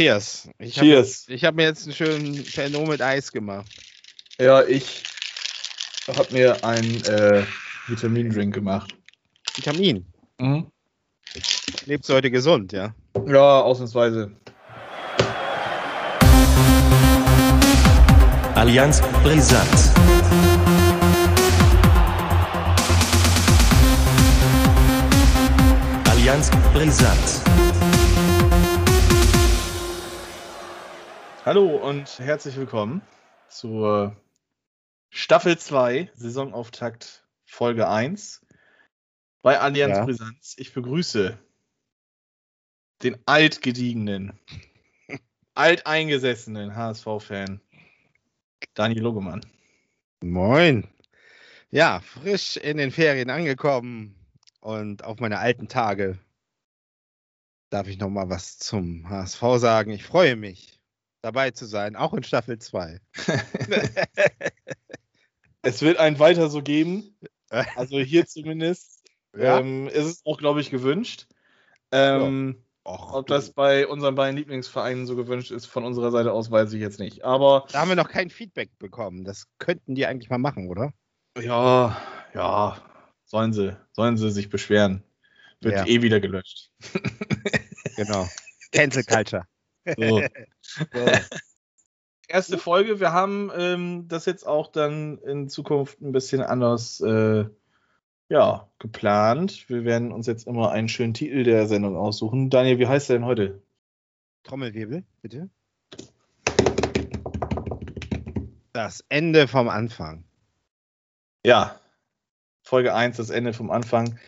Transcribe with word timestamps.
cheers. 0.00 0.48
Ich 0.58 0.74
Cheers. 0.74 1.24
Hab, 1.26 1.34
ich 1.34 1.44
habe 1.44 1.56
mir 1.56 1.64
jetzt 1.64 1.84
einen 1.84 1.94
schönen 1.94 2.44
Pernod 2.44 2.88
mit 2.88 3.02
Eis 3.02 3.30
gemacht. 3.30 3.70
Ja, 4.38 4.62
ich 4.62 5.02
habe 6.08 6.32
mir 6.32 6.64
einen 6.64 7.04
äh, 7.04 7.44
Vitamindrink 7.86 8.54
gemacht. 8.54 8.94
Vitamin. 9.54 10.06
Mhm. 10.38 10.66
Lebst 11.84 12.08
du 12.08 12.14
heute 12.14 12.30
gesund, 12.30 12.72
ja? 12.72 12.94
Ja, 13.26 13.60
ausnahmsweise. 13.60 14.32
Allianz 18.54 19.02
Brisant. 19.22 19.68
Allianz 26.08 26.50
Brisant. 26.72 27.69
Hallo 31.44 31.76
und 31.76 32.18
herzlich 32.18 32.56
willkommen 32.56 33.00
zur 33.48 34.14
Staffel 35.08 35.56
2, 35.56 36.10
Saisonauftakt 36.14 37.26
Folge 37.44 37.88
1 37.88 38.44
bei 39.40 39.58
Allianz 39.58 39.96
Ja. 39.96 40.04
Brisanz. 40.04 40.54
Ich 40.58 40.74
begrüße 40.74 41.38
den 43.02 43.16
altgediegenen, 43.24 44.38
alteingesessenen 45.54 46.76
HSV-Fan 46.76 47.62
Daniel 48.74 49.02
Logemann. 49.02 49.40
Moin. 50.22 50.86
Ja, 51.70 52.00
frisch 52.00 52.58
in 52.58 52.76
den 52.76 52.90
Ferien 52.90 53.30
angekommen 53.30 54.14
und 54.60 55.04
auf 55.04 55.20
meine 55.20 55.38
alten 55.38 55.68
Tage 55.68 56.18
darf 57.70 57.86
ich 57.86 57.98
noch 57.98 58.10
mal 58.10 58.28
was 58.28 58.58
zum 58.58 59.08
HSV 59.08 59.40
sagen. 59.56 59.90
Ich 59.92 60.04
freue 60.04 60.36
mich, 60.36 60.79
dabei 61.22 61.50
zu 61.50 61.66
sein, 61.66 61.96
auch 61.96 62.14
in 62.14 62.22
Staffel 62.22 62.58
2. 62.58 63.00
Es 65.62 65.82
wird 65.82 65.98
ein 65.98 66.18
weiter 66.18 66.48
so 66.48 66.62
geben, 66.62 67.14
also 67.50 67.98
hier 67.98 68.26
zumindest. 68.26 68.96
Ja. 69.38 69.60
Ähm, 69.60 69.86
ist 69.86 70.06
es 70.06 70.22
auch, 70.26 70.38
glaube 70.38 70.60
ich, 70.60 70.70
gewünscht. 70.70 71.28
Ähm, 71.92 72.64
Och, 72.84 73.12
Ob 73.12 73.28
das 73.28 73.52
bei 73.52 73.86
unseren 73.86 74.16
beiden 74.16 74.36
Lieblingsvereinen 74.36 75.06
so 75.06 75.14
gewünscht 75.14 75.52
ist, 75.52 75.66
von 75.66 75.84
unserer 75.84 76.10
Seite 76.10 76.32
aus, 76.32 76.50
weiß 76.50 76.72
ich 76.72 76.80
jetzt 76.80 76.98
nicht. 76.98 77.24
Aber 77.24 77.64
da 77.70 77.78
haben 77.82 77.90
wir 77.90 77.94
noch 77.94 78.08
kein 78.08 78.28
Feedback 78.28 78.76
bekommen. 78.80 79.22
Das 79.22 79.44
könnten 79.58 79.94
die 79.94 80.04
eigentlich 80.06 80.30
mal 80.30 80.38
machen, 80.38 80.68
oder? 80.68 80.92
ja, 81.40 81.96
ja, 82.34 82.82
sollen 83.24 83.52
sie, 83.52 83.76
sollen 83.92 84.16
sie 84.16 84.32
sich 84.32 84.48
beschweren. 84.50 85.04
Wird 85.60 85.76
Ja. 85.76 85.86
eh 85.86 86.02
wieder 86.02 86.18
gelöscht. 86.20 86.72
Genau. 87.96 88.26
Cancel 88.72 89.04
Culture. 89.04 89.44
So. 89.84 90.22
So. 90.92 91.06
Erste 92.28 92.58
Folge, 92.58 93.00
wir 93.00 93.12
haben 93.12 93.50
ähm, 93.56 94.06
das 94.06 94.24
jetzt 94.24 94.46
auch 94.46 94.68
dann 94.68 95.18
in 95.18 95.48
Zukunft 95.48 96.00
ein 96.00 96.12
bisschen 96.12 96.42
anders 96.42 97.00
äh, 97.00 97.44
ja, 98.28 98.68
geplant. 98.78 99.68
Wir 99.68 99.84
werden 99.84 100.12
uns 100.12 100.28
jetzt 100.28 100.46
immer 100.46 100.70
einen 100.70 100.88
schönen 100.88 101.12
Titel 101.12 101.42
der 101.42 101.66
Sendung 101.66 101.96
aussuchen. 101.96 102.48
Daniel, 102.48 102.78
wie 102.78 102.86
heißt 102.86 103.08
der 103.08 103.16
denn 103.16 103.26
heute? 103.26 103.60
Trommelwirbel, 104.44 105.02
bitte. 105.22 105.50
Das 108.72 109.04
Ende 109.08 109.48
vom 109.48 109.68
Anfang. 109.68 110.22
Ja, 111.44 111.80
Folge 112.62 112.94
1, 112.94 113.16
das 113.16 113.30
Ende 113.30 113.52
vom 113.52 113.72
Anfang. 113.72 114.20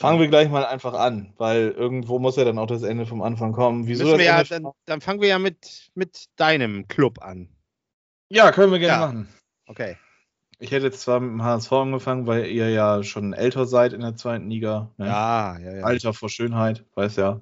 Fangen 0.00 0.18
wir 0.18 0.28
gleich 0.28 0.48
mal 0.48 0.64
einfach 0.64 0.94
an, 0.94 1.34
weil 1.36 1.70
irgendwo 1.72 2.18
muss 2.18 2.36
ja 2.36 2.44
dann 2.44 2.58
auch 2.58 2.66
das 2.66 2.82
Ende 2.82 3.04
vom 3.04 3.20
Anfang 3.20 3.52
kommen. 3.52 3.86
Wieso 3.86 4.08
das 4.08 4.18
wir 4.18 4.24
ja, 4.24 4.42
dann, 4.42 4.68
dann 4.86 5.00
fangen 5.02 5.20
wir 5.20 5.28
ja 5.28 5.38
mit, 5.38 5.90
mit 5.94 6.24
deinem 6.36 6.88
Club 6.88 7.22
an. 7.22 7.50
ja, 8.30 8.50
können 8.50 8.72
wir 8.72 8.78
gerne 8.78 9.00
Ja. 9.02 9.06
machen. 9.06 9.28
Okay. 9.66 9.96
Ich 10.58 10.70
hätte 10.72 10.86
jetzt 10.86 11.02
zwar 11.02 11.20
mit 11.20 11.30
dem 11.30 11.42
HSV 11.44 11.72
angefangen, 11.72 12.26
weil 12.26 12.46
ihr 12.46 12.70
ja 12.70 13.02
schon 13.02 13.32
älter 13.34 13.66
seid 13.66 13.92
in 13.92 14.00
der 14.00 14.16
zweiten 14.16 14.48
Liga. 14.50 14.90
Ne? 14.96 15.06
Ja, 15.06 15.58
ja, 15.58 15.76
ja. 15.76 15.84
Alter 15.84 16.12
vor 16.14 16.28
Schönheit, 16.30 16.84
weiß 16.94 17.16
ja. 17.16 17.40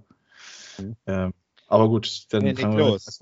Mhm. 0.79 0.97
Ähm, 1.07 1.35
aber 1.69 1.89
gut, 1.89 2.27
dann 2.33 2.43
Nee, 2.43 2.55
fangen 2.55 2.77
wir 2.77 2.87
los. 2.87 3.21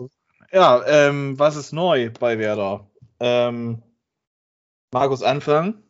Ja, 0.52 0.82
ähm, 0.86 1.38
was 1.38 1.56
ist 1.56 1.72
neu 1.72 2.10
bei 2.10 2.38
Werder? 2.38 2.88
Ähm, 3.20 3.82
Markus 4.92 5.22
Anfang. 5.22 5.82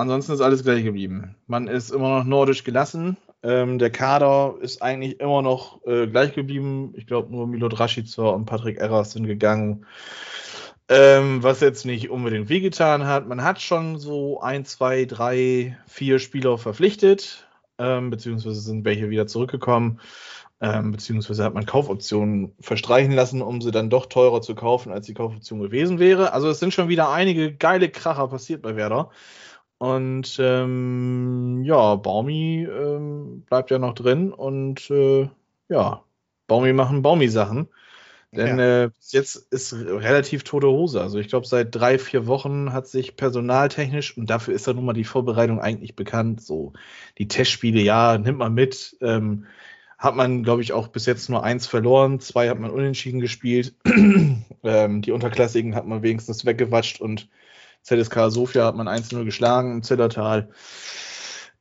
Ansonsten 0.00 0.32
ist 0.32 0.40
alles 0.40 0.64
gleich 0.64 0.82
geblieben. 0.82 1.36
Man 1.46 1.68
ist 1.68 1.90
immer 1.90 2.18
noch 2.18 2.24
nordisch 2.24 2.64
gelassen. 2.64 3.16
Ähm, 3.42 3.78
der 3.78 3.90
Kader 3.90 4.54
ist 4.60 4.82
eigentlich 4.82 5.20
immer 5.20 5.42
noch 5.42 5.84
äh, 5.86 6.06
gleich 6.06 6.34
geblieben. 6.34 6.92
Ich 6.96 7.06
glaube, 7.06 7.30
nur 7.30 7.46
Milot 7.46 7.78
Rashica 7.78 8.22
und 8.22 8.46
Patrick 8.46 8.78
Erras 8.78 9.12
sind 9.12 9.26
gegangen. 9.26 9.86
Ähm, 10.88 11.42
was 11.42 11.60
jetzt 11.60 11.86
nicht 11.86 12.10
unbedingt 12.10 12.48
wehgetan 12.48 13.06
hat. 13.06 13.28
Man 13.28 13.44
hat 13.44 13.60
schon 13.60 13.98
so 13.98 14.40
ein, 14.40 14.64
zwei, 14.64 15.04
drei, 15.04 15.78
vier 15.86 16.18
Spieler 16.18 16.58
verpflichtet, 16.58 17.46
ähm, 17.78 18.10
beziehungsweise 18.10 18.60
sind 18.60 18.84
welche 18.84 19.08
wieder 19.08 19.28
zurückgekommen, 19.28 20.00
ähm, 20.60 20.90
beziehungsweise 20.90 21.44
hat 21.44 21.54
man 21.54 21.64
Kaufoptionen 21.64 22.54
verstreichen 22.60 23.12
lassen, 23.12 23.40
um 23.40 23.60
sie 23.60 23.70
dann 23.70 23.88
doch 23.88 24.06
teurer 24.06 24.42
zu 24.42 24.56
kaufen, 24.56 24.90
als 24.90 25.06
die 25.06 25.14
Kaufoption 25.14 25.60
gewesen 25.60 26.00
wäre. 26.00 26.32
Also 26.32 26.48
es 26.48 26.58
sind 26.58 26.74
schon 26.74 26.88
wieder 26.88 27.10
einige 27.10 27.54
geile 27.54 27.88
Kracher 27.88 28.26
passiert 28.26 28.60
bei 28.60 28.74
Werder. 28.74 29.10
Und 29.80 30.36
ähm, 30.38 31.62
ja, 31.64 31.94
Baumi 31.94 32.68
ähm, 32.70 33.44
bleibt 33.48 33.70
ja 33.70 33.78
noch 33.78 33.94
drin 33.94 34.30
und 34.30 34.90
äh, 34.90 35.26
ja, 35.70 36.04
Baumi 36.46 36.74
machen 36.74 37.00
Baumi-Sachen. 37.00 37.66
Denn 38.30 38.58
Ja. 38.58 38.84
äh, 38.84 38.90
bis 38.90 39.12
jetzt 39.12 39.36
ist 39.50 39.72
relativ 39.72 40.44
tote 40.44 40.66
Hose. 40.66 41.00
Also 41.00 41.18
ich 41.18 41.28
glaube, 41.28 41.46
seit 41.46 41.74
drei, 41.74 41.98
vier 41.98 42.26
Wochen 42.26 42.74
hat 42.74 42.88
sich 42.88 43.16
personaltechnisch, 43.16 44.18
und 44.18 44.28
dafür 44.28 44.52
ist 44.52 44.66
ja 44.66 44.74
nun 44.74 44.84
mal 44.84 44.92
die 44.92 45.04
Vorbereitung 45.04 45.60
eigentlich 45.60 45.96
bekannt, 45.96 46.42
so 46.42 46.74
die 47.16 47.26
Testspiele, 47.26 47.80
ja, 47.80 48.18
nimmt 48.18 48.38
man 48.38 48.52
mit. 48.52 48.98
Ähm, 49.00 49.46
hat 49.96 50.14
man, 50.14 50.42
glaube 50.42 50.60
ich, 50.60 50.74
auch 50.74 50.88
bis 50.88 51.06
jetzt 51.06 51.30
nur 51.30 51.42
eins 51.42 51.66
verloren, 51.66 52.20
zwei 52.20 52.50
hat 52.50 52.58
man 52.58 52.70
unentschieden 52.70 53.20
gespielt. 53.20 53.74
ähm, 54.62 55.00
die 55.00 55.12
Unterklassigen 55.12 55.74
hat 55.74 55.86
man 55.86 56.02
wenigstens 56.02 56.44
weggewatscht 56.44 57.00
und 57.00 57.30
ZSK 57.82 58.30
Sofia 58.30 58.64
hat 58.66 58.76
man 58.76 58.88
1-0 58.88 59.24
geschlagen 59.24 59.72
im 59.72 59.82
Zillertal. 59.82 60.48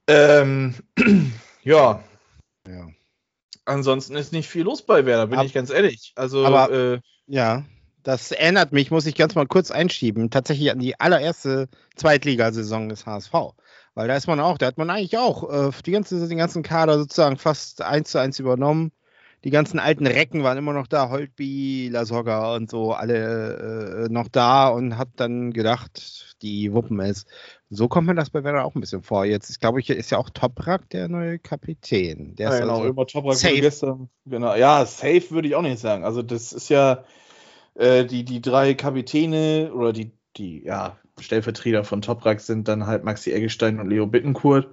Ähm, 0.07 0.75
ja, 1.63 2.03
ja. 2.67 2.87
ansonsten 3.65 4.15
ist 4.15 4.33
nicht 4.33 4.49
viel 4.49 4.63
los 4.63 4.81
bei 4.85 5.05
Werder, 5.05 5.27
bin 5.27 5.39
Ab- 5.39 5.45
ich 5.45 5.53
ganz 5.53 5.69
ehrlich. 5.69 6.13
Also, 6.15 6.45
Aber- 6.45 6.71
äh, 6.71 6.99
Ja, 7.27 7.63
das 8.03 8.31
erinnert 8.31 8.71
mich, 8.71 8.91
muss 8.91 9.05
ich 9.05 9.15
ganz 9.15 9.35
mal 9.35 9.45
kurz 9.45 9.71
einschieben, 9.71 10.29
tatsächlich 10.29 10.71
an 10.71 10.79
die 10.79 10.99
allererste 10.99 11.67
Zweitligasaison 11.95 12.89
des 12.89 13.05
HSV. 13.05 13.33
Weil 13.93 14.07
da 14.07 14.15
ist 14.15 14.27
man 14.27 14.39
auch, 14.39 14.57
da 14.57 14.67
hat 14.67 14.77
man 14.77 14.89
eigentlich 14.89 15.17
auch 15.17 15.49
äh, 15.51 15.71
die 15.85 15.91
ganze, 15.91 16.27
den 16.27 16.37
ganzen 16.37 16.63
Kader 16.63 16.97
sozusagen 16.97 17.37
fast 17.37 17.81
eins 17.81 18.11
zu 18.11 18.17
eins 18.19 18.39
übernommen. 18.39 18.91
Die 19.43 19.51
ganzen 19.51 19.79
alten 19.79 20.05
Recken 20.05 20.43
waren 20.43 20.57
immer 20.57 20.73
noch 20.73 20.87
da, 20.87 21.09
Holtby, 21.09 21.89
Lasogga 21.91 22.55
und 22.55 22.69
so, 22.69 22.91
alle 22.91 24.05
äh, 24.05 24.09
noch 24.11 24.27
da 24.27 24.67
und 24.67 24.97
hat 24.97 25.09
dann 25.15 25.53
gedacht, 25.53 26.35
die 26.41 26.73
wuppen 26.73 26.99
es. 26.99 27.25
So 27.69 27.87
kommt 27.87 28.07
mir 28.07 28.15
das 28.15 28.29
bei 28.31 28.43
Werder 28.43 28.65
auch 28.65 28.75
ein 28.75 28.81
bisschen 28.81 29.03
vor. 29.03 29.25
Jetzt 29.25 29.49
ist, 29.49 29.59
glaube 29.59 29.79
ich, 29.79 29.89
ist 29.89 30.09
ja 30.09 30.17
auch 30.17 30.29
Toprak 30.29 30.89
der 30.89 31.07
neue 31.07 31.39
Kapitän. 31.39 32.35
Der 32.35 32.49
Ja, 32.49 32.55
ist 32.55 32.61
genau, 32.61 32.77
also, 32.79 32.87
über 32.89 33.07
Toprak 33.07 33.35
safe. 33.35 33.61
gestern. 33.61 34.09
Genau, 34.25 34.55
ja, 34.55 34.85
safe 34.85 35.31
würde 35.31 35.47
ich 35.47 35.55
auch 35.55 35.61
nicht 35.61 35.79
sagen. 35.79 36.03
Also, 36.03 36.21
das 36.21 36.51
ist 36.51 36.69
ja 36.69 37.05
äh, 37.75 38.05
die, 38.05 38.25
die 38.25 38.41
drei 38.41 38.73
Kapitäne 38.73 39.71
oder 39.73 39.93
die, 39.93 40.11
die 40.35 40.63
ja, 40.65 40.97
Stellvertreter 41.19 41.83
von 41.83 42.01
Toprak 42.01 42.39
sind 42.41 42.67
dann 42.67 42.87
halt 42.87 43.03
Maxi 43.03 43.31
Eggestein 43.31 43.79
und 43.79 43.89
Leo 43.89 44.05
Bittenkurt. 44.07 44.67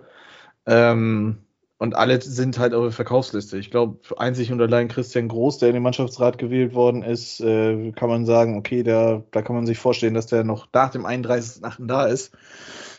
Ähm, 0.66 1.45
und 1.78 1.94
alle 1.94 2.20
sind 2.22 2.58
halt 2.58 2.72
auf 2.72 2.84
der 2.84 2.92
Verkaufsliste. 2.92 3.58
Ich 3.58 3.70
glaube, 3.70 3.98
einzig 4.16 4.50
und 4.50 4.60
allein 4.60 4.88
Christian 4.88 5.28
Groß, 5.28 5.58
der 5.58 5.68
in 5.68 5.74
den 5.74 5.82
Mannschaftsrat 5.82 6.38
gewählt 6.38 6.74
worden 6.74 7.02
ist, 7.02 7.40
äh, 7.40 7.92
kann 7.92 8.08
man 8.08 8.24
sagen, 8.24 8.56
okay, 8.56 8.82
der, 8.82 9.24
da 9.30 9.42
kann 9.42 9.56
man 9.56 9.66
sich 9.66 9.78
vorstellen, 9.78 10.14
dass 10.14 10.26
der 10.26 10.44
noch 10.44 10.68
nach 10.72 10.90
dem 10.90 11.04
31.8. 11.04 11.86
da 11.86 12.06
ist. 12.06 12.32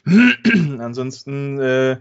Ansonsten 0.79 1.59
äh, 1.59 1.97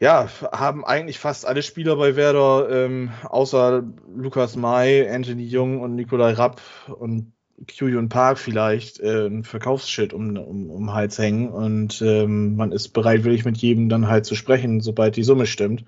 ja, 0.00 0.28
haben 0.50 0.84
eigentlich 0.84 1.18
fast 1.18 1.46
alle 1.46 1.62
Spieler 1.62 1.96
bei 1.96 2.16
Werder, 2.16 2.70
ähm, 2.70 3.10
außer 3.24 3.82
Lukas 4.16 4.56
May, 4.56 5.06
Anthony 5.06 5.44
Jung 5.44 5.82
und 5.82 5.94
Nikolai 5.94 6.32
Rapp 6.32 6.62
und 6.88 7.34
Kyuhyun 7.66 8.08
Park 8.08 8.38
vielleicht, 8.38 9.00
äh, 9.00 9.26
ein 9.26 9.44
Verkaufsschild 9.44 10.12
um, 10.12 10.36
um, 10.36 10.70
um 10.70 10.86
den 10.86 10.92
Hals 10.92 11.18
hängen. 11.18 11.48
Und 11.48 12.02
ähm, 12.02 12.56
man 12.56 12.72
ist 12.72 12.90
bereitwillig 12.90 13.44
mit 13.44 13.58
jedem 13.58 13.88
dann 13.88 14.08
halt 14.08 14.26
zu 14.26 14.34
sprechen, 14.34 14.80
sobald 14.80 15.16
die 15.16 15.22
Summe 15.22 15.46
stimmt. 15.46 15.84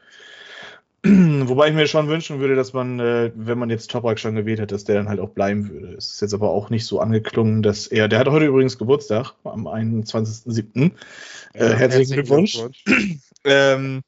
Wobei 1.05 1.69
ich 1.69 1.75
mir 1.75 1.89
schon 1.89 2.09
wünschen 2.09 2.39
würde, 2.39 2.55
dass 2.55 2.73
man, 2.73 3.01
äh, 3.01 3.33
wenn 3.35 3.59
man 3.59 3.71
jetzt 3.71 3.91
Toprak 3.91 4.21
schon 4.21 4.37
gewählt 4.37 4.61
hat, 4.61 4.71
dass 4.71 4.85
der 4.85 4.95
dann 4.97 5.09
halt 5.09 5.19
auch 5.19 5.31
bleiben 5.31 5.69
würde. 5.69 5.95
Es 5.95 6.13
ist 6.13 6.21
jetzt 6.21 6.35
aber 6.35 6.51
auch 6.51 6.71
nicht 6.71 6.87
so 6.87 7.01
angeklungen, 7.01 7.63
dass 7.63 7.89
er, 7.89 8.07
der 8.07 8.21
hat 8.21 8.29
heute 8.29 8.47
übrigens 8.47 8.79
Geburtstag, 8.79 9.35
am 9.43 9.67
21.07. 9.67 10.93
Äh, 11.55 11.69
herzlichen 11.75 12.13
Glückwunsch. 12.15 12.59
Ähm, 13.45 14.03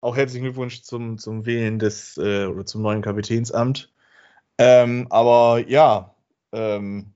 auch 0.00 0.16
herzlichen 0.16 0.44
Glückwunsch 0.44 0.80
zum, 0.80 1.18
zum 1.18 1.44
Wählen 1.44 1.78
des 1.78 2.16
äh, 2.16 2.46
oder 2.46 2.64
zum 2.64 2.80
neuen 2.80 3.02
Kapitänsamt. 3.02 3.92
Ähm, 4.56 5.06
aber 5.10 5.62
ja, 5.68 6.14
ähm, 6.52 7.12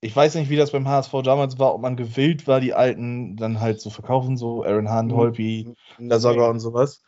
ich 0.00 0.14
weiß 0.14 0.34
nicht, 0.34 0.50
wie 0.50 0.56
das 0.56 0.72
beim 0.72 0.86
HSV 0.86 1.12
damals 1.24 1.58
war, 1.58 1.74
ob 1.74 1.80
man 1.80 1.96
gewillt 1.96 2.46
war, 2.46 2.60
die 2.60 2.74
Alten 2.74 3.36
dann 3.36 3.60
halt 3.60 3.80
zu 3.80 3.88
verkaufen, 3.88 4.36
so 4.36 4.62
Aaron 4.62 4.92
Hunt, 4.92 5.12
mhm. 5.12 5.16
Holpi, 5.16 5.74
Lasogga 5.98 6.50
und 6.50 6.60
sowas. 6.60 7.02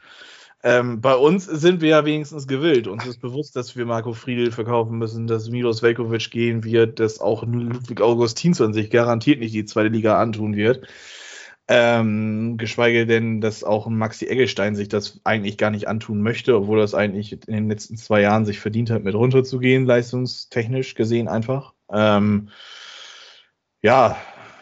Ähm, 0.62 1.00
bei 1.00 1.14
uns 1.14 1.44
sind 1.44 1.82
wir 1.82 1.90
ja 1.90 2.04
wenigstens 2.04 2.48
gewillt. 2.48 2.88
Uns 2.88 3.06
ist 3.06 3.20
bewusst, 3.20 3.54
dass 3.54 3.76
wir 3.76 3.84
Marco 3.84 4.14
Friedl 4.14 4.50
verkaufen 4.50 4.96
müssen, 4.98 5.26
dass 5.26 5.50
Milos 5.50 5.82
Velkovic 5.82 6.30
gehen 6.30 6.64
wird, 6.64 6.98
dass 6.98 7.20
auch 7.20 7.44
Ludwig 7.44 8.00
Augustins 8.00 8.60
an 8.60 8.72
sich 8.72 8.90
garantiert 8.90 9.40
nicht 9.40 9.54
die 9.54 9.66
zweite 9.66 9.90
Liga 9.90 10.18
antun 10.18 10.56
wird. 10.56 10.88
Ähm, 11.68 12.58
geschweige 12.58 13.06
denn, 13.06 13.40
dass 13.40 13.64
auch 13.64 13.88
Maxi 13.88 14.26
Eggestein 14.26 14.76
sich 14.76 14.88
das 14.88 15.20
eigentlich 15.24 15.58
gar 15.58 15.70
nicht 15.70 15.88
antun 15.88 16.22
möchte, 16.22 16.56
obwohl 16.56 16.80
es 16.80 16.94
eigentlich 16.94 17.32
in 17.32 17.54
den 17.54 17.68
letzten 17.68 17.96
zwei 17.96 18.20
Jahren 18.20 18.44
sich 18.44 18.60
verdient 18.60 18.90
hat, 18.90 19.02
mit 19.02 19.16
runterzugehen, 19.16 19.84
leistungstechnisch 19.84 20.94
gesehen 20.94 21.26
einfach. 21.26 21.74
Ähm, 21.92 22.50
ja, 23.82 24.16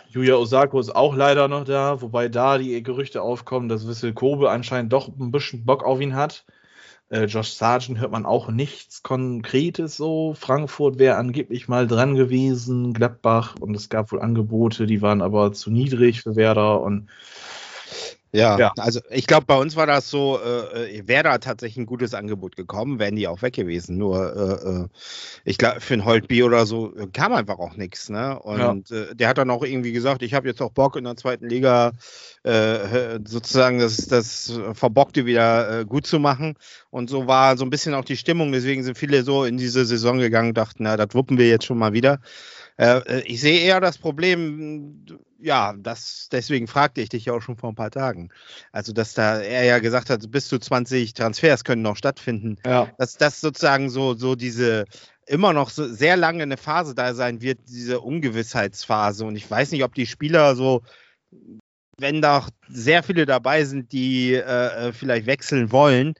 Julia 0.09 0.37
Osako 0.37 0.81
ist 0.81 0.95
auch 0.95 1.15
leider 1.15 1.49
noch 1.49 1.65
da, 1.65 2.01
wobei 2.01 2.29
da 2.29 2.57
die 2.57 2.83
Gerüchte 2.83 3.21
aufkommen, 3.21 3.69
dass 3.69 3.87
Wissel 3.87 4.15
Kobe 4.15 4.51
anscheinend 4.51 4.93
doch 4.93 5.09
ein 5.09 5.31
bisschen 5.31 5.67
Bock 5.67 5.83
auf 5.83 6.01
ihn 6.01 6.15
hat. 6.15 6.47
Äh, 7.15 7.27
Josh 7.27 7.53
Sargent 7.53 8.01
hört 8.01 8.11
man 8.11 8.27
auch 8.27 8.49
nichts 8.49 9.05
Konkretes 9.05 9.97
so. 9.97 10.35
Frankfurt 10.35 10.99
wäre 10.99 11.17
angeblich 11.17 11.69
mal 11.69 11.87
dran 11.87 12.17
gewesen, 12.17 12.93
Gladbach, 12.93 13.55
und 13.61 13.77
es 13.77 13.89
gab 13.89 14.11
wohl 14.11 14.21
Angebote, 14.21 14.87
die 14.87 15.01
waren 15.01 15.23
aber 15.23 15.53
zu 15.53 15.71
niedrig 15.71 16.23
für 16.23 16.35
Werder 16.35 16.81
und 16.81 17.09
ja, 18.35 18.59
ja, 18.59 18.73
also 18.79 19.01
ich 19.11 19.29
glaube, 19.29 19.47
bei 19.47 19.57
uns 19.57 19.77
war 19.77 19.87
das 19.87 20.11
so, 20.11 20.41
äh, 20.45 20.99
äh 20.99 21.07
wäre 21.07 21.23
da 21.23 21.39
tatsächlich 21.39 21.77
ein 21.77 21.87
gutes 21.87 22.15
Angebot 22.15 22.57
gekommen, 22.57 22.99
wären 22.99 23.15
die 23.15 23.29
auch 23.29 23.43
weg 23.43 23.55
gewesen. 23.55 23.97
Nur, 23.97 24.35
äh, 24.37 24.71
äh 24.71 24.89
ich 25.45 25.57
glaube, 25.57 25.81
für 25.81 25.95
ein 25.95 26.05
Holtby 26.05 26.43
oder 26.43 26.67
so 26.67 26.97
äh, 26.97 27.07
kam 27.13 27.33
einfach 27.33 27.61
auch 27.61 27.77
nichts. 27.77 28.09
Ne? 28.09 28.37
Und 28.41 28.91
ja. 28.91 28.97
äh, 28.97 29.15
der 29.15 29.29
hat 29.29 29.39
dann 29.39 29.51
auch 29.51 29.63
irgendwie 29.63 29.93
gesagt, 29.93 30.23
ich 30.23 30.35
habe 30.35 30.49
jetzt 30.49 30.61
auch 30.61 30.73
Bock 30.73 30.97
in 30.97 31.05
der 31.05 31.17
zweiten 31.17 31.49
Liga 31.49 31.93
sozusagen 32.47 33.79
das, 33.79 33.97
das 34.07 34.61
Verbockte 34.75 35.25
wieder 35.25 35.87
gut 35.87 36.07
zu 36.07 36.19
machen. 36.19 36.57
Und 36.91 37.09
so 37.09 37.27
war 37.27 37.57
so 37.57 37.65
ein 37.65 37.71
bisschen 37.71 37.95
auch 37.95 38.05
die 38.05 38.19
Stimmung. 38.19 38.53
Deswegen 38.53 38.83
sind 38.83 38.99
viele 38.99 39.23
so 39.23 39.45
in 39.45 39.57
diese 39.57 39.87
Saison 39.87 40.19
gegangen 40.19 40.49
und 40.49 40.59
dachten, 40.59 40.83
na, 40.83 40.99
das 40.99 41.15
wuppen 41.15 41.39
wir 41.39 41.49
jetzt 41.49 41.65
schon 41.65 41.79
mal 41.79 41.95
wieder. 41.95 42.21
ich 43.25 43.41
sehe 43.41 43.61
eher 43.61 43.81
das 43.81 43.97
Problem, 43.97 45.07
ja, 45.45 45.75
das, 45.77 46.29
deswegen 46.33 46.67
fragte 46.67 47.03
ich 47.03 47.11
dich 47.11 47.27
ja 47.27 47.35
auch 47.35 47.43
schon 47.43 47.59
vor 47.59 47.71
ein 47.71 47.75
paar 47.75 47.91
Tagen. 47.91 48.31
Also, 48.73 48.95
dass 48.95 49.13
da 49.13 49.41
er 49.41 49.65
ja 49.65 49.79
gesagt 49.79 50.09
hat, 50.09 50.31
bis 50.31 50.49
zu 50.49 50.59
20 50.59 51.13
Transfers 51.13 51.65
können 51.65 51.83
noch 51.83 51.97
stattfinden. 51.97 52.57
Ja. 52.65 52.91
Dass 52.97 53.19
das 53.19 53.43
sozusagen 53.43 53.91
so, 53.91 54.15
so 54.15 54.37
diese 54.37 54.87
immer 55.27 55.53
noch 55.53 55.69
so 55.69 55.87
sehr 55.87 56.17
lange 56.17 56.43
eine 56.43 56.57
Phase 56.57 56.95
da 56.95 57.13
sein 57.13 57.43
wird, 57.43 57.59
diese 57.69 58.01
Ungewissheitsphase. 58.01 59.27
Und 59.27 59.37
ich 59.37 59.51
weiß 59.51 59.73
nicht, 59.73 59.85
ob 59.85 59.95
die 59.95 60.07
Spieler 60.07 60.57
so, 60.57 60.83
wenn 61.99 62.23
da 62.23 62.47
sehr 62.69 63.03
viele 63.03 63.27
dabei 63.27 63.65
sind, 63.65 63.93
die 63.93 64.33
äh, 64.33 64.89
äh 64.89 64.93
vielleicht 64.93 65.27
wechseln 65.27 65.73
wollen, 65.73 66.15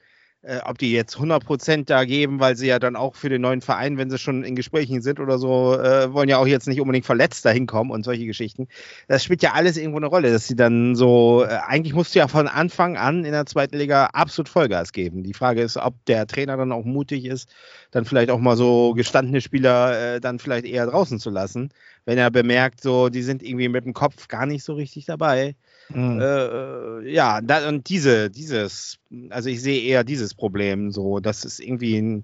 äh, 0.45 0.59
ob 0.63 0.77
die 0.77 0.91
jetzt 0.91 1.17
100% 1.17 1.85
da 1.85 2.05
geben, 2.05 2.39
weil 2.39 2.55
sie 2.55 2.67
ja 2.67 2.77
dann 2.77 2.95
auch 2.95 3.15
für 3.15 3.29
den 3.29 3.41
neuen 3.41 3.61
Verein, 3.61 3.97
wenn 3.97 4.09
sie 4.09 4.19
schon 4.19 4.43
in 4.43 4.55
Gesprächen 4.55 5.01
sind 5.01 5.19
oder 5.19 5.39
so, 5.39 5.73
äh, 5.73 6.13
wollen 6.13 6.29
ja 6.29 6.37
auch 6.37 6.45
jetzt 6.45 6.67
nicht 6.67 6.79
unbedingt 6.79 7.05
verletzt 7.05 7.45
dahin 7.45 7.65
kommen 7.65 7.89
und 7.89 8.03
solche 8.05 8.25
Geschichten. 8.25 8.67
Das 9.07 9.23
spielt 9.23 9.41
ja 9.41 9.53
alles 9.53 9.75
irgendwo 9.77 9.97
eine 9.97 10.05
Rolle, 10.05 10.31
dass 10.31 10.47
sie 10.47 10.55
dann 10.55 10.95
so, 10.95 11.43
äh, 11.43 11.57
eigentlich 11.65 11.93
musst 11.93 12.13
du 12.13 12.19
ja 12.19 12.27
von 12.27 12.47
Anfang 12.47 12.95
an 12.95 13.25
in 13.25 13.31
der 13.31 13.45
zweiten 13.47 13.77
Liga 13.77 14.07
absolut 14.13 14.47
Vollgas 14.47 14.91
geben. 14.91 15.23
Die 15.23 15.33
Frage 15.33 15.61
ist, 15.61 15.77
ob 15.77 15.93
der 16.05 16.27
Trainer 16.27 16.57
dann 16.57 16.71
auch 16.71 16.85
mutig 16.85 17.25
ist, 17.25 17.49
dann 17.91 18.05
vielleicht 18.05 18.29
auch 18.29 18.39
mal 18.39 18.55
so 18.55 18.93
gestandene 18.93 19.41
Spieler 19.41 20.15
äh, 20.15 20.19
dann 20.21 20.37
vielleicht 20.37 20.65
eher 20.65 20.85
draußen 20.85 21.19
zu 21.19 21.31
lassen, 21.31 21.69
wenn 22.05 22.17
er 22.19 22.29
bemerkt, 22.29 22.81
so, 22.81 23.09
die 23.09 23.23
sind 23.23 23.41
irgendwie 23.41 23.69
mit 23.69 23.85
dem 23.85 23.93
Kopf 23.93 24.27
gar 24.27 24.45
nicht 24.45 24.63
so 24.63 24.73
richtig 24.73 25.05
dabei. 25.05 25.55
Mhm. 25.89 26.19
Äh, 26.19 27.11
ja, 27.11 27.41
da, 27.41 27.67
und 27.69 27.89
diese, 27.89 28.29
dieses, 28.29 28.97
also 29.29 29.49
ich 29.49 29.61
sehe 29.61 29.83
eher 29.83 30.03
dieses 30.03 30.33
Problem 30.33 30.91
so, 30.91 31.19
das 31.19 31.45
ist 31.45 31.59
irgendwie 31.59 31.97
ein, 31.97 32.23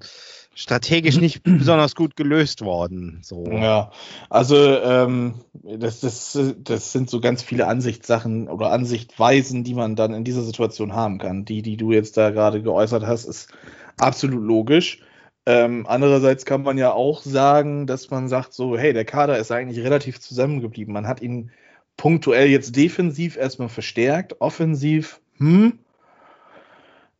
strategisch 0.54 1.20
nicht 1.20 1.44
besonders 1.44 1.96
gut 1.96 2.16
gelöst 2.16 2.62
worden. 2.62 3.20
So. 3.22 3.46
Ja, 3.46 3.92
also 4.30 4.56
ähm, 4.58 5.36
das, 5.54 6.00
das, 6.02 6.38
das 6.58 6.92
sind 6.92 7.10
so 7.10 7.22
ganz 7.22 7.42
viele 7.42 7.68
Ansichtssachen 7.68 8.48
oder 8.48 8.72
Ansichtweisen, 8.72 9.64
die 9.64 9.74
man 9.74 9.96
dann 9.96 10.14
in 10.14 10.24
dieser 10.24 10.44
Situation 10.44 10.94
haben 10.94 11.18
kann. 11.20 11.46
Die, 11.46 11.62
die 11.62 11.78
du 11.78 11.92
jetzt 11.92 12.18
da 12.18 12.32
gerade 12.32 12.62
geäußert 12.62 13.06
hast, 13.06 13.26
ist 13.26 13.52
absolut 13.98 14.44
logisch. 14.44 15.02
Ähm, 15.46 15.86
andererseits 15.88 16.46
kann 16.46 16.62
man 16.62 16.78
ja 16.78 16.92
auch 16.94 17.24
sagen, 17.24 17.88
dass 17.88 18.12
man 18.12 18.28
sagt 18.28 18.54
so, 18.54 18.78
hey, 18.78 18.94
der 18.94 19.06
Kader 19.06 19.40
ist 19.40 19.52
eigentlich 19.52 19.84
relativ 19.84 20.20
zusammengeblieben. 20.20 20.94
Man 20.94 21.08
hat 21.08 21.22
ihn 21.22 21.52
punktuell 21.98 22.48
jetzt 22.48 22.76
defensiv 22.76 23.38
erstmal 23.38 23.70
verstärkt, 23.70 24.42
offensiv, 24.42 25.22
hm. 25.38 25.80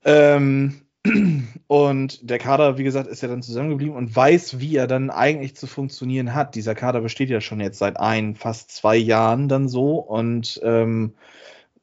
Ähm, 0.04 0.82
und 1.68 2.30
der 2.30 2.38
Kader, 2.38 2.78
wie 2.78 2.84
gesagt, 2.84 3.08
ist 3.08 3.22
ja 3.22 3.28
dann 3.28 3.42
zusammengeblieben 3.42 3.96
und 3.96 4.16
weiß, 4.16 4.60
wie 4.60 4.76
er 4.76 4.88
dann 4.88 5.10
eigentlich 5.10 5.56
zu 5.56 5.68
funktionieren 5.68 6.36
hat. 6.36 6.56
Dieser 6.56 6.76
Kader 6.76 7.02
besteht 7.02 7.30
ja 7.30 7.42
schon 7.42 7.60
jetzt 7.60 7.80
seit 7.80 8.00
ein, 8.00 8.36
fast 8.36 8.72
zwei 8.72 8.96
Jahren 8.96 9.48
dann 9.48 9.68
so 9.68 9.96
und 9.96 10.60
ähm, 10.64 11.14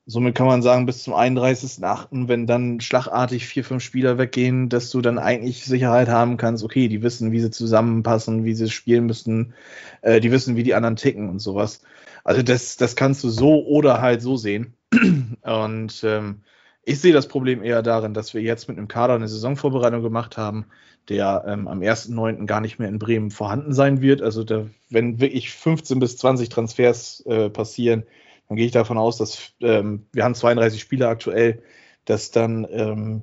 somit 0.09 0.35
kann 0.35 0.47
man 0.47 0.63
sagen, 0.63 0.87
bis 0.87 1.03
zum 1.03 1.13
31.8., 1.13 2.29
wenn 2.29 2.47
dann 2.47 2.81
schlagartig 2.81 3.47
vier, 3.47 3.63
fünf 3.63 3.83
Spieler 3.83 4.17
weggehen, 4.17 4.71
dass 4.71 4.89
du 4.91 5.03
dann 5.03 5.19
eigentlich 5.19 5.67
Sicherheit 5.67 6.09
haben 6.09 6.39
kannst, 6.39 6.65
okay, 6.65 6.89
die 6.89 7.03
wissen, 7.03 7.31
wie 7.31 7.41
sie 7.41 7.51
zusammenpassen, 7.51 8.45
wie 8.47 8.55
sie 8.55 8.71
spielen 8.71 9.05
müssen, 9.05 9.53
äh, 10.01 10.21
die 10.21 10.33
wissen, 10.33 10.57
wie 10.57 10.63
die 10.63 10.75
anderen 10.75 10.97
ticken 10.97 11.29
und 11.29 11.41
sowas. 11.41 11.83
Also 12.25 12.43
das, 12.43 12.79
das 12.79 12.97
kannst 12.97 13.23
du 13.23 13.29
so 13.29 13.67
oder 13.67 14.01
halt 14.01 14.23
so 14.23 14.39
sehen. 14.39 14.75
Und 15.43 16.03
ähm, 16.05 16.41
ich 16.85 17.01
sehe 17.01 17.13
das 17.13 17.29
Problem 17.29 17.63
eher 17.63 17.83
darin, 17.83 18.15
dass 18.15 18.33
wir 18.33 18.41
jetzt 18.41 18.69
mit 18.69 18.79
einem 18.79 18.89
Kader 18.89 19.15
eine 19.15 19.29
Saisonvorbereitung 19.29 20.03
gemacht 20.03 20.39
haben, 20.39 20.65
der 21.11 21.45
ähm, 21.47 21.69
am 21.69 21.81
1.9. 21.81 22.47
gar 22.47 22.63
nicht 22.63 22.79
mehr 22.79 22.89
in 22.89 22.99
Bremen 22.99 23.31
vorhanden 23.31 23.75
sein 23.75 24.01
wird. 24.01 24.23
Also 24.23 24.43
da, 24.45 24.67
wenn 24.89 25.21
wirklich 25.21 25.51
15 25.51 25.99
bis 25.99 26.17
20 26.17 26.49
Transfers 26.49 27.23
äh, 27.27 27.51
passieren, 27.51 28.05
dann 28.49 28.57
gehe 28.57 28.67
ich 28.67 28.73
davon 28.73 28.99
aus, 28.99 29.19
dass 29.19 29.53
ähm, 29.61 30.07
wir 30.13 30.25
haben 30.25 30.35
32 30.35 30.81
Spieler 30.81 31.09
aktuell, 31.09 31.63
dass 32.05 32.31
dann 32.31 32.67
ähm, 32.71 33.23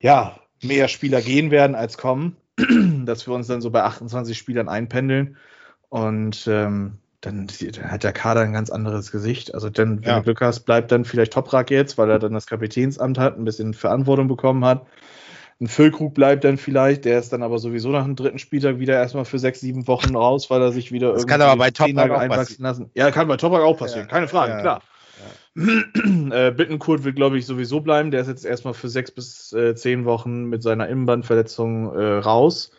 ja 0.00 0.38
mehr 0.62 0.88
Spieler 0.88 1.20
gehen 1.20 1.50
werden 1.50 1.76
als 1.76 1.98
kommen, 1.98 2.36
dass 3.04 3.26
wir 3.26 3.34
uns 3.34 3.46
dann 3.46 3.60
so 3.60 3.70
bei 3.70 3.84
28 3.84 4.36
Spielern 4.36 4.68
einpendeln. 4.68 5.36
Und 5.88 6.46
ähm, 6.48 6.98
dann, 7.20 7.46
dann, 7.46 7.90
hat 7.90 8.04
der 8.04 8.12
Kader 8.12 8.42
ein 8.42 8.52
ganz 8.52 8.70
anderes 8.70 9.10
Gesicht. 9.10 9.54
Also 9.54 9.70
dann, 9.70 10.02
wenn 10.02 10.08
ja. 10.08 10.16
du 10.18 10.24
Glück 10.24 10.40
hast, 10.40 10.60
bleibt 10.60 10.92
dann 10.92 11.04
vielleicht 11.04 11.32
Toprak 11.32 11.70
jetzt, 11.70 11.98
weil 11.98 12.10
er 12.10 12.18
dann 12.18 12.32
das 12.32 12.46
Kapitänsamt 12.46 13.18
hat, 13.18 13.38
ein 13.38 13.44
bisschen 13.44 13.74
Verantwortung 13.74 14.28
bekommen 14.28 14.64
hat. 14.64 14.86
Ein 15.60 15.66
Füllkrug 15.66 16.14
bleibt 16.14 16.44
dann 16.44 16.56
vielleicht, 16.56 17.04
der 17.04 17.18
ist 17.18 17.32
dann 17.32 17.42
aber 17.42 17.58
sowieso 17.58 17.88
nach 17.90 18.04
dem 18.04 18.14
dritten 18.14 18.38
Spieltag 18.38 18.78
wieder 18.78 18.94
erstmal 18.94 19.24
für 19.24 19.40
sechs, 19.40 19.60
sieben 19.60 19.88
Wochen 19.88 20.14
raus, 20.14 20.50
weil 20.50 20.62
er 20.62 20.70
sich 20.70 20.92
wieder 20.92 21.08
das 21.08 21.22
irgendwie 21.22 21.32
kann 21.32 21.42
aber 21.42 21.56
bei 21.56 21.70
Toprak 21.72 22.10
auch 22.12 22.18
einwachsen 22.18 22.62
lassen. 22.62 22.90
Ja, 22.94 23.10
kann 23.10 23.26
bei 23.26 23.36
Toprak 23.36 23.62
auch 23.62 23.76
passieren, 23.76 24.06
ja. 24.06 24.12
keine 24.12 24.28
Frage, 24.28 24.52
ja. 24.52 24.60
klar. 24.60 24.82
äh, 25.56 26.52
Bittenkurt 26.52 27.02
wird, 27.02 27.16
glaube 27.16 27.38
ich, 27.38 27.46
sowieso 27.46 27.80
bleiben. 27.80 28.12
Der 28.12 28.20
ist 28.20 28.28
jetzt 28.28 28.44
erstmal 28.44 28.74
für 28.74 28.88
sechs 28.88 29.10
bis 29.10 29.52
äh, 29.52 29.74
zehn 29.74 30.04
Wochen 30.04 30.44
mit 30.44 30.62
seiner 30.62 30.88
Innenbandverletzung 30.88 31.92
äh, 31.92 32.18
raus. 32.18 32.70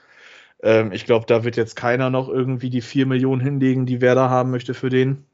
Ähm, 0.61 0.93
ich 0.93 1.05
glaube, 1.05 1.25
da 1.25 1.43
wird 1.43 1.57
jetzt 1.57 1.75
keiner 1.75 2.09
noch 2.09 2.29
irgendwie 2.29 2.69
die 2.69 2.81
4 2.81 3.05
Millionen 3.05 3.41
hinlegen, 3.41 3.85
die 3.85 3.99
Werder 3.99 4.29
haben 4.29 4.51
möchte 4.51 4.73
für 4.73 4.89
den. 4.89 5.25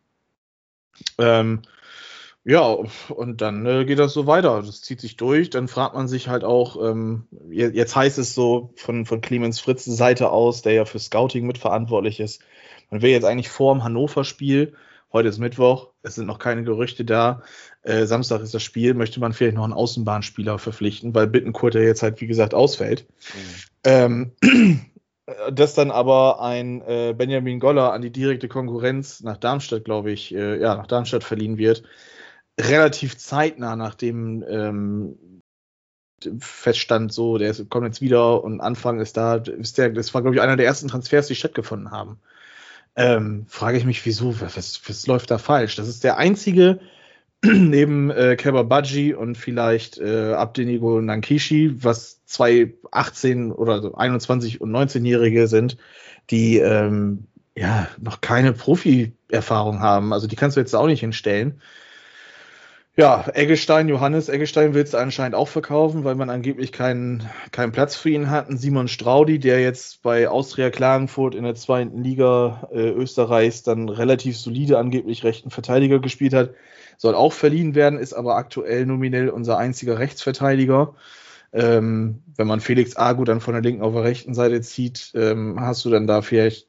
Ähm, 1.20 1.62
ja, 2.48 2.78
und 3.10 3.42
dann 3.42 3.66
äh, 3.66 3.86
geht 3.86 3.98
das 3.98 4.14
so 4.14 4.28
weiter. 4.28 4.62
Das 4.62 4.82
zieht 4.82 5.02
sich 5.02 5.18
durch. 5.18 5.50
Dann 5.50 5.68
fragt 5.68 5.96
man 5.96 6.08
sich 6.08 6.28
halt 6.28 6.44
auch, 6.44 6.78
ähm, 6.80 7.28
jetzt 7.50 7.96
heißt 7.96 8.20
es 8.20 8.36
so 8.36 8.72
von, 8.76 9.08
von 9.08 9.20
Clemens 9.20 9.60
Fritz 9.60 9.86
Seite 9.86 10.30
aus, 10.30 10.62
der 10.62 10.74
ja 10.74 10.86
für 10.86 11.00
Scouting 11.00 11.48
mitverantwortlich 11.48 12.20
ist. 12.20 12.44
Man 12.92 13.02
will 13.02 13.10
jetzt 13.10 13.26
eigentlich 13.26 13.50
vor 13.50 13.74
dem 13.74 13.84
Hannover-Spiel, 13.84 14.74
heute 15.12 15.30
ist 15.30 15.40
Mittwoch, 15.40 15.90
es 16.04 16.16
sind 16.16 16.28
noch 16.28 16.38
keine 16.38 16.64
Gerüchte 16.64 17.04
da, 17.04 17.42
äh, 17.82 18.06
Samstag 18.06 18.42
ist 18.42 18.54
das 18.54 18.62
Spiel, 18.62 18.94
möchte 18.94 19.20
man 19.20 19.34
vielleicht 19.34 19.56
noch 19.56 19.64
einen 19.64 19.74
Außenbahnspieler 19.74 20.60
verpflichten, 20.60 21.16
weil 21.16 21.26
Bittenkurt 21.26 21.74
ja 21.74 21.82
jetzt 21.82 22.04
halt, 22.04 22.22
wie 22.22 22.28
gesagt, 22.28 22.54
ausfällt. 22.54 23.08
Mhm. 23.84 24.32
Ähm, 24.42 24.82
äh, 25.26 25.52
dass 25.52 25.74
dann 25.74 25.90
aber 25.90 26.42
ein 26.42 26.82
äh, 26.82 27.16
Benjamin 27.18 27.60
Goller 27.60 27.92
an 27.92 28.04
die 28.04 28.12
direkte 28.12 28.48
Konkurrenz 28.48 29.22
nach 29.24 29.38
Darmstadt, 29.38 29.84
glaube 29.84 30.12
ich, 30.12 30.36
äh, 30.36 30.62
ja, 30.62 30.76
nach 30.76 30.86
Darmstadt 30.86 31.24
verliehen 31.24 31.58
wird, 31.58 31.82
relativ 32.60 33.18
zeitnah 33.18 33.76
nach 33.76 33.96
dem 33.96 34.44
ähm, 34.48 35.42
feststand, 36.40 37.14
so, 37.14 37.38
der 37.38 37.52
ist, 37.52 37.70
kommt 37.70 37.86
jetzt 37.86 38.02
wieder 38.02 38.44
und 38.44 38.62
Anfang 38.62 39.00
ist 39.00 39.18
da, 39.18 39.36
ist 39.36 39.78
der, 39.78 39.90
das 39.90 40.14
war, 40.14 40.22
glaube 40.22 40.36
ich, 40.36 40.42
einer 40.42 40.56
der 40.56 40.66
ersten 40.66 40.88
Transfers, 40.88 41.28
die 41.28 41.36
stattgefunden 41.36 41.92
haben. 41.92 42.20
Ähm, 42.96 43.46
frage 43.50 43.78
ich 43.78 43.86
mich, 43.86 44.06
wieso, 44.06 44.40
was, 44.40 44.82
was 44.88 45.08
läuft 45.08 45.30
da 45.30 45.38
falsch? 45.38 45.76
Das 45.76 45.88
ist 45.88 46.04
der 46.04 46.18
einzige 46.18 46.80
neben 47.44 48.10
äh, 48.10 48.36
Kebabaji 48.38 49.14
und 49.14 49.38
vielleicht 49.38 49.98
äh, 49.98 50.34
Abdenigo 50.34 51.02
Nankishi, 51.02 51.84
was 51.84 52.24
zwei 52.26 52.74
18 52.92 53.52
oder 53.52 53.82
so 53.82 53.96
21 53.96 54.62
und 54.62 54.72
19-Jährige 54.72 55.48
sind, 55.48 55.78
die 56.30 56.58
ähm, 56.58 57.26
ja 57.56 57.88
noch 58.00 58.22
keine 58.22 58.54
Profi-Erfahrung 58.54 59.82
haben. 59.82 60.14
Also 60.14 60.28
die 60.28 60.36
kannst 60.36 60.56
du 60.56 60.62
jetzt 60.62 60.76
auch 60.76 60.88
nicht 60.88 61.02
hinstellen. 61.02 61.62
Ja, 62.98 63.26
Eggestein, 63.34 63.90
Johannes 63.90 64.30
Eggestein 64.30 64.74
willst 64.74 64.94
du 64.94 64.98
anscheinend 64.98 65.36
auch 65.36 65.50
verkaufen, 65.50 66.06
weil 66.06 66.16
man 66.16 66.30
angeblich 66.30 66.72
keinen, 66.72 67.30
keinen 67.52 67.74
Platz 67.74 67.98
für 67.98 68.10
ihn 68.10 68.30
hat. 68.30 68.50
Ein 68.50 68.58
Simon 68.58 68.88
Straudi, 68.88 69.38
der 69.38 69.60
jetzt 69.60 70.02
bei 70.02 70.30
Austria 70.30 70.70
Klagenfurt 70.70 71.36
in 71.36 71.44
der 71.44 71.56
zweiten 71.56 72.02
Liga 72.04 72.70
äh, 72.72 72.92
Österreichs 72.92 73.64
dann 73.64 73.90
relativ 73.90 74.38
solide 74.38 74.78
angeblich 74.78 75.26
rechten 75.26 75.50
Verteidiger 75.50 76.00
gespielt 76.00 76.34
hat, 76.34 76.52
soll 76.96 77.16
auch 77.16 77.34
verliehen 77.34 77.76
werden, 77.76 78.00
ist 78.00 78.14
aber 78.14 78.38
aktuell 78.38 78.86
nominell 78.86 79.28
unser 79.28 79.58
einziger 79.58 80.00
Rechtsverteidiger. 80.00 80.96
Ähm, 81.56 82.22
wenn 82.36 82.48
man 82.48 82.60
Felix 82.60 82.98
Agu 82.98 83.24
dann 83.24 83.40
von 83.40 83.54
der 83.54 83.64
linken 83.64 83.82
auf 83.82 83.94
der 83.94 84.04
rechten 84.04 84.34
Seite 84.34 84.60
zieht, 84.60 85.14
ähm, 85.16 85.58
hast 85.58 85.86
du 85.86 85.90
dann 85.90 86.06
da 86.06 86.22
vielleicht, 86.22 86.68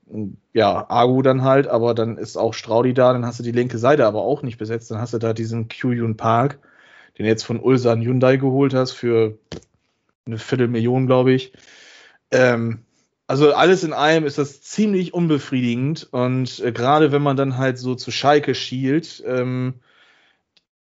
ja, 0.53 0.89
Agu 0.89 1.23
dann 1.23 1.43
halt, 1.43 1.67
aber 1.67 1.93
dann 1.93 2.17
ist 2.17 2.37
auch 2.37 2.55
Straudi 2.55 2.95
da, 2.95 3.13
dann 3.13 3.27
hast 3.27 3.41
du 3.41 3.43
die 3.43 3.51
linke 3.51 3.79
Seite 3.79 4.07
aber 4.07 4.23
auch 4.23 4.43
nicht 4.43 4.59
besetzt, 4.59 4.93
dann 4.93 5.01
hast 5.01 5.13
du 5.13 5.19
da 5.19 5.33
diesen 5.33 5.67
Kyuyun 5.67 6.17
Park, 6.17 6.61
den 7.19 7.27
jetzt 7.27 7.43
von 7.43 7.59
Ulsan 7.59 8.01
Hyundai 8.01 8.37
geholt 8.37 8.75
hast 8.75 8.93
für 8.93 9.37
eine 10.25 10.39
Viertelmillion, 10.39 11.09
glaube 11.09 11.33
ich. 11.33 11.53
Ähm, 12.31 12.85
also 13.27 13.53
alles 13.55 13.83
in 13.83 13.93
allem 13.93 14.25
ist 14.25 14.39
das 14.39 14.63
ziemlich 14.63 15.13
unbefriedigend 15.13 16.07
und 16.13 16.61
äh, 16.61 16.71
gerade 16.71 17.11
wenn 17.11 17.23
man 17.23 17.37
dann 17.37 17.59
halt 17.59 17.79
so 17.79 17.97
zu 17.97 18.13
Schalke 18.13 18.55
schielt, 18.55 19.21
ähm, 19.27 19.75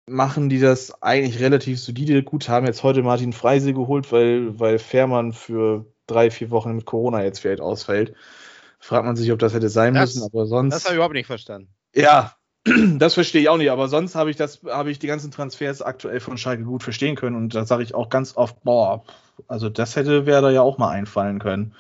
machen 0.10 0.50
die 0.50 0.60
das 0.60 1.02
eigentlich 1.02 1.40
relativ 1.40 1.80
solide. 1.80 2.24
Gut, 2.24 2.50
haben 2.50 2.66
jetzt 2.66 2.84
heute 2.84 3.04
Martin 3.04 3.34
Freise 3.34 3.74
geholt, 3.74 4.12
weil, 4.12 4.60
weil 4.60 4.80
Fährmann 4.80 5.34
für 5.34 5.86
drei, 6.08 6.32
vier 6.32 6.50
Wochen 6.50 6.76
mit 6.76 6.86
Corona 6.86 7.24
jetzt 7.24 7.40
vielleicht 7.40 7.62
ausfällt. 7.62 8.14
Fragt 8.80 9.06
man 9.06 9.16
sich, 9.16 9.32
ob 9.32 9.40
das 9.40 9.54
hätte 9.54 9.70
sein 9.70 9.94
das, 9.94 10.16
müssen, 10.16 10.24
aber 10.24 10.46
sonst. 10.46 10.74
Das 10.74 10.86
habe 10.86 10.94
ich 10.94 10.98
überhaupt 10.98 11.14
nicht 11.14 11.28
verstanden. 11.28 11.70
Ja, 11.94 12.36
das 12.98 13.14
verstehe 13.14 13.42
ich 13.42 13.50
auch 13.50 13.58
nicht, 13.58 13.72
aber 13.72 13.88
sonst 13.88 14.16
habe 14.16 14.30
ich 14.32 14.38
das, 14.38 14.62
habe 14.66 14.92
ich 14.92 15.00
die 15.00 15.08
ganzen 15.08 15.32
Transfers 15.32 15.82
aktuell 15.82 16.20
von 16.20 16.38
Schalke 16.38 16.64
gut 16.64 16.84
verstehen 16.84 17.16
können 17.16 17.36
und 17.36 17.56
da 17.56 17.66
sage 17.66 17.84
ich 17.84 17.94
auch 17.94 18.10
ganz 18.10 18.36
oft, 18.36 18.64
boah, 18.64 19.04
also 19.48 19.70
das 19.70 19.96
hätte 19.96 20.26
Werder 20.26 20.52
ja 20.52 20.62
auch 20.62 20.78
mal 20.78 20.90
einfallen 20.90 21.40
können. 21.40 21.74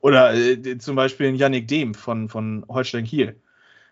Oder 0.00 0.34
äh, 0.34 0.78
zum 0.78 0.96
Beispiel 0.96 1.28
ein 1.28 1.36
Yannick 1.36 1.68
Dehm 1.68 1.94
von, 1.94 2.28
von 2.28 2.64
Holstein 2.68 3.04
Kiel. 3.04 3.40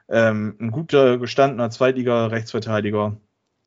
Ähm, 0.09 0.57
ein 0.61 0.73
guter, 0.73 1.19
gestandener 1.19 1.71
Zweitliga-Rechtsverteidiger 1.71 3.17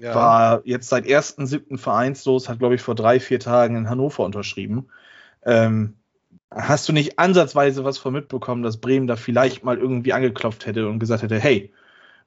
ja. 0.02 0.16
War 0.16 0.62
jetzt 0.66 0.90
seit 0.90 1.06
1.7. 1.06 1.78
vereinslos, 1.78 2.50
hat, 2.50 2.60
glaube 2.60 2.76
ich, 2.76 2.82
vor 2.82 2.96
drei, 2.96 3.20
vier 3.20 3.40
Tagen 3.40 3.76
in 3.76 3.90
Hannover 3.90 4.24
unterschrieben. 4.24 4.88
Ähm, 5.46 5.96
hast 6.52 6.88
du 6.90 6.94
nicht 6.94 7.20
ansatzweise 7.20 7.84
was 7.84 7.98
von 7.98 8.14
mitbekommen, 8.14 8.64
dass 8.64 8.78
Bremen 8.78 9.08
da 9.08 9.16
vielleicht 9.16 9.64
mal 9.64 9.78
irgendwie 9.78 10.14
angeklopft 10.14 10.66
hätte 10.66 10.88
und 10.88 11.00
gesagt 11.00 11.24
hätte, 11.24 11.40
hey, 11.40 11.72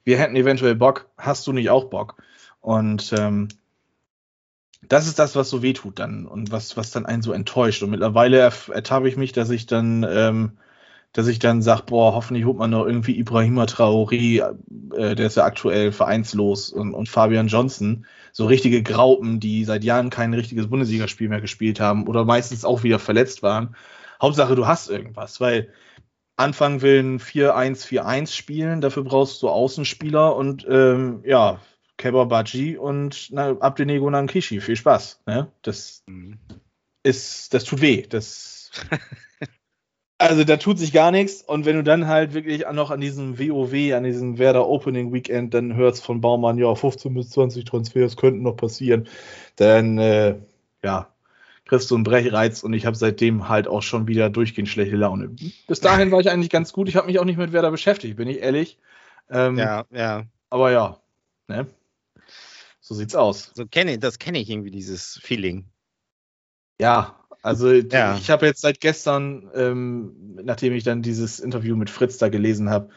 wir 0.03 0.17
hätten 0.17 0.35
eventuell 0.35 0.75
Bock, 0.75 1.09
hast 1.17 1.45
du 1.47 1.53
nicht 1.53 1.69
auch 1.69 1.85
Bock? 1.85 2.15
Und 2.61 3.13
ähm, 3.17 3.49
das 4.81 5.07
ist 5.07 5.19
das, 5.19 5.35
was 5.35 5.49
so 5.49 5.61
wehtut 5.61 5.99
dann 5.99 6.25
und 6.25 6.51
was, 6.51 6.77
was 6.77 6.91
dann 6.91 7.05
einen 7.05 7.21
so 7.21 7.33
enttäuscht. 7.33 7.83
Und 7.83 7.89
mittlerweile 7.89 8.37
ertappe 8.39 9.09
ich 9.09 9.17
mich, 9.17 9.33
dass 9.33 9.49
ich 9.49 9.65
dann 9.65 10.05
ähm, 10.07 10.57
dass 11.13 11.27
ich 11.27 11.39
dann 11.39 11.61
sage, 11.61 11.83
boah, 11.87 12.13
hoffentlich 12.13 12.45
holt 12.45 12.57
man 12.57 12.69
noch 12.69 12.85
irgendwie 12.85 13.17
Ibrahima 13.17 13.63
Traoré, 13.63 14.55
äh, 14.95 15.15
der 15.15 15.27
ist 15.27 15.37
ja 15.37 15.45
aktuell 15.45 15.91
vereinslos, 15.91 16.71
und, 16.71 16.93
und 16.93 17.09
Fabian 17.09 17.47
Johnson, 17.47 18.05
so 18.31 18.45
richtige 18.45 18.83
Graupen, 18.83 19.39
die 19.39 19.65
seit 19.65 19.83
Jahren 19.83 20.09
kein 20.09 20.33
richtiges 20.33 20.69
Bundesligaspiel 20.69 21.29
mehr 21.29 21.41
gespielt 21.41 21.79
haben 21.79 22.07
oder 22.07 22.25
meistens 22.25 22.65
auch 22.65 22.83
wieder 22.83 22.99
verletzt 22.99 23.41
waren. 23.41 23.75
Hauptsache, 24.21 24.55
du 24.55 24.67
hast 24.67 24.89
irgendwas, 24.89 25.41
weil 25.41 25.69
Anfang 26.35 26.81
will 26.81 26.99
ein 26.99 27.19
4-1-4-1 27.19 28.31
spielen, 28.31 28.81
dafür 28.81 29.03
brauchst 29.03 29.41
du 29.41 29.49
Außenspieler 29.49 30.35
und 30.35 30.67
ähm, 30.69 31.23
ja, 31.25 31.59
Keba 31.97 32.25
Baji 32.25 32.77
und 32.77 33.29
na, 33.31 33.57
Abdenego 33.59 34.09
Nankishi. 34.09 34.61
Viel 34.61 34.75
Spaß. 34.75 35.21
Ne? 35.25 35.51
Das 35.63 36.03
mhm. 36.05 36.37
ist, 37.03 37.53
das 37.53 37.63
tut 37.63 37.81
weh. 37.81 38.05
Das 38.07 38.71
Also 40.19 40.43
da 40.43 40.57
tut 40.57 40.79
sich 40.79 40.93
gar 40.93 41.11
nichts. 41.11 41.43
Und 41.43 41.65
wenn 41.65 41.75
du 41.75 41.83
dann 41.83 42.07
halt 42.07 42.33
wirklich 42.33 42.65
noch 42.71 42.89
an 42.89 43.01
diesem 43.01 43.37
WoW, 43.37 43.93
an 43.93 44.03
diesem 44.03 44.39
Werder 44.39 44.67
Opening 44.67 45.13
Weekend 45.13 45.53
dann 45.53 45.75
hörst 45.75 46.03
von 46.03 46.21
Baumann, 46.21 46.57
ja, 46.57 46.73
15 46.73 47.13
bis 47.13 47.29
20 47.29 47.65
Transfers 47.65 48.17
könnten 48.17 48.41
noch 48.41 48.55
passieren, 48.55 49.07
dann 49.57 49.99
äh, 49.99 50.35
ja, 50.83 51.13
kriegst 51.65 51.91
du 51.91 51.95
einen 51.95 52.03
Brechreiz 52.03 52.63
und 52.63 52.73
ich 52.73 52.85
habe 52.85 52.95
seitdem 52.95 53.47
halt 53.47 53.67
auch 53.67 53.83
schon 53.83 54.07
wieder 54.07 54.29
durchgehend 54.29 54.69
schlechte 54.69 54.95
Laune. 54.95 55.35
Bis 55.67 55.81
dahin 55.81 56.11
war 56.11 56.19
ich 56.19 56.31
eigentlich 56.31 56.49
ganz 56.49 56.73
gut. 56.73 56.89
Ich 56.89 56.95
habe 56.95 57.07
mich 57.07 57.19
auch 57.19 57.25
nicht 57.25 57.37
mit 57.37 57.51
Werder 57.51 57.69
beschäftigt, 57.71 58.17
bin 58.17 58.27
ich 58.27 58.39
ehrlich. 58.39 58.79
Ähm, 59.29 59.57
ja, 59.57 59.85
ja. 59.91 60.23
Aber 60.49 60.71
ja, 60.71 60.97
ne? 61.47 61.67
So 62.79 62.95
sieht's 62.95 63.15
aus. 63.15 63.51
So 63.53 63.67
kenne 63.67 63.99
das 63.99 64.17
kenne 64.17 64.39
ich 64.39 64.49
irgendwie 64.49 64.71
dieses 64.71 65.19
Feeling. 65.21 65.65
Ja, 66.79 67.19
also 67.47 67.71
ja. 67.71 68.17
ich 68.17 68.29
habe 68.29 68.45
jetzt 68.45 68.61
seit 68.61 68.81
gestern, 68.81 69.49
ähm, 69.55 70.11
nachdem 70.43 70.73
ich 70.73 70.83
dann 70.83 71.01
dieses 71.01 71.39
Interview 71.39 71.77
mit 71.77 71.89
Fritz 71.89 72.17
da 72.17 72.27
gelesen 72.27 72.69
habe, 72.69 72.89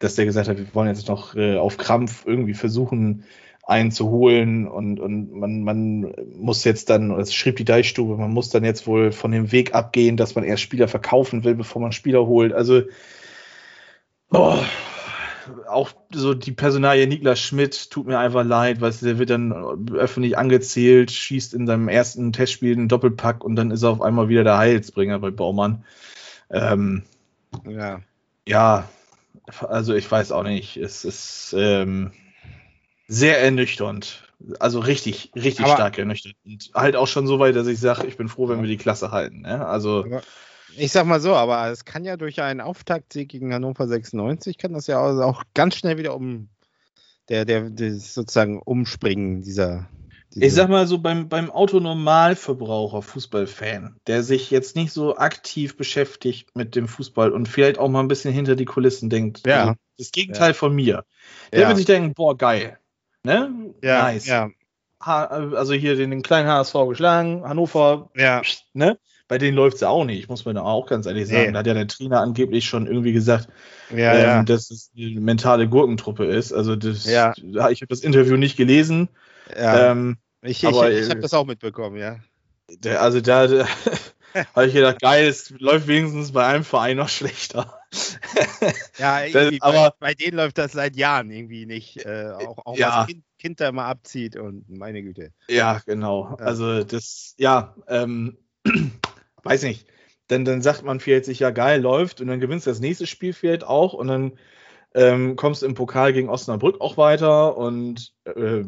dass 0.00 0.16
der 0.16 0.24
gesagt 0.24 0.48
hat, 0.48 0.58
wir 0.58 0.74
wollen 0.74 0.88
jetzt 0.88 1.06
noch 1.06 1.36
äh, 1.36 1.56
auf 1.56 1.76
Krampf 1.76 2.24
irgendwie 2.26 2.54
versuchen, 2.54 3.24
einen 3.62 3.92
zu 3.92 4.10
holen 4.10 4.66
und, 4.66 4.98
und 4.98 5.32
man, 5.32 5.62
man 5.62 6.14
muss 6.34 6.64
jetzt 6.64 6.90
dann, 6.90 7.10
das 7.10 7.32
schrieb 7.32 7.56
die 7.56 7.64
Deichstube, 7.64 8.16
man 8.16 8.32
muss 8.32 8.50
dann 8.50 8.64
jetzt 8.64 8.88
wohl 8.88 9.12
von 9.12 9.30
dem 9.30 9.52
Weg 9.52 9.72
abgehen, 9.72 10.16
dass 10.16 10.34
man 10.34 10.42
erst 10.42 10.64
Spieler 10.64 10.88
verkaufen 10.88 11.44
will, 11.44 11.54
bevor 11.54 11.80
man 11.80 11.92
Spieler 11.92 12.26
holt. 12.26 12.52
Also, 12.52 12.82
oh, 14.32 14.58
auch 15.68 15.92
so 16.12 16.34
die 16.34 16.52
Personalie 16.52 17.06
Niklas 17.06 17.40
Schmidt 17.40 17.90
tut 17.90 18.06
mir 18.06 18.18
einfach 18.18 18.44
leid, 18.44 18.80
weil 18.80 18.92
der 18.92 19.18
wird 19.18 19.30
dann 19.30 19.52
öffentlich 19.94 20.38
angezählt, 20.38 21.10
schießt 21.10 21.54
in 21.54 21.66
seinem 21.66 21.88
ersten 21.88 22.32
Testspiel 22.32 22.72
einen 22.72 22.88
Doppelpack 22.88 23.44
und 23.44 23.56
dann 23.56 23.70
ist 23.70 23.82
er 23.82 23.90
auf 23.90 24.02
einmal 24.02 24.28
wieder 24.28 24.44
der 24.44 24.58
Heilsbringer 24.58 25.18
bei 25.18 25.30
Baumann. 25.30 25.84
Ähm, 26.50 27.02
ja. 27.68 28.00
Ja, 28.46 28.88
also 29.60 29.94
ich 29.94 30.10
weiß 30.10 30.32
auch 30.32 30.42
nicht. 30.42 30.76
Es 30.76 31.04
ist 31.04 31.54
ähm, 31.56 32.12
sehr 33.08 33.40
ernüchternd. 33.40 34.28
Also 34.58 34.80
richtig, 34.80 35.30
richtig 35.36 35.64
aber, 35.64 35.74
stark 35.74 35.98
ernüchternd. 35.98 36.36
Und 36.44 36.70
halt 36.74 36.96
auch 36.96 37.06
schon 37.06 37.26
so 37.26 37.38
weit, 37.38 37.54
dass 37.54 37.66
ich 37.66 37.78
sage, 37.78 38.06
ich 38.06 38.16
bin 38.16 38.28
froh, 38.28 38.48
wenn 38.48 38.60
wir 38.60 38.68
die 38.68 38.76
Klasse 38.76 39.12
halten. 39.12 39.42
Ne? 39.42 39.64
Also. 39.66 40.04
Aber 40.04 40.22
ich 40.76 40.92
sag 40.92 41.06
mal 41.06 41.20
so, 41.20 41.34
aber 41.34 41.68
es 41.70 41.84
kann 41.84 42.04
ja 42.04 42.16
durch 42.16 42.40
einen 42.40 42.60
Auftaktsieg 42.60 43.28
gegen 43.28 43.52
Hannover 43.52 43.86
96 43.86 44.58
kann 44.58 44.72
das 44.72 44.86
ja 44.86 45.00
auch 45.00 45.42
ganz 45.54 45.76
schnell 45.76 45.98
wieder 45.98 46.14
um 46.14 46.48
der, 47.28 47.44
der, 47.44 47.70
der 47.70 47.94
sozusagen 47.94 48.60
umspringen 48.60 49.42
dieser. 49.42 49.88
ich 50.34 50.52
sag 50.54 50.68
mal 50.68 50.86
so, 50.86 50.98
beim, 50.98 51.28
beim 51.28 51.50
Autonormalverbraucher, 51.50 53.02
Fußballfan, 53.02 53.96
der 54.06 54.22
sich 54.22 54.50
jetzt 54.50 54.76
nicht 54.76 54.92
so 54.92 55.16
aktiv 55.16 55.76
beschäftigt 55.76 56.54
mit 56.56 56.74
dem 56.74 56.88
Fußball 56.88 57.30
und 57.32 57.48
vielleicht 57.48 57.78
auch 57.78 57.88
mal 57.88 58.00
ein 58.00 58.08
bisschen 58.08 58.32
hinter 58.32 58.56
die 58.56 58.64
Kulissen 58.64 59.08
denkt. 59.10 59.46
Ja. 59.46 59.60
Also 59.60 59.74
das 59.98 60.10
Gegenteil 60.10 60.50
ja. 60.50 60.54
von 60.54 60.74
mir. 60.74 61.04
Der 61.52 61.62
ja. 61.62 61.68
wird 61.68 61.76
sich 61.76 61.86
denken, 61.86 62.14
boah, 62.14 62.36
geil. 62.36 62.78
Ne? 63.22 63.74
Ja, 63.82 64.02
nice. 64.02 64.26
Ja. 64.26 64.50
Also 64.98 65.72
hier 65.74 65.96
den, 65.96 66.10
den 66.10 66.22
kleinen 66.22 66.48
HSV 66.48 66.74
geschlagen, 66.88 67.42
Hannover, 67.44 68.10
ja. 68.14 68.42
ne? 68.72 68.98
Bei 69.32 69.38
denen 69.38 69.56
läuft 69.56 69.76
es 69.76 69.80
ja 69.80 69.88
auch 69.88 70.04
nicht, 70.04 70.28
muss 70.28 70.44
man 70.44 70.58
auch 70.58 70.86
ganz 70.86 71.06
ehrlich 71.06 71.26
sagen. 71.26 71.46
Nee. 71.46 71.52
Da 71.52 71.60
hat 71.60 71.66
ja 71.66 71.72
der 71.72 71.88
Trainer 71.88 72.20
angeblich 72.20 72.66
schon 72.66 72.86
irgendwie 72.86 73.14
gesagt, 73.14 73.48
ja, 73.88 74.12
ähm, 74.12 74.20
ja. 74.20 74.42
dass 74.42 74.70
es 74.70 74.90
eine 74.94 75.20
mentale 75.22 75.70
Gurkentruppe 75.70 76.26
ist. 76.26 76.52
Also 76.52 76.76
das, 76.76 77.06
ja. 77.06 77.32
ich 77.38 77.80
habe 77.80 77.86
das 77.88 78.00
Interview 78.00 78.36
nicht 78.36 78.58
gelesen. 78.58 79.08
Ähm, 79.54 80.18
ich, 80.42 80.62
ich, 80.62 80.68
ich 80.68 80.74
habe 80.74 81.20
das 81.20 81.32
auch 81.32 81.46
mitbekommen, 81.46 81.96
ja. 81.96 82.18
Der, 82.68 83.00
also 83.00 83.22
da, 83.22 83.46
da 83.46 83.66
habe 84.54 84.66
ich 84.66 84.74
gedacht, 84.74 85.00
geil, 85.00 85.26
es 85.26 85.48
läuft 85.48 85.88
wenigstens 85.88 86.32
bei 86.32 86.44
einem 86.44 86.64
Verein 86.64 86.98
noch 86.98 87.08
schlechter. 87.08 87.80
ja, 88.98 89.26
das, 89.32 89.54
aber 89.60 89.94
bei, 89.98 90.08
bei, 90.08 90.14
denen 90.14 90.36
läuft 90.36 90.58
das 90.58 90.72
seit 90.72 90.94
Jahren 90.94 91.30
irgendwie 91.30 91.64
nicht. 91.64 92.04
Äh, 92.04 92.32
auch 92.32 92.66
auch 92.66 92.76
ja. 92.76 92.98
was 92.98 93.06
kind, 93.06 93.24
kind 93.38 93.60
da 93.62 93.72
mal 93.72 93.88
abzieht 93.88 94.36
und 94.36 94.68
meine 94.68 95.02
Güte. 95.02 95.32
Ja, 95.48 95.80
genau. 95.86 96.36
Also 96.38 96.84
das, 96.84 97.34
ja, 97.38 97.74
ähm, 97.88 98.36
weiß 99.42 99.62
nicht, 99.64 99.86
dann, 100.28 100.44
dann 100.44 100.62
sagt 100.62 100.82
man 100.82 101.00
vielleicht 101.00 101.26
sich, 101.26 101.40
ja 101.40 101.50
geil, 101.50 101.80
läuft 101.80 102.20
und 102.20 102.28
dann 102.28 102.40
gewinnst 102.40 102.66
du 102.66 102.70
das 102.70 102.80
nächste 102.80 103.06
Spiel 103.06 103.32
vielleicht 103.32 103.64
auch 103.64 103.92
und 103.92 104.08
dann 104.08 104.32
ähm, 104.94 105.36
kommst 105.36 105.62
du 105.62 105.66
im 105.66 105.74
Pokal 105.74 106.12
gegen 106.12 106.28
Osnabrück 106.28 106.80
auch 106.80 106.96
weiter 106.96 107.56
und 107.56 108.12
äh, 108.24 108.64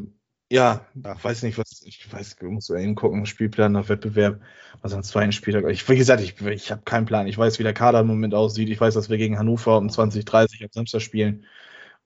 ja, 0.51 0.87
ach, 1.03 1.25
weiß 1.25 1.43
nicht, 1.43 1.59
was, 1.59 1.83
ich 1.85 2.13
weiß, 2.13 2.37
muss 2.43 2.69
ja 2.69 2.77
hingucken, 2.77 3.27
Spielplan 3.27 3.73
nach 3.73 3.89
Wettbewerb, 3.89 4.41
was 4.83 4.93
am 4.93 5.03
zweiten 5.03 5.33
Spieltag, 5.33 5.65
ich, 5.71 5.89
wie 5.89 5.97
gesagt, 5.97 6.23
ich, 6.23 6.41
ich 6.41 6.71
habe 6.71 6.83
keinen 6.83 7.07
Plan, 7.07 7.27
ich 7.27 7.39
weiß, 7.39 7.59
wie 7.59 7.63
der 7.63 7.73
Kader 7.73 8.01
im 8.01 8.07
Moment 8.07 8.35
aussieht, 8.35 8.69
ich 8.69 8.81
weiß, 8.81 8.95
dass 8.95 9.09
wir 9.09 9.17
gegen 9.17 9.39
Hannover 9.39 9.79
um 9.79 9.89
2030 9.89 10.63
am 10.63 10.71
Samstag 10.71 11.01
spielen 11.01 11.45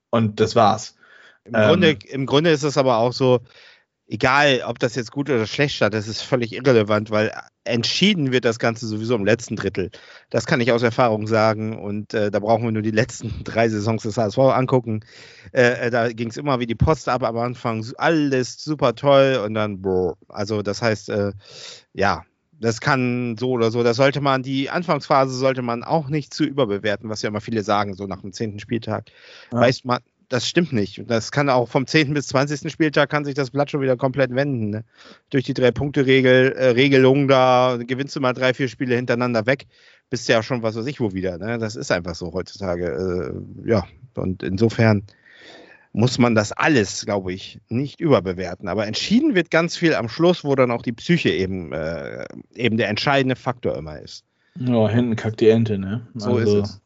und 0.09 0.39
das 0.39 0.55
war's. 0.55 0.95
Im, 1.43 1.53
Ähm. 1.55 1.67
Grunde, 1.67 1.97
Im 2.07 2.25
Grunde 2.25 2.51
ist 2.51 2.63
es 2.63 2.77
aber 2.77 2.97
auch 2.97 3.13
so, 3.13 3.41
egal 4.09 4.63
ob 4.65 4.79
das 4.79 4.95
jetzt 4.95 5.11
gut 5.11 5.29
oder 5.29 5.45
schlecht 5.45 5.75
statt, 5.75 5.93
das 5.93 6.07
ist 6.07 6.21
völlig 6.21 6.53
irrelevant, 6.53 7.11
weil 7.11 7.31
entschieden 7.63 8.31
wird 8.31 8.43
das 8.43 8.57
Ganze 8.57 8.87
sowieso 8.87 9.15
im 9.15 9.23
letzten 9.23 9.55
Drittel. 9.55 9.91
Das 10.31 10.47
kann 10.47 10.59
ich 10.59 10.71
aus 10.71 10.81
Erfahrung 10.81 11.27
sagen 11.27 11.79
und 11.79 12.13
äh, 12.15 12.31
da 12.31 12.39
brauchen 12.39 12.63
wir 12.63 12.71
nur 12.71 12.81
die 12.81 12.91
letzten 12.91 13.31
drei 13.43 13.69
Saisons 13.69 14.03
des 14.03 14.17
HSV 14.17 14.39
angucken. 14.39 15.01
Äh, 15.53 15.87
äh, 15.87 15.89
da 15.91 16.11
ging 16.11 16.29
es 16.29 16.37
immer 16.37 16.59
wie 16.59 16.65
die 16.65 16.75
Post 16.75 17.07
ab 17.07 17.23
am 17.23 17.37
Anfang, 17.37 17.85
alles 17.97 18.61
super 18.63 18.95
toll 18.95 19.41
und 19.45 19.53
dann, 19.53 19.81
brr. 19.81 20.17
also 20.27 20.63
das 20.63 20.81
heißt, 20.81 21.09
äh, 21.09 21.31
ja, 21.93 22.23
das 22.59 22.81
kann 22.81 23.37
so 23.37 23.51
oder 23.51 23.71
so. 23.71 23.83
Das 23.83 23.95
sollte 23.95 24.21
man, 24.21 24.43
die 24.43 24.69
Anfangsphase 24.69 25.33
sollte 25.33 25.61
man 25.61 25.83
auch 25.83 26.09
nicht 26.09 26.33
zu 26.33 26.43
überbewerten, 26.43 27.09
was 27.09 27.21
ja 27.21 27.29
immer 27.29 27.41
viele 27.41 27.63
sagen, 27.63 27.93
so 27.93 28.05
nach 28.05 28.21
dem 28.21 28.33
zehnten 28.33 28.59
Spieltag. 28.59 29.05
Ja. 29.53 29.61
Weiß 29.61 29.85
man, 29.85 29.99
das 30.29 30.47
stimmt 30.47 30.71
nicht. 30.71 31.03
Das 31.07 31.31
kann 31.31 31.49
auch 31.49 31.67
vom 31.67 31.87
10. 31.87 32.13
bis 32.13 32.27
20. 32.27 32.71
Spieltag 32.71 33.09
kann 33.09 33.25
sich 33.25 33.33
das 33.33 33.49
Blatt 33.49 33.71
schon 33.71 33.81
wieder 33.81 33.97
komplett 33.97 34.33
wenden. 34.33 34.69
Ne? 34.69 34.83
Durch 35.31 35.43
die 35.43 35.55
Drei-Punkte-Regel, 35.55 36.53
äh, 36.53 36.67
Regelung 36.69 37.27
da 37.27 37.77
gewinnst 37.79 38.15
du 38.15 38.21
mal 38.21 38.33
drei, 38.33 38.53
vier 38.53 38.67
Spiele 38.67 38.95
hintereinander 38.95 39.47
weg, 39.47 39.65
bist 40.09 40.29
ja 40.29 40.41
schon 40.43 40.61
was 40.61 40.75
weiß 40.75 40.85
ich 40.85 41.01
wo 41.01 41.13
wieder. 41.13 41.37
Ne? 41.39 41.57
Das 41.57 41.75
ist 41.75 41.91
einfach 41.91 42.15
so 42.15 42.31
heutzutage. 42.31 42.85
Äh, 43.65 43.69
ja, 43.69 43.85
und 44.15 44.43
insofern 44.43 45.03
muss 45.91 46.19
man 46.19 46.35
das 46.35 46.51
alles, 46.51 47.05
glaube 47.05 47.33
ich, 47.33 47.59
nicht 47.67 47.99
überbewerten. 47.99 48.67
Aber 48.67 48.85
entschieden 48.85 49.33
wird 49.33 49.49
ganz 49.49 49.75
viel 49.75 49.95
am 49.95 50.09
Schluss, 50.09 50.43
wo 50.43 50.53
dann 50.53 50.69
auch 50.69 50.83
die 50.83 50.93
Psyche 50.93 51.29
eben, 51.29 51.73
äh, 51.73 52.25
eben 52.53 52.77
der 52.77 52.89
entscheidende 52.89 53.35
Faktor 53.35 53.75
immer 53.75 53.99
ist. 53.99 54.23
Ja, 54.59 54.87
hinten 54.89 55.15
kackt 55.15 55.39
die 55.39 55.49
Ente, 55.49 55.79
ne? 55.79 56.07
So 56.13 56.37
ist 56.37 56.49
es. 56.49 56.81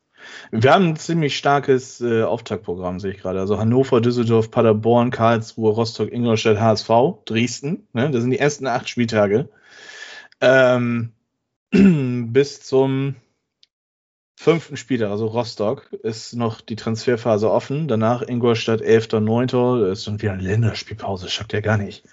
Wir 0.51 0.73
haben 0.73 0.89
ein 0.89 0.95
ziemlich 0.95 1.37
starkes 1.37 2.01
äh, 2.01 2.23
Auftaktprogramm, 2.23 2.99
sehe 2.99 3.11
ich 3.11 3.19
gerade. 3.19 3.39
Also 3.39 3.59
Hannover, 3.59 4.01
Düsseldorf, 4.01 4.51
Paderborn, 4.51 5.11
Karlsruhe, 5.11 5.71
Rostock, 5.71 6.11
Ingolstadt, 6.11 6.59
HSV, 6.59 6.89
Dresden. 7.25 7.87
Ne? 7.93 8.11
Das 8.11 8.21
sind 8.21 8.31
die 8.31 8.39
ersten 8.39 8.67
acht 8.67 8.89
Spieltage. 8.89 9.49
Ähm, 10.41 11.11
bis 11.71 12.61
zum 12.61 13.15
fünften 14.35 14.77
Spieltag, 14.77 15.09
also 15.09 15.27
Rostock, 15.27 15.91
ist 16.03 16.33
noch 16.33 16.61
die 16.61 16.75
Transferphase 16.75 17.49
offen. 17.49 17.87
Danach 17.87 18.21
Ingolstadt, 18.21 18.81
11.9. 18.81 19.87
Das 19.87 19.99
ist 19.99 20.07
dann 20.07 20.21
wieder 20.21 20.33
eine 20.33 20.43
Länderspielpause, 20.43 21.29
schafft 21.29 21.53
ja 21.53 21.61
gar 21.61 21.77
nicht. 21.77 22.03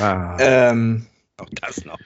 Ah, 0.00 0.36
Ähm, 0.40 1.06
auch 1.40 1.48
das 1.60 1.84
noch. 1.84 1.98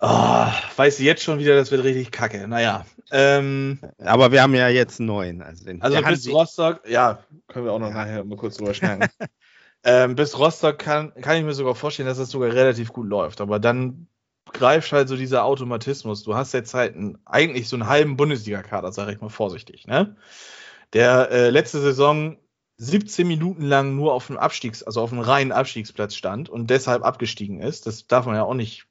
oh, 0.00 0.46
weiß 0.76 0.98
ich 1.00 1.04
jetzt 1.04 1.22
schon 1.22 1.38
wieder, 1.38 1.56
das 1.56 1.70
wird 1.70 1.84
richtig 1.84 2.10
kacke. 2.10 2.46
Naja. 2.48 2.86
Ähm, 3.10 3.78
Aber 3.98 4.32
wir 4.32 4.42
haben 4.42 4.54
ja 4.54 4.68
jetzt 4.68 5.00
neun. 5.00 5.42
Also, 5.42 5.64
den, 5.64 5.82
Also 5.82 6.00
bis 6.02 6.28
Rostock, 6.28 6.88
ja, 6.88 7.24
können 7.48 7.64
wir 7.64 7.72
auch 7.72 7.78
noch 7.78 7.88
Ja. 7.90 7.94
nachher 7.94 8.24
mal 8.24 8.36
kurz 8.36 8.56
drüber 8.56 8.74
schnacken. 8.74 9.08
ähm, 9.84 10.14
bis 10.14 10.38
Rostock 10.38 10.78
kann, 10.78 11.12
kann 11.14 11.36
ich 11.36 11.44
mir 11.44 11.54
sogar 11.54 11.74
vorstellen, 11.74 12.08
dass 12.08 12.18
das 12.18 12.30
sogar 12.30 12.52
relativ 12.52 12.92
gut 12.92 13.08
läuft. 13.08 13.40
Aber 13.40 13.58
dann 13.58 14.06
greift 14.52 14.92
halt 14.92 15.08
so 15.08 15.16
dieser 15.16 15.44
Automatismus. 15.44 16.22
Du 16.22 16.34
hast 16.34 16.52
jetzt 16.54 16.74
halt 16.74 16.94
einen, 16.94 17.18
eigentlich 17.26 17.68
so 17.68 17.76
einen 17.76 17.86
halben 17.86 18.16
Bundesliga-Kader, 18.16 18.92
sage 18.92 19.12
ich 19.12 19.20
mal 19.20 19.28
vorsichtig, 19.28 19.86
ne? 19.86 20.16
Der 20.94 21.30
äh, 21.30 21.50
letzte 21.50 21.80
Saison 21.80 22.38
17 22.78 23.26
Minuten 23.26 23.62
lang 23.62 23.96
nur 23.96 24.12
auf 24.12 24.28
dem 24.28 24.38
Abstiegs-, 24.38 24.82
also 24.82 25.00
auf 25.00 25.12
einem 25.12 25.20
reinen 25.20 25.52
Abstiegsplatz 25.52 26.14
stand 26.14 26.48
und 26.48 26.70
deshalb 26.70 27.04
abgestiegen 27.04 27.60
ist. 27.60 27.86
Das 27.86 28.06
darf 28.06 28.26
man 28.26 28.36
ja 28.36 28.44
auch 28.44 28.54
nicht, 28.54 28.86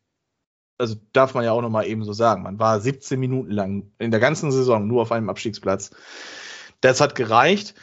also 0.78 0.96
darf 1.14 1.34
man 1.34 1.46
ja 1.46 1.54
auch 1.54 1.62
noch 1.62 1.70
mal 1.70 1.88
eben 1.88 2.04
so 2.04 2.14
sagen. 2.14 2.44
Man 2.44 2.60
war 2.60 2.82
17 2.82 3.20
Minuten 3.20 3.52
lang 3.52 3.92
in 3.98 4.12
der 4.12 4.20
ganzen 4.20 4.52
Saison 4.52 4.88
nur 4.88 5.02
auf 5.02 5.12
einem 5.12 5.30
Abstiegsplatz. 5.30 5.92
Das 6.82 7.00
hat 7.00 7.16
gereicht. 7.16 7.76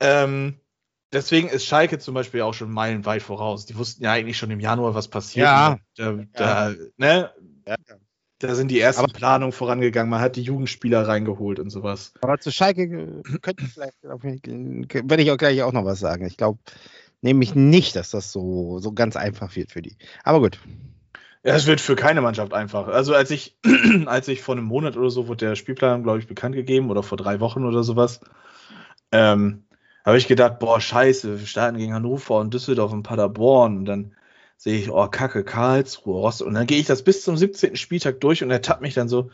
Ähm, 0.00 0.58
deswegen 1.12 1.48
ist 1.48 1.64
Schalke 1.64 2.00
zum 2.00 2.14
Beispiel 2.14 2.42
auch 2.42 2.54
schon 2.54 2.70
meilenweit 2.70 3.22
voraus. 3.22 3.64
Die 3.64 3.76
wussten 3.76 4.02
ja 4.02 4.10
eigentlich 4.10 4.38
schon 4.38 4.50
im 4.50 4.60
Januar, 4.60 4.96
was 4.96 5.08
passiert. 5.08 5.46
Ja. 5.46 5.78
Da, 5.96 6.18
da, 6.32 6.74
ne? 6.96 7.30
Ja. 7.66 7.76
Da 8.42 8.54
sind 8.54 8.70
die 8.70 8.80
ersten 8.80 9.04
Aber- 9.04 9.12
Planungen 9.12 9.52
vorangegangen. 9.52 10.10
Man 10.10 10.20
hat 10.20 10.36
die 10.36 10.42
Jugendspieler 10.42 11.06
reingeholt 11.06 11.58
und 11.60 11.70
sowas. 11.70 12.12
Aber 12.20 12.38
zu 12.38 12.50
Schalke 12.50 13.22
könnte 13.40 13.64
vielleicht, 13.64 14.06
auf 14.06 14.22
mich- 14.22 14.42
werde 14.44 15.22
ich 15.22 15.30
auch 15.30 15.36
gleich 15.36 15.62
auch 15.62 15.72
noch 15.72 15.84
was 15.84 16.00
sagen. 16.00 16.26
Ich 16.26 16.36
glaube 16.36 16.58
nämlich 17.20 17.54
nicht, 17.54 17.94
dass 17.96 18.10
das 18.10 18.32
so, 18.32 18.78
so 18.80 18.92
ganz 18.92 19.16
einfach 19.16 19.54
wird 19.54 19.70
für 19.72 19.82
die. 19.82 19.96
Aber 20.24 20.40
gut. 20.40 20.58
Ja, 21.44 21.54
es 21.56 21.66
wird 21.66 21.80
für 21.80 21.96
keine 21.96 22.20
Mannschaft 22.20 22.52
einfach. 22.52 22.88
Also 22.88 23.14
als 23.14 23.30
ich, 23.30 23.56
als 24.06 24.28
ich 24.28 24.42
vor 24.42 24.54
einem 24.56 24.64
Monat 24.64 24.96
oder 24.96 25.10
so 25.10 25.26
wurde 25.28 25.46
der 25.46 25.54
Spielplan, 25.56 26.02
glaube 26.02 26.18
ich, 26.18 26.26
bekannt 26.26 26.54
gegeben 26.54 26.90
oder 26.90 27.02
vor 27.02 27.18
drei 27.18 27.40
Wochen 27.40 27.64
oder 27.64 27.82
sowas, 27.82 28.20
ähm, 29.10 29.64
habe 30.04 30.18
ich 30.18 30.26
gedacht, 30.26 30.58
boah, 30.58 30.80
scheiße, 30.80 31.38
wir 31.40 31.46
starten 31.46 31.78
gegen 31.78 31.94
Hannover 31.94 32.38
und 32.40 32.52
Düsseldorf 32.54 32.92
und 32.92 33.02
Paderborn 33.04 33.76
und 33.78 33.84
dann 33.84 34.14
sehe 34.62 34.78
ich, 34.78 34.90
oh, 34.92 35.08
Kacke, 35.08 35.42
Karlsruhe, 35.42 36.20
Rostock 36.20 36.46
und 36.46 36.54
dann 36.54 36.68
gehe 36.68 36.78
ich 36.78 36.86
das 36.86 37.02
bis 37.02 37.24
zum 37.24 37.36
17. 37.36 37.74
Spieltag 37.74 38.20
durch 38.20 38.44
und 38.44 38.50
ertappt 38.52 38.80
mich 38.80 38.94
dann 38.94 39.08
so, 39.08 39.32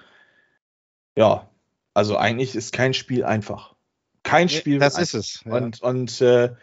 ja, 1.19 1.51
also 1.93 2.17
eigentlich 2.17 2.57
ist 2.57 2.73
kein 2.73 2.95
Spiel 2.95 3.25
einfach. 3.25 3.75
Kein 4.23 4.49
Spiel 4.49 4.79
das 4.79 4.99
ist 4.99 5.13
es. 5.13 5.43
Ja. 5.45 5.53
und, 5.53 5.83
und 5.83 6.23
äh, 6.23 6.55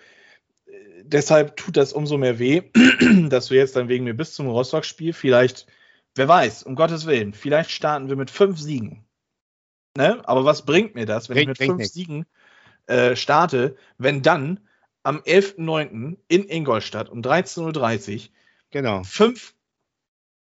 deshalb 1.04 1.58
tut 1.58 1.78
das 1.78 1.94
umso 1.94 2.18
mehr 2.18 2.40
weh, 2.40 2.64
dass 3.30 3.52
wir 3.52 3.60
jetzt 3.60 3.76
dann 3.76 3.88
wegen 3.88 4.04
mir 4.04 4.16
bis 4.16 4.34
zum 4.34 4.48
Rostock-Spiel 4.48 5.14
vielleicht, 5.14 5.68
wer 6.16 6.28
weiß, 6.28 6.64
um 6.64 6.74
Gottes 6.74 7.06
Willen, 7.06 7.36
vielleicht 7.36 7.70
starten 7.70 8.10
wir 8.10 8.16
mit 8.16 8.32
fünf 8.32 8.60
Siegen. 8.60 9.06
Ne? 9.96 10.28
Aber 10.28 10.44
was 10.44 10.66
bringt 10.66 10.96
mir 10.96 11.06
das, 11.06 11.30
wenn 11.30 11.38
ich 11.38 11.46
Bringt- 11.46 11.50
mit 11.50 11.58
bringt 11.60 11.70
fünf 11.70 11.80
nichts. 11.82 11.94
Siegen 11.94 12.26
äh, 12.88 13.16
starte, 13.16 13.76
wenn 14.00 14.24
dann 14.24 14.60
am 15.04 15.20
11.09. 15.20 16.18
in 16.30 16.50
Ingolstadt 16.50 17.10
um 17.10 17.22
13.30 17.22 18.16
Uhr 18.16 18.32
genau. 18.72 19.04
fünf 19.04 19.54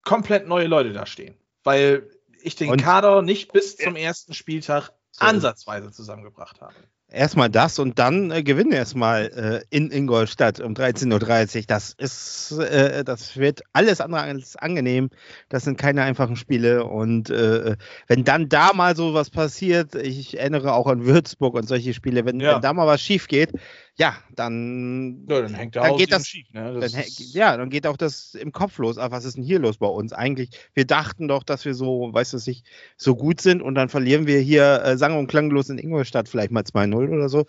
komplett 0.03 0.47
neue 0.47 0.67
Leute 0.67 0.93
da 0.93 1.05
stehen? 1.05 1.35
Weil 1.63 2.09
ich 2.41 2.55
den 2.55 2.71
Und- 2.71 2.81
Kader 2.81 3.21
nicht 3.21 3.53
bis 3.53 3.77
zum 3.77 3.95
ersten 3.95 4.33
Spieltag 4.33 4.91
ansatzweise 5.19 5.91
zusammengebracht 5.91 6.61
habe. 6.61 6.73
Erstmal 7.13 7.49
das 7.49 7.77
und 7.77 7.99
dann 7.99 8.31
äh, 8.31 8.41
gewinnen 8.41 8.71
erstmal 8.71 9.25
äh, 9.25 9.65
in 9.69 9.91
Ingolstadt 9.91 10.61
um 10.61 10.73
13.30 10.73 11.57
Uhr. 11.57 11.63
Das 11.67 11.91
ist, 11.91 12.53
äh, 12.53 13.03
das 13.03 13.35
wird 13.35 13.63
alles 13.73 13.99
andere 13.99 14.21
als 14.21 14.55
angenehm. 14.55 15.09
Das 15.49 15.65
sind 15.65 15.77
keine 15.77 16.03
einfachen 16.03 16.37
Spiele. 16.37 16.85
Und 16.85 17.29
äh, 17.29 17.75
wenn 18.07 18.23
dann 18.23 18.47
da 18.47 18.71
mal 18.71 18.95
so 18.95 19.13
was 19.13 19.29
passiert, 19.29 19.93
ich 19.95 20.39
erinnere 20.39 20.71
auch 20.73 20.87
an 20.87 21.03
Würzburg 21.05 21.55
und 21.55 21.67
solche 21.67 21.93
Spiele, 21.93 22.23
wenn, 22.23 22.39
Ja. 22.39 22.55
wenn 22.55 22.61
da 22.61 22.71
mal 22.71 22.87
was 22.87 23.01
schief 23.01 23.27
geht, 23.27 23.51
ja, 23.97 24.15
dann, 24.35 25.25
Ja, 25.29 25.41
dann 25.41 25.53
hängt 25.53 25.75
der 25.75 25.83
Dann 25.83 25.97
geht 25.97 26.11
das- 26.11 26.27
schief. 26.27 26.47
Ne? 26.53 26.71
dann, 26.71 26.81
Das 26.81 26.93
ist- 26.93 27.33
ja, 27.35 27.55
dann 27.57 27.69
geht 27.69 27.85
auch 27.85 27.97
das 27.97 28.33
im 28.33 28.51
Kopf 28.51 28.77
los. 28.79 28.97
Ah, 28.97 29.11
was 29.11 29.25
ist 29.25 29.35
denn 29.37 29.43
hier 29.43 29.59
los 29.59 29.77
bei 29.77 29.87
uns 29.87 30.13
eigentlich? 30.13 30.49
Wir 30.73 30.85
dachten 30.85 31.27
doch, 31.27 31.43
dass 31.43 31.65
wir 31.65 31.73
so, 31.75 32.09
weißt 32.11 32.33
du, 32.33 32.37
nicht 32.45 32.65
so 32.97 33.15
gut 33.15 33.41
sind 33.41 33.61
und 33.61 33.75
dann 33.75 33.89
verlieren 33.89 34.25
wir 34.27 34.39
hier 34.39 34.81
äh, 34.83 34.97
sang- 34.97 35.17
und 35.19 35.27
klanglos 35.27 35.69
in 35.69 35.77
Ingolstadt 35.77 36.29
vielleicht 36.29 36.51
mal 36.51 36.63
2-0 36.63 37.09
oder 37.13 37.29
so. 37.29 37.45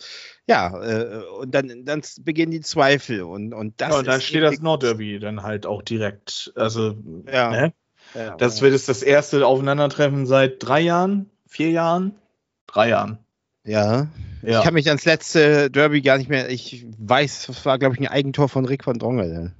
Ja, 0.48 0.78
äh, 0.82 1.22
und 1.40 1.54
dann, 1.54 1.84
dann 1.84 2.02
beginnen 2.20 2.50
die 2.52 2.60
Zweifel 2.60 3.22
und, 3.22 3.54
und 3.54 3.80
das 3.80 3.90
ja, 3.90 3.98
und 4.00 4.06
dann 4.08 4.20
steht 4.20 4.42
das 4.42 4.60
Nordderby 4.60 5.18
dann 5.20 5.42
halt 5.42 5.64
auch 5.64 5.82
direkt. 5.82 6.52
Also, 6.56 6.96
Ja. 7.32 7.50
ne? 7.50 7.72
Ja, 8.14 8.36
das 8.36 8.60
wird 8.60 8.72
jetzt 8.72 8.88
das 8.88 9.02
erste 9.02 9.46
Aufeinandertreffen 9.46 10.26
seit 10.26 10.56
drei 10.58 10.80
Jahren, 10.80 11.30
vier 11.46 11.70
Jahren, 11.70 12.16
drei 12.66 12.88
Jahren. 12.90 13.18
Ja. 13.64 14.08
Ja. 14.42 14.58
Ich 14.58 14.64
kann 14.64 14.74
mich 14.74 14.88
ans 14.88 15.04
letzte 15.04 15.70
Derby 15.70 16.02
gar 16.02 16.18
nicht 16.18 16.28
mehr, 16.28 16.50
ich 16.50 16.84
weiß, 16.98 17.46
das 17.46 17.64
war, 17.64 17.78
glaube 17.78 17.94
ich, 17.94 18.00
ein 18.00 18.08
Eigentor 18.08 18.48
von 18.48 18.64
Rick 18.64 18.86
van 18.86 18.98
Drongel. 18.98 19.52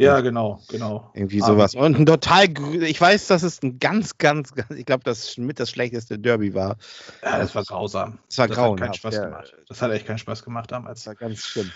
Ja, 0.00 0.20
genau, 0.20 0.60
genau. 0.68 1.10
Irgendwie 1.12 1.42
Ah. 1.42 1.46
sowas. 1.46 1.74
Und 1.74 1.98
ein 1.98 2.06
total, 2.06 2.46
ich 2.82 3.00
weiß, 3.00 3.26
dass 3.26 3.42
es 3.42 3.60
ein 3.62 3.80
ganz, 3.80 4.16
ganz, 4.18 4.54
ganz 4.54 4.70
ich 4.70 4.86
glaube, 4.86 5.02
das 5.02 5.36
mit 5.38 5.58
das 5.58 5.70
schlechteste 5.70 6.20
Derby 6.20 6.54
war. 6.54 6.76
Ja, 7.22 7.38
das 7.38 7.52
war 7.54 7.64
grausam. 7.64 8.18
Das 8.28 8.38
war 8.38 8.46
das 8.46 8.56
hat 8.58 8.78
keinen. 8.78 8.94
Spaß 8.94 9.14
ja. 9.14 9.24
gemacht. 9.24 9.56
Das 9.66 9.82
hat 9.82 9.90
echt 9.90 10.06
keinen 10.06 10.18
Spaß 10.18 10.44
gemacht 10.44 10.70
damals. 10.70 11.00
Das 11.02 11.06
war 11.08 11.14
ganz 11.16 11.40
schlimm. 11.40 11.72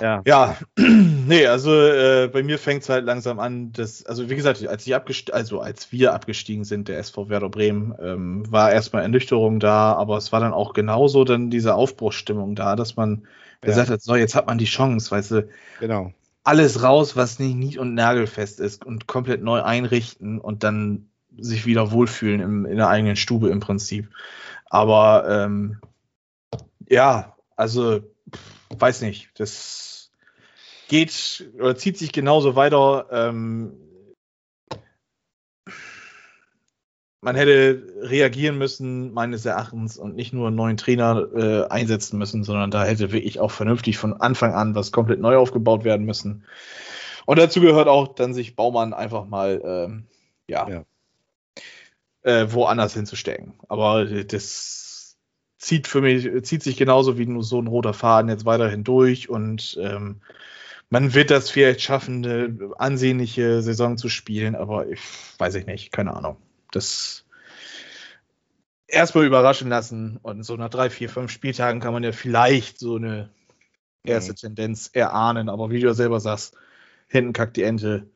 Ja. 0.00 0.22
Ja, 0.26 0.56
nee, 0.78 1.46
also 1.46 1.72
äh, 1.72 2.28
bei 2.32 2.42
mir 2.42 2.58
fängt 2.58 2.82
es 2.82 2.88
halt 2.88 3.04
langsam 3.04 3.38
an, 3.38 3.72
dass, 3.72 4.04
also 4.06 4.30
wie 4.30 4.36
gesagt, 4.36 4.66
als 4.66 4.86
ich 4.86 4.94
abgest 4.94 5.32
also 5.32 5.60
als 5.60 5.92
wir 5.92 6.14
abgestiegen 6.14 6.64
sind, 6.64 6.88
der 6.88 6.98
SV 6.98 7.28
Werder 7.28 7.50
Bremen, 7.50 7.94
ähm, 8.00 8.50
war 8.50 8.72
erstmal 8.72 9.02
Ernüchterung 9.02 9.60
da, 9.60 9.92
aber 9.92 10.16
es 10.16 10.32
war 10.32 10.40
dann 10.40 10.52
auch 10.54 10.72
genauso 10.72 11.24
dann 11.24 11.50
diese 11.50 11.74
Aufbruchsstimmung 11.74 12.54
da, 12.54 12.76
dass 12.76 12.96
man 12.96 13.22
Ja. 13.62 13.68
gesagt 13.68 13.90
hat, 13.90 14.00
so, 14.02 14.16
jetzt 14.16 14.34
hat 14.34 14.46
man 14.46 14.56
die 14.58 14.64
Chance, 14.64 15.10
weißt 15.10 15.30
du, 15.32 15.48
Genau. 15.80 16.12
alles 16.44 16.82
raus, 16.82 17.14
was 17.16 17.38
nicht 17.38 17.54
nied- 17.56 17.78
und 17.78 17.94
nagelfest 17.94 18.58
ist 18.60 18.84
und 18.86 19.06
komplett 19.06 19.42
neu 19.42 19.62
einrichten 19.62 20.38
und 20.40 20.64
dann 20.64 21.10
sich 21.38 21.66
wieder 21.66 21.92
wohlfühlen 21.92 22.40
im, 22.40 22.64
in 22.66 22.76
der 22.76 22.88
eigenen 22.88 23.16
Stube 23.16 23.50
im 23.50 23.60
Prinzip. 23.60 24.08
Aber 24.70 25.26
ähm, 25.28 25.78
ja, 26.88 27.36
also 27.56 28.00
weiß 28.70 29.02
nicht, 29.02 29.30
das 29.38 30.10
geht 30.88 31.50
oder 31.58 31.76
zieht 31.76 31.98
sich 31.98 32.12
genauso 32.12 32.56
weiter. 32.56 33.06
Ähm, 33.10 33.72
man 37.22 37.36
hätte 37.36 37.86
reagieren 38.00 38.56
müssen, 38.56 39.12
meines 39.12 39.44
Erachtens, 39.44 39.98
und 39.98 40.16
nicht 40.16 40.32
nur 40.32 40.46
einen 40.46 40.56
neuen 40.56 40.76
Trainer 40.78 41.28
äh, 41.34 41.68
einsetzen 41.68 42.18
müssen, 42.18 42.44
sondern 42.44 42.70
da 42.70 42.84
hätte 42.84 43.12
wirklich 43.12 43.40
auch 43.40 43.50
vernünftig 43.50 43.98
von 43.98 44.14
Anfang 44.14 44.54
an 44.54 44.74
was 44.74 44.90
komplett 44.90 45.20
neu 45.20 45.36
aufgebaut 45.36 45.84
werden 45.84 46.06
müssen. 46.06 46.44
Und 47.26 47.38
dazu 47.38 47.60
gehört 47.60 47.88
auch 47.88 48.14
dann 48.14 48.32
sich 48.32 48.56
Baumann 48.56 48.94
einfach 48.94 49.26
mal 49.26 49.60
ähm, 49.64 50.06
ja, 50.48 50.68
Ja. 50.68 50.84
Äh, 52.22 52.52
woanders 52.52 52.94
hinzustecken. 52.94 53.54
Aber 53.68 54.04
das 54.04 54.89
zieht 55.60 55.86
für 55.86 56.00
mich, 56.00 56.28
zieht 56.44 56.62
sich 56.62 56.76
genauso 56.76 57.18
wie 57.18 57.26
nur 57.26 57.44
so 57.44 57.60
ein 57.60 57.66
roter 57.68 57.94
Faden 57.94 58.30
jetzt 58.30 58.46
weiterhin 58.46 58.82
durch 58.82 59.28
und 59.28 59.78
ähm, 59.80 60.20
man 60.88 61.14
wird 61.14 61.30
das 61.30 61.50
vielleicht 61.50 61.82
schaffen, 61.82 62.24
eine 62.24 62.72
ansehnliche 62.78 63.62
Saison 63.62 63.96
zu 63.96 64.08
spielen, 64.08 64.56
aber 64.56 64.88
ich 64.88 65.00
weiß 65.38 65.54
ich 65.54 65.66
nicht, 65.66 65.92
keine 65.92 66.16
Ahnung. 66.16 66.36
Das 66.72 67.24
erstmal 68.88 69.24
überraschen 69.26 69.68
lassen 69.68 70.18
und 70.22 70.42
so 70.42 70.56
nach 70.56 70.70
drei, 70.70 70.90
vier, 70.90 71.08
fünf 71.08 71.30
Spieltagen 71.30 71.80
kann 71.80 71.92
man 71.92 72.02
ja 72.02 72.12
vielleicht 72.12 72.78
so 72.78 72.96
eine 72.96 73.28
erste 74.02 74.32
Mhm. 74.32 74.36
Tendenz 74.36 74.90
erahnen, 74.92 75.48
aber 75.48 75.70
wie 75.70 75.80
du 75.80 75.86
ja 75.86 75.94
selber 75.94 76.18
sagst, 76.20 76.56
hinten 77.06 77.32
kackt 77.32 77.56
die 77.56 77.62
Ente. 77.62 78.08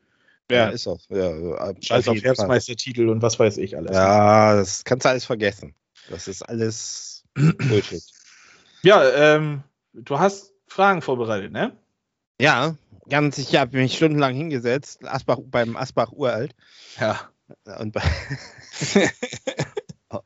Ja, 0.49 0.65
Ja. 0.65 0.69
ist 0.69 0.87
auch. 0.87 0.99
Ja, 1.09 1.73
Scheiß 1.81 2.07
auf. 2.07 2.21
Herbstmeistertitel 2.21 3.07
und 3.09 3.21
was 3.21 3.39
weiß 3.39 3.57
ich 3.57 3.77
alles. 3.77 3.91
Ja, 3.91 4.55
das 4.55 4.83
kannst 4.83 5.05
du 5.05 5.09
alles 5.09 5.25
vergessen. 5.25 5.75
Das 6.09 6.27
ist 6.27 6.41
alles 6.43 7.14
Bullshit. 7.35 8.03
Ja, 8.83 9.03
ähm, 9.35 9.63
du 9.93 10.19
hast 10.19 10.53
Fragen 10.67 11.01
vorbereitet, 11.01 11.51
ne? 11.51 11.75
Ja, 12.39 12.75
ganz, 13.09 13.37
ich 13.37 13.55
habe 13.55 13.77
mich 13.77 13.95
stundenlang 13.95 14.35
hingesetzt, 14.35 15.05
Asbach, 15.05 15.39
beim 15.43 15.75
Asbach 15.77 16.11
Uralt 16.11 16.55
Ja. 16.99 17.29
und, 17.79 17.91
bei- 17.93 18.01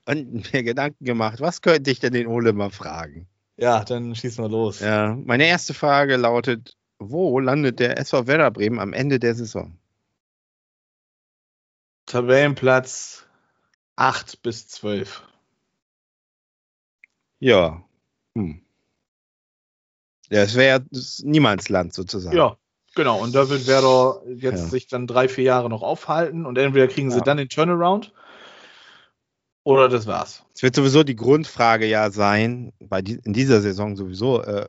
und 0.05 0.53
mir 0.53 0.63
Gedanken 0.63 1.03
gemacht, 1.05 1.39
was 1.41 1.61
könnte 1.61 1.91
ich 1.91 1.99
denn 1.99 2.13
den 2.13 2.27
Ole 2.27 2.53
mal 2.53 2.69
fragen? 2.71 3.27
Ja, 3.57 3.83
dann 3.83 4.15
schießen 4.15 4.43
wir 4.43 4.49
los. 4.49 4.79
Ja, 4.79 5.15
meine 5.15 5.45
erste 5.47 5.73
Frage 5.73 6.15
lautet, 6.15 6.75
wo 6.99 7.39
landet 7.39 7.79
der 7.79 7.97
SV 7.97 8.27
Werder 8.27 8.51
Bremen 8.51 8.79
am 8.79 8.93
Ende 8.93 9.19
der 9.19 9.35
Saison? 9.35 9.77
Tabellenplatz 12.05 13.25
8 13.95 14.41
bis 14.41 14.67
12. 14.67 15.23
Ja. 17.39 17.83
Hm. 18.35 18.61
Ja, 20.29 20.41
es 20.43 20.55
wäre 20.55 20.85
Niemandsland 21.23 21.93
sozusagen. 21.93 22.37
Ja, 22.37 22.57
genau. 22.95 23.21
Und 23.21 23.33
da 23.33 23.49
wird 23.49 23.65
Werder 23.65 24.21
jetzt 24.27 24.63
Ja. 24.63 24.67
sich 24.67 24.87
dann 24.87 25.07
drei, 25.07 25.27
vier 25.27 25.43
Jahre 25.45 25.69
noch 25.69 25.81
aufhalten 25.81 26.45
und 26.45 26.57
entweder 26.57 26.87
kriegen 26.87 27.09
sie 27.09 27.17
Ja. 27.17 27.23
dann 27.23 27.37
den 27.37 27.49
Turnaround 27.49 28.13
oder 29.63 29.89
das 29.89 30.05
war's. 30.05 30.43
Es 30.53 30.61
wird 30.61 30.75
sowieso 30.75 31.03
die 31.03 31.15
Grundfrage 31.15 31.85
ja 31.87 32.11
sein, 32.11 32.73
bei 32.79 33.01
die, 33.01 33.19
in 33.23 33.33
dieser 33.33 33.61
Saison 33.61 33.95
sowieso, 33.95 34.41
äh, 34.43 34.67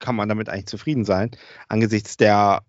kann 0.00 0.16
man 0.16 0.28
damit 0.28 0.50
eigentlich 0.50 0.66
zufrieden 0.66 1.04
sein, 1.04 1.30
angesichts 1.68 2.16
der 2.18 2.62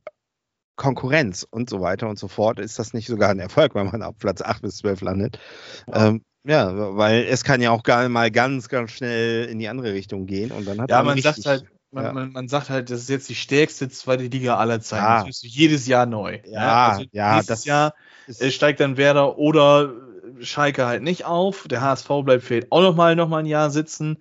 Konkurrenz 0.78 1.46
und 1.50 1.70
so 1.70 1.82
weiter 1.82 2.08
und 2.08 2.18
so 2.20 2.28
fort, 2.28 2.60
ist 2.60 2.80
das 2.80 2.94
nicht 2.94 3.08
sogar 3.08 3.30
ein 3.30 3.40
Erfolg, 3.40 3.76
wenn 3.76 3.88
man 3.88 4.04
auf 4.04 4.18
Platz 4.18 4.42
8 4.42 4.62
bis 4.62 4.78
12 4.78 5.02
landet. 5.02 5.40
Ja. 5.88 6.08
Ähm, 6.08 6.24
ja, 6.46 6.96
weil 6.96 7.26
es 7.30 7.44
kann 7.44 7.62
ja 7.62 7.72
auch 7.72 7.84
gar 7.84 8.08
mal 8.10 8.32
ganz, 8.32 8.70
ganz 8.70 8.92
schnell 8.92 9.46
in 9.46 9.60
die 9.60 9.68
andere 9.68 9.94
Richtung 9.94 10.26
gehen 10.26 10.52
und 10.52 10.68
dann 10.68 10.80
hat 10.82 10.90
Ja, 10.90 11.04
man, 11.04 11.20
sagt 11.20 11.46
halt, 11.46 11.66
man, 11.92 12.04
ja. 12.06 12.14
man, 12.14 12.32
man 12.32 12.48
sagt 12.48 12.70
halt, 12.70 12.90
das 12.90 13.02
ist 13.02 13.10
jetzt 13.10 13.30
die 13.30 13.36
stärkste 13.36 13.90
zweite 13.90 14.24
Liga 14.26 14.58
aller 14.58 14.80
Zeiten. 14.82 15.04
Ja. 15.04 15.20
Das 15.24 15.30
ist 15.30 15.44
jedes 15.44 15.88
Jahr 15.88 16.06
neu. 16.06 16.40
Ja, 16.46 16.88
Also 16.90 17.06
ja, 17.12 17.36
nächstes 17.36 17.60
das 17.60 17.66
Jahr 17.66 17.94
äh, 18.40 18.52
steigt 18.52 18.80
dann 18.80 18.98
Werder 18.98 19.38
oder 19.38 19.94
Schalke 20.40 20.86
halt 20.86 21.04
nicht 21.04 21.26
auf. 21.26 21.68
Der 21.68 21.82
HSV 21.82 22.08
bleibt 22.24 22.44
vielleicht 22.44 22.72
auch 22.72 22.82
noch 22.82 22.96
mal, 22.96 23.16
noch 23.16 23.30
mal 23.30 23.40
ein 23.40 23.46
Jahr 23.46 23.70
sitzen. 23.70 24.18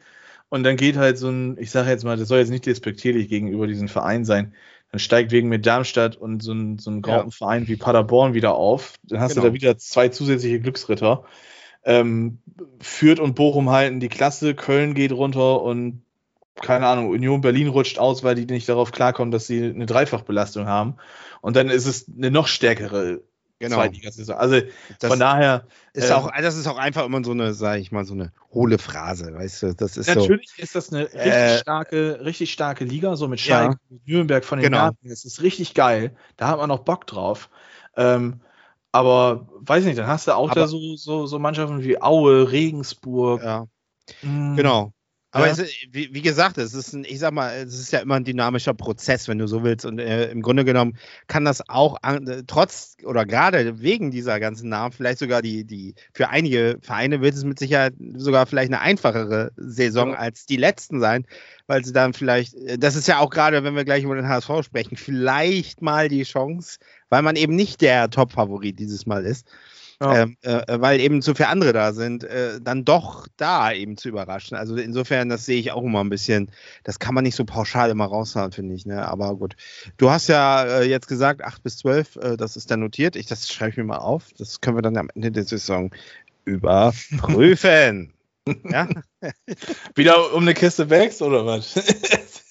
Und 0.49 0.63
dann 0.63 0.77
geht 0.77 0.97
halt 0.97 1.19
so 1.19 1.29
ein, 1.29 1.57
ich 1.59 1.71
sage 1.71 1.91
jetzt 1.91 2.05
mal, 2.05 2.17
das 2.17 2.29
soll 2.29 2.39
jetzt 2.39 2.51
nicht 2.51 2.67
despektierlich 2.67 3.29
gegenüber 3.29 3.67
diesem 3.67 3.89
Verein 3.89 4.25
sein. 4.25 4.55
Dann 4.93 5.01
steigt 5.01 5.33
wegen 5.33 5.49
mit 5.49 5.67
Darmstadt 5.67 6.17
und 6.17 6.43
so 6.43 6.53
ein, 6.53 6.79
so 6.79 6.91
ein 6.91 6.97
Ja. 6.97 7.01
Graupenverein 7.17 7.67
wie 7.67 7.77
Paderborn 7.77 8.35
wieder 8.35 8.55
auf. 8.55 8.95
Dann 9.03 9.19
hast 9.21 9.33
Genau. 9.33 9.43
du 9.47 9.49
da 9.49 9.55
wieder 9.55 9.77
zwei 9.79 10.09
zusätzliche 10.11 10.61
Glücksritter. 10.61 11.25
Ähm, 11.85 12.39
Fürth 12.81 13.21
und 13.21 13.35
Bochum 13.35 13.71
halten 13.71 14.01
die 14.01 14.09
Klasse, 14.09 14.55
Köln 14.55 14.95
geht 14.95 15.13
runter 15.13 15.63
und 15.63 16.03
keine 16.63 16.87
Ahnung, 16.87 17.09
Union 17.09 17.41
Berlin 17.41 17.69
rutscht 17.69 17.99
aus, 17.99 18.23
weil 18.23 18.37
die 18.37 18.47
nicht 18.47 18.69
darauf 18.69 18.93
klarkommen, 18.93 19.33
dass 19.33 19.47
sie 19.47 19.63
eine 19.65 19.87
Dreifachbelastung 19.87 20.67
haben. 20.67 20.97
Und 21.41 21.57
dann 21.57 21.69
ist 21.69 21.87
es 21.87 22.07
eine 22.09 22.31
noch 22.31 22.47
stärkere 22.47 23.21
genau. 23.59 23.77
Zweitligasaison. 23.77 24.37
Also 24.37 24.61
Das 25.01 25.11
von 25.11 25.19
daher 25.19 25.67
ist 25.95 26.11
ähm, 26.11 26.17
auch, 26.17 26.31
das 26.31 26.57
ist 26.57 26.67
auch 26.69 26.79
einfach 26.79 27.05
immer 27.05 27.25
so 27.25 27.33
eine, 27.33 27.55
sage 27.55 27.81
ich 27.81 27.91
mal, 27.91 28.05
so 28.05 28.15
eine 28.15 28.33
hohle 28.53 28.79
Phrase, 28.79 29.35
weißt 29.35 29.63
du, 29.63 29.75
das 29.75 29.97
ist 29.97 30.07
so. 30.13 30.21
Natürlich 30.21 30.53
ist 30.59 30.75
das 30.77 30.93
eine 30.93 31.03
richtig 31.05 31.27
Äh, 31.27 31.59
starke, 31.59 32.21
richtig 32.25 32.53
starke 32.53 32.85
Liga, 32.85 33.17
so 33.17 33.27
mit 33.27 33.41
Ja. 33.41 33.57
Schalke, 33.57 33.77
mit 33.89 34.07
Nürnberg 34.07 34.45
von 34.45 34.59
den 34.59 34.65
Genau. 34.71 34.79
Garten. 34.79 35.09
Das 35.09 35.25
ist 35.25 35.43
richtig 35.43 35.75
geil. 35.75 36.17
Da 36.37 36.49
hat 36.49 36.59
man 36.59 36.69
noch 36.69 36.81
Bock 36.81 37.07
drauf. 37.07 37.51
Ähm, 37.97 38.41
aber 38.95 39.49
weiß 39.61 39.85
nicht, 39.85 39.99
dann 39.99 40.07
hast 40.07 40.29
du 40.29 40.33
auch 40.37 40.51
Aber- 40.51 40.61
da 40.61 40.67
so, 40.69 40.95
so, 40.97 41.27
so 41.27 41.39
Mannschaften 41.41 41.83
wie 41.83 42.01
Aue, 42.01 42.51
Regensburg. 42.53 43.43
Ja. 43.43 43.67
mm, 44.23 44.55
Genau. 44.57 44.93
Aber 45.33 45.47
Ja. 45.49 45.53
es, 45.53 45.65
wie, 45.91 46.15
wie 46.15 46.23
gesagt, 46.23 46.59
es 46.59 46.75
ist 46.75 46.93
ein, 46.93 47.03
ich 47.05 47.19
sag 47.19 47.33
mal, 47.33 47.53
es 47.57 47.77
ist 47.77 47.91
ja 47.93 47.99
immer 47.99 48.15
ein 48.15 48.23
dynamischer 48.23 48.73
Prozess, 48.73 49.27
wenn 49.27 49.39
du 49.39 49.49
so 49.49 49.65
willst. 49.65 49.85
Und 49.85 49.99
äh, 49.99 50.31
im 50.31 50.43
Grunde 50.43 50.65
genommen 50.65 50.97
kann 51.27 51.45
das 51.45 51.69
auch 51.69 51.97
an, 52.03 52.25
äh, 52.29 52.45
trotz 52.47 52.95
oder 53.05 53.27
gerade 53.27 53.81
wegen 53.83 54.13
dieser 54.13 54.39
ganzen 54.39 54.69
Namen 54.69 54.93
vielleicht 54.93 55.19
sogar 55.19 55.43
die, 55.43 55.65
die, 55.65 55.97
für 56.13 56.29
einige 56.29 56.79
Vereine 56.83 57.21
wird 57.21 57.35
es 57.35 57.43
mit 57.43 57.59
Sicherheit 57.59 57.95
sogar 58.15 58.47
vielleicht 58.47 58.73
eine 58.73 58.81
einfachere 58.81 59.51
Saison 59.57 60.11
Ja. 60.11 60.19
als 60.19 60.47
die 60.47 60.57
letzten 60.57 61.01
sein, 61.01 61.27
weil 61.67 61.85
sie 61.85 61.93
dann 61.93 62.13
vielleicht, 62.13 62.55
äh, 62.55 62.79
das 62.79 62.95
ist 62.95 63.09
ja 63.09 63.19
auch 63.19 63.31
gerade, 63.31 63.65
wenn 63.65 63.75
wir 63.75 63.85
gleich 63.85 64.05
über 64.05 64.15
den 64.15 64.29
HSV 64.29 64.63
sprechen, 64.63 64.97
vielleicht 64.97 65.83
mal 65.83 66.09
die 66.09 66.23
Chance, 66.23 66.79
weil 67.15 67.23
man 67.23 67.37
eben 67.37 67.55
nicht 67.55 67.81
der 67.81 68.11
Top-Favorit 68.11 68.77
dieses 68.81 69.07
Mal 69.07 69.25
ist, 69.25 69.47
Ja. 70.03 70.23
ähm, 70.23 70.37
äh, 70.43 70.81
weil 70.81 70.99
eben 70.99 71.23
zu 71.23 71.33
viele 71.37 71.49
andere 71.49 71.73
da 71.73 71.93
sind, 71.93 72.25
äh, 72.25 72.61
dann 72.61 72.85
doch 72.85 73.29
da 73.37 73.71
eben 73.71 73.97
zu 73.97 74.09
überraschen. 74.09 74.57
Also 74.57 74.75
insofern, 74.75 75.29
das 75.29 75.47
sehe 75.47 75.61
ich 75.61 75.71
auch 75.71 75.85
immer 75.85 76.03
ein 76.03 76.11
bisschen, 76.11 76.51
das 76.83 76.99
kann 76.99 77.15
man 77.15 77.23
nicht 77.23 77.37
so 77.37 77.45
pauschal 77.45 77.91
immer 77.91 78.07
raushauen, 78.07 78.51
finde 78.51 78.75
ich. 78.75 78.85
Ne? 78.85 79.07
Aber 79.07 79.37
gut. 79.37 79.55
Du 79.97 80.11
hast 80.11 80.27
ja 80.27 80.65
äh, 80.65 80.89
jetzt 80.89 81.07
gesagt, 81.07 81.45
8 81.45 81.63
bis 81.63 81.77
12, 81.77 82.17
äh, 82.17 82.37
das 82.37 82.57
ist 82.57 82.73
dann 82.73 82.81
notiert. 82.81 83.15
Ich, 83.15 83.27
das 83.27 83.49
schreibe 83.49 83.71
ich 83.71 83.77
mir 83.77 83.85
mal 83.85 83.99
auf. 83.99 84.25
Das 84.37 84.61
können 84.61 84.77
wir 84.77 84.83
dann 84.83 84.97
am 84.97 85.09
Ende 85.15 85.31
der 85.31 85.45
Saison 85.45 85.95
überprüfen. 86.45 88.13
ja? 88.69 88.89
Wieder 89.95 90.35
um 90.35 90.43
eine 90.43 90.55
Kiste 90.55 90.87
Bags 90.87 91.23
oder 91.23 91.47
was? 91.47 91.75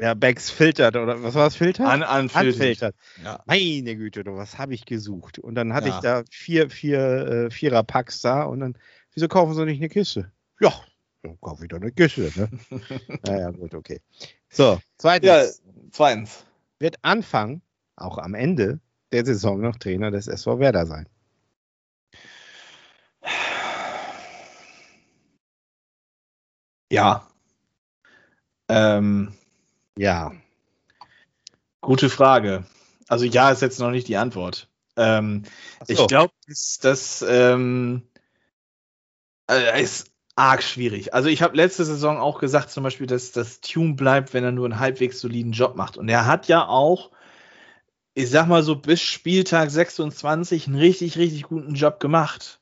ja, 0.00 0.14
Bags 0.14 0.50
filtert 0.50 0.96
oder 0.96 1.22
was 1.22 1.34
war 1.34 1.44
das? 1.44 1.56
Filtert? 1.56 1.86
An, 1.86 2.02
anfiltert. 2.02 2.94
Ja. 3.22 3.42
Meine 3.46 3.96
Güte, 3.96 4.24
du, 4.24 4.36
was 4.36 4.58
habe 4.58 4.74
ich 4.74 4.84
gesucht? 4.84 5.38
Und 5.38 5.54
dann 5.54 5.72
hatte 5.72 5.88
Ja. 5.88 5.94
ich 5.96 6.00
da 6.00 6.22
vier, 6.30 6.68
vier 6.70 7.00
äh, 7.46 7.50
Vierer-Packs 7.50 8.20
da 8.20 8.42
und 8.42 8.60
dann, 8.60 8.78
wieso 9.14 9.28
kaufen 9.28 9.54
sie 9.54 9.64
nicht 9.64 9.78
eine 9.78 9.88
Kiste? 9.88 10.30
Ja, 10.60 10.72
dann 11.22 11.40
kaufe 11.40 11.64
ich 11.64 11.68
doch 11.68 11.80
eine 11.80 11.92
Kiste. 11.92 12.30
Ne? 12.34 12.50
naja, 13.22 13.50
gut, 13.50 13.74
okay. 13.74 14.00
So, 14.50 14.78
zweitens. 14.98 15.28
ja, 15.28 15.44
zweitens. 15.92 16.44
Wird 16.78 16.96
Anfang, 17.02 17.62
auch 17.96 18.18
am 18.18 18.34
Ende 18.34 18.80
der 19.12 19.24
Saison 19.24 19.60
noch 19.60 19.76
Trainer 19.76 20.10
des 20.10 20.28
SV 20.28 20.58
Werder 20.58 20.84
sein. 20.86 21.08
Ja. 26.90 27.26
Ähm, 28.68 29.32
Ja. 29.98 30.32
gute 31.80 32.10
Frage. 32.10 32.64
Also 33.08 33.24
ja 33.24 33.50
ist 33.50 33.62
jetzt 33.62 33.78
noch 33.78 33.90
nicht 33.90 34.08
die 34.08 34.16
Antwort. 34.16 34.68
Ähm, 34.96 35.44
so. 35.86 35.92
Ich 35.92 36.06
glaube, 36.08 36.32
dass 36.48 36.78
das 36.80 37.24
ähm, 37.26 38.08
äh, 39.50 39.82
ist 39.82 40.10
arg 40.34 40.62
schwierig. 40.62 41.14
Also 41.14 41.28
ich 41.28 41.42
habe 41.42 41.56
letzte 41.56 41.84
Saison 41.84 42.18
auch 42.18 42.38
gesagt, 42.38 42.70
zum 42.70 42.82
Beispiel, 42.82 43.06
dass 43.06 43.32
das 43.32 43.60
Tune 43.60 43.94
bleibt, 43.94 44.34
wenn 44.34 44.44
er 44.44 44.52
nur 44.52 44.66
einen 44.66 44.80
halbwegs 44.80 45.20
soliden 45.20 45.52
Job 45.52 45.76
macht. 45.76 45.96
Und 45.96 46.08
er 46.08 46.26
hat 46.26 46.48
ja 46.48 46.66
auch, 46.66 47.10
ich 48.14 48.30
sag 48.30 48.46
mal 48.46 48.62
so, 48.62 48.76
bis 48.76 49.00
Spieltag 49.00 49.70
26 49.70 50.66
einen 50.66 50.76
richtig, 50.76 51.16
richtig 51.16 51.44
guten 51.44 51.74
Job 51.74 52.00
gemacht. 52.00 52.60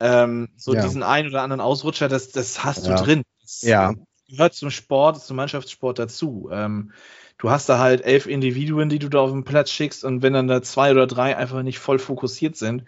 Ähm, 0.00 0.48
so 0.56 0.74
Ja. 0.74 0.82
diesen 0.82 1.02
einen 1.02 1.28
oder 1.28 1.42
anderen 1.42 1.60
Ausrutscher, 1.60 2.08
das, 2.08 2.30
das 2.30 2.62
hast 2.62 2.86
Ja. 2.86 2.96
du 2.96 3.04
drin. 3.04 3.22
Das 3.40 3.62
Ja. 3.62 3.94
Gehört 4.32 4.54
zum 4.54 4.70
Sport, 4.70 5.22
zum 5.22 5.36
Mannschaftssport 5.36 5.98
dazu. 5.98 6.48
Ähm, 6.50 6.92
du 7.38 7.50
hast 7.50 7.68
da 7.68 7.78
halt 7.78 8.02
elf 8.02 8.26
Individuen, 8.26 8.88
die 8.88 8.98
du 8.98 9.08
da 9.08 9.20
auf 9.20 9.30
den 9.30 9.44
Platz 9.44 9.70
schickst 9.70 10.04
und 10.04 10.22
wenn 10.22 10.32
dann 10.32 10.48
da 10.48 10.62
zwei 10.62 10.90
oder 10.90 11.06
drei 11.06 11.36
einfach 11.36 11.62
nicht 11.62 11.78
voll 11.78 11.98
fokussiert 11.98 12.56
sind, 12.56 12.84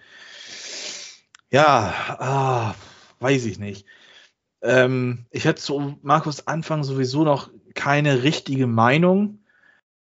ja, 1.51 1.95
ah, 2.19 2.75
weiß 3.21 3.45
ich 3.45 3.59
nicht. 3.59 3.87
Ähm, 4.63 5.27
ich 5.31 5.47
hatte 5.47 5.61
zu 5.61 5.99
Markus 6.03 6.47
Anfang 6.47 6.83
sowieso 6.83 7.25
noch 7.25 7.51
keine 7.75 8.23
richtige 8.23 8.67
Meinung. 8.67 9.45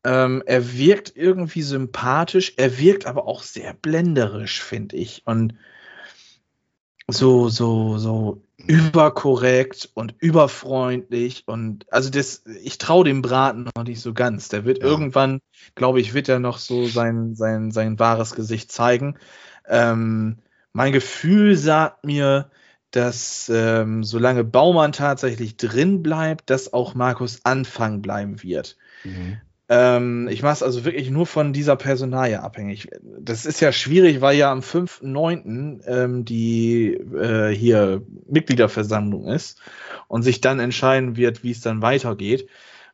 Ähm, 0.04 0.42
er 0.46 0.76
wirkt 0.76 1.16
irgendwie 1.16 1.62
sympathisch, 1.62 2.54
er 2.56 2.78
wirkt 2.78 3.06
aber 3.06 3.26
auch 3.26 3.42
sehr 3.42 3.74
blenderisch, 3.74 4.62
finde 4.62 4.96
ich. 4.96 5.22
Und 5.26 5.54
so, 7.08 7.48
so, 7.48 7.98
so 7.98 8.43
überkorrekt 8.56 9.90
und 9.94 10.14
überfreundlich 10.18 11.44
und 11.46 11.86
also 11.92 12.08
das, 12.10 12.44
ich 12.62 12.78
traue 12.78 13.04
dem 13.04 13.20
Braten 13.20 13.68
noch 13.76 13.84
nicht 13.84 14.00
so 14.00 14.14
ganz. 14.14 14.48
Der 14.48 14.64
wird 14.64 14.78
Ja. 14.78 14.84
irgendwann, 14.84 15.40
glaube 15.74 16.00
ich, 16.00 16.14
wird 16.14 16.28
er 16.28 16.38
noch 16.38 16.58
so 16.58 16.86
sein, 16.86 17.34
sein, 17.34 17.70
sein 17.72 17.98
wahres 17.98 18.34
Gesicht 18.34 18.70
zeigen. 18.72 19.18
Ähm, 19.68 20.38
mein 20.72 20.92
Gefühl 20.92 21.56
sagt 21.56 22.04
mir, 22.04 22.50
dass 22.90 23.50
ähm, 23.52 24.04
solange 24.04 24.44
Baumann 24.44 24.92
tatsächlich 24.92 25.56
drin 25.56 26.02
bleibt, 26.02 26.48
dass 26.48 26.72
auch 26.72 26.94
Markus 26.94 27.40
Anfang 27.44 28.02
bleiben 28.02 28.42
wird. 28.42 28.76
Ähm, 29.68 30.28
ich 30.28 30.42
mache 30.42 30.52
es 30.54 30.62
also 30.62 30.84
wirklich 30.84 31.10
nur 31.10 31.26
von 31.26 31.52
dieser 31.52 31.76
Personalie 31.76 32.42
abhängig. 32.42 32.88
Das 33.02 33.46
ist 33.46 33.60
ja 33.60 33.72
schwierig, 33.72 34.20
weil 34.20 34.36
ja 34.36 34.52
am 34.52 34.60
5.9. 34.60 35.80
Ähm, 35.86 36.24
die 36.24 36.92
äh, 36.94 37.48
hier 37.48 38.02
Mitgliederversammlung 38.28 39.26
ist 39.28 39.60
und 40.08 40.22
sich 40.22 40.40
dann 40.40 40.60
entscheiden 40.60 41.16
wird, 41.16 41.42
wie 41.42 41.50
es 41.52 41.60
dann 41.60 41.80
weitergeht. 41.82 42.48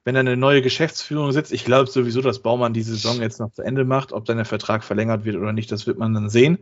Wenn 0.05 0.15
dann 0.15 0.29
eine 0.29 0.37
neue 0.37 0.63
Geschäftsführung 0.63 1.33
sitzt, 1.33 1.53
ich 1.53 1.65
glaube 1.65 1.91
sowieso, 1.91 2.23
dass 2.23 2.41
Baumann 2.41 2.73
die 2.73 2.83
Saison 2.83 3.21
jetzt 3.21 3.41
noch 3.41 3.53
zu 3.53 3.63
Ende 3.63 3.85
macht. 3.85 4.13
Ob 4.13 4.25
dann 4.25 4.37
der 4.37 4.47
Vertrag 4.47 4.85
verlängert 4.85 5.25
wird 5.25 5.37
oder 5.37 5.53
nicht, 5.53 5.71
das 5.73 5.87
wird 5.87 5.99
man 5.99 6.15
dann 6.15 6.31
sehen. 6.31 6.59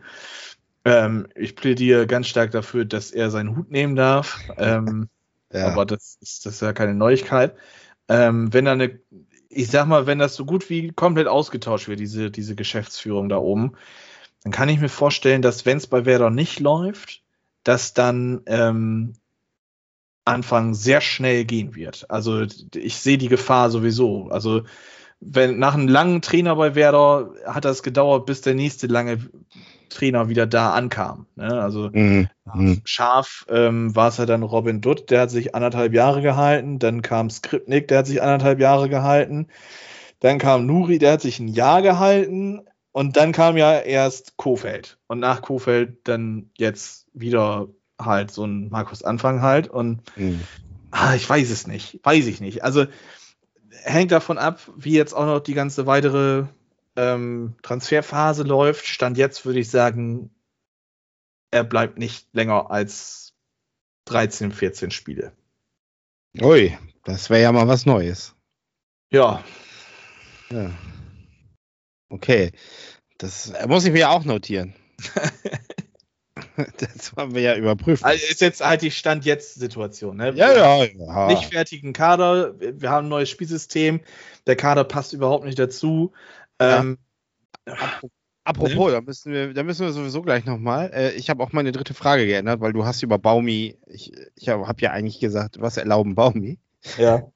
Ähm, 0.84 1.28
ich 1.34 1.54
plädiere 1.54 2.06
ganz 2.06 2.28
stark 2.28 2.50
dafür, 2.50 2.84
dass 2.84 3.10
er 3.10 3.30
seinen 3.30 3.56
Hut 3.56 3.70
nehmen 3.70 3.94
darf. 3.94 4.40
Ähm, 4.56 5.08
Ja. 5.50 5.68
aber 5.68 5.86
das 5.86 6.18
ist, 6.20 6.44
das 6.44 6.56
ist 6.56 6.60
ja 6.60 6.74
keine 6.74 6.94
Neuigkeit. 6.94 7.54
Ähm, 8.08 8.52
wenn 8.52 8.66
da 8.66 8.72
eine, 8.72 9.00
ich 9.48 9.70
sag 9.70 9.86
mal, 9.86 10.06
wenn 10.06 10.18
das 10.18 10.34
so 10.34 10.44
gut 10.44 10.68
wie 10.70 10.92
komplett 10.92 11.26
ausgetauscht 11.26 11.88
wird, 11.88 12.00
diese, 12.00 12.30
diese 12.30 12.54
Geschäftsführung 12.54 13.28
da 13.28 13.38
oben, 13.38 13.72
dann 14.42 14.52
kann 14.52 14.68
ich 14.68 14.80
mir 14.80 14.88
vorstellen, 14.88 15.42
dass 15.42 15.66
wenn 15.66 15.78
es 15.78 15.86
bei 15.86 16.04
Werder 16.04 16.30
nicht 16.30 16.60
läuft, 16.60 17.22
dass 17.64 17.94
dann 17.94 18.42
ähm, 18.46 19.14
Anfang 20.24 20.74
sehr 20.74 21.00
schnell 21.00 21.44
gehen 21.44 21.74
wird. 21.74 22.10
Also 22.10 22.46
ich 22.74 22.96
sehe 22.96 23.18
die 23.18 23.28
Gefahr 23.28 23.70
sowieso. 23.70 24.28
Also 24.28 24.62
wenn 25.20 25.58
nach 25.58 25.74
einem 25.74 25.88
langen 25.88 26.22
Trainer 26.22 26.54
bei 26.54 26.74
Werder 26.74 27.32
hat 27.46 27.64
das 27.64 27.82
gedauert, 27.82 28.26
bis 28.26 28.42
der 28.42 28.54
nächste 28.54 28.86
lange 28.86 29.28
Trainer 29.88 30.28
wieder 30.28 30.46
da 30.46 30.72
ankam. 30.72 31.26
Ne? 31.36 31.60
Also 31.60 31.90
Mhm. 31.92 32.28
Mhm. 32.54 32.80
Scharf 32.84 33.44
ähm, 33.48 33.94
war 33.94 34.08
es 34.08 34.16
ja 34.16 34.26
dann 34.26 34.42
Robin 34.42 34.80
Dutt, 34.80 35.10
der 35.10 35.22
hat 35.22 35.30
sich 35.30 35.54
anderthalb 35.54 35.92
Jahre 35.92 36.22
gehalten. 36.22 36.78
Dann 36.78 37.02
kam 37.02 37.30
Skripnik, 37.30 37.88
der 37.88 37.98
hat 37.98 38.06
sich 38.06 38.22
anderthalb 38.22 38.60
Jahre 38.60 38.88
gehalten. 38.88 39.48
Dann 40.20 40.38
kam 40.38 40.66
Nuri, 40.66 40.98
der 40.98 41.12
hat 41.12 41.20
sich 41.20 41.38
ein 41.38 41.48
Jahr 41.48 41.82
gehalten. 41.82 42.62
Und 42.92 43.16
dann 43.16 43.32
kam 43.32 43.56
ja 43.56 43.78
erst 43.78 44.36
Kofeld. 44.36 44.98
Und 45.06 45.20
nach 45.20 45.42
Kofeld 45.42 45.98
dann 46.08 46.50
jetzt 46.56 47.06
wieder 47.12 47.68
halt 48.00 48.30
so 48.30 48.44
ein 48.44 48.70
Markus 48.70 49.02
Anfang 49.02 49.42
halt. 49.42 49.68
Und 49.68 50.02
Mhm. 50.16 50.40
ah, 50.90 51.14
ich 51.14 51.28
weiß 51.28 51.50
es 51.50 51.66
nicht. 51.66 52.00
Weiß 52.02 52.26
ich 52.26 52.40
nicht. 52.40 52.64
Also 52.64 52.86
hängt 53.84 54.10
davon 54.10 54.38
ab, 54.38 54.60
wie 54.76 54.92
jetzt 54.92 55.12
auch 55.12 55.26
noch 55.26 55.40
die 55.40 55.54
ganze 55.54 55.86
weitere 55.86 56.44
ähm, 56.98 57.54
Transferphase 57.62 58.42
läuft. 58.42 58.86
Stand 58.86 59.16
jetzt 59.16 59.46
würde 59.46 59.60
ich 59.60 59.70
sagen, 59.70 60.30
er 61.50 61.64
bleibt 61.64 61.96
nicht 61.96 62.28
länger 62.34 62.70
als 62.70 63.34
13, 64.06 64.52
14 64.52 64.90
Spiele. 64.90 65.32
Ui, 66.40 66.76
das 67.04 67.30
wäre 67.30 67.42
ja 67.42 67.52
mal 67.52 67.68
was 67.68 67.86
Neues. 67.86 68.34
Ja, 69.10 69.42
Ja. 70.50 70.70
Okay. 72.10 72.52
Das 73.18 73.52
muss 73.66 73.84
ich 73.84 73.92
mir 73.92 74.10
auch 74.10 74.24
notieren. 74.24 74.74
das 76.56 77.12
haben 77.16 77.34
wir 77.34 77.42
ja 77.42 77.56
überprüft. 77.56 78.04
also 78.04 78.24
ist 78.30 78.40
jetzt 78.40 78.64
halt 78.64 78.82
die 78.82 78.90
Stand 78.90 79.24
jetzt 79.24 79.54
Situation. 79.54 80.16
Ne? 80.16 80.32
ja, 80.34 80.52
ja, 80.52 80.84
ja. 80.84 81.26
Nicht 81.26 81.52
fertigen 81.52 81.92
Kader, 81.92 82.54
wir 82.58 82.90
haben 82.90 83.06
ein 83.06 83.10
neues 83.10 83.28
Spielsystem, 83.28 84.00
der 84.46 84.56
Kader 84.56 84.84
passt 84.84 85.12
überhaupt 85.12 85.44
nicht 85.44 85.58
dazu. 85.58 86.12
Ja. 86.60 86.80
Ähm, 86.80 86.98
Apropos, 88.44 88.92
da 88.92 89.02
müssen 89.02 89.30
wir, 89.30 89.52
da 89.52 89.62
müssen 89.62 89.84
wir 89.84 89.92
sowieso 89.92 90.22
gleich 90.22 90.46
nochmal. 90.46 90.90
Äh, 90.94 91.12
ich 91.12 91.28
habe 91.28 91.42
auch 91.42 91.52
meine 91.52 91.70
dritte 91.70 91.92
Frage 91.92 92.26
geändert, 92.26 92.60
weil 92.60 92.72
du 92.72 92.86
hast 92.86 93.02
über 93.02 93.18
Baumi, 93.18 93.76
ich, 93.86 94.10
ich 94.36 94.48
habe 94.48 94.66
hab 94.66 94.80
ja 94.80 94.90
eigentlich 94.90 95.20
gesagt, 95.20 95.60
was 95.60 95.76
erlauben 95.76 96.14
Baumi? 96.14 96.58
ja. 96.96 97.22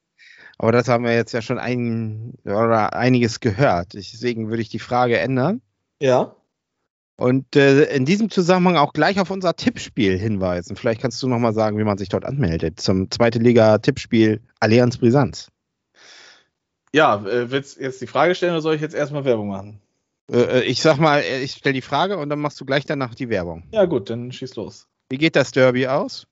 Aber 0.59 0.71
das 0.71 0.87
haben 0.87 1.03
wir 1.03 1.13
jetzt 1.13 1.33
ja 1.33 1.43
schon 1.43 1.59
ein, 1.59 2.35
oder 2.45 2.95
einiges 2.95 3.41
gehört. 3.41 3.95
Deswegen 3.95 4.49
würde 4.49 4.63
ich 4.63 4.69
die 4.69 4.79
Frage 4.79 5.19
ändern. 5.19 5.61
Ja. 6.01 6.37
Und 7.17 7.57
äh, 7.57 7.85
in 7.95 8.05
diesem 8.05 8.31
Zusammenhang 8.31 8.77
auch 8.77 8.93
gleich 8.93 9.19
auf 9.19 9.31
unser 9.31 9.57
Tippspiel 9.57 10.17
hinweisen. 10.17 10.77
Vielleicht 10.77 11.01
kannst 11.01 11.21
du 11.23 11.27
nochmal 11.27 11.53
sagen, 11.53 11.79
wie 11.79 11.85
man 11.85 11.99
sich 11.99 12.11
dort 12.11 12.25
anmeldet. 12.25 12.81
Zum 12.81 13.11
zweite 13.11 13.41
Liga-Tippspiel 13.41 14.41
Allianz 14.61 14.99
Brisanz. 14.99 15.49
Ja, 16.93 17.25
äh, 17.27 17.51
willst 17.51 17.79
du 17.79 17.83
jetzt 17.83 18.01
die 18.01 18.07
Frage 18.07 18.35
stellen 18.35 18.53
oder 18.53 18.61
soll 18.61 18.75
ich 18.75 18.81
jetzt 18.83 18.95
erstmal 18.95 19.25
Werbung 19.25 19.49
machen? 19.49 19.81
Äh, 20.31 20.61
äh, 20.61 20.63
ich 20.65 20.83
sag 20.83 20.99
mal, 20.99 21.23
ich 21.23 21.53
stelle 21.53 21.73
die 21.73 21.83
Frage 21.83 22.19
und 22.19 22.29
dann 22.29 22.39
machst 22.39 22.61
du 22.61 22.65
gleich 22.65 22.85
danach 22.85 23.15
die 23.15 23.29
Werbung. 23.29 23.65
Ja, 23.73 23.87
gut, 23.87 24.11
dann 24.11 24.31
schieß 24.31 24.55
los. 24.57 24.87
Wie 25.09 25.19
geht 25.19 25.37
das 25.37 25.51
Derby 25.53 25.87
aus? 25.87 26.27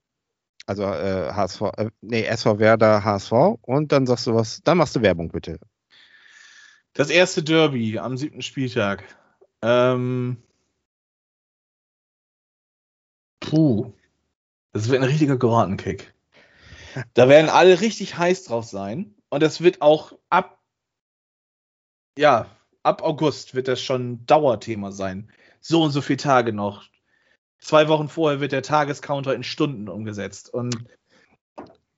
Also 0.67 0.85
äh, 0.85 1.33
HSV, 1.33 1.63
äh, 1.77 1.91
nee, 2.01 2.25
SV 2.25 2.59
Werder 2.59 3.05
HSV 3.05 3.33
und 3.63 3.93
dann 3.93 4.07
sagst 4.07 4.27
du 4.27 4.35
was, 4.35 4.61
dann 4.63 4.79
machst 4.79 4.95
du 4.95 5.03
Werbung 5.03 5.31
bitte. 5.31 5.59
Das 6.93 7.11
erste 7.11 7.43
Derby 7.43 7.99
am 7.99 8.17
siebten 8.17 8.43
Spieltag. 8.43 9.05
Ähm, 9.63 10.37
puh. 13.41 13.93
Das 14.73 14.89
wird 14.89 15.03
ein 15.03 15.09
richtiger 15.09 15.37
Geratenkick. 15.37 16.15
Da 17.15 17.29
werden 17.29 17.51
alle 17.51 17.81
richtig 17.81 18.19
heiß 18.19 18.45
drauf 18.45 18.65
sein. 18.65 19.15
Und 19.31 19.43
es 19.43 19.61
wird 19.61 19.81
auch 19.81 20.13
ab, 20.29 20.61
ja, 22.19 22.47
ab 22.83 23.03
August 23.03 23.55
wird 23.55 23.69
das 23.69 23.81
schon 23.81 24.27
Dauerthema 24.27 24.91
sein. 24.93 25.31
So 25.61 25.83
und 25.83 25.91
so 25.91 26.03
viele 26.03 26.19
Tage 26.19 26.53
noch. 26.53 26.85
Zwei 27.59 27.89
Wochen 27.89 28.09
vorher 28.09 28.41
wird 28.41 28.53
der 28.53 28.63
Tagescounter 28.63 29.35
in 29.35 29.45
Stunden 29.45 29.89
umgesetzt. 29.89 30.53
Und, 30.53 30.85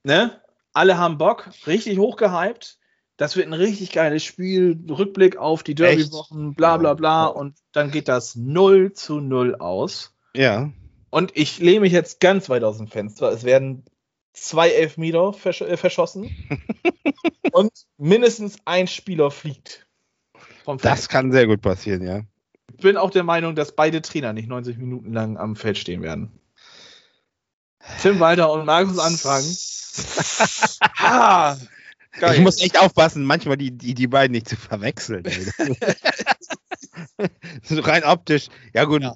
ne? 0.03 0.41
Alle 0.75 0.99
haben 0.99 1.19
Bock, 1.19 1.51
richtig 1.67 1.99
hochgehypt. 1.99 2.79
Das 3.17 3.37
wird 3.37 3.47
ein 3.47 3.53
richtig 3.53 3.93
geiles 3.93 4.25
Spiel. 4.25 4.79
Rückblick 4.89 5.37
auf 5.37 5.63
die 5.63 5.75
Derby-Wochen, 5.75 6.55
bla 6.55 6.77
bla 6.79 6.95
bla. 6.95 7.27
Und 7.27 7.57
dann 7.73 7.91
geht 7.91 8.09
das 8.09 8.37
0 8.37 8.93
zu 8.93 9.21
0 9.21 9.57
aus. 9.57 10.15
Ja. 10.35 10.73
Und 11.11 11.37
ich 11.37 11.59
lehne 11.59 11.81
mich 11.81 11.93
jetzt 11.93 12.21
ganz 12.21 12.49
weit 12.49 12.65
aus 12.65 12.79
dem 12.79 12.89
Fenster. 12.89 13.31
Es 13.31 13.45
werden 13.45 13.85
zwei 14.33 14.71
Elfmeter 14.71 15.33
versch 15.33 15.63
äh, 15.63 15.77
verschossen. 15.77 16.35
und 17.53 17.73
mindestens 17.99 18.57
ein 18.65 18.87
Spieler 18.87 19.31
fliegt. 19.31 19.87
Das 20.81 21.09
kann 21.09 21.33
sehr 21.33 21.47
gut 21.47 21.61
passieren, 21.61 22.05
ja. 22.05 22.23
Ich 22.75 22.83
bin 22.83 22.97
auch 22.97 23.11
der 23.11 23.25
Meinung, 23.25 23.55
dass 23.55 23.75
beide 23.75 24.03
Trainer 24.03 24.33
nicht 24.33 24.49
90 24.49 24.79
Minuten 24.79 25.13
lang 25.13 25.37
am 25.37 25.57
Feld 25.57 25.79
stehen 25.79 26.03
werden. 26.03 26.31
Tim 28.01 28.21
Walter 28.21 28.53
und 28.53 28.65
Markus 28.65 28.99
anfangen. 28.99 29.57
ah. 30.99 31.57
Ich 32.33 32.41
muss 32.41 32.61
echt 32.61 32.79
aufpassen, 32.79 33.25
manchmal 33.25 33.57
die, 33.57 33.71
die, 33.71 33.95
die 33.95 34.07
beiden 34.07 34.33
nicht 34.33 34.49
zu 34.49 34.57
verwechseln. 34.57 35.25
so 37.63 37.81
rein 37.81 38.05
optisch. 38.05 38.49
Ja, 38.75 38.85
gut. 38.85 39.03
Ja. 39.03 39.15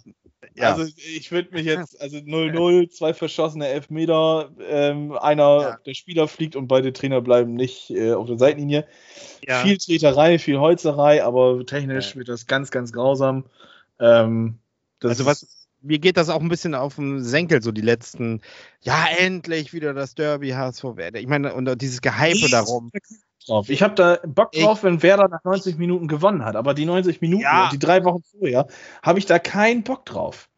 Ja. 0.57 0.73
Also 0.75 0.91
ich 0.97 1.31
würde 1.31 1.55
mich 1.55 1.65
jetzt, 1.67 2.01
also 2.01 2.17
0-0, 2.17 2.91
zwei 2.91 3.13
verschossene 3.15 3.69
Elfmeter, 3.69 4.51
ähm, 4.69 5.13
einer 5.13 5.61
Ja. 5.61 5.79
der 5.85 5.95
Spieler 5.95 6.29
fliegt 6.29 6.57
und 6.57 6.67
beide 6.67 6.93
Trainer 6.93 7.21
bleiben 7.21 7.55
nicht 7.55 7.91
äh, 7.91 8.13
auf 8.15 8.27
der 8.27 8.39
Seitenlinie. 8.39 8.87
ja. 9.47 9.61
Viel 9.63 9.77
Treterei, 9.79 10.39
viel 10.39 10.59
Holzerei, 10.59 11.23
aber 11.25 11.65
technisch 11.67 12.17
wird 12.17 12.29
das 12.29 12.47
ganz, 12.47 12.71
ganz 12.71 12.93
grausam. 12.93 13.45
Ähm, 14.01 14.59
Also 15.03 15.27
was, 15.27 15.67
mir 15.83 15.99
geht 15.99 16.17
das 16.17 16.29
auch 16.31 16.41
ein 16.41 16.49
bisschen 16.49 16.75
auf 16.75 16.97
den 16.97 17.23
Senkel, 17.23 17.63
so 17.63 17.71
die 17.71 17.83
letzten, 17.83 18.41
ja, 18.81 19.07
endlich 19.19 19.73
wieder 19.73 19.95
das 19.95 20.15
Derby 20.15 20.51
HSV 20.51 20.85
Werder. 20.97 21.21
Ich 21.21 21.27
meine, 21.27 21.55
und 21.55 21.81
dieses 21.81 22.01
Gehype 22.01 22.41
Nee, 22.41 22.49
darum. 22.51 22.91
Drauf. 23.49 23.69
Ich 23.69 23.83
habe 23.83 23.95
da 23.95 24.19
Bock 24.27 24.51
Ich- 24.53 24.63
drauf, 24.65 24.83
wenn 24.83 25.03
Werder 25.03 25.29
nach 25.29 25.43
90 25.45 25.79
Minuten 25.79 26.09
gewonnen 26.09 26.45
hat, 26.45 26.57
aber 26.57 26.75
die 26.75 26.85
90 26.85 27.21
Minuten 27.21 27.43
Ja. 27.43 27.65
und 27.65 27.73
die 27.73 27.79
drei 27.79 28.05
Wochen 28.05 28.23
vorher 28.23 28.67
habe 29.03 29.19
ich 29.19 29.27
da 29.27 29.39
keinen 29.39 29.83
Bock 29.83 30.05
drauf. 30.05 30.49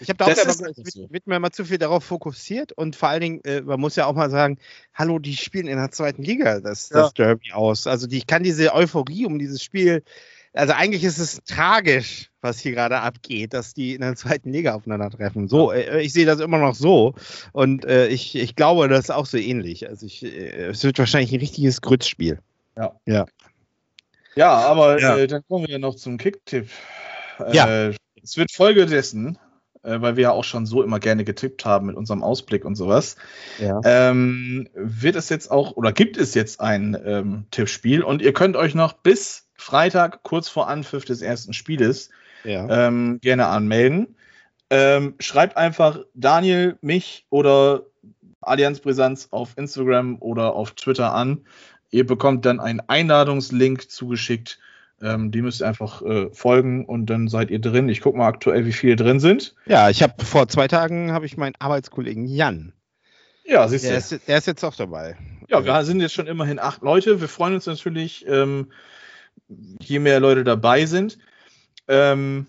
Ich 0.00 0.08
habe 0.08 0.16
da 0.16 0.24
auch 0.24 0.28
Das 0.30 0.40
aber, 0.40 0.50
ist 0.50 0.60
ich 0.60 0.66
einfach 0.66 0.84
wird, 0.84 0.92
so. 0.94 1.06
wird 1.12 1.26
mir 1.28 1.38
mal 1.38 1.52
zu 1.52 1.64
viel 1.64 1.78
darauf 1.78 2.02
fokussiert 2.04 2.72
und 2.72 2.96
vor 2.96 3.08
allen 3.08 3.20
Dingen, 3.20 3.40
äh, 3.44 3.60
man 3.60 3.78
muss 3.78 3.94
ja 3.94 4.06
auch 4.06 4.14
mal 4.14 4.30
sagen, 4.30 4.58
hallo, 4.94 5.20
die 5.20 5.36
spielen 5.36 5.68
in 5.68 5.76
der 5.76 5.92
zweiten 5.92 6.22
Liga 6.24 6.58
das, 6.60 6.90
Ja. 6.90 7.02
das 7.02 7.14
Derby 7.14 7.52
aus. 7.52 7.86
Also 7.86 8.08
die, 8.08 8.18
ich 8.18 8.26
kann 8.26 8.42
diese 8.42 8.74
Euphorie 8.74 9.26
um 9.26 9.38
dieses 9.38 9.62
Spiel, 9.62 10.02
also 10.54 10.72
eigentlich 10.74 11.04
ist 11.04 11.18
es 11.18 11.42
tragisch, 11.44 12.30
was 12.40 12.58
hier 12.58 12.72
gerade 12.72 13.00
abgeht, 13.00 13.54
dass 13.54 13.74
die 13.74 13.94
in 13.94 14.00
der 14.02 14.16
zweiten 14.16 14.52
Liga 14.52 14.74
aufeinandertreffen. 14.74 15.48
So, 15.48 15.72
äh, 15.72 16.02
ich 16.02 16.12
sehe 16.12 16.26
das 16.26 16.40
immer 16.40 16.58
noch 16.58 16.74
so 16.74 17.14
und 17.52 17.84
äh, 17.84 18.08
ich, 18.08 18.34
ich 18.36 18.56
glaube, 18.56 18.88
das 18.88 19.00
ist 19.04 19.10
auch 19.10 19.26
so 19.26 19.38
ähnlich. 19.38 19.88
Also 19.88 20.06
ich, 20.06 20.24
äh, 20.24 20.66
es 20.66 20.84
wird 20.84 20.98
wahrscheinlich 20.98 21.32
ein 21.32 21.40
richtiges 21.40 21.80
Grützspiel. 21.80 22.38
Ja, 24.34 24.52
aber 24.58 25.00
Ja. 25.00 25.16
Äh, 25.18 25.26
dann 25.26 25.42
kommen 25.46 25.68
wir 25.68 25.78
noch 25.78 25.94
zum 25.94 26.18
Kicktipp. 26.18 26.68
Ja. 27.52 27.88
Äh, 27.88 27.94
es 28.22 28.36
wird 28.36 28.52
Folge 28.52 28.86
dessen 28.86 29.38
äh, 29.82 30.00
weil 30.00 30.16
wir 30.16 30.22
ja 30.22 30.30
auch 30.30 30.44
schon 30.44 30.64
so 30.66 30.82
immer 30.82 31.00
gerne 31.00 31.24
getippt 31.24 31.64
haben 31.64 31.86
mit 31.86 31.96
unserem 31.96 32.22
Ausblick 32.22 32.64
und 32.64 32.76
sowas, 32.76 33.16
Ja. 33.58 33.80
ähm, 33.84 34.68
wird 34.74 35.16
es 35.16 35.28
jetzt 35.28 35.50
auch 35.50 35.72
oder 35.72 35.92
gibt 35.92 36.16
es 36.16 36.34
jetzt 36.34 36.60
ein 36.60 36.96
ähm, 37.04 37.46
Tippspiel 37.50 38.02
und 38.02 38.22
ihr 38.22 38.32
könnt 38.32 38.56
euch 38.56 38.74
noch 38.74 38.92
bis 38.92 39.48
Freitag, 39.62 40.22
kurz 40.22 40.48
vor 40.48 40.68
Anpfiff 40.68 41.04
des 41.04 41.22
ersten 41.22 41.52
Spieles, 41.52 42.10
ja. 42.44 42.86
ähm, 42.88 43.20
gerne 43.20 43.46
anmelden. 43.46 44.16
Ähm, 44.70 45.14
schreibt 45.20 45.56
einfach 45.56 46.00
Daniel, 46.14 46.76
mich 46.80 47.26
oder 47.30 47.82
Allianz 48.40 48.80
Brisanz 48.80 49.28
auf 49.30 49.56
Instagram 49.56 50.16
oder 50.20 50.54
auf 50.54 50.72
Twitter 50.72 51.14
an. 51.14 51.44
Ihr 51.90 52.06
bekommt 52.06 52.44
dann 52.46 52.58
einen 52.58 52.80
Einladungslink 52.80 53.90
zugeschickt. 53.90 54.58
Ähm, 55.00 55.30
die 55.30 55.42
müsst 55.42 55.60
ihr 55.60 55.68
einfach 55.68 56.02
äh, 56.02 56.30
folgen 56.32 56.84
und 56.86 57.06
dann 57.06 57.28
seid 57.28 57.50
ihr 57.50 57.60
drin. 57.60 57.88
Ich 57.88 58.00
gucke 58.00 58.16
mal 58.16 58.28
aktuell, 58.28 58.66
wie 58.66 58.72
viele 58.72 58.96
drin 58.96 59.20
sind. 59.20 59.54
ja, 59.66 59.90
ich 59.90 60.02
habe 60.02 60.24
vor 60.24 60.48
zwei 60.48 60.68
Tagen 60.68 61.12
habe 61.12 61.26
ich 61.26 61.36
meinen 61.36 61.54
Arbeitskollegen 61.58 62.26
Jan. 62.26 62.72
Ja, 63.44 63.66
siehst 63.68 63.84
du. 63.84 63.88
Der 63.88 63.98
ist, 63.98 64.28
der 64.28 64.38
ist 64.38 64.46
jetzt 64.46 64.64
auch 64.64 64.74
dabei. 64.74 65.16
Ja, 65.48 65.64
wir 65.64 65.84
sind 65.84 66.00
jetzt 66.00 66.14
schon 66.14 66.28
immerhin 66.28 66.58
acht 66.58 66.82
Leute. 66.82 67.20
Wir 67.20 67.28
freuen 67.28 67.54
uns 67.54 67.66
natürlich, 67.66 68.24
ähm, 68.26 68.72
je 69.48 69.98
mehr 69.98 70.20
Leute 70.20 70.44
dabei 70.44 70.86
sind. 70.86 71.18
Ähm, 71.88 72.46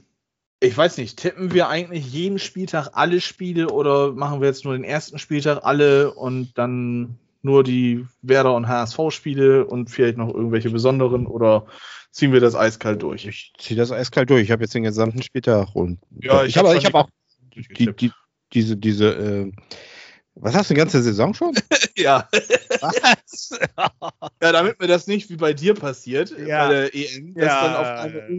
ich 0.59 0.77
weiß 0.77 0.97
nicht, 0.97 1.17
tippen 1.19 1.53
wir 1.53 1.67
eigentlich 1.67 2.11
jeden 2.11 2.39
Spieltag 2.39 2.89
alle 2.93 3.19
Spiele 3.19 3.69
oder 3.69 4.13
machen 4.13 4.39
wir 4.39 4.47
jetzt 4.47 4.63
nur 4.63 4.73
den 4.73 4.85
ersten 4.85 5.19
Spieltag 5.19 5.59
alle 5.63 6.13
und 6.13 6.57
dann 6.57 7.17
nur 7.41 7.63
die 7.65 8.05
Werder 8.21 8.55
und 8.55 8.69
HSV-Spiele 8.69 9.65
und 9.65 9.89
vielleicht 9.89 10.17
noch 10.17 10.33
irgendwelche 10.33 10.69
besonderen 10.69 11.27
oder 11.27 11.65
ziehen 12.11 12.31
wir 12.31 12.39
das 12.39 12.55
eiskalt 12.55 13.03
durch? 13.03 13.25
Ich 13.25 13.51
ziehe 13.57 13.77
das 13.77 13.91
eiskalt 13.91 14.29
durch. 14.29 14.43
Ich 14.43 14.51
habe 14.51 14.63
jetzt 14.63 14.73
den 14.73 14.83
gesamten 14.83 15.21
Spieltag 15.21 15.75
und 15.75 15.99
Ja, 16.21 16.43
ich, 16.45 16.55
ich 16.55 16.57
hab 16.57 16.67
habe 16.67 16.79
die- 16.79 16.95
auch 16.95 17.09
die, 17.77 17.93
die, 17.95 18.11
diese 18.53 18.77
diese 18.77 19.09
äh, 19.13 19.51
was 20.35 20.55
hast 20.55 20.69
du 20.69 20.73
die 20.73 20.79
ganze 20.79 21.01
Saison 21.01 21.33
schon? 21.33 21.53
ja. 21.97 22.27
Was? 22.81 23.49
ja, 24.41 24.51
damit 24.51 24.79
mir 24.79 24.87
das 24.87 25.07
nicht 25.07 25.29
wie 25.29 25.35
bei 25.37 25.53
dir 25.53 25.73
passiert 25.73 26.31
Ja. 26.37 26.67
bei 26.67 26.73
der 26.73 26.95
EM, 26.95 27.33
dass 27.35 27.45
Ja. 27.45 27.63
dann 27.63 27.75
auf 27.75 27.87
einmal, 28.05 28.29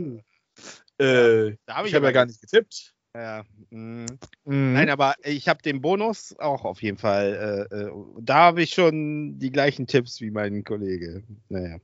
uh, 1.00 1.02
äh, 1.02 1.56
Da 1.66 1.76
hab 1.76 1.86
ich 1.86 1.94
habe 1.94 2.06
ja 2.06 2.12
gar 2.12 2.26
nicht 2.26 2.40
getippt. 2.40 2.92
Ja. 3.16 3.44
mm. 3.70 4.06
Mhm. 4.44 4.72
Nein, 4.72 4.90
aber 4.90 5.14
ich 5.22 5.48
habe 5.48 5.62
den 5.62 5.80
Bonus 5.80 6.34
auch 6.38 6.64
auf 6.64 6.82
jeden 6.82 6.98
Fall. 6.98 7.68
Äh, 7.70 7.74
äh, 7.76 7.90
da 8.20 8.34
habe 8.34 8.62
ich 8.62 8.74
schon 8.74 9.38
die 9.38 9.52
gleichen 9.52 9.86
Tipps 9.86 10.20
wie 10.20 10.30
mein 10.32 10.64
Kollege. 10.64 11.22
Naja. 11.48 11.78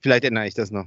Vielleicht 0.00 0.24
ändere 0.24 0.46
ich 0.46 0.54
das 0.54 0.70
noch. 0.70 0.86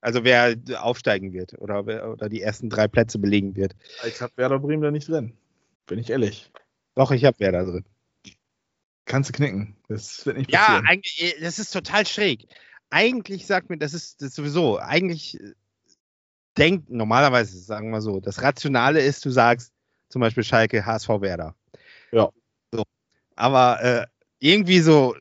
Also 0.00 0.24
wer 0.24 0.56
aufsteigen 0.80 1.32
wird 1.32 1.54
oder, 1.58 1.86
wer- 1.86 2.10
oder 2.10 2.28
die 2.30 2.40
ersten 2.40 2.70
drei 2.70 2.88
Plätze 2.88 3.18
belegen 3.18 3.54
wird. 3.54 3.76
Ich 4.08 4.20
habe 4.22 4.32
Werder 4.36 4.58
Bremen 4.58 4.82
da 4.82 4.90
nicht 4.90 5.08
drin. 5.08 5.36
Bin 5.86 5.98
ich 5.98 6.08
ehrlich. 6.10 6.50
Doch, 6.94 7.10
ich 7.10 7.24
habe 7.24 7.36
wer 7.40 7.52
da 7.52 7.64
drin. 7.64 7.84
Kannst 9.04 9.30
du 9.30 9.32
knicken. 9.34 9.76
Das 9.88 10.24
wird 10.26 10.36
nicht 10.38 10.50
Ja, 10.52 10.60
passieren. 10.60 10.86
eigentlich, 10.86 11.22
äh, 11.22 11.40
das 11.40 11.58
ist 11.58 11.70
total 11.72 12.06
schräg. 12.06 12.46
Eigentlich 12.90 13.46
sagt 13.46 13.70
mir, 13.70 13.78
das 13.78 13.94
ist, 13.94 14.20
das 14.20 14.28
ist 14.30 14.34
sowieso, 14.36 14.78
eigentlich 14.78 15.40
äh, 15.40 15.52
denkt, 16.58 16.90
normalerweise, 16.90 17.58
sagen 17.58 17.90
wir 17.90 18.00
so, 18.00 18.20
das 18.20 18.42
Rationale 18.42 19.00
ist, 19.00 19.24
du 19.24 19.30
sagst 19.30 19.72
zum 20.08 20.20
Beispiel 20.20 20.44
Schalke, 20.44 20.84
HSV, 20.84 21.08
Werder. 21.08 21.56
Ja. 22.12 22.30
So. 22.70 22.84
Aber 23.34 23.82
äh, 23.82 24.06
irgendwie 24.38 24.80
so 24.80 25.16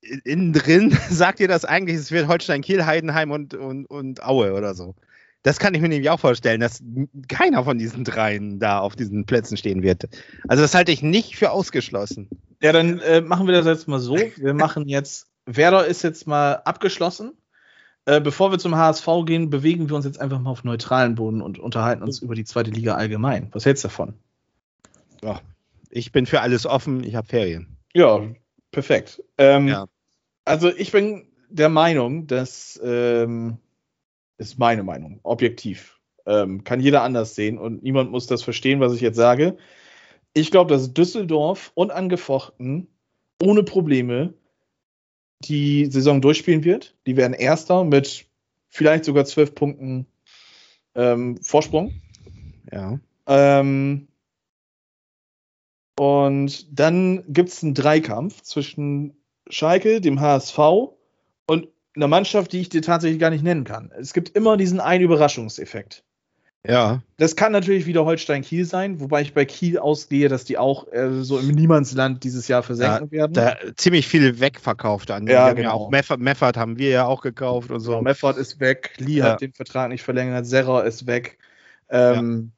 in- 0.00 0.20
innen 0.24 0.52
drin 0.52 0.90
sagt 1.10 1.40
ihr 1.40 1.48
das 1.48 1.64
eigentlich, 1.64 1.96
es 1.96 2.10
wird 2.12 2.28
Holstein, 2.28 2.62
Kiel, 2.62 2.86
Heidenheim 2.86 3.30
und, 3.32 3.54
und, 3.54 3.86
und 3.86 4.22
Aue 4.22 4.54
oder 4.54 4.74
so. 4.74 4.94
Das 5.42 5.58
kann 5.58 5.74
ich 5.74 5.80
mir 5.80 5.88
nämlich 5.88 6.10
auch 6.10 6.20
vorstellen, 6.20 6.60
dass 6.60 6.82
keiner 7.28 7.64
von 7.64 7.78
diesen 7.78 8.04
dreien 8.04 8.58
da 8.58 8.80
auf 8.80 8.94
diesen 8.94 9.24
Plätzen 9.24 9.56
stehen 9.56 9.82
wird. 9.82 10.04
Also 10.48 10.62
das 10.62 10.74
halte 10.74 10.92
ich 10.92 11.02
nicht 11.02 11.36
für 11.36 11.50
ausgeschlossen. 11.50 12.28
ja, 12.60 12.72
dann 12.72 12.98
äh, 13.00 13.20
machen 13.22 13.46
wir 13.46 13.54
das 13.54 13.64
jetzt 13.66 13.88
mal 13.88 14.00
so. 14.00 14.16
Wir 14.16 14.52
machen 14.54 14.86
jetzt, 14.86 15.28
Werder 15.46 15.86
ist 15.86 16.02
jetzt 16.02 16.26
mal 16.26 16.54
abgeschlossen. 16.64 17.32
Äh, 18.06 18.20
bevor 18.20 18.50
wir 18.50 18.58
zum 18.58 18.76
HSV 18.76 19.06
gehen, 19.26 19.50
bewegen 19.50 19.88
wir 19.88 19.96
uns 19.96 20.04
jetzt 20.04 20.20
einfach 20.20 20.40
mal 20.40 20.50
auf 20.50 20.64
neutralen 20.64 21.14
Boden 21.14 21.42
und 21.42 21.58
unterhalten 21.58 22.02
uns 22.02 22.20
über 22.20 22.34
die 22.34 22.44
zweite 22.44 22.70
Liga 22.70 22.94
allgemein. 22.94 23.48
Was 23.52 23.66
hältst 23.66 23.84
du 23.84 23.88
davon? 23.88 24.14
Ich 25.90 26.12
bin 26.12 26.26
für 26.26 26.40
alles 26.40 26.66
offen, 26.66 27.02
ich 27.04 27.14
habe 27.14 27.26
Ferien. 27.26 27.76
Ja, 27.94 28.20
perfekt. 28.72 29.22
Ähm, 29.38 29.68
Ja. 29.68 29.86
Also 30.44 30.68
ich 30.74 30.92
bin 30.92 31.26
der 31.50 31.68
Meinung, 31.68 32.26
dass 32.26 32.80
ähm, 32.82 33.58
ist 34.40 34.58
meine 34.58 34.82
Meinung, 34.82 35.20
objektiv. 35.22 36.00
Ähm, 36.26 36.64
kann 36.64 36.80
jeder 36.80 37.02
anders 37.02 37.34
sehen 37.34 37.58
und 37.58 37.82
niemand 37.82 38.10
muss 38.10 38.26
das 38.26 38.42
verstehen, 38.42 38.80
was 38.80 38.94
ich 38.94 39.00
jetzt 39.00 39.16
sage. 39.16 39.56
Ich 40.32 40.50
glaube, 40.50 40.72
dass 40.72 40.94
Düsseldorf 40.94 41.72
unangefochten, 41.74 42.88
ohne 43.42 43.62
Probleme, 43.62 44.34
die 45.44 45.86
Saison 45.86 46.20
durchspielen 46.20 46.64
wird. 46.64 46.96
Die 47.06 47.16
werden 47.16 47.32
Erster 47.34 47.84
mit 47.84 48.26
vielleicht 48.68 49.04
sogar 49.04 49.24
zwölf 49.24 49.54
Punkten 49.54 50.06
ähm, 50.94 51.38
Vorsprung. 51.42 52.00
Ja. 52.70 52.98
Ähm, 53.26 54.08
und 55.98 56.78
dann 56.78 57.24
gibt 57.28 57.50
es 57.50 57.62
einen 57.62 57.74
Dreikampf 57.74 58.42
zwischen 58.42 59.16
Schalke, 59.48 60.00
dem 60.00 60.20
HSV 60.20 60.58
einer 62.00 62.08
Mannschaft, 62.08 62.52
die 62.52 62.60
ich 62.60 62.68
dir 62.68 62.82
tatsächlich 62.82 63.20
gar 63.20 63.30
nicht 63.30 63.44
nennen 63.44 63.64
kann. 63.64 63.92
Es 63.98 64.12
gibt 64.12 64.30
immer 64.30 64.56
diesen 64.56 64.80
einen 64.80 65.04
Überraschungseffekt. 65.04 66.02
Ja. 66.66 67.02
Das 67.16 67.36
kann 67.36 67.52
natürlich 67.52 67.86
wieder 67.86 68.04
Holstein-Kiel 68.04 68.66
sein, 68.66 69.00
wobei 69.00 69.22
ich 69.22 69.32
bei 69.32 69.46
Kiel 69.46 69.78
ausgehe, 69.78 70.28
dass 70.28 70.44
die 70.44 70.58
auch 70.58 70.92
äh, 70.92 71.22
so 71.22 71.38
im 71.38 71.48
Niemandsland 71.48 72.22
dieses 72.22 72.48
Jahr 72.48 72.62
versenken 72.62 73.10
werden. 73.10 73.32
Da 73.32 73.56
ziemlich 73.76 74.06
viel 74.06 74.40
wegverkauft 74.40 75.10
an. 75.10 75.26
Ja, 75.26 75.54
genau. 75.54 75.70
auch 75.70 75.90
Meffert, 75.90 76.20
Meffert 76.20 76.58
haben 76.58 76.78
wir 76.78 76.90
ja 76.90 77.06
auch 77.06 77.22
gekauft 77.22 77.70
und 77.70 77.80
so. 77.80 77.92
So, 77.92 78.02
Meffert 78.02 78.36
ist 78.36 78.60
weg, 78.60 78.92
Lee 78.98 79.18
Ja. 79.18 79.24
hat 79.24 79.40
den 79.40 79.54
Vertrag 79.54 79.88
nicht 79.88 80.02
verlängert, 80.02 80.46
Serra 80.46 80.82
ist 80.82 81.06
weg. 81.06 81.38
Ähm, 81.88 82.52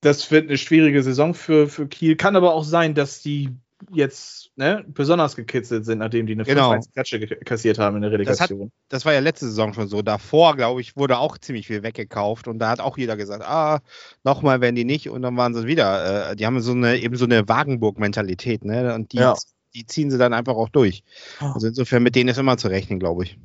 Das 0.00 0.30
wird 0.30 0.48
eine 0.48 0.56
schwierige 0.56 1.02
Saison 1.02 1.34
für, 1.34 1.68
für 1.68 1.86
Kiel. 1.86 2.16
Kann 2.16 2.36
aber 2.36 2.54
auch 2.54 2.64
sein, 2.64 2.94
dass 2.94 3.20
die 3.22 3.50
jetzt 3.90 4.50
ne, 4.56 4.84
besonders 4.88 5.36
gekitzelt 5.36 5.84
sind, 5.84 5.98
nachdem 5.98 6.26
die 6.26 6.34
eine 6.34 6.44
Genau. 6.44 6.72
5-1 6.72 6.92
Klatsche 6.92 7.20
kassiert 7.26 7.78
haben 7.78 7.96
in 7.96 8.02
der 8.02 8.12
Relegation. 8.12 8.70
Das 8.88 9.04
war 9.04 9.12
ja 9.12 9.20
letzte 9.20 9.46
Saison 9.46 9.72
schon 9.74 9.88
so. 9.88 10.02
Davor, 10.02 10.56
glaube 10.56 10.80
ich, 10.80 10.96
wurde 10.96 11.18
auch 11.18 11.38
ziemlich 11.38 11.66
viel 11.66 11.82
weggekauft 11.82 12.48
und 12.48 12.58
da 12.58 12.70
hat 12.70 12.80
auch 12.80 12.98
jeder 12.98 13.16
gesagt, 13.16 13.44
ah, 13.44 13.80
nochmal 14.24 14.60
werden 14.60 14.76
die 14.76 14.84
nicht 14.84 15.08
und 15.08 15.22
dann 15.22 15.36
waren 15.36 15.54
sie 15.54 15.66
wieder. 15.66 16.30
Äh, 16.30 16.36
die 16.36 16.46
haben 16.46 16.60
so 16.60 16.72
eine 16.72 16.98
eben 16.98 17.16
so 17.16 17.24
eine 17.24 17.48
Wagenburg-Mentalität, 17.48 18.64
ne? 18.64 18.94
Und 18.94 19.12
die, 19.12 19.18
Ja. 19.18 19.34
die 19.74 19.86
ziehen 19.86 20.10
sie 20.10 20.18
dann 20.18 20.32
einfach 20.34 20.54
auch 20.54 20.68
durch. 20.68 21.02
Also 21.40 21.66
insofern 21.66 22.02
mit 22.02 22.14
denen 22.14 22.28
ist 22.28 22.38
immer 22.38 22.56
zu 22.58 22.68
rechnen, 22.68 22.98
glaube 22.98 23.24
ich. 23.24 23.38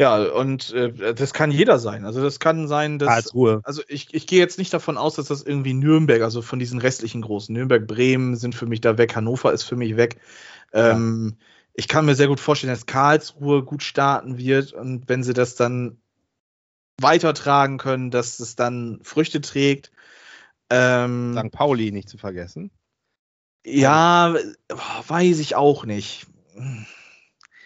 Ja, 0.00 0.22
und 0.22 0.72
äh, 0.72 1.12
das 1.14 1.34
kann 1.34 1.50
jeder 1.50 1.80
sein. 1.80 2.04
Also 2.04 2.22
das 2.22 2.38
kann 2.38 2.68
sein, 2.68 3.00
dass 3.00 3.08
Karlsruhe. 3.08 3.60
also 3.64 3.82
ich, 3.88 4.14
ich 4.14 4.28
gehe 4.28 4.38
jetzt 4.38 4.56
nicht 4.56 4.72
davon 4.72 4.96
aus, 4.96 5.16
dass 5.16 5.26
das 5.26 5.42
irgendwie 5.42 5.74
Nürnberg, 5.74 6.22
also 6.22 6.40
von 6.40 6.60
diesen 6.60 6.78
restlichen 6.78 7.20
großen, 7.20 7.52
Nürnberg, 7.52 7.84
Bremen 7.84 8.36
sind 8.36 8.54
für 8.54 8.66
mich 8.66 8.80
da 8.80 8.96
weg, 8.96 9.16
Hannover 9.16 9.52
ist 9.52 9.64
für 9.64 9.74
mich 9.74 9.96
weg. 9.96 10.20
Ähm, 10.72 11.36
ich 11.74 11.88
kann 11.88 12.06
mir 12.06 12.14
sehr 12.14 12.28
gut 12.28 12.38
vorstellen, 12.38 12.72
dass 12.72 12.86
Karlsruhe 12.86 13.64
gut 13.64 13.82
starten 13.82 14.38
wird 14.38 14.72
und 14.72 15.08
wenn 15.08 15.24
sie 15.24 15.32
das 15.32 15.56
dann 15.56 16.00
weitertragen 17.00 17.78
können, 17.78 18.12
dass 18.12 18.38
es 18.38 18.54
dann 18.54 19.00
Früchte 19.02 19.40
trägt. 19.40 19.90
Ähm, 20.70 21.36
St. 21.36 21.50
Pauli 21.50 21.90
nicht 21.90 22.08
zu 22.08 22.18
vergessen. 22.18 22.70
ja, 23.64 24.36
weiß 25.08 25.40
ich 25.40 25.56
auch 25.56 25.84
nicht. 25.84 26.26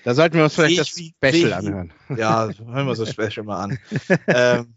Da 0.05 0.15
sollten 0.15 0.37
wir 0.37 0.45
uns 0.45 0.55
vielleicht 0.55 0.79
das 0.81 0.97
wie- 0.97 1.15
Special 1.25 1.51
wie- 1.51 1.53
anhören. 1.55 1.93
Ja, 2.17 2.49
hören 2.67 2.87
wir 2.87 2.97
so 2.97 3.07
Special 3.07 3.45
mal 3.45 3.63
an. 3.63 3.79
ähm, 4.27 4.75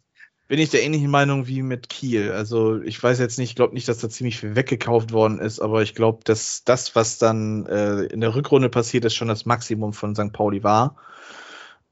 bin 0.47 0.59
ich 0.59 0.69
der 0.69 0.83
ähnlichen 0.83 1.09
Meinung 1.09 1.47
wie 1.47 1.63
mit 1.63 1.89
Kiel. 1.89 2.31
Also 2.31 2.79
ich 2.81 3.01
weiß 3.01 3.17
jetzt 3.19 3.39
nicht, 3.39 3.49
ich 3.49 3.55
glaube 3.55 3.73
nicht, 3.73 3.87
dass 3.87 3.97
da 3.97 4.09
ziemlich 4.09 4.37
viel 4.39 4.55
weggekauft 4.55 5.11
worden 5.11 5.39
ist, 5.39 5.59
aber 5.59 5.81
ich 5.81 5.95
glaube, 5.95 6.19
dass 6.23 6.63
das, 6.63 6.95
was 6.95 7.17
dann 7.17 7.65
äh, 7.65 8.03
in 8.03 8.21
der 8.21 8.35
Rückrunde 8.35 8.69
passiert 8.69 9.05
ist, 9.05 9.15
schon 9.15 9.27
das 9.27 9.45
Maximum 9.45 9.93
von 9.93 10.13
St. 10.15 10.31
Pauli 10.33 10.63
war. 10.63 10.97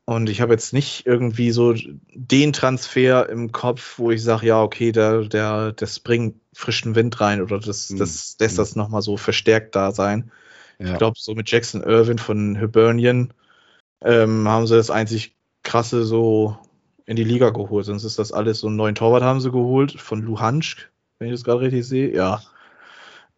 Und 0.06 0.30
ich 0.30 0.42
habe 0.42 0.54
jetzt 0.54 0.74
nicht 0.74 1.06
irgendwie 1.08 1.50
so 1.52 1.74
den 2.14 2.52
Transfer 2.54 3.30
im 3.30 3.52
Kopf, 3.54 3.98
wo 3.98 4.12
ich 4.12 4.22
sage, 4.22 4.46
ja, 4.48 4.62
okay, 4.62 4.92
der, 4.92 5.22
der, 5.24 5.72
das 5.72 6.00
bringt 6.02 6.36
frischen 6.54 6.94
Wind 6.94 7.22
rein 7.22 7.42
oder 7.42 7.58
das, 7.60 7.90
Hm. 7.90 7.98
das 7.98 8.36
lässt 8.40 8.58
Hm. 8.58 8.62
das 8.62 8.76
nochmal 8.76 9.02
so 9.02 9.16
verstärkt 9.18 9.76
da 9.76 9.92
sein. 9.94 10.30
Ja. 10.80 10.94
Ich 10.94 10.98
glaube, 10.98 11.18
so 11.20 11.34
mit 11.36 11.50
Jackson 11.50 11.84
Irvin 11.84 12.18
von 12.18 12.56
Hibernian 12.58 13.34
ähm, 14.04 14.48
haben 14.48 14.68
sie 14.68 14.76
das 14.76 14.90
einzig 14.90 15.36
krasse 15.64 16.04
so 16.04 16.58
in 17.06 17.16
die 17.16 17.24
Liga 17.24 17.50
geholt. 17.50 17.86
Sonst 17.86 18.04
ist 18.04 18.20
das 18.20 18.32
alles 18.32 18.60
so 18.60 18.68
einen 18.68 18.76
neuen 18.76 18.96
Torwart 18.96 19.24
haben 19.24 19.42
sie 19.42 19.52
geholt 19.52 20.00
von 20.00 20.22
Luhansk, 20.22 20.90
wenn 21.20 21.28
ich 21.28 21.34
das 21.34 21.44
gerade 21.44 21.62
richtig 21.62 21.88
sehe. 21.88 22.14
Ja. 22.14 22.42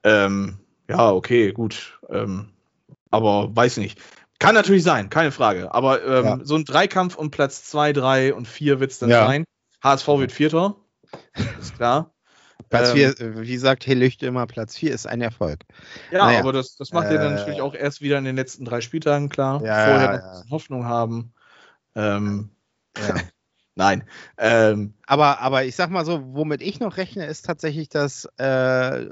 Ähm, 0.04 0.60
ja, 0.90 1.12
okay, 1.12 1.52
gut. 1.52 2.00
Ähm, 2.10 2.50
aber 3.12 3.56
weiß 3.56 3.78
nicht. 3.78 4.00
Kann 4.40 4.54
natürlich 4.54 4.84
sein, 4.84 5.10
keine 5.10 5.32
Frage. 5.32 5.74
Aber 5.74 6.04
ähm, 6.06 6.26
Ja. 6.26 6.40
so 6.44 6.56
ein 6.56 6.66
Dreikampf 6.66 7.16
um 7.16 7.32
Platz 7.32 7.64
2, 7.66 7.94
3 7.94 8.34
und 8.34 8.48
4 8.48 8.80
wird 8.80 8.92
es 8.92 9.00
dann 9.00 9.10
Ja. 9.10 9.26
sein. 9.26 9.46
HSV 9.84 10.08
wird 10.20 10.32
Vierter. 10.32 10.76
Ist 11.60 11.76
klar. 11.76 12.12
Platz 12.70 12.92
Ähm, 12.92 12.96
4, 12.96 13.16
wie 13.42 13.58
sagt 13.58 13.86
Helüchte 13.88 14.26
immer, 14.26 14.46
Platz 14.48 14.78
4 14.78 14.94
ist 14.94 15.08
ein 15.08 15.22
Erfolg. 15.22 15.62
Ja, 16.10 16.26
Naja. 16.26 16.40
aber 16.40 16.54
das, 16.54 16.76
das 16.76 16.92
macht 16.92 17.10
ihr 17.10 17.20
dann 17.20 17.34
Äh, 17.34 17.36
natürlich 17.36 17.62
auch 17.62 17.74
erst 17.76 18.02
wieder 18.02 18.18
in 18.18 18.26
den 18.26 18.36
letzten 18.36 18.66
drei 18.66 18.82
Spieltagen 18.82 19.30
klar. 19.30 19.62
Ja, 19.64 19.74
Vorher 19.84 20.08
ja, 20.08 20.18
noch 20.18 20.24
ja. 20.24 20.44
Hoffnung 20.52 20.86
haben. 20.86 21.34
Ähm, 21.96 22.50
Ja. 22.98 23.16
nein. 23.76 24.04
Ähm, 24.38 24.94
Aber, 25.08 25.40
aber 25.42 25.66
ich 25.66 25.76
sag 25.76 25.90
mal 25.90 26.06
so, 26.06 26.22
womit 26.34 26.62
ich 26.62 26.80
noch 26.80 26.98
rechne, 26.98 27.26
ist 27.26 27.46
tatsächlich, 27.46 27.90
dass 27.90 28.26
äh, 28.38 29.06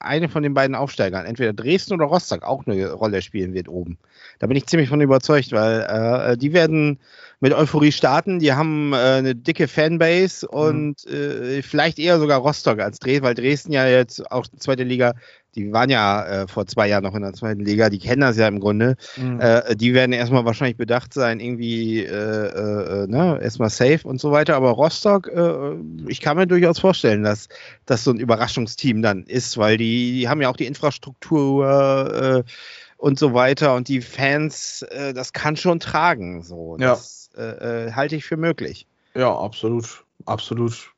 eine 0.00 0.28
von 0.28 0.42
den 0.42 0.54
beiden 0.54 0.74
Aufsteigern, 0.74 1.26
entweder 1.26 1.52
Dresden 1.52 1.94
oder 1.94 2.06
Rostock, 2.06 2.42
auch 2.42 2.66
eine 2.66 2.90
Rolle 2.92 3.22
spielen 3.22 3.52
wird 3.54 3.68
oben. 3.68 3.98
Da 4.38 4.46
bin 4.46 4.56
ich 4.56 4.66
ziemlich 4.66 4.88
von 4.88 5.00
überzeugt, 5.00 5.52
weil 5.52 5.82
äh, 5.82 6.36
die 6.38 6.52
werden 6.52 7.00
mit 7.40 7.54
Euphorie 7.54 7.92
starten. 7.92 8.38
Die 8.38 8.52
haben 8.52 8.92
äh, 8.92 8.96
eine 8.96 9.34
dicke 9.34 9.66
Fanbase 9.66 10.46
und 10.46 11.06
äh, 11.06 11.62
vielleicht 11.62 11.98
eher 11.98 12.18
sogar 12.18 12.40
Rostock 12.40 12.80
als 12.80 12.98
Dresden, 12.98 13.24
weil 13.24 13.34
Dresden 13.34 13.72
ja 13.72 13.88
jetzt 13.88 14.30
auch 14.30 14.46
zweite 14.58 14.84
Liga, 14.84 15.14
die 15.54 15.72
waren 15.72 15.90
ja 15.90 16.24
äh, 16.26 16.46
vor 16.46 16.66
zwei 16.66 16.88
Jahren 16.88 17.02
noch 17.02 17.14
in 17.14 17.22
der 17.22 17.32
zweiten 17.32 17.64
Liga, 17.64 17.88
die 17.88 17.98
kennen 17.98 18.20
das 18.20 18.36
ja 18.36 18.46
im 18.46 18.60
Grunde. 18.60 18.96
Äh, 19.40 19.74
die 19.74 19.94
werden 19.94 20.12
erstmal 20.12 20.44
wahrscheinlich 20.44 20.76
bedacht 20.76 21.12
sein, 21.14 21.40
irgendwie 21.40 22.04
äh, 22.04 22.10
äh, 22.10 23.04
äh, 23.04 23.06
ne, 23.08 23.40
erstmal 23.42 23.70
safe 23.70 24.00
und 24.04 24.20
so 24.20 24.30
weiter. 24.30 24.54
Aber 24.54 24.70
Rostock, 24.70 25.28
äh, 25.28 25.76
ich 26.08 26.20
kann 26.20 26.36
mir 26.36 26.46
durchaus 26.46 26.78
vorstellen, 26.78 27.22
dass 27.22 27.48
das 27.86 28.04
so 28.04 28.12
ein 28.12 28.20
Überraschungsteam 28.20 29.02
dann 29.02 29.24
ist, 29.24 29.58
weil 29.58 29.76
die, 29.76 30.12
die 30.12 30.28
haben 30.28 30.42
ja 30.42 30.50
auch 30.50 30.56
die 30.56 30.66
Infrastruktur 30.66 32.44
äh, 32.46 32.50
und 32.96 33.18
so 33.18 33.32
weiter 33.32 33.74
und 33.74 33.88
die 33.88 34.02
Fans, 34.02 34.82
äh, 34.82 35.14
das 35.14 35.32
kann 35.32 35.56
schon 35.56 35.80
tragen. 35.80 36.42
So. 36.42 36.76
Ja. 36.78 36.90
Das 36.90 37.16
äh, 37.16 37.19
äh, 37.40 37.92
halte 37.92 38.16
ich 38.16 38.24
für 38.24 38.36
möglich. 38.36 38.86
ja, 39.14 39.34
absolut. 39.34 40.04
Absolut. 40.26 40.92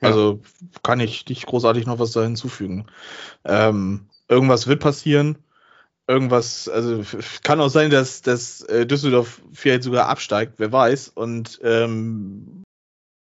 Ja. 0.00 0.08
Also 0.08 0.40
kann 0.82 1.00
ich 1.00 1.26
nicht 1.28 1.46
großartig 1.46 1.86
noch 1.86 1.98
was 1.98 2.12
da 2.12 2.22
hinzufügen. 2.22 2.86
Ähm, 3.44 4.06
irgendwas 4.28 4.66
wird 4.66 4.80
passieren. 4.80 5.38
Irgendwas, 6.08 6.68
also 6.68 7.04
kann 7.44 7.60
auch 7.60 7.68
sein, 7.68 7.90
dass, 7.90 8.22
dass 8.22 8.62
äh, 8.62 8.86
Düsseldorf 8.86 9.40
vielleicht 9.52 9.84
sogar 9.84 10.08
absteigt, 10.08 10.54
wer 10.56 10.72
weiß. 10.72 11.08
Und 11.08 11.60
ähm, 11.62 12.64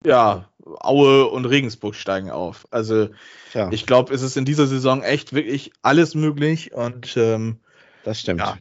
ja, 0.04 0.48
Aue 0.64 1.26
und 1.26 1.44
Regensburg 1.44 1.94
steigen 1.94 2.30
auf. 2.30 2.66
Also 2.70 3.10
Tja, 3.52 3.68
ich 3.70 3.84
glaube, 3.86 4.14
es 4.14 4.22
ist 4.22 4.38
in 4.38 4.46
dieser 4.46 4.66
Saison 4.66 5.02
echt 5.02 5.34
wirklich 5.34 5.72
alles 5.82 6.14
möglich. 6.14 6.72
Und 6.72 7.16
ähm, 7.18 7.60
das 8.04 8.20
stimmt. 8.20 8.40
ja. 8.40 8.56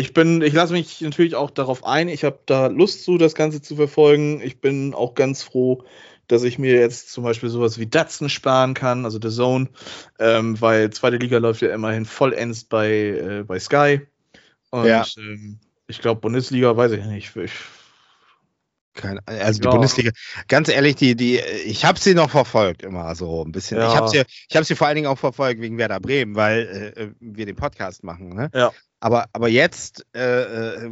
Ich 0.00 0.14
bin, 0.14 0.40
ich 0.40 0.54
lasse 0.54 0.72
mich 0.72 1.00
natürlich 1.02 1.34
auch 1.34 1.50
darauf 1.50 1.84
ein. 1.84 2.08
Ich 2.08 2.24
habe 2.24 2.40
da 2.46 2.68
Lust 2.68 3.04
zu, 3.04 3.18
das 3.18 3.34
Ganze 3.34 3.60
zu 3.60 3.76
verfolgen. 3.76 4.40
Ich 4.40 4.60
bin 4.60 4.94
auch 4.94 5.14
ganz 5.14 5.42
froh, 5.42 5.84
dass 6.26 6.42
ich 6.42 6.58
mir 6.58 6.74
jetzt 6.74 7.12
zum 7.12 7.24
Beispiel 7.24 7.50
sowas 7.50 7.78
wie 7.78 7.86
Datsen 7.86 8.28
sparen 8.30 8.72
kann, 8.74 9.04
also 9.04 9.18
The 9.20 9.28
Zone, 9.34 9.68
ähm, 10.18 10.60
weil 10.60 10.90
zweite 10.90 11.16
Liga 11.18 11.38
läuft 11.38 11.60
ja 11.60 11.74
immerhin 11.74 12.06
vollends 12.06 12.64
bei, 12.64 12.90
äh, 12.90 13.44
bei 13.46 13.58
Sky. 13.58 14.00
Und 14.70 14.88
Ja. 14.88 15.04
ähm, 15.18 15.58
ich 15.86 16.00
glaube, 16.00 16.20
Bundesliga 16.20 16.74
weiß 16.76 16.92
ich 16.92 17.04
nicht. 17.04 17.36
Ich, 17.36 17.52
Keine, 18.94 19.20
also 19.26 19.60
die 19.60 19.66
Ja. 19.66 19.70
Bundesliga, 19.70 20.10
ganz 20.48 20.68
ehrlich, 20.68 20.96
die, 20.96 21.14
die, 21.14 21.38
ich 21.38 21.84
habe 21.84 21.98
sie 21.98 22.14
noch 22.14 22.30
verfolgt, 22.30 22.82
immer 22.82 23.14
so 23.14 23.44
ein 23.44 23.52
bisschen. 23.52 23.78
Ja. 23.78 23.88
Ich 23.88 23.94
habe 23.94 24.08
sie, 24.08 24.22
ich 24.48 24.56
habe 24.56 24.64
sie 24.64 24.74
vor 24.74 24.86
allen 24.88 24.96
Dingen 24.96 25.06
auch 25.06 25.18
verfolgt 25.18 25.60
wegen 25.60 25.78
Werder 25.78 26.00
Bremen, 26.00 26.34
weil 26.34 26.92
äh, 26.96 27.08
wir 27.20 27.46
den 27.46 27.56
Podcast 27.56 28.02
machen. 28.02 28.30
Ne? 28.30 28.50
Ja. 28.52 28.72
Aber, 28.98 29.26
aber 29.32 29.48
jetzt 29.48 30.04
äh, 30.14 30.84
äh, 30.84 30.90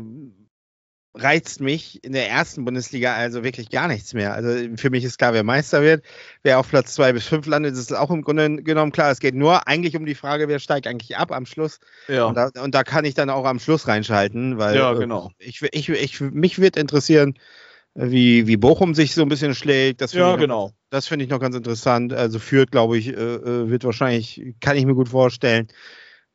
reizt 1.15 1.61
mich 1.61 2.05
in 2.05 2.13
der 2.13 2.31
ersten 2.31 2.65
Bundesliga 2.65 3.15
also 3.15 3.43
wirklich 3.43 3.71
gar 3.71 3.89
nichts 3.89 4.15
mehr. 4.15 4.35
Also 4.35 4.77
für 4.77 4.91
mich 4.91 5.03
ist 5.05 5.19
klar, 5.19 5.33
wer 5.33 5.43
Meister 5.43 5.83
wird, 5.83 6.05
wer 6.43 6.61
auf 6.61 6.69
Platz 6.69 6.95
zwei 6.95 7.13
bis 7.13 7.27
fünf 7.27 7.47
landet, 7.47 7.75
ist 7.75 7.93
auch 7.93 8.11
im 8.11 8.23
Grunde 8.23 8.63
genommen 8.63 8.93
klar. 8.93 9.11
Es 9.11 9.19
geht 9.19 9.35
nur 9.35 9.67
eigentlich 9.67 9.97
um 9.97 10.07
die 10.07 10.15
Frage, 10.15 10.47
wer 10.49 10.61
steigt 10.61 10.87
eigentlich 10.87 11.17
ab 11.17 11.33
am 11.33 11.47
Schluss. 11.47 11.81
ja. 12.07 12.27
Und, 12.27 12.37
da, 12.37 12.51
und 12.63 12.75
da 12.75 12.85
kann 12.85 13.05
ich 13.05 13.15
dann 13.15 13.31
auch 13.31 13.45
am 13.45 13.59
Schluss 13.59 13.89
reinschalten, 13.89 14.59
weil 14.59 14.77
Ja, 14.77 14.93
äh, 14.93 14.99
genau. 14.99 15.33
ich, 15.39 15.61
ich, 15.73 15.89
ich, 15.89 16.21
mich 16.21 16.61
wird 16.61 16.77
interessieren, 16.77 17.35
äh, 17.35 17.68
wie, 17.99 18.47
wie 18.47 18.57
Bochum 18.57 18.95
sich 18.95 19.15
so 19.15 19.23
ein 19.23 19.29
bisschen 19.29 19.55
schlägt. 19.55 20.01
Das 20.01 20.13
finde 20.13 20.27
ja, 20.27 20.31
ich 20.31 20.37
noch, 20.37 20.43
genau. 20.43 20.73
Das 20.91 21.09
finde 21.09 21.25
ich 21.25 21.31
noch 21.31 21.41
ganz 21.41 21.57
interessant. 21.57 22.13
Also 22.13 22.39
Fürth, 22.39 22.71
glaube 22.71 22.97
ich, 22.97 23.09
äh, 23.09 23.13
äh, 23.13 23.69
wird 23.69 23.85
wahrscheinlich, 23.85 24.55
kann 24.61 24.77
ich 24.77 24.87
mir 24.87 24.95
gut 24.95 25.09
vorstellen, 25.09 25.69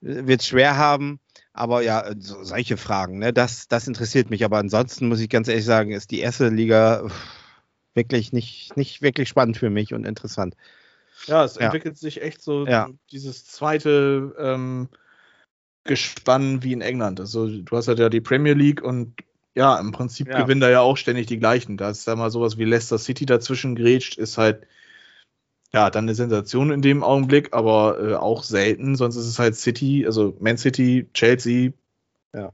äh, 0.01 0.28
wird 0.28 0.41
es 0.41 0.47
schwer 0.47 0.78
haben. 0.78 1.20
Aber 1.53 1.82
ja, 1.82 2.01
äh, 2.01 2.16
so, 2.20 2.43
solche 2.43 2.76
Fragen, 2.76 3.20
ne, 3.20 3.32
das, 3.32 3.68
das 3.70 3.88
interessiert 3.88 4.30
mich. 4.30 4.43
Aber 4.43 4.57
ansonsten 4.57 5.07
muss 5.07 5.22
ich 5.22 5.30
ganz 5.30 5.47
ehrlich 5.47 5.66
sagen, 5.66 5.91
ist 5.91 6.11
die 6.11 6.20
erste 6.20 6.49
Liga 6.49 7.07
wirklich 7.93 8.34
nicht, 8.34 8.76
nicht 8.76 9.01
wirklich 9.01 9.30
spannend 9.30 9.57
für 9.57 9.70
mich 9.70 9.93
und 9.93 10.05
interessant. 10.05 10.55
Ja, 11.28 11.45
es 11.45 11.55
Ja. 11.55 11.61
entwickelt 11.66 11.97
sich 11.97 12.22
echt 12.22 12.41
so 12.41 12.66
Ja. 12.68 12.89
dieses 13.11 13.45
zweite 13.45 14.36
ähm, 14.38 14.89
Gespann 15.86 16.61
wie 16.64 16.74
in 16.74 16.82
England. 16.82 17.22
Also 17.22 17.47
du 17.47 17.78
hast 17.78 17.88
halt 17.88 17.99
ja 17.99 18.09
die 18.09 18.22
Premier 18.22 18.53
League 18.53 18.82
und 18.82 19.16
ja, 19.56 19.78
im 19.80 19.91
Prinzip 19.91 20.28
Ja. 20.28 20.41
gewinnen 20.41 20.62
da 20.62 20.70
ja 20.70 20.82
auch 20.82 20.97
ständig 20.97 21.28
die 21.28 21.39
gleichen. 21.39 21.78
Da 21.78 21.89
ist 21.89 22.08
da 22.08 22.16
mal 22.16 22.32
sowas 22.32 22.58
wie 22.58 22.66
Leicester 22.66 22.97
City 22.97 23.26
dazwischen 23.26 23.76
grätscht, 23.76 24.18
ist 24.18 24.38
halt 24.38 24.66
ja 25.74 25.89
dann 25.89 26.06
eine 26.06 26.16
Sensation 26.16 26.72
in 26.72 26.82
dem 26.82 27.04
Augenblick, 27.04 27.54
aber 27.54 27.99
äh, 27.99 28.16
auch 28.16 28.43
selten. 28.43 28.95
Sonst 28.95 29.16
ist 29.16 29.28
es 29.28 29.39
halt 29.39 29.56
City, 29.56 30.06
also 30.06 30.36
Man 30.39 30.58
City, 30.58 31.10
Chelsea, 31.14 31.72
Ja. 32.34 32.51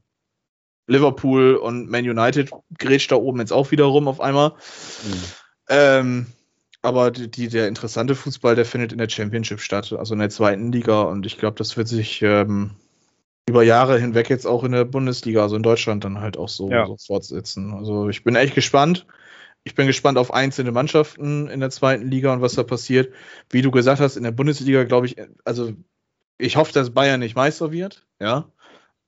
Liverpool 0.87 1.55
und 1.55 1.89
Man 1.89 2.09
United 2.09 2.51
grätscht 2.77 3.11
da 3.11 3.15
oben 3.15 3.39
jetzt 3.39 3.53
auch 3.53 3.71
wieder 3.71 3.85
rum 3.85 4.07
auf 4.07 4.19
einmal. 4.21 4.53
Ähm, 5.69 6.25
aber 6.81 7.11
die, 7.11 7.29
die, 7.29 7.47
der 7.49 7.67
interessante 7.67 8.15
Fußball, 8.15 8.55
der 8.55 8.65
findet 8.65 8.91
in 8.91 8.97
der 8.97 9.09
Championship 9.09 9.59
statt, 9.59 9.93
also 9.93 10.13
in 10.13 10.19
der 10.19 10.29
zweiten 10.29 10.71
Liga. 10.71 11.01
Und 11.03 11.25
ich 11.25 11.37
glaube, 11.37 11.57
das 11.57 11.77
wird 11.77 11.87
sich 11.87 12.21
ähm, 12.21 12.71
über 13.49 13.63
Jahre 13.63 13.99
hinweg 13.99 14.29
jetzt 14.29 14.45
auch 14.45 14.63
in 14.63 14.71
der 14.71 14.85
Bundesliga, 14.85 15.41
also 15.41 15.55
in 15.55 15.63
Deutschland, 15.63 16.03
dann 16.03 16.21
halt 16.21 16.37
auch 16.37 16.49
so, 16.49 16.69
Ja. 16.71 16.85
so 16.85 16.95
fortsetzen. 16.97 17.73
Also 17.73 18.07
ich 18.09 18.23
bin 18.23 18.35
echt 18.35 18.55
gespannt. 18.55 19.05
Ich 19.63 19.75
bin 19.75 19.87
gespannt 19.87 20.17
auf 20.17 20.33
einzelne 20.33 20.71
Mannschaften 20.71 21.47
in 21.49 21.59
der 21.59 21.69
zweiten 21.69 22.07
Liga 22.07 22.31
und 22.31 22.41
was 22.41 22.53
da 22.55 22.63
passiert. 22.63 23.13
Wie 23.49 23.61
du 23.61 23.71
gesagt 23.71 23.99
hast, 23.99 24.15
in 24.15 24.23
der 24.23 24.31
Bundesliga, 24.31 24.83
glaube 24.85 25.07
ich, 25.07 25.17
also 25.43 25.73
ich 26.37 26.55
hoffe, 26.55 26.71
dass 26.71 26.91
Bayern 26.93 27.19
nicht 27.19 27.35
Meister 27.35 27.71
wird. 27.71 28.05
Ja. 28.21 28.45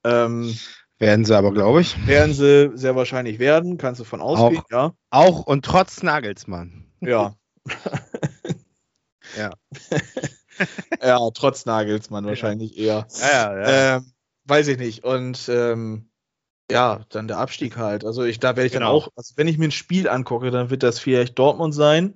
Ähm, 0.04 0.54
Werden 1.00 1.24
sie 1.26 1.36
aber, 1.38 1.54
glaube 1.54 1.82
ich. 1.82 1.96
werden 2.06 2.34
sie 2.34 2.72
sehr 2.76 2.96
wahrscheinlich 2.96 3.39
werden, 3.39 3.78
kannst 3.78 4.02
du 4.02 4.04
von 4.04 4.20
ausgehen, 4.22 4.62
ja. 4.72 4.94
Auch 5.10 5.46
und 5.46 5.64
trotz 5.64 6.04
Nagelsmann. 6.04 6.86
Ja. 7.00 7.36
Ja. 9.38 9.52
ja, 11.02 11.30
trotz 11.34 11.66
Nagelsmann 11.66 12.26
wahrscheinlich 12.26 12.78
eher. 12.78 13.08
Ja, 13.22 13.96
Ähm, 13.98 14.12
weiß 14.46 14.68
ich 14.70 14.78
nicht. 14.78 15.04
Und 15.04 15.50
ähm, 15.50 16.10
ja, 16.72 17.06
dann 17.10 17.28
der 17.28 17.38
Abstieg 17.38 17.78
halt. 17.78 18.06
Also 18.06 18.24
ich, 18.24 18.39
da 18.39 18.56
werde 18.56 18.68
ich 18.68 18.72
dann 18.74 18.84
Genau. 18.84 18.94
auch, 18.94 19.10
also 19.16 19.34
wenn 19.38 19.48
ich 19.48 19.58
mir 19.58 19.68
ein 19.68 19.72
Spiel 19.72 20.08
angucke, 20.08 20.52
dann 20.52 20.70
wird 20.70 20.84
das 20.84 21.00
vielleicht 21.00 21.38
Dortmund 21.38 21.74
sein, 21.76 22.16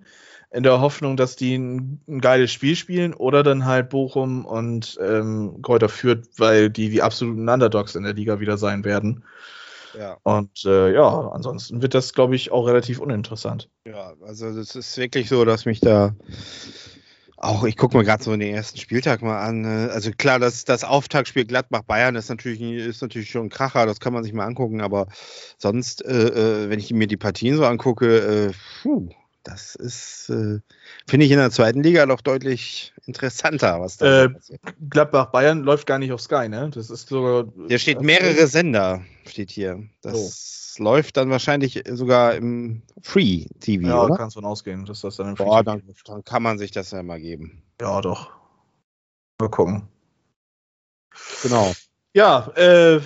in 0.51 0.63
der 0.63 0.79
Hoffnung, 0.79 1.17
dass 1.17 1.35
die 1.35 1.55
ein, 1.57 2.01
ein 2.07 2.21
geiles 2.21 2.51
Spiel 2.51 2.75
spielen, 2.77 3.13
oder 3.13 3.43
dann 3.43 3.65
halt 3.65 3.89
Bochum 3.89 4.45
und 4.45 4.97
ähm, 5.01 5.61
Kräuter 5.61 5.89
Fürth, 5.89 6.27
weil 6.37 6.69
die 6.69 6.89
die 6.89 7.01
absoluten 7.01 7.49
Underdogs 7.49 7.95
in 7.95 8.03
der 8.03 8.13
Liga 8.13 8.39
wieder 8.39 8.57
sein 8.57 8.85
werden. 8.85 9.25
ja. 9.97 10.17
Und 10.23 10.63
äh, 10.65 10.93
ja, 10.93 11.29
ansonsten 11.31 11.81
wird 11.81 11.93
das, 11.93 12.13
glaube 12.13 12.35
ich, 12.35 12.51
auch 12.51 12.67
relativ 12.67 12.99
uninteressant. 12.99 13.69
Ja, 13.85 14.13
also 14.25 14.55
das 14.55 14.75
ist 14.75 14.97
wirklich 14.97 15.27
so, 15.27 15.43
dass 15.43 15.65
mich 15.65 15.81
da 15.81 16.15
auch, 17.45 17.63
ich 17.63 17.77
gucke 17.77 17.97
mir 17.97 18.03
gerade 18.03 18.23
so 18.23 18.35
den 18.35 18.53
ersten 18.53 18.79
Spieltag 18.79 19.21
mal 19.21 19.39
an. 19.41 19.65
äh, 19.65 19.89
Also 19.91 20.11
klar, 20.11 20.39
das, 20.39 20.65
das 20.65 20.83
Auftaktspiel 20.83 21.45
Gladbach-Bayern 21.45 22.15
ist 22.15 22.29
natürlich, 22.29 22.61
ist 22.61 23.01
natürlich 23.01 23.29
schon 23.29 23.47
ein 23.47 23.49
Kracher, 23.49 23.85
das 23.85 23.99
kann 23.99 24.13
man 24.13 24.23
sich 24.23 24.33
mal 24.33 24.45
angucken, 24.45 24.81
aber 24.81 25.07
sonst, 25.57 26.03
äh, 26.05 26.65
äh, 26.65 26.69
wenn 26.69 26.79
ich 26.79 26.91
mir 26.91 27.07
die 27.07 27.17
Partien 27.17 27.55
so 27.55 27.65
angucke, 27.65 28.49
äh, 28.49 28.53
puh, 28.81 29.09
das 29.45 29.75
ist, 29.75 30.29
äh, 30.29 30.59
finde 31.07 31.25
ich 31.25 31.31
in 31.31 31.37
der 31.37 31.51
zweiten 31.51 31.81
Liga 31.83 32.05
doch 32.05 32.21
deutlich 32.21 32.93
interessanter, 33.05 33.79
was 33.79 33.97
da 33.97 34.23
Äh, 34.23 34.29
passiert. 34.29 34.61
Gladbach 34.89 35.27
Bayern 35.27 35.63
läuft 35.63 35.87
gar 35.87 35.99
nicht 35.99 36.11
auf 36.11 36.19
Sky, 36.21 36.49
ne? 36.49 36.69
Das 36.73 36.89
ist 36.89 37.07
sogar. 37.07 37.45
Hier 37.67 37.79
steht 37.79 38.01
mehrere 38.01 38.47
Sender, 38.47 39.03
steht 39.27 39.51
hier. 39.51 39.87
Das 40.01 40.75
läuft 40.79 41.15
dann 41.17 41.29
wahrscheinlich 41.29 41.83
sogar 41.91 42.35
im 42.35 42.81
Free 43.01 43.45
TV, 43.59 43.87
Ja, 43.87 44.03
oder? 44.03 44.17
kannst 44.17 44.35
von 44.35 44.45
ausgehen, 44.45 44.85
dass 44.85 45.01
das 45.01 45.15
dann 45.15 45.29
im 45.29 45.35
Boah, 45.35 45.57
Free 45.59 45.63
dann, 45.63 45.83
dann 46.05 46.23
kann 46.23 46.43
man 46.43 46.57
sich 46.57 46.71
das 46.71 46.91
ja 46.91 47.01
mal 47.03 47.19
geben. 47.21 47.61
Ja, 47.79 48.01
doch. 48.01 48.31
Mal 49.39 49.49
gucken. 49.49 49.87
Genau. 51.43 51.71
Ja, 52.15 52.47
äh, 52.55 52.99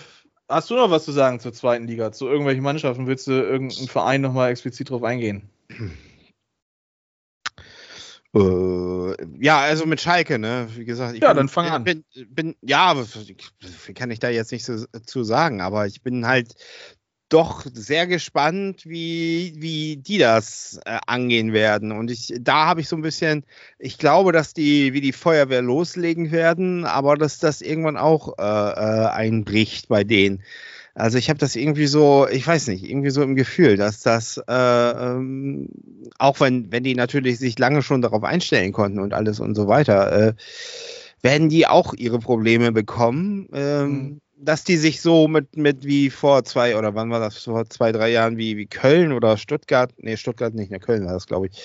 hast 0.47 0.69
du 0.69 0.75
noch 0.75 0.89
was 0.89 1.03
zu 1.05 1.11
sagen 1.11 1.39
zur 1.39 1.53
zweiten 1.53 1.85
Liga? 1.85 2.11
Zu 2.11 2.27
irgendwelchen 2.27 2.63
Mannschaften? 2.63 3.07
Willst 3.07 3.27
du 3.27 3.31
irgendeinen 3.31 3.87
Verein 3.87 4.21
nochmal 4.21 4.51
explizit 4.51 4.89
drauf 4.89 5.03
eingehen? 5.03 5.49
Äh, 8.35 9.15
ja, 9.39 9.59
also 9.59 9.85
mit 9.85 10.01
Schalke, 10.01 10.37
ne? 10.37 10.67
Wie 10.75 10.85
gesagt, 10.85 11.15
ich 11.15 11.21
Ja, 11.21 11.29
bin, 11.29 11.37
dann 11.37 11.49
fang 11.49 11.67
an. 11.67 11.83
Bin, 11.83 12.03
bin, 12.27 12.55
ja, 12.61 12.95
kann 13.95 14.11
ich 14.11 14.19
da 14.19 14.29
jetzt 14.29 14.51
nicht 14.51 14.65
so 14.65 14.85
zu 15.05 15.23
sagen, 15.23 15.61
aber 15.61 15.87
ich 15.87 16.01
bin 16.01 16.27
halt 16.27 16.53
doch 17.29 17.63
sehr 17.71 18.07
gespannt, 18.07 18.85
wie, 18.85 19.53
wie 19.55 19.97
die 19.97 20.17
das 20.17 20.79
äh, 20.85 20.99
angehen 21.05 21.53
werden. 21.53 21.91
Und 21.91 22.09
ich, 22.09 22.33
da 22.39 22.65
habe 22.65 22.81
ich 22.81 22.89
so 22.89 22.95
ein 22.95 23.03
bisschen, 23.03 23.45
ich 23.77 23.99
glaube, 23.99 24.31
dass 24.31 24.53
die 24.53 24.93
wie 24.93 25.01
die 25.01 25.13
Feuerwehr 25.13 25.61
loslegen 25.61 26.31
werden, 26.31 26.85
aber 26.85 27.15
dass 27.15 27.37
das 27.37 27.61
irgendwann 27.61 27.97
auch 27.97 28.37
äh, 28.39 28.41
äh, 28.41 29.09
einbricht 29.09 29.87
bei 29.87 30.03
denen. 30.03 30.43
Also 30.99 31.17
ich 31.17 31.29
habe 31.29 31.39
das 31.39 31.55
irgendwie 31.55 31.87
so, 31.87 32.27
ich 32.29 32.45
weiß 32.45 32.67
nicht, 32.67 32.83
irgendwie 32.83 33.09
so 33.09 33.21
im 33.21 33.35
Gefühl, 33.35 33.77
dass 33.77 34.01
das, 34.01 34.37
äh, 34.47 34.51
ähm, 34.53 35.69
auch 36.17 36.39
wenn, 36.39 36.71
wenn 36.71 36.83
die 36.83 36.95
natürlich 36.95 37.39
sich 37.39 37.57
lange 37.57 37.81
schon 37.81 38.01
darauf 38.01 38.23
einstellen 38.23 38.73
konnten 38.73 38.99
und 38.99 39.13
alles 39.13 39.39
und 39.39 39.55
so 39.55 39.67
weiter, 39.67 40.11
äh, 40.11 40.33
werden 41.21 41.49
die 41.49 41.67
auch 41.67 41.93
ihre 41.93 42.19
Probleme 42.19 42.71
bekommen. 42.71 43.47
Ähm, 43.53 43.91
mhm 43.91 44.21
dass 44.41 44.63
die 44.63 44.77
sich 44.77 45.01
so 45.01 45.27
mit, 45.27 45.57
mit 45.57 45.85
wie 45.85 46.09
vor 46.09 46.45
zwei 46.45 46.77
oder 46.77 46.95
wann 46.95 47.09
war 47.09 47.19
das, 47.19 47.43
vor 47.43 47.69
zwei, 47.69 47.91
drei 47.91 48.09
Jahren 48.09 48.37
wie, 48.37 48.55
wie 48.55 48.67
Köln 48.67 49.11
oder 49.11 49.35
Stuttgart, 49.35 49.91
nee, 49.97 50.15
Stuttgart 50.15 50.53
nicht, 50.53 50.71
ne, 50.71 50.79
Köln 50.79 51.05
war 51.05 51.13
das, 51.13 51.27
glaube 51.27 51.47
ich, 51.47 51.61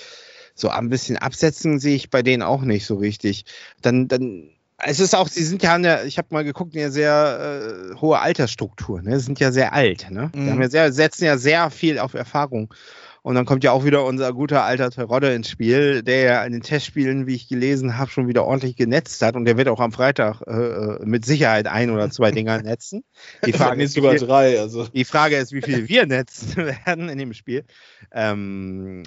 so 0.55 0.69
ein 0.69 0.89
bisschen 0.89 1.17
absetzen 1.17 1.79
sehe 1.79 1.95
ich 1.95 2.09
bei 2.09 2.21
denen 2.21 2.43
auch 2.43 2.61
nicht 2.61 2.85
so 2.85 2.95
richtig. 2.95 3.45
Dann, 3.81 4.07
dann, 4.07 4.49
es 4.77 4.99
ist 4.99 5.15
auch, 5.15 5.27
sie 5.27 5.43
sind 5.43 5.63
ja, 5.63 5.75
eine, 5.75 6.03
ich 6.03 6.17
habe 6.17 6.27
mal 6.31 6.43
geguckt, 6.43 6.75
eine 6.75 6.91
sehr 6.91 7.93
äh, 7.93 7.95
hohe 7.99 8.19
Altersstruktur, 8.19 9.01
ne, 9.01 9.19
sie 9.19 9.25
sind 9.25 9.39
ja 9.39 9.51
sehr 9.51 9.73
alt, 9.73 10.11
ne, 10.11 10.31
mhm. 10.33 10.45
die 10.45 10.51
haben 10.51 10.61
ja 10.61 10.69
sehr, 10.69 10.91
setzen 10.91 11.25
ja 11.25 11.37
sehr 11.37 11.69
viel 11.69 11.99
auf 11.99 12.13
Erfahrung. 12.13 12.73
Und 13.21 13.33
dann 13.33 13.45
kommt 13.45 13.63
ja 13.63 13.71
auch 13.71 13.83
wieder 13.83 14.05
unser 14.05 14.31
guter 14.33 14.65
alter 14.65 14.91
Terodde 14.91 15.33
ins 15.33 15.49
Spiel, 15.49 16.03
der 16.03 16.21
ja 16.21 16.45
in 16.45 16.51
den 16.51 16.61
Testspielen, 16.61 17.25
wie 17.25 17.33
ich 17.33 17.47
gelesen 17.47 17.97
habe, 17.97 18.11
schon 18.11 18.27
wieder 18.27 18.45
ordentlich 18.45 18.75
genetzt 18.75 19.19
hat. 19.23 19.35
Und 19.35 19.45
der 19.45 19.57
wird 19.57 19.67
auch 19.67 19.79
am 19.79 19.91
Freitag 19.91 20.41
äh, 20.45 20.51
äh 20.51 20.99
mit 21.03 21.25
Sicherheit 21.25 21.65
ein 21.65 21.89
oder 21.89 22.11
zwei 22.11 22.29
Dinger 22.29 22.61
netzen. 22.61 23.03
Die 23.43 23.51
Frage 23.51 23.81
ist 23.81 23.97
über 23.97 24.13
drei. 24.13 24.59
Also. 24.59 24.85
Die 24.89 25.05
Frage 25.05 25.37
ist, 25.37 25.53
wie 25.53 25.63
viel 25.63 25.89
wir 25.89 26.05
netzen 26.05 26.55
werden 26.85 27.09
in 27.09 27.17
dem 27.17 27.33
Spiel. 27.33 27.65
Ähm, 28.11 29.01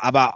aber 0.00 0.34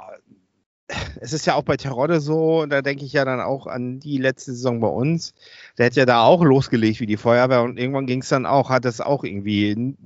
es 1.20 1.32
ist 1.32 1.46
ja 1.46 1.54
auch 1.54 1.62
bei 1.62 1.76
Terodde 1.76 2.20
so, 2.20 2.64
da 2.66 2.82
denke 2.82 3.04
ich 3.04 3.12
ja 3.12 3.24
dann 3.24 3.40
auch 3.40 3.66
an 3.66 4.00
die 4.00 4.18
letzte 4.18 4.52
Saison 4.52 4.80
bei 4.80 4.88
uns. 4.88 5.34
Der 5.76 5.86
hat 5.86 5.96
ja 5.96 6.06
da 6.06 6.22
auch 6.22 6.42
losgelegt 6.42 7.00
wie 7.00 7.06
die 7.06 7.16
Feuerwehr 7.16 7.62
und 7.62 7.78
irgendwann 7.78 8.06
ging 8.06 8.22
es 8.22 8.28
dann 8.28 8.46
auch, 8.46 8.70
hat 8.70 8.84
es 8.84 9.00
auch 9.00 9.24
irgendwie 9.24 9.96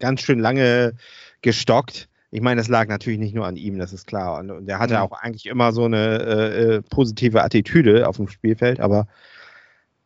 ganz 0.00 0.20
schön 0.20 0.40
lange 0.40 0.94
gestockt. 1.42 2.08
Ich 2.30 2.40
meine, 2.40 2.60
das 2.60 2.68
lag 2.68 2.88
natürlich 2.88 3.20
nicht 3.20 3.34
nur 3.34 3.46
an 3.46 3.56
ihm, 3.56 3.78
das 3.78 3.92
ist 3.92 4.08
klar. 4.08 4.40
Und, 4.40 4.50
und 4.50 4.68
er 4.68 4.80
hatte 4.80 4.94
mhm. 4.94 5.00
auch 5.00 5.12
eigentlich 5.12 5.46
immer 5.46 5.72
so 5.72 5.84
eine 5.84 6.18
äh, 6.18 6.62
äh, 6.62 6.82
positive 6.82 7.44
Attitüde 7.44 8.08
auf 8.08 8.16
dem 8.16 8.28
Spielfeld, 8.28 8.80
aber 8.80 9.06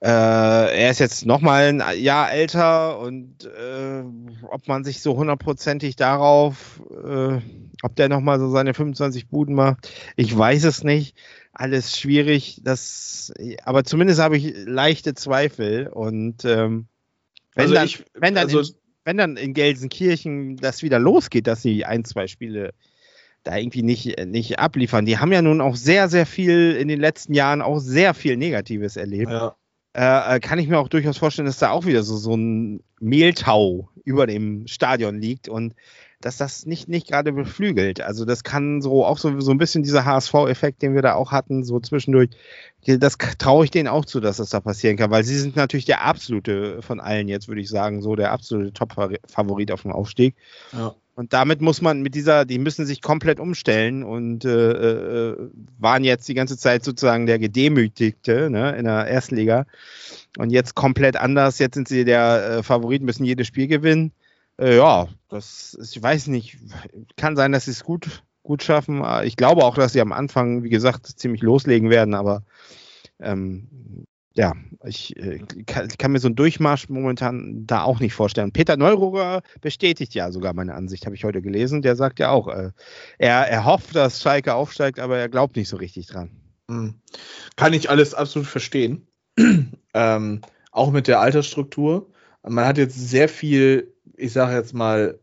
äh, 0.00 0.06
er 0.06 0.90
ist 0.90 1.00
jetzt 1.00 1.26
nochmal 1.26 1.80
ein 1.80 1.82
Jahr 1.98 2.30
älter 2.30 2.98
und 3.00 3.46
äh, 3.46 4.04
ob 4.48 4.68
man 4.68 4.84
sich 4.84 5.00
so 5.00 5.16
hundertprozentig 5.16 5.96
darauf, 5.96 6.82
äh, 7.04 7.40
ob 7.82 7.96
der 7.96 8.08
nochmal 8.08 8.38
so 8.38 8.50
seine 8.50 8.74
25 8.74 9.28
Buden 9.28 9.54
macht, 9.54 9.90
ich 10.16 10.36
weiß 10.36 10.64
es 10.64 10.84
nicht. 10.84 11.16
Alles 11.52 11.98
schwierig, 11.98 12.60
das, 12.62 13.32
aber 13.64 13.84
zumindest 13.84 14.20
habe 14.20 14.36
ich 14.36 14.54
leichte 14.66 15.14
Zweifel 15.14 15.88
und 15.88 16.44
ähm, 16.44 16.86
wenn, 17.54 17.62
also 17.62 17.74
dann, 17.74 17.86
ich, 17.86 18.04
wenn 18.14 18.34
dann 18.34 18.44
also, 18.44 18.74
wenn 19.04 19.16
dann 19.16 19.36
in 19.36 19.54
Gelsenkirchen 19.54 20.56
das 20.56 20.82
wieder 20.82 20.98
losgeht, 21.00 21.46
dass 21.46 21.62
sie 21.62 21.84
ein, 21.84 22.04
zwei 22.04 22.28
Spiele 22.28 22.74
da 23.42 23.56
irgendwie 23.56 23.82
nicht, 23.82 24.24
nicht 24.26 24.58
abliefern. 24.58 25.06
Die 25.06 25.18
haben 25.18 25.32
ja 25.32 25.42
nun 25.42 25.60
auch 25.60 25.74
sehr, 25.74 26.08
sehr 26.08 26.26
viel 26.26 26.76
in 26.78 26.88
den 26.88 27.00
letzten 27.00 27.34
Jahren 27.34 27.62
auch 27.62 27.78
sehr 27.78 28.14
viel 28.14 28.36
Negatives 28.36 28.96
erlebt. 28.96 29.30
Ja. 29.30 29.56
Äh, 29.94 30.36
äh 30.36 30.40
kann 30.40 30.58
ich 30.58 30.68
mir 30.68 30.78
auch 30.78 30.88
durchaus 30.88 31.18
vorstellen, 31.18 31.46
dass 31.46 31.58
da 31.58 31.70
auch 31.70 31.86
wieder 31.86 32.02
so, 32.02 32.16
so 32.16 32.36
ein 32.36 32.82
Mehltau 33.00 33.88
über 34.04 34.26
dem 34.26 34.66
Stadion 34.66 35.18
liegt 35.18 35.48
und 35.48 35.74
dass 36.20 36.36
das 36.36 36.66
nicht, 36.66 36.88
nicht 36.88 37.08
gerade 37.08 37.32
beflügelt. 37.32 38.00
Also 38.00 38.24
das 38.24 38.42
kann 38.42 38.82
so 38.82 39.04
auch 39.04 39.18
so, 39.18 39.40
so 39.40 39.52
ein 39.52 39.58
bisschen 39.58 39.84
dieser 39.84 40.04
HSV-Effekt, 40.04 40.82
den 40.82 40.94
wir 40.94 41.02
da 41.02 41.14
auch 41.14 41.30
hatten, 41.30 41.62
so 41.62 41.78
zwischendurch, 41.78 42.30
das 42.86 43.16
traue 43.38 43.64
ich 43.64 43.70
denen 43.70 43.88
auch 43.88 44.04
zu, 44.04 44.18
dass 44.18 44.38
das 44.38 44.50
da 44.50 44.60
passieren 44.60 44.96
kann, 44.96 45.10
weil 45.10 45.24
sie 45.24 45.38
sind 45.38 45.54
natürlich 45.54 45.84
der 45.84 46.04
absolute 46.04 46.82
von 46.82 46.98
allen 46.98 47.28
jetzt, 47.28 47.46
würde 47.46 47.60
ich 47.60 47.68
sagen, 47.68 48.02
so 48.02 48.16
der 48.16 48.32
absolute 48.32 48.72
Top-Favorit 48.72 49.70
auf 49.70 49.82
dem 49.82 49.92
Aufstieg. 49.92 50.34
Ja. 50.72 50.94
Und 51.14 51.32
damit 51.32 51.60
muss 51.60 51.82
man 51.82 52.00
mit 52.02 52.14
dieser, 52.14 52.44
die 52.44 52.60
müssen 52.60 52.86
sich 52.86 53.02
komplett 53.02 53.40
umstellen 53.40 54.04
und 54.04 54.44
äh, 54.44 55.30
äh, 55.30 55.50
waren 55.76 56.04
jetzt 56.04 56.28
die 56.28 56.34
ganze 56.34 56.56
Zeit 56.56 56.84
sozusagen 56.84 57.26
der 57.26 57.40
Gedemütigte 57.40 58.48
ne, 58.50 58.76
in 58.76 58.84
der 58.84 59.08
Erstliga. 59.08 59.66
Und 60.36 60.50
jetzt 60.50 60.76
komplett 60.76 61.16
anders. 61.16 61.58
Jetzt 61.58 61.74
sind 61.74 61.88
sie 61.88 62.04
der 62.04 62.58
äh, 62.58 62.62
Favorit, 62.62 63.02
müssen 63.02 63.24
jedes 63.24 63.48
Spiel 63.48 63.66
gewinnen. 63.66 64.12
Äh, 64.60 64.76
ja, 64.76 65.08
das 65.28 65.74
ist, 65.74 65.96
ich 65.96 66.02
weiß 66.02 66.26
nicht, 66.28 66.58
kann 67.16 67.36
sein, 67.36 67.52
dass 67.52 67.66
sie 67.66 67.72
es 67.72 67.84
gut, 67.84 68.22
gut 68.42 68.62
schaffen. 68.62 69.02
Ich 69.24 69.36
glaube 69.36 69.64
auch, 69.64 69.74
dass 69.74 69.92
sie 69.92 70.00
am 70.00 70.12
Anfang, 70.12 70.62
wie 70.62 70.70
gesagt, 70.70 71.06
ziemlich 71.06 71.42
loslegen 71.42 71.90
werden, 71.90 72.14
aber 72.14 72.42
ähm, 73.20 74.06
ja, 74.34 74.54
ich 74.84 75.16
äh, 75.16 75.40
kann, 75.66 75.88
kann, 75.88 76.12
mir 76.12 76.20
so 76.20 76.28
einen 76.28 76.36
Durchmarsch 76.36 76.88
momentan 76.88 77.66
da 77.66 77.82
auch 77.82 77.98
nicht 77.98 78.14
vorstellen. 78.14 78.52
Peter 78.52 78.76
Neururer 78.76 79.42
bestätigt 79.60 80.14
ja 80.14 80.30
sogar 80.30 80.54
meine 80.54 80.74
Ansicht, 80.74 81.06
habe 81.06 81.16
ich 81.16 81.24
heute 81.24 81.42
gelesen. 81.42 81.82
Der 81.82 81.96
sagt 81.96 82.20
ja 82.20 82.30
auch, 82.30 82.46
äh, 82.46 82.70
er, 83.18 83.48
er 83.48 83.64
hofft, 83.64 83.96
dass 83.96 84.22
Schalke 84.22 84.54
aufsteigt, 84.54 85.00
aber 85.00 85.18
er 85.18 85.28
glaubt 85.28 85.56
nicht 85.56 85.68
so 85.68 85.76
richtig 85.76 86.06
dran. 86.06 86.30
Hm. 86.70 86.94
Kann 87.56 87.72
ich 87.72 87.90
alles 87.90 88.14
absolut 88.14 88.46
verstehen. 88.46 89.08
ähm, 89.94 90.40
auch 90.70 90.92
mit 90.92 91.08
der 91.08 91.18
Altersstruktur. 91.18 92.08
Man 92.46 92.64
hat 92.64 92.78
jetzt 92.78 92.94
sehr 92.94 93.28
viel 93.28 93.92
ich 94.18 94.32
sage 94.32 94.54
jetzt 94.54 94.74
mal, 94.74 95.18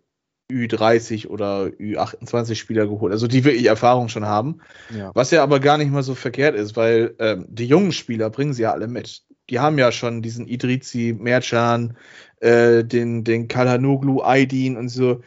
Ü30 0.52 1.28
oder 1.28 1.66
Ü28 1.66 2.56
Spieler 2.56 2.86
geholt, 2.86 3.12
also 3.12 3.28
die 3.28 3.44
wirklich 3.44 3.66
Erfahrung 3.66 4.10
schon 4.10 4.26
haben. 4.26 4.62
Ja. 4.96 5.12
Was 5.16 5.32
ja 5.32 5.42
aber 5.42 5.60
gar 5.60 5.78
nicht 5.78 5.92
mal 5.92 6.04
so 6.04 6.14
verkehrt 6.14 6.56
ist, 6.56 6.76
weil 6.76 7.16
ähm, 7.20 7.46
die 7.50 7.66
jungen 7.66 7.92
Spieler 7.92 8.30
bringen 8.30 8.54
sie 8.54 8.64
ja 8.64 8.72
alle 8.72 8.88
mit. 8.88 9.24
Die 9.50 9.60
haben 9.60 9.78
ja 9.78 9.92
schon 9.92 10.22
diesen 10.22 10.48
Idrizi, 10.48 11.16
Mercan, 11.18 11.98
äh, 12.42 12.84
den, 12.84 13.24
den 13.24 13.48
Kalhanoglu, 13.48 14.22
Aydin 14.22 14.78
und 14.78 14.90
so, 14.90 15.22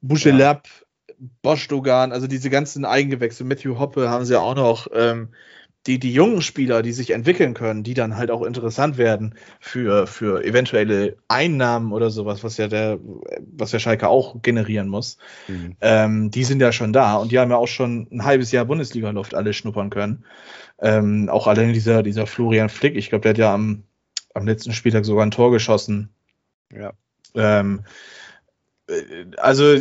Buschelab, 0.00 0.66
ja. 0.66 1.16
Bosch 1.42 1.68
Dogan, 1.68 2.12
also 2.12 2.26
diese 2.26 2.50
ganzen 2.50 2.84
Eigengewächse, 2.84 3.44
Matthew 3.44 3.78
Hoppe 3.78 4.10
haben 4.10 4.24
sie 4.24 4.34
ja 4.34 4.40
auch 4.40 4.54
noch. 4.54 4.88
Ähm, 4.92 5.28
die, 5.86 5.98
die 5.98 6.12
jungen 6.12 6.42
Spieler, 6.42 6.82
die 6.82 6.92
sich 6.92 7.10
entwickeln 7.10 7.54
können, 7.54 7.82
die 7.82 7.94
dann 7.94 8.16
halt 8.16 8.30
auch 8.30 8.42
interessant 8.42 8.98
werden 8.98 9.34
für, 9.60 10.06
für 10.06 10.44
eventuelle 10.44 11.16
Einnahmen 11.28 11.92
oder 11.92 12.10
sowas, 12.10 12.42
was 12.42 12.56
ja 12.56 12.68
der, 12.68 12.98
was 13.56 13.70
der 13.70 13.78
Schalke 13.78 14.08
auch 14.08 14.42
generieren 14.42 14.88
muss, 14.88 15.18
mhm. 15.48 15.76
ähm, 15.80 16.30
die 16.30 16.44
sind 16.44 16.60
ja 16.60 16.72
schon 16.72 16.92
da 16.92 17.16
und 17.16 17.32
die 17.32 17.38
haben 17.38 17.50
ja 17.50 17.56
auch 17.56 17.68
schon 17.68 18.08
ein 18.10 18.24
halbes 18.24 18.52
Jahr 18.52 18.64
Bundesliga-Luft 18.64 19.34
alle 19.34 19.52
schnuppern 19.52 19.90
können. 19.90 20.24
Ähm, 20.80 21.28
auch 21.28 21.46
allein 21.46 21.72
dieser, 21.72 22.02
dieser 22.02 22.26
Florian 22.26 22.68
Flick, 22.68 22.96
ich 22.96 23.08
glaube, 23.08 23.22
der 23.22 23.30
hat 23.30 23.38
ja 23.38 23.54
am, 23.54 23.84
am 24.34 24.46
letzten 24.46 24.72
Spieltag 24.72 25.04
sogar 25.04 25.24
ein 25.24 25.30
Tor 25.30 25.50
geschossen. 25.50 26.10
Ja. 26.74 26.92
Ähm, 27.34 27.84
äh, 28.88 29.26
also 29.36 29.76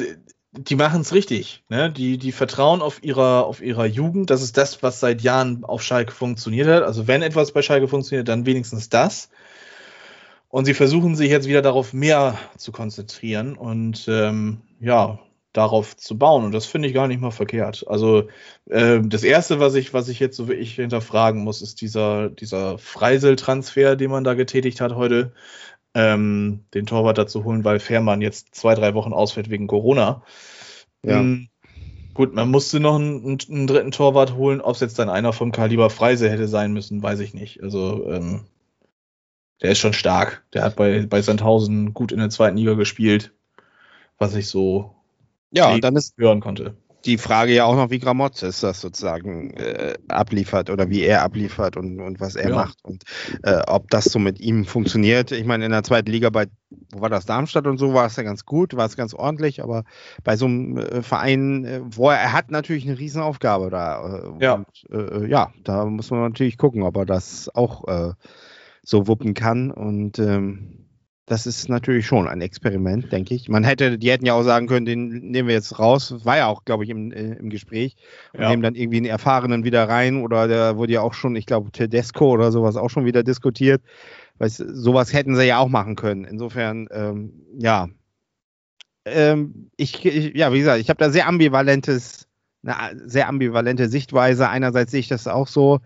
die 0.57 0.75
machen 0.75 1.01
es 1.01 1.13
richtig. 1.13 1.63
Ne? 1.69 1.91
Die, 1.91 2.17
die 2.17 2.31
vertrauen 2.31 2.81
auf 2.81 3.03
ihrer, 3.03 3.45
auf 3.45 3.61
ihrer 3.61 3.85
Jugend. 3.85 4.29
Das 4.29 4.41
ist 4.41 4.57
das, 4.57 4.83
was 4.83 4.99
seit 4.99 5.21
Jahren 5.21 5.63
auf 5.63 5.83
Schalke 5.83 6.11
funktioniert 6.11 6.67
hat. 6.67 6.83
Also 6.83 7.07
wenn 7.07 7.21
etwas 7.21 7.51
bei 7.51 7.61
Schalke 7.61 7.87
funktioniert, 7.87 8.27
dann 8.27 8.45
wenigstens 8.45 8.89
das. 8.89 9.29
Und 10.49 10.65
sie 10.65 10.73
versuchen 10.73 11.15
sich 11.15 11.29
jetzt 11.29 11.47
wieder 11.47 11.61
darauf 11.61 11.93
mehr 11.93 12.37
zu 12.57 12.71
konzentrieren 12.71 13.57
und 13.57 14.07
ähm, 14.07 14.61
ja, 14.79 15.19
darauf 15.51 15.97
zu 15.97 16.17
bauen. 16.17 16.45
Und 16.45 16.51
das 16.53 16.65
finde 16.65 16.87
ich 16.87 16.93
gar 16.93 17.07
nicht 17.07 17.21
mal 17.21 17.31
verkehrt. 17.31 17.85
Also 17.87 18.27
äh, 18.69 18.99
das 19.03 19.23
Erste, 19.23 19.59
was 19.59 19.75
ich, 19.75 19.93
was 19.93 20.07
ich 20.09 20.19
jetzt 20.19 20.37
so 20.37 20.47
wirklich 20.47 20.75
hinterfragen 20.75 21.43
muss, 21.43 21.61
ist 21.61 21.81
dieser, 21.81 22.29
dieser 22.29 22.77
Freisel-Transfer, 22.77 23.95
den 23.95 24.11
man 24.11 24.23
da 24.23 24.33
getätigt 24.33 24.81
hat 24.81 24.95
heute 24.95 25.33
ähm, 25.95 26.65
den 26.73 26.85
Torwart 26.85 27.17
dazu 27.17 27.43
holen, 27.43 27.63
weil 27.63 27.79
Fährmann 27.79 28.21
jetzt 28.21 28.53
zwei, 28.53 28.75
drei 28.75 28.93
Wochen 28.93 29.13
ausfällt 29.13 29.49
wegen 29.49 29.67
Corona. 29.67 30.23
Ja. 31.03 31.19
Ähm, 31.19 31.47
gut, 32.13 32.33
man 32.33 32.51
musste 32.51 32.79
noch 32.79 32.95
einen, 32.95 33.39
einen, 33.49 33.67
dritten 33.67 33.91
Torwart 33.91 34.35
holen. 34.35 34.61
Ob 34.61 34.75
es 34.75 34.81
jetzt 34.81 34.99
dann 34.99 35.09
einer 35.09 35.33
vom 35.33 35.51
Kaliber 35.51 35.89
Freise 35.89 36.29
hätte 36.29 36.47
sein 36.47 36.73
müssen, 36.73 37.01
weiß 37.01 37.21
ich 37.21 37.33
nicht. 37.33 37.63
Also, 37.63 38.11
ähm, 38.11 38.41
der 39.61 39.71
ist 39.71 39.79
schon 39.79 39.93
stark. 39.93 40.43
Der 40.53 40.63
hat 40.63 40.75
bei, 40.75 41.05
bei 41.05 41.21
Sandhausen 41.21 41.93
gut 41.93 42.11
in 42.11 42.19
der 42.19 42.29
zweiten 42.29 42.57
Liga 42.57 42.73
gespielt, 42.73 43.33
was 44.17 44.35
ich 44.35 44.47
so 44.49 44.93
ja, 45.51 45.77
dann 45.79 45.95
ist, 45.95 46.17
hören 46.17 46.41
konnte 46.41 46.75
die 47.05 47.17
Frage 47.17 47.53
ja 47.53 47.65
auch 47.65 47.75
noch, 47.75 47.89
wie 47.89 47.99
Gramotzes 47.99 48.61
das 48.61 48.81
sozusagen 48.81 49.51
äh, 49.51 49.93
abliefert 50.07 50.69
oder 50.69 50.89
wie 50.89 51.03
er 51.03 51.23
abliefert 51.23 51.77
und, 51.77 51.99
und 51.99 52.19
was 52.19 52.35
er 52.35 52.49
ja. 52.49 52.55
macht 52.55 52.83
und 52.83 53.03
äh, 53.43 53.61
ob 53.67 53.89
das 53.91 54.05
so 54.05 54.19
mit 54.19 54.39
ihm 54.39 54.65
funktioniert. 54.65 55.31
Ich 55.31 55.45
meine, 55.45 55.65
in 55.65 55.71
der 55.71 55.83
zweiten 55.83 56.11
Liga 56.11 56.29
bei, 56.29 56.47
wo 56.91 57.01
war 57.01 57.09
das, 57.09 57.25
Darmstadt 57.25 57.67
und 57.67 57.77
so, 57.77 57.93
war 57.93 58.07
es 58.07 58.15
ja 58.15 58.23
ganz 58.23 58.45
gut, 58.45 58.75
war 58.75 58.85
es 58.85 58.97
ganz 58.97 59.13
ordentlich, 59.13 59.61
aber 59.61 59.83
bei 60.23 60.35
so 60.35 60.45
einem 60.45 60.77
äh, 60.77 61.01
Verein, 61.01 61.65
äh, 61.65 61.81
wo 61.83 62.09
er, 62.09 62.17
er 62.17 62.33
hat 62.33 62.51
natürlich 62.51 62.87
eine 62.87 62.97
Riesenaufgabe 62.97 63.69
da. 63.69 64.33
Äh, 64.39 64.43
ja. 64.43 64.53
Und, 64.53 64.67
äh, 64.91 65.27
ja, 65.27 65.51
da 65.63 65.85
muss 65.85 66.09
man 66.11 66.21
natürlich 66.21 66.57
gucken, 66.57 66.81
ob 66.83 66.97
er 66.97 67.05
das 67.05 67.49
auch 67.53 67.85
so 68.81 69.07
wuppen 69.07 69.33
kann 69.33 69.71
und 69.71 70.19
ähm, 70.19 70.85
das 71.27 71.47
ist 71.47 71.69
natürlich 71.69 72.05
schon 72.05 72.27
ein 72.27 72.41
Experiment, 72.41 73.11
denke 73.11 73.33
ich. 73.33 73.49
Man 73.49 73.63
hätte, 73.63 73.97
die 73.97 74.11
hätten 74.11 74.27
ja 74.27 74.33
auch 74.33 74.43
sagen 74.43 74.67
können, 74.67 74.85
den 74.85 75.07
nehmen 75.07 75.47
wir 75.47 75.55
jetzt 75.55 75.79
raus. 75.79 76.23
War 76.23 76.37
ja 76.37 76.47
auch, 76.47 76.65
glaube 76.65 76.83
ich, 76.83 76.91
im, 76.91 77.11
äh, 77.11 77.33
im 77.33 77.49
Gespräch. 77.49 77.95
Und 78.33 78.41
ja. 78.41 78.49
nehmen 78.49 78.61
dann 78.61 78.75
irgendwie 78.75 78.97
einen 78.97 79.07
Erfahrenen 79.07 79.63
wieder 79.63 79.89
rein. 79.89 80.21
Oder 80.21 80.47
da 80.47 80.77
wurde 80.77 80.93
ja 80.93 81.01
auch 81.01 81.15
schon, 81.15 81.35
ich 81.35 81.47
glaube, 81.47 81.71
Tedesco 81.71 82.29
oder 82.29 82.51
sowas 82.51 82.75
auch 82.75 82.89
schon 82.89 83.05
wieder 83.05 83.23
diskutiert. 83.23 83.81
Weißt, 84.37 84.57
sowas 84.57 85.13
hätten 85.13 85.35
sie 85.35 85.45
ja 85.45 85.57
auch 85.57 85.67
machen 85.67 85.95
können. 85.95 86.25
Insofern, 86.25 86.87
ähm, 86.91 87.33
ja. 87.57 87.87
Ähm, 89.05 89.71
ich, 89.77 90.05
ich, 90.05 90.35
ja, 90.35 90.53
wie 90.53 90.59
gesagt, 90.59 90.79
ich 90.79 90.89
habe 90.89 90.99
da 90.99 91.09
sehr 91.09 91.27
ambivalentes, 91.27 92.27
eine 92.63 92.99
sehr 93.09 93.29
ambivalente 93.29 93.89
Sichtweise. 93.89 94.49
Einerseits 94.49 94.91
sehe 94.91 94.99
ich 94.99 95.07
das 95.07 95.27
auch 95.27 95.47
so, 95.47 95.79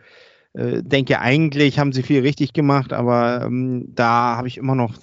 äh, 0.54 0.84
denke 0.84 1.20
eigentlich 1.20 1.80
haben 1.80 1.94
sie 1.94 2.04
viel 2.04 2.22
richtig 2.22 2.52
gemacht, 2.52 2.92
aber 2.92 3.44
ähm, 3.46 3.86
da 3.94 4.36
habe 4.36 4.48
ich 4.48 4.58
immer 4.58 4.76
noch 4.76 4.96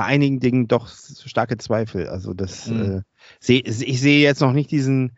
bei 0.00 0.06
einigen 0.06 0.40
Dingen 0.40 0.66
doch 0.66 0.88
starke 0.88 1.58
Zweifel. 1.58 2.08
Also 2.08 2.32
das 2.32 2.68
mhm. 2.68 3.00
äh, 3.00 3.02
seh, 3.38 3.58
ich 3.58 4.00
sehe 4.00 4.22
jetzt 4.22 4.40
noch 4.40 4.54
nicht 4.54 4.70
diesen, 4.70 5.12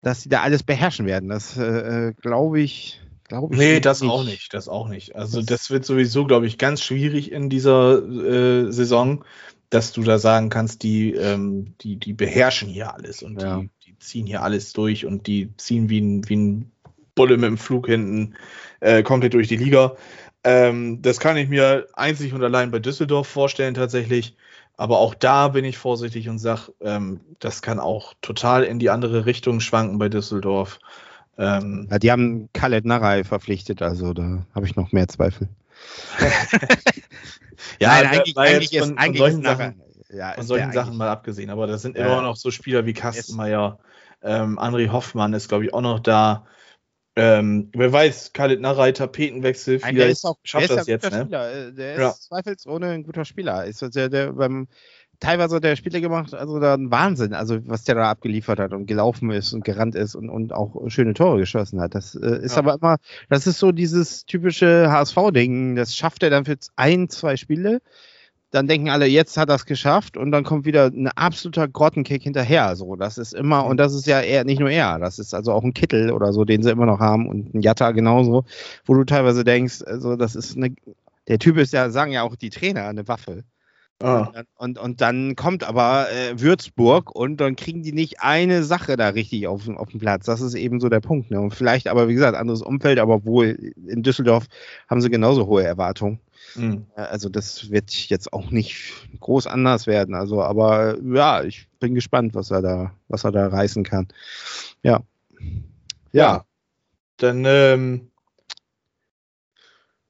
dass 0.00 0.22
sie 0.22 0.30
da 0.30 0.40
alles 0.40 0.62
beherrschen 0.62 1.04
werden. 1.04 1.28
Das 1.28 1.58
äh, 1.58 2.08
äh 2.08 2.12
glaube 2.14 2.62
ich. 2.62 3.02
Glaube 3.28 3.54
ich 3.54 3.60
nee, 3.60 3.80
das 3.80 4.00
nicht. 4.00 4.10
auch 4.10 4.24
nicht. 4.24 4.54
Das 4.54 4.66
auch 4.66 4.88
nicht. 4.88 5.14
Also 5.14 5.40
das, 5.40 5.46
das 5.46 5.70
wird 5.70 5.84
sowieso, 5.84 6.24
glaube 6.24 6.46
ich, 6.46 6.56
ganz 6.56 6.82
schwierig 6.82 7.32
in 7.32 7.50
dieser 7.50 8.02
äh, 8.02 8.72
Saison, 8.72 9.26
dass 9.68 9.92
du 9.92 10.02
da 10.02 10.18
sagen 10.18 10.48
kannst, 10.48 10.84
die, 10.84 11.12
ähm, 11.12 11.74
die, 11.82 11.96
die 11.96 12.14
beherrschen 12.14 12.70
hier 12.70 12.94
alles 12.94 13.22
und 13.22 13.42
ja. 13.42 13.58
die, 13.58 13.68
die, 13.84 13.98
ziehen 13.98 14.26
hier 14.26 14.42
alles 14.42 14.72
durch 14.72 15.04
und 15.04 15.26
die 15.26 15.54
ziehen 15.58 15.90
wie 15.90 16.00
ein, 16.00 16.26
wie 16.30 16.36
ein 16.36 16.72
Bulle 17.14 17.36
mit 17.36 17.44
dem 17.44 17.58
Flug 17.58 17.88
hinten 17.88 18.36
äh, 18.80 19.02
komplett 19.02 19.34
durch 19.34 19.48
die 19.48 19.58
Liga. 19.58 19.96
Ähm, 20.44 21.02
das 21.02 21.20
kann 21.20 21.36
ich 21.36 21.48
mir 21.48 21.86
einzig 21.94 22.32
und 22.32 22.42
allein 22.42 22.70
bei 22.70 22.78
Düsseldorf 22.78 23.28
vorstellen 23.28 23.74
tatsächlich. 23.74 24.36
Aber 24.76 24.98
auch 24.98 25.14
da 25.14 25.48
bin 25.48 25.64
ich 25.64 25.78
vorsichtig 25.78 26.28
und 26.28 26.38
sage, 26.38 26.72
ähm, 26.80 27.20
das 27.38 27.62
kann 27.62 27.78
auch 27.78 28.14
total 28.22 28.64
in 28.64 28.78
die 28.78 28.90
andere 28.90 29.26
Richtung 29.26 29.60
schwanken 29.60 29.98
bei 29.98 30.08
Düsseldorf. 30.08 30.78
Ähm, 31.38 31.88
ja, 31.90 31.98
die 31.98 32.10
haben 32.10 32.48
Khaled 32.52 32.84
Narei 32.84 33.24
verpflichtet, 33.24 33.82
also 33.82 34.12
da 34.12 34.44
habe 34.54 34.66
ich 34.66 34.76
noch 34.76 34.92
mehr 34.92 35.08
Zweifel. 35.08 35.48
ja, 37.80 37.88
Nein, 37.88 38.06
eigentlich, 38.06 38.36
eigentlich 38.36 38.72
ist, 38.72 38.86
von, 38.86 38.98
eigentlich 38.98 39.20
von 39.20 39.30
solchen, 39.30 39.42
Sachen, 39.42 39.82
ja, 40.12 40.32
von 40.32 40.46
solchen 40.46 40.72
Sachen 40.72 40.96
mal 40.96 41.08
abgesehen. 41.08 41.50
Aber 41.50 41.66
das 41.66 41.82
sind 41.82 41.96
immer 41.96 42.22
noch 42.22 42.36
so 42.36 42.50
Spieler 42.50 42.86
wie 42.86 42.92
Kastenmeier, 42.92 43.78
ähm, 44.22 44.58
André 44.58 44.90
Hoffmann 44.90 45.32
ist, 45.32 45.48
glaube 45.48 45.64
ich, 45.64 45.74
auch 45.74 45.80
noch 45.80 46.00
da. 46.00 46.46
Ähm, 47.14 47.70
wer 47.74 47.92
weiß, 47.92 48.32
Khalid 48.32 48.60
Narei, 48.60 48.92
Tapetenwechsel, 48.92 49.80
vielleicht 49.80 49.98
der 49.98 50.08
ist 50.08 50.24
auch, 50.24 50.38
schafft 50.44 50.70
der 50.70 50.76
das 50.76 50.86
jetzt. 50.86 51.10
Ne? 51.10 51.22
Spieler. 51.22 51.52
Äh, 51.52 51.72
der 51.72 51.94
ist 51.94 52.00
ja. 52.00 52.14
zweifelsohne 52.14 52.88
ein 52.88 53.02
guter 53.02 53.24
Spieler. 53.24 53.66
Ist 53.66 53.82
der, 53.94 54.08
der 54.08 54.32
beim 54.32 54.66
teilweise 55.22 55.56
hat 55.56 55.64
der 55.64 55.76
Spiele 55.76 56.00
gemacht, 56.00 56.34
also 56.34 56.58
da 56.58 56.74
ein 56.74 56.90
Wahnsinn, 56.90 57.32
also 57.32 57.58
was 57.66 57.84
der 57.84 57.94
da 57.94 58.10
abgeliefert 58.10 58.58
hat 58.58 58.72
und 58.72 58.86
gelaufen 58.86 59.30
ist 59.30 59.52
und 59.52 59.64
gerannt 59.64 59.94
ist 59.94 60.14
und, 60.14 60.28
und 60.28 60.52
auch 60.52 60.88
schöne 60.88 61.14
Tore 61.14 61.38
geschossen 61.38 61.80
hat. 61.80 61.94
Das 61.94 62.14
äh, 62.14 62.42
ist 62.42 62.52
ja. 62.52 62.58
aber 62.58 62.74
immer, 62.74 62.96
das 63.28 63.46
ist 63.46 63.58
so 63.58 63.72
dieses 63.72 64.26
typische 64.26 64.90
HSV-Ding. 64.90 65.76
Das 65.76 65.96
schafft 65.96 66.22
er 66.22 66.30
dann 66.30 66.44
für 66.44 66.56
ein, 66.76 67.08
zwei 67.08 67.36
Spiele 67.36 67.80
dann 68.52 68.68
denken 68.68 68.90
alle, 68.90 69.06
jetzt 69.06 69.36
hat 69.38 69.48
er 69.48 69.56
es 69.56 69.64
geschafft 69.64 70.18
und 70.18 70.30
dann 70.30 70.44
kommt 70.44 70.66
wieder 70.66 70.86
ein 70.86 71.08
absoluter 71.08 71.66
Grottenkick 71.66 72.22
hinterher. 72.22 72.76
So, 72.76 72.96
das 72.96 73.16
ist 73.16 73.32
immer, 73.32 73.64
und 73.64 73.78
das 73.78 73.94
ist 73.94 74.06
ja 74.06 74.20
eher 74.20 74.44
nicht 74.44 74.60
nur 74.60 74.70
er, 74.70 74.98
das 74.98 75.18
ist 75.18 75.34
also 75.34 75.52
auch 75.52 75.64
ein 75.64 75.72
Kittel 75.72 76.12
oder 76.12 76.34
so, 76.34 76.44
den 76.44 76.62
sie 76.62 76.70
immer 76.70 76.86
noch 76.86 77.00
haben 77.00 77.28
und 77.28 77.54
ein 77.54 77.62
Jatta 77.62 77.92
genauso, 77.92 78.44
wo 78.84 78.94
du 78.94 79.04
teilweise 79.04 79.42
denkst, 79.42 79.82
also 79.86 80.16
das 80.16 80.36
ist 80.36 80.56
eine, 80.56 80.74
der 81.28 81.38
Typ 81.38 81.56
ist 81.56 81.72
ja, 81.72 81.88
sagen 81.88 82.12
ja 82.12 82.22
auch 82.22 82.36
die 82.36 82.50
Trainer, 82.50 82.84
eine 82.84 83.08
Waffe. 83.08 83.44
Ah. 84.02 84.32
Und, 84.34 84.46
und, 84.56 84.78
und, 84.78 85.00
dann 85.00 85.36
kommt 85.36 85.64
aber 85.64 86.08
äh, 86.10 86.40
Würzburg 86.40 87.14
und 87.14 87.40
dann 87.40 87.56
kriegen 87.56 87.82
die 87.82 87.92
nicht 87.92 88.20
eine 88.20 88.64
Sache 88.64 88.96
da 88.96 89.10
richtig 89.10 89.46
auf, 89.46 89.68
auf 89.68 89.90
den 89.90 90.00
Platz. 90.00 90.26
Das 90.26 90.40
ist 90.40 90.54
eben 90.54 90.80
so 90.80 90.88
der 90.88 91.00
Punkt. 91.00 91.30
Ne? 91.30 91.40
Und 91.40 91.54
vielleicht 91.54 91.86
aber, 91.86 92.08
wie 92.08 92.14
gesagt, 92.14 92.36
anderes 92.36 92.62
Umfeld, 92.62 92.98
aber 92.98 93.24
wohl 93.24 93.56
in 93.86 94.02
Düsseldorf 94.02 94.46
haben 94.88 95.00
sie 95.00 95.08
genauso 95.08 95.46
hohe 95.46 95.62
Erwartungen. 95.62 96.18
Mhm. 96.56 96.86
Also 96.94 97.28
das 97.28 97.70
wird 97.70 97.90
jetzt 97.90 98.32
auch 98.32 98.50
nicht 98.50 98.92
groß 99.20 99.46
anders 99.46 99.86
werden. 99.86 100.14
Also, 100.14 100.42
aber 100.42 100.96
ja, 101.02 101.42
ich 101.42 101.68
bin 101.80 101.94
gespannt, 101.94 102.34
was 102.34 102.50
er 102.50 102.62
da, 102.62 102.92
was 103.08 103.24
er 103.24 103.32
da 103.32 103.46
reißen 103.46 103.84
kann. 103.84 104.08
Ja. 104.82 105.02
Ja. 106.12 106.22
ja. 106.22 106.44
Dann 107.16 107.44
ähm, 107.44 108.10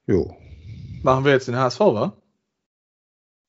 jo. 0.07 0.35
machen 1.03 1.25
wir 1.25 1.31
jetzt 1.31 1.47
den 1.47 1.55
HSV, 1.55 1.79
wa? 1.79 2.17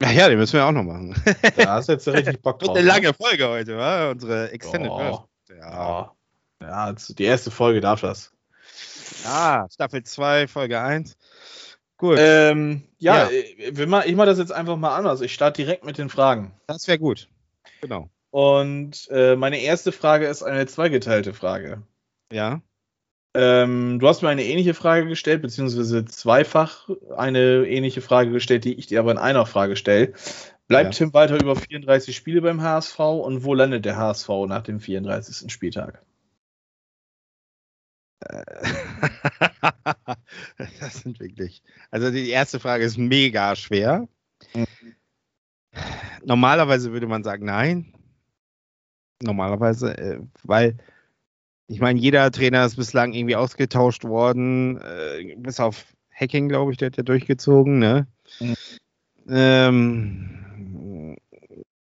Ja, 0.03 0.11
ja, 0.11 0.29
den 0.29 0.39
müssen 0.39 0.55
wir 0.55 0.67
auch 0.67 0.73
noch 0.73 0.83
machen. 0.83 1.15
Da 1.57 1.75
hast 1.75 1.89
du 1.89 1.93
jetzt 1.93 2.07
richtig 2.09 2.43
Bock 2.43 2.59
drauf. 2.59 2.77
eine 2.77 2.87
lange 2.87 3.15
Folge 3.15 3.49
heute, 3.49 3.79
wa? 3.79 4.11
Unsere 4.11 4.51
Extended 4.51 4.91
oh, 4.91 5.25
Ja. 5.49 6.13
ja, 6.61 6.93
die 6.93 7.25
erste 7.25 7.51
Folge 7.51 7.81
darf 7.81 8.01
das. 8.01 8.33
Ah, 9.25 9.67
Staffel 9.71 10.03
2, 10.03 10.49
Folge 10.49 10.81
1. 10.81 11.17
Gut. 12.05 12.19
Ähm, 12.21 12.83
ja, 12.99 13.31
ja. 13.31 13.41
Ich, 13.57 13.87
mach, 13.87 14.05
ich 14.05 14.15
mache 14.15 14.27
das 14.27 14.37
jetzt 14.37 14.53
einfach 14.53 14.77
mal 14.77 14.95
anders. 14.95 15.23
Ich 15.23 15.33
starte 15.33 15.63
direkt 15.63 15.87
mit 15.87 15.97
den 15.97 16.11
Fragen. 16.11 16.53
Das 16.67 16.87
wäre 16.87 16.99
gut. 16.99 17.31
Genau. 17.81 18.11
Und 18.31 19.09
äh, 19.11 19.37
meine 19.37 19.63
erste 19.63 19.91
Frage 19.91 20.27
ist 20.27 20.43
eine 20.43 20.67
zweigeteilte 20.67 21.33
Frage. 21.33 21.83
Ja. 22.31 22.61
Ähm, 23.33 24.01
du 24.01 24.07
hast 24.07 24.21
mir 24.21 24.29
eine 24.29 24.45
ähnliche 24.45 24.75
Frage 24.75 25.09
gestellt, 25.09 25.41
beziehungsweise 25.41 26.05
zweifach 26.05 26.91
eine 27.17 27.67
ähnliche 27.67 28.03
Frage 28.03 28.33
gestellt, 28.33 28.67
die 28.67 28.75
ich 28.75 28.87
dir 28.87 29.01
aber 29.01 29.13
in 29.13 29.17
einer 29.17 29.47
Frage 29.47 29.75
stelle. 29.75 30.13
Bleibt 30.69 30.93
ja. 30.93 31.07
Tim 31.07 31.15
Walter 31.15 31.41
über 31.41 31.57
34 31.57 32.15
Spiele 32.15 32.43
beim 32.43 32.61
HSV 32.61 32.99
und 32.99 33.45
wo 33.45 33.55
landet 33.55 33.87
der 33.87 33.97
HSV 33.97 34.29
nach 34.47 34.61
dem 34.61 34.79
34. 34.79 35.51
Spieltag? 35.51 36.03
das 40.81 41.01
sind 41.01 41.21
wirklich. 41.21 41.63
Also 41.91 42.11
die 42.11 42.31
erste 42.31 42.61
Frage 42.61 42.85
ist 42.85 42.99
mega 42.99 43.55
schwer. 43.57 44.09
Normalerweise 46.25 46.93
würde 46.93 47.07
man 47.07 47.25
sagen, 47.25 47.45
nein. 47.47 47.93
Normalerweise, 49.23 49.97
äh, 49.97 50.21
weil 50.43 50.77
ich 51.67 51.81
meine, 51.81 51.99
jeder 51.99 52.31
Trainer 52.31 52.67
ist 52.67 52.77
bislang 52.77 53.13
irgendwie 53.15 53.37
ausgetauscht 53.37 54.05
worden, 54.05 54.79
äh, 54.81 55.35
bis 55.37 55.61
auf 55.61 55.87
Hacking, 56.11 56.49
glaube 56.49 56.73
ich, 56.73 56.79
der 56.79 56.87
hat 56.87 56.97
ja 56.97 57.03
durchgezogen. 57.03 57.79
Ne? 57.79 58.07
Mhm. 58.41 58.55
Ähm, 59.29 61.17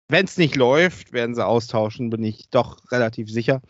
Wenn 0.10 0.26
es 0.26 0.38
nicht 0.38 0.56
läuft, 0.58 1.14
werden 1.14 1.36
sie 1.36 1.46
austauschen, 1.46 2.10
bin 2.10 2.24
ich 2.24 2.50
doch 2.50 2.92
relativ 2.92 3.30
sicher. 3.32 3.62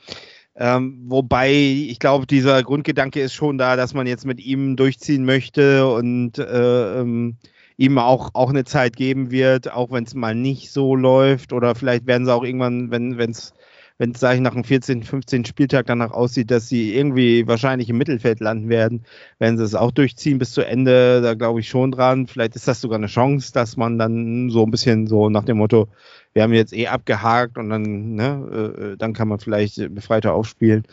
Ähm, 0.56 1.06
wobei, 1.08 1.52
ich 1.52 2.00
glaube, 2.00 2.28
dieser 2.28 2.62
Grundgedanke 2.64 3.22
ist 3.22 3.34
schon 3.34 3.58
da, 3.58 3.76
dass 3.76 3.94
man 3.94 4.08
jetzt 4.08 4.26
mit 4.26 4.40
ihm 4.40 4.76
durchziehen 4.76 5.26
möchte 5.26 5.88
und 5.88 6.38
äh, 6.40 7.00
ähm, 7.00 7.38
ihm 7.78 7.98
auch, 7.98 8.32
auch 8.34 8.50
eine 8.50 8.66
Zeit 8.66 8.96
geben 8.96 9.32
wird, 9.32 9.72
auch 9.72 9.92
wenn 9.92 10.04
es 10.04 10.14
mal 10.14 10.36
nicht 10.36 10.72
so 10.72 10.96
läuft. 10.96 11.54
Oder 11.54 11.74
vielleicht 11.76 12.06
werden 12.06 12.26
sie 12.26 12.34
auch 12.34 12.44
irgendwann, 12.44 12.92
wenn 12.92 13.32
es 13.32 13.54
wenn 13.98 14.12
es, 14.12 14.20
sage 14.20 14.36
ich, 14.36 14.42
nach 14.42 14.54
dem 14.54 14.64
14., 14.64 15.04
15. 15.04 15.46
Spieltag 15.46 15.86
danach 15.86 16.12
aussieht, 16.12 16.50
dass 16.50 16.68
sie 16.68 16.96
irgendwie 16.96 17.48
wahrscheinlich 17.48 17.90
im 17.90 17.98
Mittelfeld 17.98 18.40
landen 18.40 18.70
werden, 18.70 19.04
werden 19.40 19.58
sie 19.58 19.64
es 19.64 19.76
auch 19.76 19.92
durchziehen 19.92 20.40
bis 20.40 20.52
zu 20.54 20.62
Ende. 20.62 21.22
Da 21.22 21.36
glaube 21.36 21.60
ich 21.60 21.70
schon 21.70 21.92
dran. 21.92 22.28
Vielleicht 22.28 22.56
ist 22.56 22.68
das 22.68 22.82
sogar 22.82 22.98
eine 22.98 23.08
Chance, 23.08 23.54
dass 23.54 23.78
man 23.78 24.00
dann 24.00 24.50
so 24.50 24.66
ein 24.66 24.72
bisschen 24.72 25.08
so 25.08 25.30
nach 25.30 25.46
dem 25.46 25.58
Motto, 25.58 25.88
wir 26.34 26.44
haben 26.44 26.54
jetzt 26.54 26.74
eh 26.74 26.88
abgehakt 26.88 27.58
und 27.58 27.70
dann, 27.70 28.16
ne, 28.16 28.94
äh, 28.94 28.98
dann 28.98 29.14
kann 29.14 29.28
man 29.28 29.40
vielleicht 29.40 29.94
befreiter 29.94 30.34
aufspielen. 30.34 30.84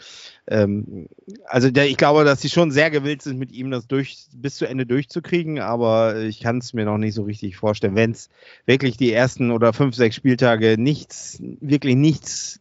Ähm, 0.48 1.08
also 1.46 1.70
der, 1.70 1.88
ich 1.88 1.96
glaube, 1.96 2.24
dass 2.24 2.40
sie 2.40 2.48
schon 2.48 2.70
sehr 2.70 2.90
gewillt 2.90 3.22
sind, 3.22 3.38
mit 3.38 3.52
ihm 3.52 3.70
das 3.70 3.86
durch, 3.86 4.26
bis 4.34 4.56
zu 4.56 4.66
Ende 4.66 4.86
durchzukriegen, 4.86 5.60
aber 5.60 6.20
ich 6.20 6.40
kann 6.40 6.58
es 6.58 6.74
mir 6.74 6.84
noch 6.84 6.98
nicht 6.98 7.14
so 7.14 7.22
richtig 7.22 7.56
vorstellen. 7.56 7.94
Wenn 7.94 8.12
es 8.12 8.28
wirklich 8.66 8.96
die 8.96 9.12
ersten 9.12 9.50
oder 9.50 9.72
fünf, 9.72 9.94
sechs 9.94 10.16
Spieltage 10.16 10.76
nichts, 10.78 11.40
wirklich 11.60 11.96
nichts 11.96 12.60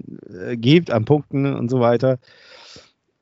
äh, 0.00 0.56
gibt 0.56 0.90
an 0.90 1.04
Punkten 1.04 1.54
und 1.54 1.70
so 1.70 1.80
weiter, 1.80 2.18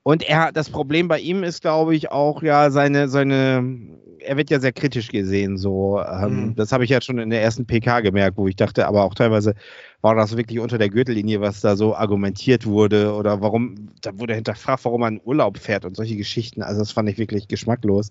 und 0.05 0.29
er, 0.29 0.51
das 0.51 0.69
Problem 0.69 1.07
bei 1.07 1.21
ihm 1.21 1.45
ist, 1.45 1.63
glaube 1.63 1.95
ich, 1.95 2.11
auch 2.11 2.43
ja 2.43 2.71
seine, 2.71 3.09
seine, 3.09 3.99
er 4.19 4.37
wird 4.37 4.51
ja 4.51 4.59
sehr 4.59 4.73
kritisch 4.73 5.09
gesehen, 5.09 5.57
so. 5.57 6.01
Ähm, 6.01 6.47
mhm. 6.47 6.55
Das 6.57 6.73
habe 6.73 6.83
ich 6.83 6.91
ja 6.91 7.01
schon 7.01 7.19
in 7.19 7.31
der 7.31 7.41
ersten 7.41 7.67
PK 7.67 8.01
gemerkt, 8.01 8.37
wo 8.37 8.49
ich 8.49 8.57
dachte, 8.57 8.89
aber 8.89 9.05
auch 9.05 9.15
teilweise 9.15 9.55
war 10.01 10.17
das 10.17 10.37
wirklich 10.37 10.59
unter 10.59 10.77
der 10.77 10.89
Gürtellinie, 10.89 11.41
was 11.41 11.61
da 11.61 11.77
so 11.77 11.95
argumentiert 11.95 12.67
wurde 12.67 13.15
oder 13.15 13.41
warum, 13.41 13.91
da 14.01 14.19
wurde 14.19 14.35
hinterfragt, 14.35 14.85
warum 14.85 15.03
man 15.03 15.17
in 15.17 15.23
Urlaub 15.25 15.59
fährt 15.59 15.85
und 15.85 15.97
solche 15.97 16.17
Geschichten. 16.17 16.63
Also 16.63 16.81
das 16.81 16.91
fand 16.91 17.09
ich 17.09 17.19
wirklich 17.19 17.47
geschmacklos 17.47 18.11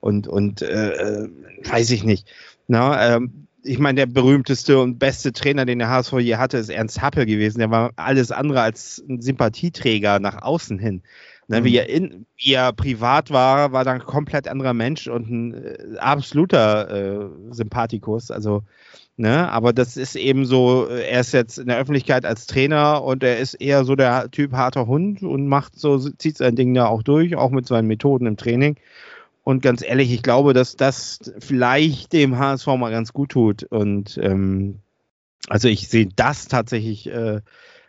und, 0.00 0.26
und 0.26 0.62
äh, 0.62 0.90
äh 0.90 1.28
weiß 1.64 1.90
ich 1.90 2.02
nicht. 2.02 2.28
Na, 2.66 3.14
ähm, 3.14 3.47
ich 3.62 3.78
meine, 3.78 3.96
der 3.96 4.06
berühmteste 4.06 4.78
und 4.80 4.98
beste 4.98 5.32
Trainer, 5.32 5.64
den 5.64 5.78
der 5.78 5.88
HSV 5.88 6.14
je 6.20 6.36
hatte, 6.36 6.58
ist 6.58 6.68
Ernst 6.68 7.02
Happel 7.02 7.26
gewesen. 7.26 7.58
Der 7.58 7.70
war 7.70 7.90
alles 7.96 8.30
andere 8.30 8.62
als 8.62 9.02
ein 9.08 9.20
Sympathieträger 9.20 10.20
nach 10.20 10.42
außen 10.42 10.78
hin. 10.78 11.02
Ne, 11.50 11.64
wie, 11.64 11.78
er 11.78 11.88
in, 11.88 12.26
wie 12.36 12.52
er 12.52 12.74
privat 12.74 13.30
war, 13.30 13.72
war 13.72 13.82
dann 13.82 14.02
ein 14.02 14.06
komplett 14.06 14.46
anderer 14.48 14.74
Mensch 14.74 15.08
und 15.08 15.30
ein 15.30 15.54
äh, 15.54 15.96
absoluter 15.96 16.90
äh, 16.90 17.54
Sympathikus. 17.54 18.30
Also, 18.30 18.64
ne, 19.16 19.50
aber 19.50 19.72
das 19.72 19.96
ist 19.96 20.14
eben 20.14 20.44
so, 20.44 20.86
äh, 20.90 21.08
er 21.08 21.20
ist 21.20 21.32
jetzt 21.32 21.58
in 21.58 21.68
der 21.68 21.78
Öffentlichkeit 21.78 22.26
als 22.26 22.46
Trainer 22.46 23.02
und 23.02 23.22
er 23.22 23.38
ist 23.38 23.54
eher 23.54 23.84
so 23.84 23.96
der 23.96 24.30
Typ 24.30 24.52
harter 24.52 24.86
Hund 24.86 25.22
und 25.22 25.48
macht 25.48 25.74
so, 25.78 25.98
zieht 25.98 26.36
sein 26.36 26.54
Ding 26.54 26.74
da 26.74 26.84
auch 26.84 27.02
durch, 27.02 27.34
auch 27.34 27.50
mit 27.50 27.66
seinen 27.66 27.88
Methoden 27.88 28.26
im 28.26 28.36
Training. 28.36 28.76
Und 29.48 29.62
ganz 29.62 29.82
ehrlich, 29.82 30.12
ich 30.12 30.22
glaube, 30.22 30.52
dass 30.52 30.76
das 30.76 31.32
vielleicht 31.38 32.12
dem 32.12 32.38
HSV 32.38 32.66
mal 32.66 32.90
ganz 32.90 33.14
gut 33.14 33.30
tut. 33.30 33.62
Und 33.62 34.18
ähm, 34.22 34.80
also 35.48 35.68
ich 35.68 35.88
sehe 35.88 36.06
das 36.14 36.48
tatsächlich 36.48 37.06
äh, 37.06 37.40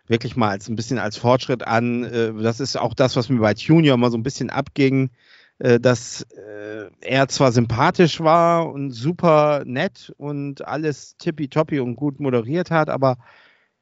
wirklich 0.08 0.38
mal 0.38 0.52
als 0.52 0.70
ein 0.70 0.78
bisschen 0.78 1.00
als 1.00 1.18
Fortschritt 1.18 1.68
an. 1.68 2.06
Äh, 2.06 2.34
das 2.42 2.62
ist 2.62 2.78
auch 2.78 2.94
das, 2.94 3.18
was 3.18 3.28
mir 3.28 3.42
bei 3.42 3.52
Junior 3.52 3.98
mal 3.98 4.10
so 4.10 4.18
ein 4.18 4.24
bisschen 4.24 4.50
abging, 4.50 5.10
äh, 5.58 5.82
dass 5.82 6.22
äh, 6.22 6.92
er 7.02 7.28
zwar 7.28 7.52
sympathisch 7.52 8.22
war 8.22 8.72
und 8.72 8.92
super 8.92 9.64
nett 9.66 10.14
und 10.16 10.66
alles 10.66 11.18
tippitoppi 11.18 11.82
und 11.82 11.98
gut 11.98 12.22
moderiert 12.22 12.72
hat, 12.72 12.88
aber 12.88 13.18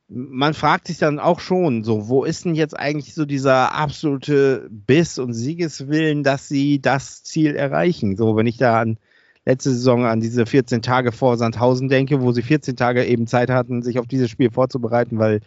man 0.10 0.54
fragt 0.54 0.88
sich 0.88 0.98
dann 0.98 1.20
auch 1.20 1.40
schon, 1.40 1.84
so, 1.84 2.08
wo 2.08 2.24
ist 2.24 2.46
denn 2.46 2.56
jetzt 2.56 2.78
eigentlich 2.78 3.14
so 3.14 3.26
dieser 3.26 3.74
absolute 3.74 4.68
Biss 4.72 5.20
und 5.20 5.34
Siegeswillen, 5.34 6.24
dass 6.24 6.48
sie 6.48 6.82
das 6.82 7.24
Ziel 7.24 7.56
erreichen? 7.56 8.16
So, 8.16 8.36
wenn 8.38 8.48
ich 8.48 8.58
da 8.58 8.80
an 8.80 8.98
letzte 9.46 9.72
Saison 9.72 10.06
an 10.06 10.20
diese 10.20 10.46
14 10.46 10.82
Tage 10.82 11.12
vor 11.12 11.38
Sandhausen 11.38 11.90
denke, 11.90 12.22
wo 12.22 12.32
sie 12.32 12.42
14 12.42 12.76
Tage 12.76 13.06
eben 13.06 13.28
Zeit 13.28 13.50
hatten, 13.50 13.82
sich 13.82 14.00
auf 14.00 14.08
dieses 14.08 14.30
Spiel 14.30 14.52
vorzubereiten, 14.52 15.20
weil 15.20 15.42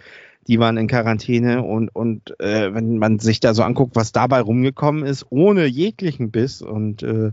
die 0.46 0.58
waren 0.58 0.78
in 0.78 0.88
Quarantäne 0.88 1.62
und, 1.62 1.94
und 1.94 2.38
äh, 2.40 2.74
wenn 2.74 2.98
man 2.98 3.18
sich 3.18 3.40
da 3.40 3.52
so 3.52 3.62
anguckt, 3.62 3.96
was 3.96 4.12
dabei 4.12 4.40
rumgekommen 4.40 5.04
ist, 5.04 5.26
ohne 5.30 5.66
jeglichen 5.66 6.30
Biss 6.30 6.62
und 6.62 7.02
äh, 7.02 7.32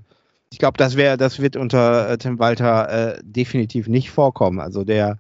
ich 0.52 0.60
glaube, 0.60 0.78
das 0.78 0.96
wäre, 0.96 1.18
das 1.18 1.42
wird 1.42 1.56
unter 1.56 2.10
äh, 2.10 2.18
Tim 2.18 2.40
Walter 2.40 3.16
äh, 3.16 3.20
definitiv 3.24 3.88
nicht 3.88 4.12
vorkommen. 4.12 4.60
Also 4.60 4.84
der 4.84 5.18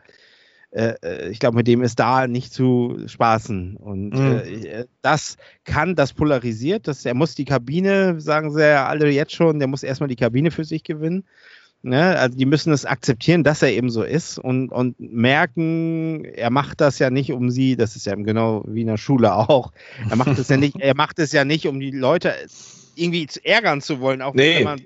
äh, 0.71 0.95
äh, 1.01 1.29
ich 1.29 1.39
glaube, 1.39 1.55
mit 1.55 1.67
dem 1.67 1.81
ist 1.81 1.99
da 1.99 2.27
nicht 2.27 2.53
zu 2.53 2.97
spaßen. 3.05 3.77
Und 3.77 4.09
mhm. 4.09 4.41
äh, 4.43 4.85
das 5.01 5.37
kann, 5.63 5.95
das 5.95 6.13
polarisiert. 6.13 6.87
Das, 6.87 7.05
er 7.05 7.13
muss 7.13 7.35
die 7.35 7.45
Kabine, 7.45 8.19
sagen 8.19 8.51
sie 8.51 8.61
ja 8.61 8.87
alle 8.87 9.09
jetzt 9.09 9.33
schon, 9.33 9.59
der 9.59 9.67
muss 9.67 9.83
erstmal 9.83 10.09
die 10.09 10.15
Kabine 10.15 10.51
für 10.51 10.65
sich 10.65 10.83
gewinnen. 10.83 11.23
Ne? 11.83 12.17
Also 12.17 12.37
die 12.37 12.45
müssen 12.45 12.73
es 12.73 12.85
akzeptieren, 12.85 13.43
dass 13.43 13.61
er 13.61 13.71
eben 13.71 13.89
so 13.89 14.03
ist 14.03 14.39
und, 14.39 14.71
und 14.71 14.99
merken, 14.99 16.25
er 16.25 16.49
macht 16.49 16.81
das 16.81 16.99
ja 16.99 17.09
nicht 17.09 17.31
um 17.31 17.49
sie, 17.49 17.75
das 17.75 17.95
ist 17.95 18.07
ja 18.07 18.15
genau 18.15 18.63
wie 18.67 18.81
in 18.81 18.87
der 18.87 18.97
Schule 18.97 19.33
auch. 19.35 19.71
Er 20.09 20.15
macht 20.15 20.37
es 20.37 20.49
ja 20.49 20.57
nicht, 20.57 20.75
er 20.79 20.95
macht 20.95 21.19
es 21.19 21.31
ja 21.31 21.45
nicht, 21.45 21.67
um 21.67 21.79
die 21.79 21.91
Leute 21.91 22.33
irgendwie 22.95 23.27
zu 23.27 23.45
ärgern 23.45 23.81
zu 23.81 23.99
wollen, 23.99 24.23
auch 24.23 24.33
nee. 24.33 24.57
wenn 24.57 24.63
man 24.63 24.81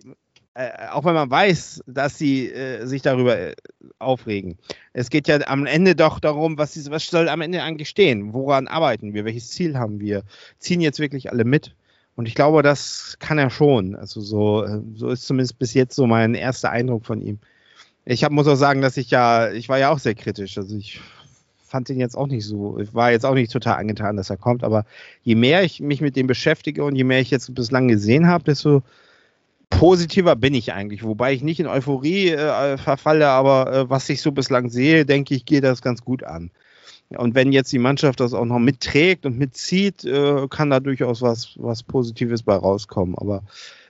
äh, 0.53 0.87
auch 0.91 1.05
wenn 1.05 1.13
man 1.13 1.29
weiß, 1.29 1.83
dass 1.87 2.17
sie 2.17 2.49
äh, 2.51 2.85
sich 2.85 3.01
darüber 3.01 3.37
äh, 3.37 3.55
aufregen. 3.99 4.57
Es 4.93 5.09
geht 5.09 5.27
ja 5.27 5.39
am 5.47 5.65
Ende 5.65 5.95
doch 5.95 6.19
darum, 6.19 6.57
was, 6.57 6.75
ist, 6.75 6.91
was 6.91 7.07
soll 7.07 7.29
am 7.29 7.41
Ende 7.41 7.63
eigentlich 7.63 7.89
stehen? 7.89 8.33
Woran 8.33 8.67
arbeiten 8.67 9.13
wir? 9.13 9.23
Welches 9.23 9.49
Ziel 9.49 9.77
haben 9.77 9.99
wir? 9.99 10.23
Ziehen 10.59 10.81
jetzt 10.81 10.99
wirklich 10.99 11.31
alle 11.31 11.45
mit? 11.45 11.73
Und 12.15 12.27
ich 12.27 12.35
glaube, 12.35 12.63
das 12.63 13.15
kann 13.19 13.37
er 13.37 13.49
schon. 13.49 13.95
Also 13.95 14.19
so, 14.19 14.65
äh, 14.65 14.81
so 14.95 15.09
ist 15.09 15.25
zumindest 15.25 15.57
bis 15.57 15.73
jetzt 15.73 15.95
so 15.95 16.05
mein 16.05 16.35
erster 16.35 16.69
Eindruck 16.69 17.05
von 17.05 17.21
ihm. 17.21 17.39
Ich 18.03 18.23
hab, 18.23 18.31
muss 18.31 18.47
auch 18.47 18.55
sagen, 18.55 18.81
dass 18.81 18.97
ich 18.97 19.09
ja, 19.11 19.51
ich 19.51 19.69
war 19.69 19.79
ja 19.79 19.89
auch 19.89 19.99
sehr 19.99 20.15
kritisch. 20.15 20.57
Also 20.57 20.75
ich 20.75 20.99
fand 21.63 21.89
ihn 21.89 21.99
jetzt 21.99 22.17
auch 22.17 22.27
nicht 22.27 22.45
so, 22.45 22.77
ich 22.79 22.93
war 22.93 23.11
jetzt 23.11 23.25
auch 23.25 23.35
nicht 23.35 23.51
total 23.53 23.77
angetan, 23.77 24.17
dass 24.17 24.29
er 24.29 24.35
kommt, 24.35 24.65
aber 24.65 24.85
je 25.23 25.35
mehr 25.35 25.63
ich 25.63 25.79
mich 25.79 26.01
mit 26.01 26.17
dem 26.17 26.27
beschäftige 26.27 26.83
und 26.83 26.97
je 26.97 27.05
mehr 27.05 27.21
ich 27.21 27.31
jetzt 27.31 27.55
bislang 27.55 27.87
gesehen 27.87 28.27
habe, 28.27 28.43
desto 28.43 28.83
positiver 29.71 30.35
bin 30.35 30.53
ich 30.53 30.73
eigentlich, 30.73 31.03
wobei 31.03 31.33
ich 31.33 31.41
nicht 31.41 31.59
in 31.59 31.65
Euphorie 31.65 32.29
äh, 32.29 32.77
verfalle, 32.77 33.27
aber 33.29 33.73
äh, 33.73 33.89
was 33.89 34.07
ich 34.09 34.21
so 34.21 34.31
bislang 34.31 34.69
sehe, 34.69 35.05
denke 35.05 35.33
ich, 35.33 35.45
geht 35.45 35.63
das 35.63 35.81
ganz 35.81 36.03
gut 36.03 36.23
an. 36.23 36.51
Und 37.17 37.35
wenn 37.35 37.51
jetzt 37.51 37.71
die 37.73 37.79
Mannschaft 37.79 38.19
das 38.19 38.33
auch 38.33 38.45
noch 38.45 38.59
mitträgt 38.59 39.25
und 39.25 39.37
mitzieht, 39.37 40.05
äh, 40.05 40.47
kann 40.49 40.69
da 40.69 40.79
durchaus 40.79 41.21
was, 41.21 41.55
was 41.57 41.83
Positives 41.83 42.43
bei 42.43 42.55
rauskommen. 42.55 43.15
Aber 43.17 43.43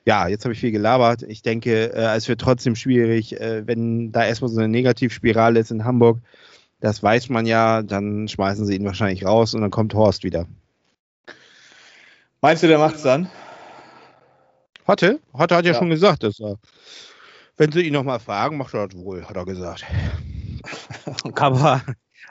ja, 0.06 0.28
jetzt 0.28 0.46
habe 0.46 0.54
ich 0.54 0.60
viel 0.60 0.72
gelabert. 0.72 1.24
Ich 1.24 1.42
denke, 1.42 1.94
äh, 1.94 2.16
es 2.16 2.28
wird 2.28 2.42
trotzdem 2.42 2.76
schwierig, 2.76 3.40
äh, 3.40 3.68
wenn 3.68 4.12
da 4.12 4.26
erstmal 4.26 4.50
so 4.50 4.60
eine 4.60 4.70
Negativspirale 4.70 5.60
ist 5.60 5.72
in 5.72 5.84
Hamburg. 5.84 6.20
Das 6.80 7.04
weiß 7.04 7.30
man 7.30 7.46
ja, 7.46 7.84
dann 7.84 8.28
schmeißen 8.28 8.66
sie 8.66 8.76
ihn 8.76 8.86
wahrscheinlich 8.86 9.26
raus 9.26 9.54
und 9.54 9.62
dann 9.62 9.72
kommt 9.72 9.94
Horst 9.94 10.24
wieder. 10.24 10.48
Meinst 12.42 12.64
du, 12.64 12.68
der 12.68 12.80
macht's 12.80 13.04
dann? 13.04 13.30
Hatte? 14.88 15.20
Hatte 15.34 15.56
hat 15.56 15.66
ja, 15.66 15.74
ja. 15.74 15.78
schon 15.78 15.90
gesagt, 15.90 16.24
dass 16.24 16.40
er, 16.40 16.58
wenn 17.58 17.72
sie 17.72 17.82
ihn 17.82 17.94
nochmal 17.94 18.20
fragen, 18.20 18.58
macht 18.58 18.74
er 18.74 18.88
das 18.88 18.98
wohl, 18.98 19.26
hat 19.26 19.36
er 19.36 19.46
gesagt. 19.46 19.86
aber, 21.36 21.82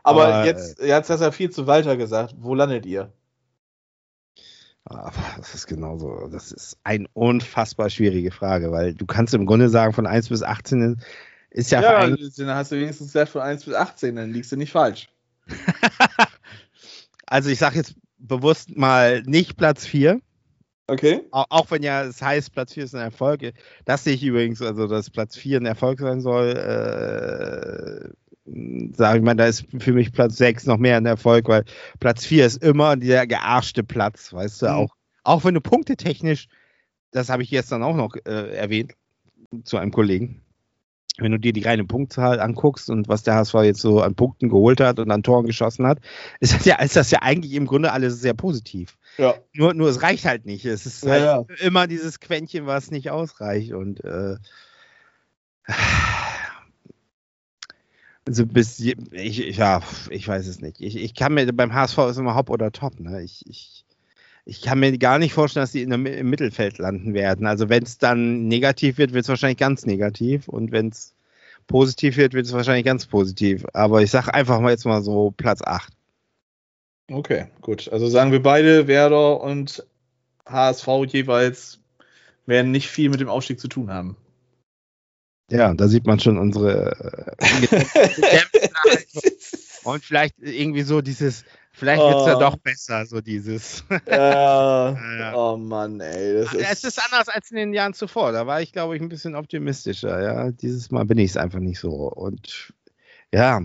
aber, 0.03 0.27
aber 0.27 0.45
jetzt, 0.45 0.81
jetzt 0.81 1.11
hat 1.11 1.21
er 1.21 1.33
viel 1.33 1.51
zu 1.51 1.67
Walter 1.67 1.97
gesagt. 1.97 2.35
Wo 2.39 2.55
landet 2.55 2.87
ihr? 2.87 3.13
Aber 4.85 5.13
das 5.37 5.55
ist 5.55 5.67
genauso, 5.67 6.29
das 6.29 6.53
ist 6.53 6.79
eine 6.85 7.07
unfassbar 7.13 7.91
schwierige 7.91 8.31
Frage, 8.31 8.73
weil 8.73 8.95
du 8.95 9.07
kannst 9.07 9.35
im 9.35 9.47
Grunde 9.47 9.69
sagen, 9.69 9.93
von 9.93 10.07
1 10.07 10.31
bis 10.31 10.43
18 10.43 11.01
ist 11.51 11.71
ja. 11.71 11.83
Ja, 11.83 12.07
dann 12.09 12.49
hast 12.49 12.73
du 12.73 12.77
wenigstens 12.77 13.09
gesagt 13.09 13.31
von 13.31 13.43
1 13.43 13.65
bis 13.65 13.75
18, 13.75 14.17
dann 14.17 14.33
liegst 14.33 14.51
du 14.51 14.57
nicht 14.57 14.73
falsch. 14.73 15.09
also 17.27 17.51
ich 17.51 17.59
sage 17.59 17.77
jetzt 17.77 17.95
bewusst 18.19 18.77
mal 18.77 19.23
nicht 19.23 19.57
Platz 19.57 19.87
4. 19.87 20.21
Okay. 20.91 21.21
Auch, 21.31 21.47
auch, 21.51 21.71
wenn 21.71 21.85
ja 21.85 22.03
es 22.03 22.21
heißt, 22.21 22.53
Platz 22.53 22.75
4 22.75 22.85
ist 22.85 22.95
ein 22.97 23.01
Erfolg. 23.01 23.53
Das 23.85 24.03
sehe 24.03 24.15
ich 24.15 24.25
übrigens, 24.25 24.61
also 24.61 24.89
dass 24.89 25.09
Platz 25.09 25.37
4 25.37 25.61
ein 25.61 25.67
Erfolg 25.67 26.01
sein 26.01 26.21
soll, 26.21 26.49
äh, 26.49 28.09
sage 28.97 29.19
ich 29.19 29.25
mal, 29.25 29.37
da 29.37 29.47
ist 29.47 29.67
für 29.79 29.93
mich 29.93 30.13
Platz 30.13 30.37
6 30.39 30.67
noch 30.67 30.79
mehr 30.79 30.97
ein 30.97 31.07
Erfolg, 31.07 31.47
weil 31.47 31.65
Platz 32.01 32.27
4 32.27 32.45
ist 32.45 32.65
immer 32.65 32.97
der 32.97 33.29
gearschte 33.29 33.85
Platz, 33.85 34.33
weißt 34.33 34.63
du, 34.63 34.67
mhm. 34.67 34.73
auch, 34.73 34.97
auch 35.23 35.45
wenn 35.45 35.55
du 35.55 35.61
punktetechnisch, 35.61 36.49
das 37.13 37.29
habe 37.29 37.45
ich 37.45 37.51
gestern 37.51 37.85
auch 37.85 37.95
noch 37.95 38.17
äh, 38.27 38.57
erwähnt 38.57 38.95
zu 39.63 39.77
einem 39.77 39.93
Kollegen, 39.93 40.43
wenn 41.21 41.33
du 41.33 41.39
dir 41.39 41.53
die 41.53 41.63
reine 41.63 41.85
Punktzahl 41.85 42.41
anguckst 42.41 42.91
und 42.91 43.09
was 43.09 43.23
der 43.23 43.35
HSV 43.35 43.55
jetzt 43.63 43.81
so 43.81 44.01
an 44.01 44.15
Punkten 44.15 44.49
geholt 44.49 44.81
hat 44.81 44.99
und 44.99 45.11
an 45.11 45.23
Toren 45.23 45.47
geschossen 45.47 45.87
hat, 45.87 45.99
ist 46.41 46.55
das 46.55 46.65
ja, 46.65 46.81
ist 46.81 46.97
das 46.97 47.11
ja 47.11 47.21
eigentlich 47.23 47.55
im 47.55 47.67
Grunde 47.67 47.93
alles 47.93 48.21
sehr 48.21 48.35
positiv. 48.35 48.97
Ja. 49.19 49.35
Nur, 49.53 49.75
nur 49.75 49.89
es 49.89 50.03
reicht 50.03 50.25
halt 50.25 50.47
nicht. 50.47 50.65
Es 50.65 50.87
ist 50.87 51.05
ja, 51.05 51.11
halt 51.11 51.23
ja. 51.23 51.67
immer 51.67 51.87
dieses 51.87 52.21
Quäntchen, 52.21 52.67
was 52.67 52.91
nicht 52.91 53.11
ausreicht. 53.11 53.73
Und 53.73 54.03
äh, 54.05 54.37
also 58.27 58.47
bis 58.47 58.79
ich, 58.81 59.57
ja, 59.57 59.83
ich 60.11 60.27
weiß 60.27 60.47
es 60.47 60.61
nicht. 60.61 60.81
Ich, 60.81 60.97
ich 60.97 61.15
kann 61.15 61.35
mir 61.35 61.53
beim 61.53 61.75
HSV 61.75 61.99
ist 62.11 62.19
immer 62.19 62.35
Hop 62.35 62.51
oder 62.51 62.73
Top. 62.73 63.01
Ne? 63.01 63.23
Ich, 63.23 63.45
ich, 63.47 63.85
ich 64.51 64.63
kann 64.63 64.81
mir 64.81 64.99
gar 64.99 65.21
nicht 65.21 65.33
vorstellen, 65.33 65.63
dass 65.63 65.71
sie 65.71 65.83
in 65.83 65.91
der, 65.91 66.19
im 66.19 66.29
Mittelfeld 66.29 66.79
landen 66.79 67.15
werden. 67.15 67.47
Also 67.47 67.69
wenn 67.69 67.85
es 67.85 67.99
dann 67.99 68.49
negativ 68.49 68.99
wird, 68.99 69.13
wird 69.13 69.23
es 69.23 69.29
wahrscheinlich 69.29 69.59
ganz 69.59 69.87
negativ. 69.87 70.49
Und 70.49 70.73
wenn 70.73 70.89
es 70.89 71.15
positiv 71.69 72.17
wird, 72.17 72.35
wird 72.35 72.47
es 72.47 72.53
wahrscheinlich 72.53 72.85
ganz 72.85 73.07
positiv. 73.07 73.65
Aber 73.75 74.03
ich 74.03 74.11
sage 74.11 74.35
einfach 74.35 74.59
mal 74.59 74.73
jetzt 74.73 74.87
mal 74.87 75.03
so 75.03 75.33
Platz 75.37 75.63
8. 75.63 75.93
Okay, 77.13 77.47
gut. 77.61 77.89
Also 77.93 78.09
sagen 78.09 78.33
wir 78.33 78.43
beide, 78.43 78.89
Werder 78.89 79.41
und 79.41 79.87
HSV 80.47 80.89
jeweils 81.07 81.79
werden 82.45 82.73
nicht 82.73 82.89
viel 82.89 83.09
mit 83.09 83.21
dem 83.21 83.29
Aufstieg 83.29 83.61
zu 83.61 83.69
tun 83.69 83.93
haben. 83.93 84.17
Ja, 85.49 85.75
da 85.75 85.87
sieht 85.87 86.07
man 86.07 86.19
schon 86.19 86.39
unsere 86.39 87.37
äh, 87.39 88.41
und 89.85 90.05
vielleicht 90.05 90.35
irgendwie 90.41 90.83
so 90.83 91.03
dieses, 91.03 91.45
vielleicht 91.73 92.03
wird 92.03 92.17
es 92.17 92.27
ja 92.27 92.37
oh. 92.37 92.41
doch 92.41 92.57
besser, 92.57 93.07
so 93.07 93.21
dieses. 93.21 93.85
ja, 94.07 95.33
oh 95.35 95.57
Mann, 95.57 96.01
ey. 96.01 96.35
Das 96.35 96.55
ist 96.55 96.71
es 96.71 96.85
ist 96.85 97.05
anders 97.05 97.29
als 97.29 97.51
in 97.51 97.57
den 97.57 97.73
Jahren 97.73 97.95
zuvor. 97.95 98.33
Da 98.33 98.47
war 98.47 98.61
ich, 98.61 98.73
glaube 98.73 98.97
ich, 98.97 99.03
ein 99.03 99.09
bisschen 99.09 99.35
optimistischer. 99.35 100.23
Ja, 100.23 100.51
dieses 100.51 100.91
Mal 100.91 101.05
bin 101.05 101.19
ich 101.19 101.31
es 101.31 101.37
einfach 101.37 101.61
nicht 101.61 101.79
so. 101.79 101.91
Und 101.91 102.73
ja, 103.33 103.63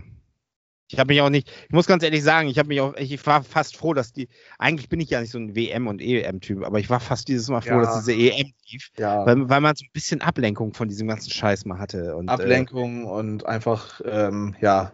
ich 0.87 0.99
habe 0.99 1.13
mich 1.13 1.21
auch 1.21 1.29
nicht, 1.29 1.49
ich 1.67 1.73
muss 1.73 1.87
ganz 1.87 2.03
ehrlich 2.03 2.23
sagen, 2.23 2.47
ich 2.47 2.59
habe 2.59 2.67
mich 2.67 2.79
auch, 2.79 2.95
ich 2.95 3.25
war 3.25 3.43
fast 3.43 3.75
froh, 3.75 3.93
dass 3.93 4.13
die, 4.13 4.29
eigentlich 4.59 4.87
bin 4.87 4.99
ich 4.99 5.09
ja 5.09 5.19
nicht 5.19 5.31
so 5.31 5.39
ein 5.39 5.55
WM- 5.55 5.87
und 5.87 5.99
EM-Typ, 5.99 6.63
aber 6.63 6.79
ich 6.79 6.89
war 6.89 6.99
fast 6.99 7.27
dieses 7.27 7.49
Mal 7.49 7.61
froh, 7.61 7.75
ja. 7.75 7.81
dass 7.81 8.05
diese 8.05 8.13
EM 8.13 8.51
lief, 8.69 8.91
ja. 8.97 9.25
weil, 9.25 9.49
weil 9.49 9.61
man 9.61 9.75
so 9.75 9.83
ein 9.83 9.91
bisschen 9.93 10.21
Ablenkung 10.21 10.73
von 10.73 10.87
diesem 10.87 11.07
ganzen 11.07 11.31
Scheiß 11.31 11.65
mal 11.65 11.79
hatte. 11.79 12.15
Und, 12.15 12.27
äh, 12.27 12.31
Ablenkung 12.31 13.03
äh, 13.03 13.07
und 13.07 13.45
einfach, 13.47 13.99
ähm, 14.05 14.55
ja, 14.61 14.91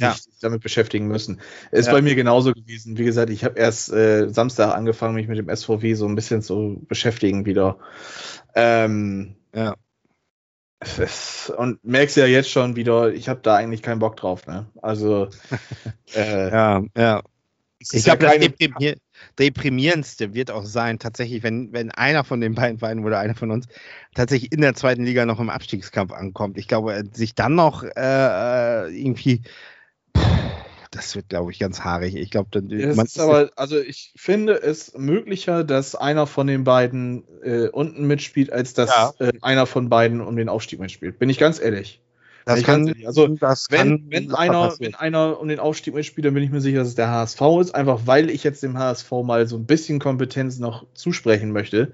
ja. 0.00 0.12
sich 0.12 0.40
damit 0.40 0.62
beschäftigen 0.62 1.08
müssen. 1.08 1.40
Ist 1.70 1.86
ja. 1.86 1.92
bei 1.92 2.02
mir 2.02 2.14
genauso 2.14 2.52
gewesen. 2.52 2.98
Wie 2.98 3.04
gesagt, 3.04 3.30
ich 3.30 3.44
habe 3.44 3.58
erst 3.58 3.92
äh, 3.92 4.28
Samstag 4.28 4.74
angefangen, 4.74 5.14
mich 5.14 5.28
mit 5.28 5.38
dem 5.38 5.54
SVW 5.54 5.94
so 5.94 6.06
ein 6.06 6.14
bisschen 6.14 6.42
zu 6.42 6.84
beschäftigen 6.88 7.46
wieder. 7.46 7.78
Ähm, 8.54 9.36
ja 9.54 9.76
und 11.56 11.84
merkst 11.84 12.16
ja 12.16 12.26
jetzt 12.26 12.50
schon 12.50 12.76
wieder, 12.76 13.12
ich 13.12 13.28
habe 13.28 13.40
da 13.42 13.56
eigentlich 13.56 13.82
keinen 13.82 13.98
Bock 13.98 14.16
drauf. 14.16 14.46
Ne? 14.46 14.66
Also 14.80 15.28
äh, 16.14 16.50
ja, 16.50 16.82
ja. 16.96 17.22
Ich 17.78 17.92
ist 17.92 18.06
ja 18.06 18.14
glaube, 18.14 18.38
das 18.38 18.48
Deprimier 18.48 18.96
deprimierendste 19.38 20.34
wird 20.34 20.50
auch 20.50 20.64
sein, 20.64 20.98
tatsächlich, 20.98 21.42
wenn, 21.42 21.72
wenn 21.72 21.90
einer 21.90 22.24
von 22.24 22.40
den 22.40 22.54
beiden 22.54 22.78
Vereinen 22.78 23.04
oder 23.04 23.18
einer 23.18 23.34
von 23.34 23.50
uns 23.50 23.66
tatsächlich 24.14 24.52
in 24.52 24.60
der 24.60 24.74
zweiten 24.74 25.04
Liga 25.04 25.26
noch 25.26 25.40
im 25.40 25.50
Abstiegskampf 25.50 26.12
ankommt. 26.12 26.58
Ich 26.58 26.68
glaube, 26.68 27.04
sich 27.12 27.34
dann 27.34 27.54
noch 27.54 27.84
äh, 27.84 27.90
äh, 27.96 28.88
irgendwie, 28.88 29.42
das 30.92 31.16
wird, 31.16 31.30
glaube 31.30 31.50
ich, 31.50 31.58
ganz 31.58 31.80
haarig. 31.80 32.14
Ich 32.14 32.30
glaube, 32.30 32.48
dann 32.52 32.70
Es 32.70 32.96
ist 32.96 33.18
aber, 33.18 33.50
also 33.56 33.80
ich 33.80 34.12
finde 34.14 34.52
es 34.52 34.92
möglicher, 34.96 35.64
dass 35.64 35.94
einer 35.94 36.26
von 36.26 36.46
den 36.46 36.64
beiden 36.64 37.24
äh, 37.42 37.68
unten 37.68 38.06
mitspielt, 38.06 38.52
als 38.52 38.74
dass 38.74 38.90
Ja. 38.90 39.12
äh, 39.18 39.32
einer 39.40 39.66
von 39.66 39.88
beiden 39.88 40.20
um 40.20 40.36
den 40.36 40.50
Aufstieg 40.50 40.80
mitspielt. 40.80 41.18
Bin 41.18 41.30
ich 41.30 41.38
ganz 41.38 41.58
ehrlich. 41.60 42.00
das 42.44 42.58
ich 42.58 42.66
kann, 42.66 42.84
ganz 42.84 42.88
ehrlich, 42.90 43.06
also, 43.06 43.26
das 43.26 43.68
Wenn, 43.70 43.88
kann 43.88 44.10
wenn, 44.10 44.34
einer, 44.34 44.74
wenn 44.78 44.94
einer 44.94 45.40
um 45.40 45.48
den 45.48 45.60
Aufstieg 45.60 45.94
mitspielt, 45.94 46.26
dann 46.26 46.34
bin 46.34 46.42
ich 46.42 46.50
mir 46.50 46.60
sicher, 46.60 46.80
dass 46.80 46.88
es 46.88 46.94
der 46.94 47.08
HSV 47.08 47.40
ist, 47.60 47.74
einfach 47.74 48.02
weil 48.04 48.28
ich 48.28 48.44
jetzt 48.44 48.62
dem 48.62 48.76
HSV 48.76 49.10
mal 49.24 49.46
so 49.46 49.56
ein 49.56 49.64
bisschen 49.64 49.98
Kompetenz 49.98 50.58
noch 50.58 50.86
zusprechen 50.92 51.52
möchte. 51.52 51.92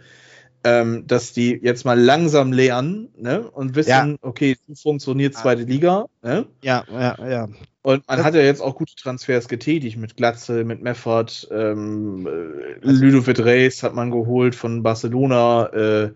Ähm, 0.64 1.06
dass 1.06 1.32
die 1.32 1.52
jetzt 1.62 1.84
mal 1.84 1.98
langsam 1.98 2.52
lernen 2.52 3.08
ne? 3.16 3.48
und 3.48 3.76
wissen, 3.76 3.90
Ja. 3.90 4.16
okay, 4.22 4.56
so 4.66 4.74
funktioniert 4.74 5.34
zweite 5.34 5.62
Liga. 5.62 6.06
Ne? 6.22 6.46
ja, 6.62 6.84
ja, 6.90 7.16
ja. 7.28 7.48
Und 7.82 8.06
man 8.08 8.16
Das- 8.18 8.26
hat 8.26 8.34
ja 8.34 8.40
jetzt 8.40 8.60
auch 8.60 8.74
gute 8.74 8.96
Transfers 8.96 9.46
getätigt 9.48 9.96
mit 9.96 10.16
Glatze, 10.16 10.64
mit 10.64 10.82
Meffert, 10.82 11.48
ähm, 11.52 12.26
äh, 12.26 12.78
Ludovic 12.82 13.38
Reis 13.38 13.82
hat 13.84 13.94
man 13.94 14.10
geholt 14.10 14.56
von 14.56 14.82
Barcelona. 14.82 15.66
Äh, 15.72 16.10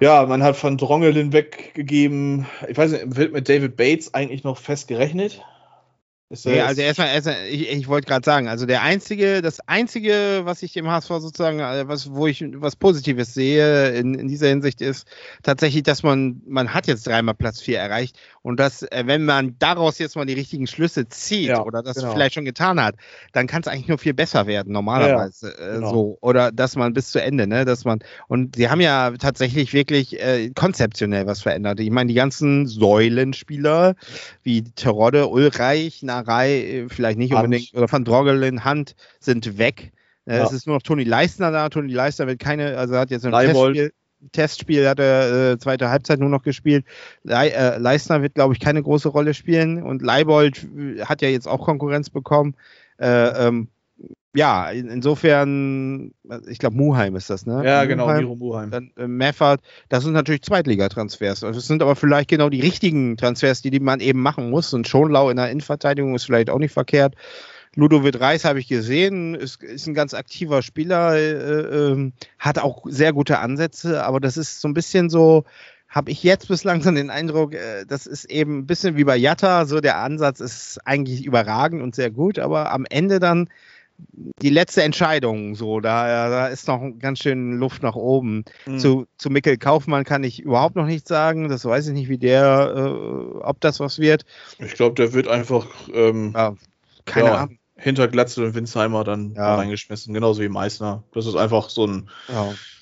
ja, 0.00 0.24
man 0.26 0.42
hat 0.42 0.56
von 0.56 0.76
Drongelin 0.78 1.32
weggegeben. 1.32 2.46
Ich 2.68 2.76
weiß 2.76 2.92
nicht, 2.92 3.16
wird 3.16 3.32
mit 3.32 3.48
David 3.48 3.76
Bates 3.76 4.14
eigentlich 4.14 4.42
noch 4.42 4.58
fest 4.58 4.88
gerechnet? 4.88 5.42
Ist 6.28 6.44
Nee, 6.44 6.60
also 6.60 6.82
erstmal, 6.82 7.06
erstmal 7.08 7.36
ich, 7.48 7.70
ich 7.70 7.86
wollte 7.86 8.08
gerade 8.08 8.24
sagen, 8.24 8.48
also 8.48 8.66
der 8.66 8.82
einzige, 8.82 9.42
das 9.42 9.60
einzige, 9.68 10.40
was 10.42 10.60
ich 10.64 10.72
dem 10.72 10.88
HSV 10.90 11.06
sozusagen, 11.06 11.60
äh, 11.60 11.86
was, 11.86 12.10
wo 12.10 12.26
ich 12.26 12.44
was 12.56 12.74
Positives 12.74 13.32
sehe 13.32 13.90
in, 13.90 14.14
in 14.14 14.26
dieser 14.26 14.48
Hinsicht 14.48 14.80
ist 14.80 15.06
tatsächlich, 15.44 15.84
dass 15.84 16.02
man, 16.02 16.42
man 16.44 16.74
hat 16.74 16.88
jetzt 16.88 17.06
dreimal 17.06 17.34
Platz 17.34 17.60
4 17.60 17.78
erreicht 17.78 18.18
und 18.42 18.58
dass, 18.58 18.82
äh, 18.82 19.04
wenn 19.06 19.24
man 19.24 19.56
daraus 19.60 20.00
jetzt 20.00 20.16
mal 20.16 20.26
die 20.26 20.32
richtigen 20.32 20.66
Schlüsse 20.66 21.08
zieht 21.08 21.50
Ja, 21.50 21.62
oder 21.62 21.84
das 21.84 21.98
genau. 21.98 22.12
vielleicht 22.12 22.34
schon 22.34 22.44
getan 22.44 22.82
hat, 22.82 22.96
dann 23.32 23.46
kann 23.46 23.62
es 23.62 23.68
eigentlich 23.68 23.86
nur 23.86 23.98
viel 23.98 24.14
besser 24.14 24.48
werden, 24.48 24.72
normalerweise. 24.72 25.56
äh, 25.56 25.74
genau. 25.74 25.90
So. 25.90 26.18
Oder 26.22 26.50
dass 26.50 26.74
man 26.74 26.92
bis 26.92 27.12
zu 27.12 27.22
Ende, 27.22 27.46
ne, 27.46 27.64
dass 27.64 27.84
man, 27.84 28.00
und 28.26 28.56
sie 28.56 28.68
haben 28.68 28.80
ja 28.80 29.12
tatsächlich 29.12 29.72
wirklich 29.72 30.20
äh, 30.20 30.50
konzeptionell 30.50 31.28
was 31.28 31.42
verändert. 31.42 31.78
Ich 31.78 31.90
meine, 31.90 32.08
die 32.08 32.14
ganzen 32.14 32.66
Säulenspieler, 32.66 33.94
wie 34.42 34.64
Terodde, 34.64 35.28
Ulreich, 35.28 36.02
Narei, 36.02 36.15
äh, 36.22 36.88
vielleicht 36.88 37.18
nicht 37.18 37.32
Hand. 37.32 37.44
unbedingt, 37.44 37.74
oder 37.74 37.90
Van 37.90 38.04
Droggelin, 38.04 38.64
Hand 38.64 38.94
sind 39.20 39.58
weg. 39.58 39.92
Äh, 40.26 40.38
Ja. 40.38 40.44
Es 40.44 40.52
ist 40.52 40.66
nur 40.66 40.76
noch 40.76 40.82
Toni 40.82 41.04
Leistner 41.04 41.50
da. 41.50 41.68
Toni 41.68 41.92
Leistner 41.92 42.26
wird 42.26 42.38
keine, 42.38 42.76
also 42.76 42.96
hat 42.96 43.10
jetzt 43.10 43.24
ein. 43.24 43.32
Testspiel, 43.32 43.92
Testspiel, 44.32 44.88
hat 44.88 44.98
er 44.98 45.52
äh, 45.52 45.58
zweite 45.58 45.90
Halbzeit 45.90 46.18
nur 46.18 46.28
noch 46.28 46.42
gespielt. 46.42 46.84
Le 47.22 47.52
äh, 47.52 47.78
Leistner 47.78 48.22
wird, 48.22 48.34
glaube 48.34 48.54
ich, 48.54 48.60
keine 48.60 48.82
große 48.82 49.08
Rolle 49.08 49.34
spielen 49.34 49.82
und 49.82 50.02
Leibold 50.02 50.66
äh, 50.76 51.02
hat 51.04 51.22
ja 51.22 51.28
jetzt 51.28 51.46
auch 51.46 51.64
Konkurrenz 51.64 52.10
bekommen. 52.10 52.54
Äh, 52.98 53.46
ähm, 53.46 53.68
ja, 54.36 54.70
in, 54.70 54.88
insofern, 54.88 56.12
ich 56.46 56.58
glaube, 56.58 56.76
Muheim 56.76 57.16
ist 57.16 57.30
das, 57.30 57.46
ne? 57.46 57.62
ja, 57.64 57.84
genau, 57.86 58.04
Muheim 58.04 58.18
Miro 58.18 58.36
Muheim. 58.36 58.70
dann 58.70 58.90
äh, 58.96 59.06
Meffert, 59.06 59.60
das 59.88 60.04
sind 60.04 60.12
natürlich 60.12 60.42
Zweitligatransfers. 60.42 61.42
Also 61.42 61.58
Das 61.58 61.66
sind 61.66 61.82
aber 61.82 61.96
vielleicht 61.96 62.28
genau 62.28 62.50
die 62.50 62.60
richtigen 62.60 63.16
Transfers, 63.16 63.62
die, 63.62 63.70
die 63.70 63.80
man 63.80 64.00
eben 64.00 64.20
machen 64.20 64.50
muss. 64.50 64.74
Und 64.74 64.86
Schonlau 64.86 65.30
in 65.30 65.38
der 65.38 65.50
Innenverteidigung 65.50 66.14
ist 66.14 66.24
vielleicht 66.24 66.50
auch 66.50 66.58
nicht 66.58 66.72
verkehrt. 66.72 67.14
Ludovic 67.76 68.20
Reis 68.20 68.44
habe 68.44 68.58
ich 68.58 68.68
gesehen, 68.68 69.34
ist, 69.34 69.62
ist 69.62 69.86
ein 69.86 69.94
ganz 69.94 70.14
aktiver 70.14 70.62
Spieler, 70.62 71.14
äh, 71.14 71.92
ähm, 71.92 72.12
hat 72.38 72.58
auch 72.58 72.84
sehr 72.86 73.12
gute 73.12 73.38
Ansätze, 73.38 74.04
aber 74.04 74.20
das 74.20 74.36
ist 74.36 74.60
so 74.60 74.68
ein 74.68 74.74
bisschen 74.74 75.10
so, 75.10 75.44
habe 75.88 76.10
ich 76.10 76.22
jetzt 76.22 76.48
bislang 76.48 76.82
so 76.82 76.90
den 76.90 77.10
Eindruck, 77.10 77.54
äh, 77.54 77.84
das 77.86 78.06
ist 78.06 78.24
eben 78.26 78.60
ein 78.60 78.66
bisschen 78.66 78.96
wie 78.96 79.04
bei 79.04 79.16
Jatta, 79.16 79.66
so 79.66 79.80
der 79.80 79.98
Ansatz 79.98 80.40
ist 80.40 80.78
eigentlich 80.86 81.26
überragend 81.26 81.82
und 81.82 81.94
sehr 81.94 82.10
gut, 82.10 82.38
aber 82.38 82.72
am 82.72 82.86
Ende 82.88 83.20
dann 83.20 83.48
die 83.98 84.50
letzte 84.50 84.82
Entscheidung, 84.82 85.54
so, 85.54 85.80
da, 85.80 86.28
da 86.28 86.46
ist 86.48 86.68
noch 86.68 86.82
ganz 86.98 87.20
schön 87.20 87.58
Luft 87.58 87.82
nach 87.82 87.94
oben. 87.96 88.44
Mhm. 88.66 88.78
Zu, 88.78 89.06
zu 89.16 89.30
Mikkel 89.30 89.56
Kaufmann 89.56 90.04
kann 90.04 90.24
ich 90.24 90.40
überhaupt 90.40 90.76
noch 90.76 90.86
nichts 90.86 91.08
sagen. 91.08 91.48
Das 91.48 91.64
weiß 91.64 91.88
ich 91.88 91.92
nicht, 91.94 92.08
wie 92.08 92.18
der, 92.18 92.74
äh, 92.76 93.38
ob 93.42 93.60
das 93.60 93.80
was 93.80 93.98
wird. 93.98 94.24
Ich 94.58 94.74
glaube, 94.74 94.94
der 94.94 95.12
wird 95.12 95.28
einfach 95.28 95.66
ähm, 95.94 96.32
Ja, 96.34 96.54
keine 97.04 97.26
Ja. 97.28 97.34
Ahnung. 97.36 97.58
hinter 97.76 98.08
Glatze 98.08 98.44
und 98.44 98.54
Winsheimer 98.54 99.04
dann 99.04 99.34
Ja. 99.34 99.54
reingeschmissen, 99.56 100.12
genauso 100.14 100.42
wie 100.42 100.48
Meißner. 100.48 101.02
Das 101.12 101.26
ist 101.26 101.36
einfach 101.36 101.68
so 101.70 101.86
ein, 101.86 102.08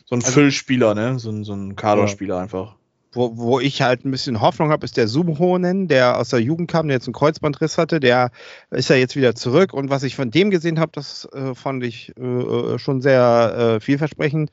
so 0.05 0.15
ein 0.17 0.23
Also- 0.23 0.33
Füllspieler, 0.33 0.95
ne? 0.95 1.19
so, 1.19 1.31
ein, 1.31 1.45
so 1.45 1.53
ein 1.55 1.77
Kaderspieler 1.77 2.39
einfach. 2.39 2.77
Wo, 3.15 3.37
wo 3.37 3.61
ich 3.61 3.81
halt 3.83 4.05
ein 4.05 4.11
bisschen 4.11 4.41
Hoffnung 4.41 4.71
habe, 4.71 4.85
ist 4.85 4.97
der 4.97 5.09
Subhonen, 5.09 5.89
der 5.89 6.19
aus 6.19 6.31
der 6.31 6.41
Jugend 6.41 6.71
kam, 6.71 6.89
der 6.89 6.97
jetzt 6.97 7.07
einen 7.07 7.15
Kreuzbandriss 7.15 7.79
hatte. 7.79 8.01
Der 8.01 8.31
ist 8.71 8.91
ja 8.91 8.97
jetzt 8.97 9.17
wieder 9.17 9.35
zurück. 9.35 9.73
Und 9.73 9.91
was 9.91 10.03
ich 10.03 10.17
von 10.17 10.31
dem 10.31 10.51
gesehen 10.51 10.81
habe, 10.81 10.93
das 10.93 11.29
äh, 11.33 11.55
fand 11.55 11.85
ich 11.85 12.17
äh, 12.17 12.79
schon 12.79 13.01
sehr 13.01 13.77
äh, 13.77 13.81
vielversprechend. 13.81 14.51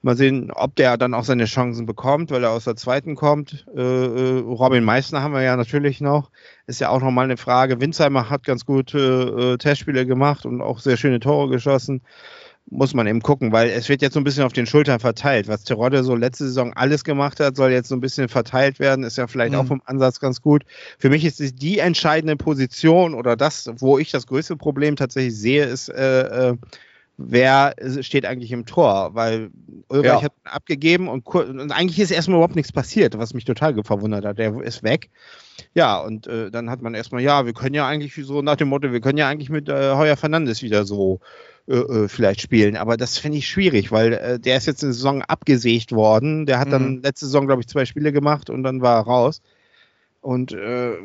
Mal 0.00 0.16
sehen, 0.16 0.52
ob 0.52 0.76
der 0.76 0.96
dann 0.96 1.12
auch 1.12 1.24
seine 1.24 1.46
Chancen 1.46 1.84
bekommt, 1.84 2.30
weil 2.30 2.44
er 2.44 2.52
aus 2.52 2.64
der 2.64 2.76
zweiten 2.76 3.16
kommt. 3.16 3.66
Äh, 3.76 3.80
äh, 3.80 4.38
Robin 4.38 4.84
Meissner 4.84 5.22
haben 5.22 5.34
wir 5.34 5.42
ja 5.42 5.56
natürlich 5.56 6.00
noch. 6.00 6.30
Ist 6.68 6.80
ja 6.80 6.90
auch 6.90 7.00
nochmal 7.00 7.24
eine 7.24 7.36
Frage. 7.36 7.80
Winsheimer 7.80 8.30
hat 8.30 8.44
ganz 8.44 8.64
gute 8.64 9.54
äh, 9.54 9.58
Testspiele 9.58 10.06
gemacht 10.06 10.46
und 10.46 10.62
auch 10.62 10.78
sehr 10.78 10.96
schöne 10.96 11.18
Tore 11.18 11.48
geschossen. 11.48 12.02
Muss 12.70 12.92
man 12.92 13.06
eben 13.06 13.22
gucken, 13.22 13.50
weil 13.50 13.70
es 13.70 13.88
wird 13.88 14.02
jetzt 14.02 14.12
so 14.12 14.20
ein 14.20 14.24
bisschen 14.24 14.44
auf 14.44 14.52
den 14.52 14.66
Schultern 14.66 15.00
verteilt. 15.00 15.48
Was 15.48 15.64
Terodde 15.64 16.04
so 16.04 16.14
letzte 16.14 16.44
Saison 16.44 16.74
alles 16.74 17.02
gemacht 17.02 17.40
hat, 17.40 17.56
soll 17.56 17.70
jetzt 17.70 17.88
so 17.88 17.94
ein 17.96 18.00
bisschen 18.02 18.28
verteilt 18.28 18.78
werden. 18.78 19.04
Ist 19.04 19.16
ja 19.16 19.26
vielleicht 19.26 19.52
Mhm. 19.54 19.58
auch 19.58 19.66
vom 19.66 19.82
Ansatz 19.86 20.20
ganz 20.20 20.42
gut. 20.42 20.64
Für 20.98 21.08
mich 21.08 21.24
ist 21.24 21.40
die 21.62 21.78
entscheidende 21.78 22.36
Position 22.36 23.14
oder 23.14 23.36
das, 23.36 23.70
wo 23.78 23.98
ich 23.98 24.10
das 24.10 24.26
größte 24.26 24.56
Problem 24.56 24.96
tatsächlich 24.96 25.34
sehe, 25.38 25.64
ist, 25.64 25.88
äh, 25.88 26.50
äh, 26.50 26.56
wer 27.16 27.74
steht 28.02 28.26
eigentlich 28.26 28.52
im 28.52 28.66
Tor? 28.66 29.14
Weil 29.14 29.48
Ulreich 29.88 30.20
Ja. 30.20 30.22
hat 30.24 30.32
abgegeben 30.44 31.08
und, 31.08 31.26
und 31.26 31.72
eigentlich 31.72 31.98
ist 31.98 32.10
erstmal 32.10 32.36
überhaupt 32.36 32.56
nichts 32.56 32.70
passiert, 32.72 33.16
was 33.16 33.32
mich 33.32 33.46
total 33.46 33.82
verwundert 33.82 34.26
hat. 34.26 34.38
Der 34.38 34.60
ist 34.60 34.82
weg. 34.82 35.08
Ja, 35.74 35.98
und 36.00 36.26
äh, 36.26 36.50
dann 36.50 36.68
hat 36.68 36.82
man 36.82 36.94
erstmal, 36.94 37.22
ja, 37.22 37.46
wir 37.46 37.54
können 37.54 37.74
ja 37.74 37.88
eigentlich 37.88 38.14
so 38.14 38.42
nach 38.42 38.56
dem 38.56 38.68
Motto, 38.68 38.92
wir 38.92 39.00
können 39.00 39.18
ja 39.18 39.26
eigentlich 39.28 39.48
mit 39.50 39.70
äh, 39.70 39.94
Heuer 39.94 40.16
Fernandes 40.18 40.62
wieder 40.62 40.84
so 40.84 41.20
äh, 41.68 41.74
äh, 41.74 42.08
vielleicht 42.08 42.40
spielen. 42.40 42.76
Aber 42.76 42.96
das 42.96 43.18
finde 43.18 43.38
ich 43.38 43.48
schwierig, 43.48 43.92
weil 43.92 44.14
äh, 44.14 44.40
der 44.40 44.56
ist 44.56 44.66
jetzt 44.66 44.82
eine 44.82 44.92
Saison 44.92 45.22
abgesägt 45.22 45.92
worden. 45.92 46.46
Der 46.46 46.58
hat 46.58 46.72
dann 46.72 46.96
Mhm. 46.96 47.02
letzte 47.02 47.26
Saison, 47.26 47.46
glaube 47.46 47.60
ich, 47.62 47.68
zwei 47.68 47.84
Spiele 47.84 48.12
gemacht 48.12 48.50
und 48.50 48.62
dann 48.62 48.80
war 48.80 48.96
er 48.96 49.02
raus. 49.02 49.42
Und 50.20 50.52
äh, 50.52 50.96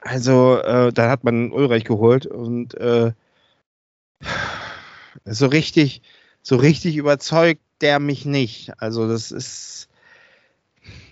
also, 0.00 0.58
äh, 0.58 0.92
da 0.92 1.10
hat 1.10 1.24
man 1.24 1.52
Ulreich 1.52 1.84
geholt 1.84 2.26
und 2.26 2.74
äh, 2.74 3.12
so 5.24 5.46
richtig, 5.46 6.02
so 6.42 6.56
richtig 6.56 6.96
überzeugt 6.96 7.62
der 7.80 7.98
mich 8.00 8.24
nicht. 8.24 8.72
Also, 8.80 9.08
das 9.08 9.30
ist, 9.30 9.88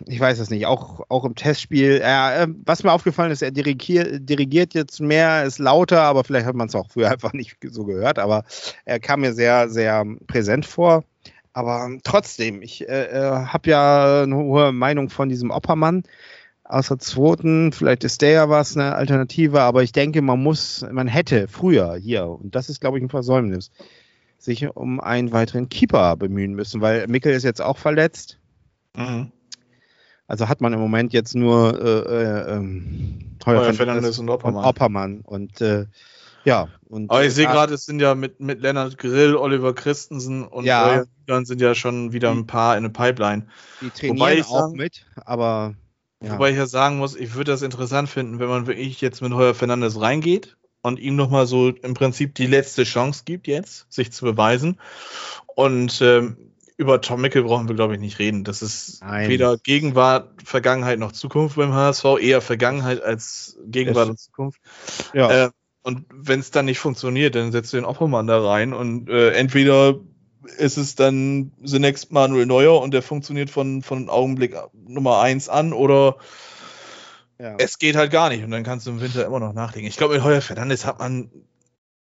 ich 0.06 0.20
weiß 0.20 0.38
es 0.38 0.50
nicht, 0.50 0.66
auch, 0.66 1.00
auch 1.08 1.24
im 1.24 1.34
Testspiel. 1.34 2.00
Äh, 2.02 2.46
was 2.64 2.84
mir 2.84 2.92
aufgefallen 2.92 3.30
ist, 3.30 3.42
er 3.42 3.50
dirigiert, 3.50 4.28
dirigiert 4.28 4.74
jetzt 4.74 5.00
mehr, 5.00 5.44
ist 5.44 5.58
lauter, 5.58 6.02
aber 6.02 6.24
vielleicht 6.24 6.46
hat 6.46 6.54
man 6.54 6.68
es 6.68 6.74
auch 6.74 6.90
früher 6.90 7.10
einfach 7.12 7.32
nicht 7.32 7.56
so 7.62 7.84
gehört, 7.84 8.18
aber 8.18 8.44
er 8.84 9.00
kam 9.00 9.20
mir 9.20 9.32
sehr, 9.32 9.68
sehr 9.68 10.04
präsent 10.26 10.66
vor. 10.66 11.04
Aber 11.52 11.88
trotzdem, 12.02 12.62
ich 12.62 12.88
äh, 12.88 13.04
äh, 13.04 13.46
habe 13.46 13.70
ja 13.70 14.22
eine 14.22 14.36
hohe 14.36 14.72
Meinung 14.72 15.08
von 15.08 15.28
diesem 15.28 15.50
Oppermann 15.50 16.02
aus 16.64 16.88
der 16.88 16.98
zweiten. 16.98 17.72
Vielleicht 17.72 18.02
ist 18.02 18.22
der 18.22 18.30
ja 18.30 18.48
was, 18.48 18.76
eine 18.76 18.96
Alternative, 18.96 19.60
aber 19.60 19.84
ich 19.84 19.92
denke, 19.92 20.20
man 20.20 20.42
muss, 20.42 20.84
man 20.90 21.06
hätte 21.06 21.46
früher 21.46 21.94
hier, 21.94 22.26
und 22.26 22.54
das 22.56 22.68
ist, 22.68 22.80
glaube 22.80 22.98
ich, 22.98 23.04
ein 23.04 23.08
Versäumnis, 23.08 23.70
sich 24.38 24.66
um 24.74 24.98
einen 25.00 25.32
weiteren 25.32 25.68
Keeper 25.68 26.16
bemühen 26.16 26.54
müssen, 26.54 26.80
weil 26.80 27.06
Mickel 27.06 27.32
ist 27.32 27.44
jetzt 27.44 27.62
auch 27.62 27.78
verletzt. 27.78 28.38
Mhm. 28.96 29.30
Also 30.26 30.48
hat 30.48 30.60
man 30.60 30.72
im 30.72 30.80
Moment 30.80 31.12
jetzt 31.12 31.34
nur 31.34 31.78
äh, 31.80 31.98
äh, 32.52 32.56
ähm, 32.56 33.36
Heuer 33.44 33.72
Fernandes 33.74 34.18
und 34.18 34.28
und 34.28 34.34
Oppermann. 34.34 34.64
Oppermann. 34.64 35.20
Und 35.20 35.60
äh, 35.60 35.86
ja. 36.44 36.68
Und, 36.88 37.10
Aber 37.10 37.24
ich 37.24 37.34
sehe 37.34 37.48
Ah, 37.48 37.52
gerade, 37.52 37.74
es 37.74 37.84
sind 37.84 38.00
ja 38.00 38.14
mit, 38.14 38.40
mit 38.40 38.60
Lennart 38.60 38.96
Grill, 38.98 39.36
Oliver 39.36 39.74
Christensen 39.74 40.44
und 40.44 40.64
Ja. 40.64 41.04
Milan 41.26 41.44
sind 41.44 41.60
ja 41.60 41.74
schon 41.74 42.12
wieder 42.12 42.30
ein 42.30 42.46
paar 42.46 42.76
in 42.76 42.84
der 42.84 42.90
Pipeline. 42.90 43.46
Die 43.80 43.90
trainieren 43.90 44.18
wobei 44.18 44.34
ich 44.38 44.46
auch 44.46 44.60
sagen- 44.60 44.76
mit, 44.76 45.04
aber 45.16 45.74
ja. 46.22 46.32
Wobei 46.34 46.52
ich 46.52 46.56
ja 46.56 46.66
sagen 46.66 46.96
muss, 46.96 47.16
ich 47.16 47.34
würde 47.34 47.50
das 47.50 47.60
interessant 47.60 48.08
finden, 48.08 48.38
wenn 48.38 48.48
man 48.48 48.66
wirklich 48.66 49.02
jetzt 49.02 49.20
mit 49.20 49.34
Heuer 49.34 49.52
Fernandes 49.54 50.00
reingeht 50.00 50.56
und 50.80 50.98
ihm 50.98 51.16
nochmal 51.16 51.46
so 51.46 51.68
im 51.68 51.92
Prinzip 51.92 52.34
die 52.34 52.46
letzte 52.46 52.84
Chance 52.84 53.22
gibt 53.26 53.46
jetzt, 53.46 53.92
sich 53.92 54.10
zu 54.10 54.24
beweisen. 54.24 54.78
Und 55.54 56.00
ähm, 56.00 56.36
über 56.76 57.00
Tom 57.00 57.20
Mickel 57.20 57.44
brauchen 57.44 57.68
wir, 57.68 57.74
glaube 57.74 57.94
ich, 57.94 58.00
nicht 58.00 58.18
reden. 58.18 58.44
Das 58.44 58.62
ist 58.62 59.00
Nein. 59.02 59.28
weder 59.28 59.56
Gegenwart, 59.58 60.30
Vergangenheit 60.44 60.98
noch 60.98 61.12
Zukunft 61.12 61.56
beim 61.56 61.72
HSV, 61.72 62.04
eher 62.20 62.40
Vergangenheit 62.40 63.02
als 63.02 63.56
Gegenwart 63.66 64.08
und 64.08 64.18
Zukunft. 64.18 64.60
ja. 65.12 65.46
Äh, 65.46 65.50
Und 65.82 66.06
wenn 66.10 66.40
es 66.40 66.50
dann 66.50 66.64
nicht 66.64 66.78
funktioniert, 66.78 67.34
dann 67.36 67.52
setzt 67.52 67.72
du 67.72 67.76
den 67.76 67.84
Oppermann 67.84 68.26
da 68.26 68.44
rein 68.44 68.72
und 68.72 69.08
äh, 69.08 69.30
entweder 69.32 70.00
ist 70.58 70.76
es 70.76 70.94
dann 70.94 71.52
zunächst 71.64 72.12
Manuel 72.12 72.46
Neuer 72.46 72.80
und 72.80 72.92
der 72.92 73.02
funktioniert 73.02 73.50
von, 73.50 73.82
von 73.82 74.08
Augenblick 74.08 74.56
Nummer 74.72 75.20
eins 75.20 75.48
an 75.48 75.72
oder 75.72 76.16
ja. 77.38 77.54
es 77.58 77.78
geht 77.78 77.96
halt 77.96 78.10
gar 78.10 78.28
nicht 78.28 78.44
und 78.44 78.50
dann 78.50 78.62
kannst 78.62 78.86
du 78.86 78.90
im 78.90 79.00
Winter 79.00 79.24
immer 79.24 79.40
noch 79.40 79.52
nachlegen. 79.52 79.88
Ich 79.88 79.96
glaube, 79.96 80.14
mit 80.14 80.24
Heuer 80.24 80.40
Fernandes 80.40 80.84
hat 80.84 80.98
man 80.98 81.30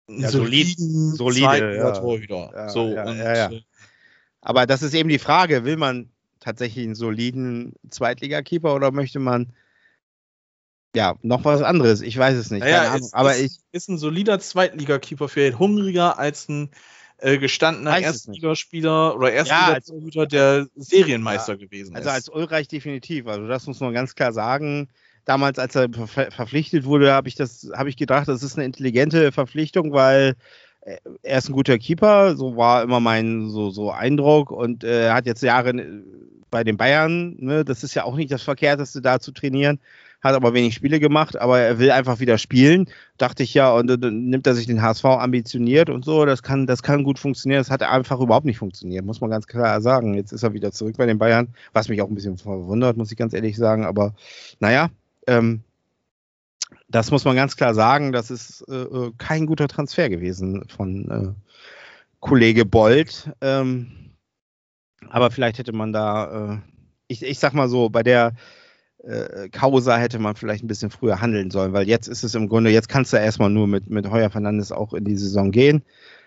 einen 0.08 0.20
ja, 0.20 0.30
soliden, 0.30 1.14
solide 1.14 1.76
ja. 1.76 1.90
Torhüter. 1.92 2.50
Ja, 2.54 2.68
so, 2.68 2.88
ja, 2.88 3.04
und, 3.04 3.18
äh, 3.18 3.62
Aber 4.44 4.66
das 4.66 4.82
ist 4.82 4.94
eben 4.94 5.08
die 5.08 5.18
Frage, 5.18 5.64
will 5.64 5.76
man 5.76 6.10
tatsächlich 6.38 6.84
einen 6.84 6.94
soliden 6.94 7.72
Zweitligakeeper 7.90 8.74
oder 8.74 8.92
möchte 8.92 9.18
man 9.18 9.52
ja, 10.94 11.16
noch 11.22 11.44
was 11.44 11.62
anderes. 11.62 12.02
Ich 12.02 12.16
weiß 12.16 12.36
es 12.36 12.50
nicht. 12.50 12.60
Naja, 12.60 12.94
ist, 12.94 13.14
aber 13.14 13.34
ist, 13.34 13.56
ich 13.56 13.58
ist 13.72 13.88
ein 13.88 13.98
solider 13.98 14.38
Zweitligakeeper 14.38 15.28
für 15.28 15.58
hungriger 15.58 16.18
als 16.18 16.48
ein 16.48 16.70
äh, 17.18 17.38
gestandener 17.38 17.98
Erstligaspieler 17.98 19.16
oder 19.16 19.32
Erstligatorhüter, 19.32 20.20
ja, 20.20 20.26
der 20.26 20.66
Serienmeister 20.76 21.54
ja, 21.54 21.58
gewesen 21.58 21.96
also 21.96 22.08
ist. 22.08 22.14
Also 22.14 22.32
als 22.32 22.42
Ulreich 22.42 22.68
definitiv. 22.68 23.26
Also 23.26 23.48
das 23.48 23.66
muss 23.66 23.80
man 23.80 23.92
ganz 23.92 24.14
klar 24.14 24.32
sagen. 24.32 24.88
Damals, 25.24 25.58
als 25.58 25.74
er 25.74 25.88
ver 25.90 26.30
verpflichtet 26.30 26.84
wurde, 26.84 27.12
habe 27.12 27.28
ich 27.28 27.34
das, 27.34 27.70
habe 27.74 27.88
ich 27.88 27.96
gedacht, 27.96 28.28
das 28.28 28.42
ist 28.42 28.56
eine 28.56 28.66
intelligente 28.66 29.32
Verpflichtung, 29.32 29.92
weil 29.92 30.36
er 31.22 31.38
ist 31.38 31.48
ein 31.48 31.54
guter 31.54 31.78
Keeper, 31.78 32.36
so 32.36 32.56
war 32.56 32.82
immer 32.82 33.00
mein 33.00 33.48
so, 33.48 33.70
so 33.70 33.90
Eindruck 33.90 34.50
und 34.50 34.84
äh, 34.84 35.04
er 35.04 35.10
äh, 35.10 35.12
hat 35.12 35.26
jetzt 35.26 35.42
Jahre 35.42 35.70
äh, 35.70 36.02
bei 36.50 36.62
den 36.64 36.76
Bayern, 36.76 37.36
ne, 37.38 37.64
das 37.64 37.82
ist 37.82 37.94
ja 37.94 38.04
auch 38.04 38.16
nicht 38.16 38.30
das 38.30 38.42
Verkehrteste 38.42 39.00
da 39.00 39.18
zu 39.18 39.32
trainieren 39.32 39.80
hat 40.24 40.34
aber 40.34 40.54
wenig 40.54 40.74
Spiele 40.74 40.98
gemacht, 41.00 41.36
aber 41.36 41.60
er 41.60 41.78
will 41.78 41.90
einfach 41.90 42.18
wieder 42.18 42.38
spielen. 42.38 42.88
Dachte 43.18 43.42
ich 43.42 43.52
ja, 43.52 43.70
und 43.72 43.88
dann 43.88 44.24
nimmt 44.30 44.46
er 44.46 44.54
sich 44.54 44.66
den 44.66 44.80
HSV 44.80 45.04
ambitioniert 45.04 45.90
und 45.90 46.02
so. 46.02 46.24
Das 46.24 46.42
kann, 46.42 46.66
das 46.66 46.82
kann 46.82 47.04
gut 47.04 47.18
funktionieren. 47.18 47.60
Das 47.60 47.70
hat 47.70 47.82
einfach 47.82 48.18
überhaupt 48.20 48.46
nicht 48.46 48.56
funktioniert, 48.56 49.04
muss 49.04 49.20
man 49.20 49.28
ganz 49.28 49.46
klar 49.46 49.82
sagen. 49.82 50.14
Jetzt 50.14 50.32
ist 50.32 50.42
er 50.42 50.54
wieder 50.54 50.72
zurück 50.72 50.96
bei 50.96 51.04
den 51.04 51.18
Bayern, 51.18 51.48
was 51.74 51.90
mich 51.90 52.00
auch 52.00 52.08
ein 52.08 52.14
bisschen 52.14 52.38
verwundert, 52.38 52.96
muss 52.96 53.12
ich 53.12 53.18
ganz 53.18 53.34
ehrlich 53.34 53.58
sagen. 53.58 53.84
Aber 53.84 54.14
naja, 54.60 54.88
ähm, 55.26 55.62
das 56.94 57.10
muss 57.10 57.24
man 57.24 57.34
ganz 57.34 57.56
klar 57.56 57.74
sagen. 57.74 58.12
Das 58.12 58.30
ist 58.30 58.64
äh, 58.68 58.82
äh 58.82 59.12
kein 59.18 59.46
guter 59.46 59.66
Transfer 59.66 60.08
gewesen 60.08 60.64
von 60.68 61.10
äh, 61.10 61.50
Kollege 62.20 62.64
Bold. 62.64 63.32
Ähm, 63.40 64.14
aber 65.10 65.32
vielleicht 65.32 65.58
hätte 65.58 65.72
man 65.72 65.92
da, 65.92 66.54
äh, 66.54 66.58
ich, 67.08 67.24
ich 67.24 67.40
sag 67.40 67.52
mal 67.52 67.68
so, 67.68 67.90
bei 67.90 68.04
der 68.04 68.32
äh, 69.02 69.48
Causa 69.48 69.96
hätte 69.96 70.20
man 70.20 70.36
vielleicht 70.36 70.62
ein 70.62 70.68
bisschen 70.68 70.90
früher 70.90 71.20
handeln 71.20 71.50
sollen, 71.50 71.72
weil 71.72 71.88
jetzt 71.88 72.06
ist 72.06 72.22
es 72.22 72.36
im 72.36 72.48
Grunde, 72.48 72.70
jetzt 72.70 72.88
kannst 72.88 73.12
du 73.12 73.16
erstmal 73.16 73.50
nur 73.50 73.66
mit, 73.66 73.90
mit 73.90 74.08
Heuer 74.08 74.30
Fernandes 74.30 74.70
auch 74.70 74.94
in 74.94 75.04
die 75.04 75.16
Saison 75.16 75.50
gehen. 75.50 75.82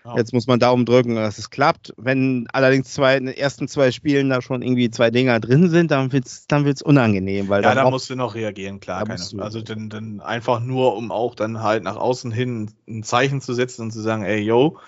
Ja. 0.08 0.16
Jetzt 0.16 0.32
muss 0.32 0.46
man 0.46 0.58
Daumen 0.58 0.86
drücken, 0.86 1.16
dass 1.16 1.36
es 1.36 1.50
klappt. 1.50 1.92
Wenn 1.98 2.48
allerdings 2.52 2.92
zwei, 2.92 3.16
in 3.18 3.26
den 3.26 3.36
ersten 3.36 3.68
zwei 3.68 3.92
Spielen 3.92 4.30
da 4.30 4.40
schon 4.40 4.62
irgendwie 4.62 4.90
zwei 4.90 5.10
Dinger 5.10 5.38
drin 5.38 5.68
sind, 5.68 5.90
dann 5.90 6.12
wird 6.12 6.26
es 6.26 6.46
dann 6.46 6.64
wird's 6.64 6.80
unangenehm. 6.80 7.50
Weil 7.50 7.62
ja, 7.62 7.74
da 7.74 7.90
musst 7.90 8.08
du 8.08 8.16
noch 8.16 8.34
reagieren, 8.34 8.80
klar. 8.80 9.04
Keine, 9.04 9.20
also 9.42 9.60
dann, 9.60 9.90
dann 9.90 10.20
einfach 10.20 10.60
nur, 10.60 10.96
um 10.96 11.12
auch 11.12 11.34
dann 11.34 11.62
halt 11.62 11.84
nach 11.84 11.96
außen 11.96 12.32
hin 12.32 12.70
ein 12.88 13.02
Zeichen 13.02 13.42
zu 13.42 13.52
setzen 13.52 13.82
und 13.82 13.90
zu 13.90 14.00
sagen, 14.00 14.22
ey, 14.22 14.40
yo, 14.40 14.78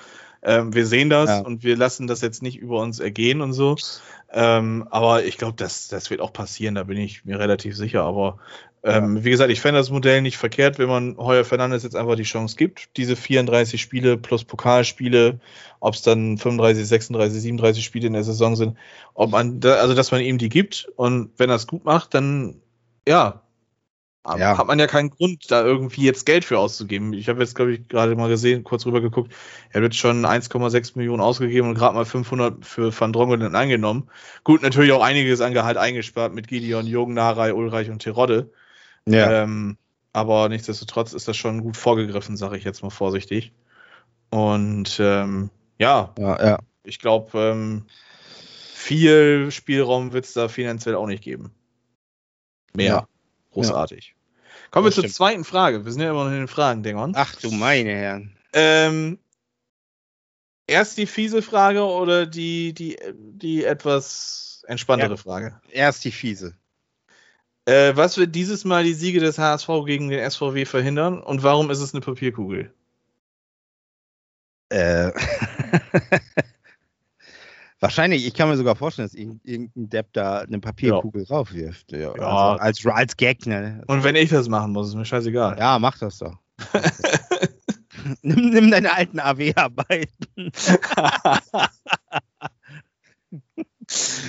ähm, 0.42 0.72
wir 0.72 0.86
sehen 0.86 1.10
das 1.10 1.28
ja. 1.28 1.40
und 1.40 1.62
wir 1.62 1.76
lassen 1.76 2.06
das 2.06 2.22
jetzt 2.22 2.42
nicht 2.42 2.56
über 2.56 2.80
uns 2.80 2.98
ergehen 2.98 3.42
und 3.42 3.52
so. 3.52 3.76
Ähm, 4.32 4.86
aber 4.90 5.24
ich 5.24 5.38
glaube, 5.38 5.56
das, 5.56 5.88
das 5.88 6.10
wird 6.10 6.20
auch 6.20 6.32
passieren, 6.32 6.76
da 6.76 6.84
bin 6.84 6.98
ich 6.98 7.24
mir 7.24 7.38
relativ 7.38 7.76
sicher. 7.76 8.04
Aber 8.04 8.38
ähm, 8.82 9.16
ja. 9.16 9.24
wie 9.24 9.30
gesagt, 9.30 9.50
ich 9.50 9.60
fände 9.60 9.78
das 9.78 9.90
Modell 9.90 10.22
nicht 10.22 10.38
verkehrt, 10.38 10.78
wenn 10.78 10.88
man 10.88 11.16
Heuer 11.18 11.44
Fernandes 11.44 11.82
jetzt 11.82 11.96
einfach 11.96 12.14
die 12.14 12.22
Chance 12.22 12.56
gibt, 12.56 12.96
diese 12.96 13.16
34 13.16 13.80
Spiele 13.80 14.16
plus 14.16 14.44
Pokalspiele, 14.44 15.40
ob 15.80 15.94
es 15.94 16.02
dann 16.02 16.38
35, 16.38 16.86
36, 16.86 17.42
37 17.42 17.84
Spiele 17.84 18.06
in 18.06 18.14
der 18.14 18.24
Saison 18.24 18.56
sind, 18.56 18.78
ob 19.14 19.30
man, 19.32 19.60
da, 19.60 19.74
also 19.74 19.94
dass 19.94 20.12
man 20.12 20.22
ihm 20.22 20.38
die 20.38 20.48
gibt 20.48 20.88
und 20.96 21.30
wenn 21.36 21.50
er 21.50 21.56
es 21.56 21.66
gut 21.66 21.84
macht, 21.84 22.14
dann 22.14 22.62
ja, 23.06 23.42
ja. 24.26 24.58
hat 24.58 24.66
man 24.66 24.78
ja 24.78 24.86
keinen 24.86 25.10
Grund, 25.10 25.50
da 25.50 25.64
irgendwie 25.64 26.04
jetzt 26.04 26.26
Geld 26.26 26.44
für 26.44 26.58
auszugeben. 26.58 27.12
Ich 27.14 27.28
habe 27.28 27.40
jetzt, 27.40 27.54
glaube 27.54 27.72
ich, 27.72 27.88
gerade 27.88 28.14
mal 28.16 28.28
gesehen, 28.28 28.64
kurz 28.64 28.84
rüber 28.84 29.00
geguckt, 29.00 29.32
er 29.70 29.80
wird 29.80 29.94
schon 29.94 30.26
1,6 30.26 30.92
Millionen 30.96 31.22
ausgegeben 31.22 31.68
und 31.68 31.74
gerade 31.74 31.94
mal 31.94 32.04
500 32.04 32.64
für 32.64 32.98
Van 32.98 33.12
Drongelen 33.12 33.54
angenommen. 33.54 34.10
Gut, 34.44 34.62
natürlich 34.62 34.92
auch 34.92 35.02
einiges 35.02 35.40
an 35.40 35.54
Gehalt 35.54 35.78
eingespart 35.78 36.34
mit 36.34 36.48
Gideon, 36.48 36.86
Jürgen, 36.86 37.14
Narei, 37.14 37.54
Ulreich 37.54 37.90
und 37.90 38.02
Terodde. 38.02 38.52
Ja. 39.06 39.42
Ähm, 39.42 39.78
aber 40.12 40.48
nichtsdestotrotz 40.48 41.12
ist 41.12 41.28
das 41.28 41.36
schon 41.36 41.62
gut 41.62 41.76
vorgegriffen, 41.76 42.36
sage 42.36 42.56
ich 42.56 42.64
jetzt 42.64 42.82
mal 42.82 42.90
vorsichtig. 42.90 43.52
Und 44.30 44.98
ähm, 45.00 45.50
ja, 45.78 46.12
ja, 46.18 46.44
ja, 46.44 46.58
ich 46.84 46.98
glaube, 46.98 47.38
ähm, 47.38 47.86
viel 48.74 49.50
Spielraum 49.50 50.12
wird 50.12 50.24
es 50.24 50.34
da 50.34 50.48
finanziell 50.48 50.94
auch 50.94 51.06
nicht 51.06 51.22
geben. 51.22 51.52
Mehr. 52.74 52.86
Ja. 52.86 53.06
Großartig. 53.52 54.14
Ja. 54.14 54.70
Kommen 54.70 54.86
wir 54.86 54.92
zur 54.92 55.04
stimmt. 55.04 55.14
zweiten 55.14 55.44
Frage. 55.44 55.84
Wir 55.84 55.92
sind 55.92 56.02
ja 56.02 56.10
immer 56.10 56.24
noch 56.24 56.30
in 56.30 56.38
den 56.38 56.48
Fragen, 56.48 56.82
Dingon. 56.82 57.12
Ach 57.16 57.34
du 57.36 57.50
meine 57.50 57.90
Herren. 57.90 58.36
Ähm, 58.52 59.18
erst 60.66 60.96
die 60.98 61.06
fiese 61.06 61.42
Frage 61.42 61.84
oder 61.84 62.26
die, 62.26 62.72
die, 62.72 62.98
die 63.14 63.64
etwas 63.64 64.64
entspanntere 64.66 65.10
ja, 65.10 65.16
Frage? 65.16 65.60
Erst 65.70 66.04
die 66.04 66.12
fiese. 66.12 66.56
Äh, 67.66 67.96
was 67.96 68.16
wird 68.16 68.34
dieses 68.34 68.64
Mal 68.64 68.84
die 68.84 68.94
Siege 68.94 69.20
des 69.20 69.38
HSV 69.38 69.68
gegen 69.86 70.08
den 70.08 70.28
SVW 70.28 70.64
verhindern 70.64 71.20
und 71.20 71.42
warum 71.42 71.70
ist 71.70 71.80
es 71.80 71.92
eine 71.92 72.00
Papierkugel? 72.00 72.72
Äh. 74.70 75.10
Wahrscheinlich, 77.80 78.26
ich 78.26 78.34
kann 78.34 78.50
mir 78.50 78.58
sogar 78.58 78.76
vorstellen, 78.76 79.08
dass 79.08 79.14
irgendein 79.14 79.70
Depp 79.74 80.12
da 80.12 80.40
eine 80.40 80.60
Papierkugel 80.60 81.24
ja. 81.26 81.34
raufwirft. 81.34 81.92
Ja, 81.92 82.14
ja. 82.14 82.56
Also 82.58 82.62
als, 82.62 82.86
als 82.86 83.16
Gag, 83.16 83.46
ne? 83.46 83.82
Und 83.86 84.04
wenn 84.04 84.16
ich 84.16 84.28
das 84.28 84.50
machen 84.50 84.72
muss, 84.72 84.88
ist 84.88 84.94
mir 84.96 85.06
scheißegal. 85.06 85.58
Ja, 85.58 85.78
mach 85.78 85.96
das 85.98 86.18
doch. 86.18 86.36
nimm, 88.22 88.50
nimm 88.50 88.70
deine 88.70 88.92
alten 88.92 89.18
AW-Arbeiten. 89.18 90.12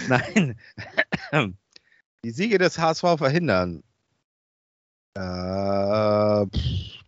Nein. 0.07 0.57
Die 2.23 2.31
Siege 2.31 2.57
des 2.57 2.79
HSV 2.79 3.17
verhindern. 3.17 3.83
Äh, 5.13 6.45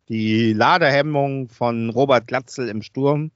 die 0.09 0.51
Ladehemmung 0.51 1.47
von 1.47 1.89
Robert 1.89 2.27
Glatzel 2.27 2.67
im 2.67 2.81
Sturm 2.81 3.31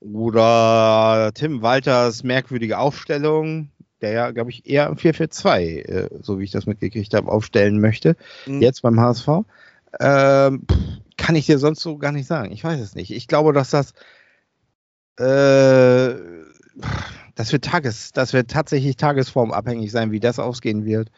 oder 0.00 1.32
Tim 1.34 1.62
Walters 1.62 2.22
merkwürdige 2.22 2.78
Aufstellung, 2.78 3.70
der 4.00 4.12
ja, 4.12 4.30
glaube 4.30 4.50
ich, 4.50 4.68
eher 4.68 4.86
im 4.86 4.96
4-4-2, 4.96 5.58
äh, 5.60 6.08
so 6.22 6.38
wie 6.38 6.44
ich 6.44 6.50
das 6.50 6.66
mitgekriegt 6.66 7.14
habe, 7.14 7.30
aufstellen 7.30 7.80
möchte, 7.80 8.16
mhm. 8.46 8.60
jetzt 8.60 8.82
beim 8.82 9.00
HSV. 9.00 9.28
Ähm, 9.98 10.66
kann 11.16 11.34
ich 11.34 11.46
dir 11.46 11.58
sonst 11.58 11.80
so 11.80 11.96
gar 11.96 12.12
nicht 12.12 12.26
sagen. 12.26 12.52
Ich 12.52 12.62
weiß 12.62 12.80
es 12.80 12.94
nicht. 12.94 13.10
Ich 13.10 13.28
glaube, 13.28 13.52
dass 13.52 13.70
das 13.70 13.94
äh, 15.18 16.14
das 17.34 17.52
wird 17.52 17.64
Tages, 17.64 18.12
das 18.12 18.32
wird 18.32 18.50
tatsächlich 18.50 18.96
tagesformabhängig 18.96 19.90
sein, 19.90 20.10
wie 20.10 20.20
das 20.20 20.38
ausgehen 20.38 20.84
wird. 20.84 21.10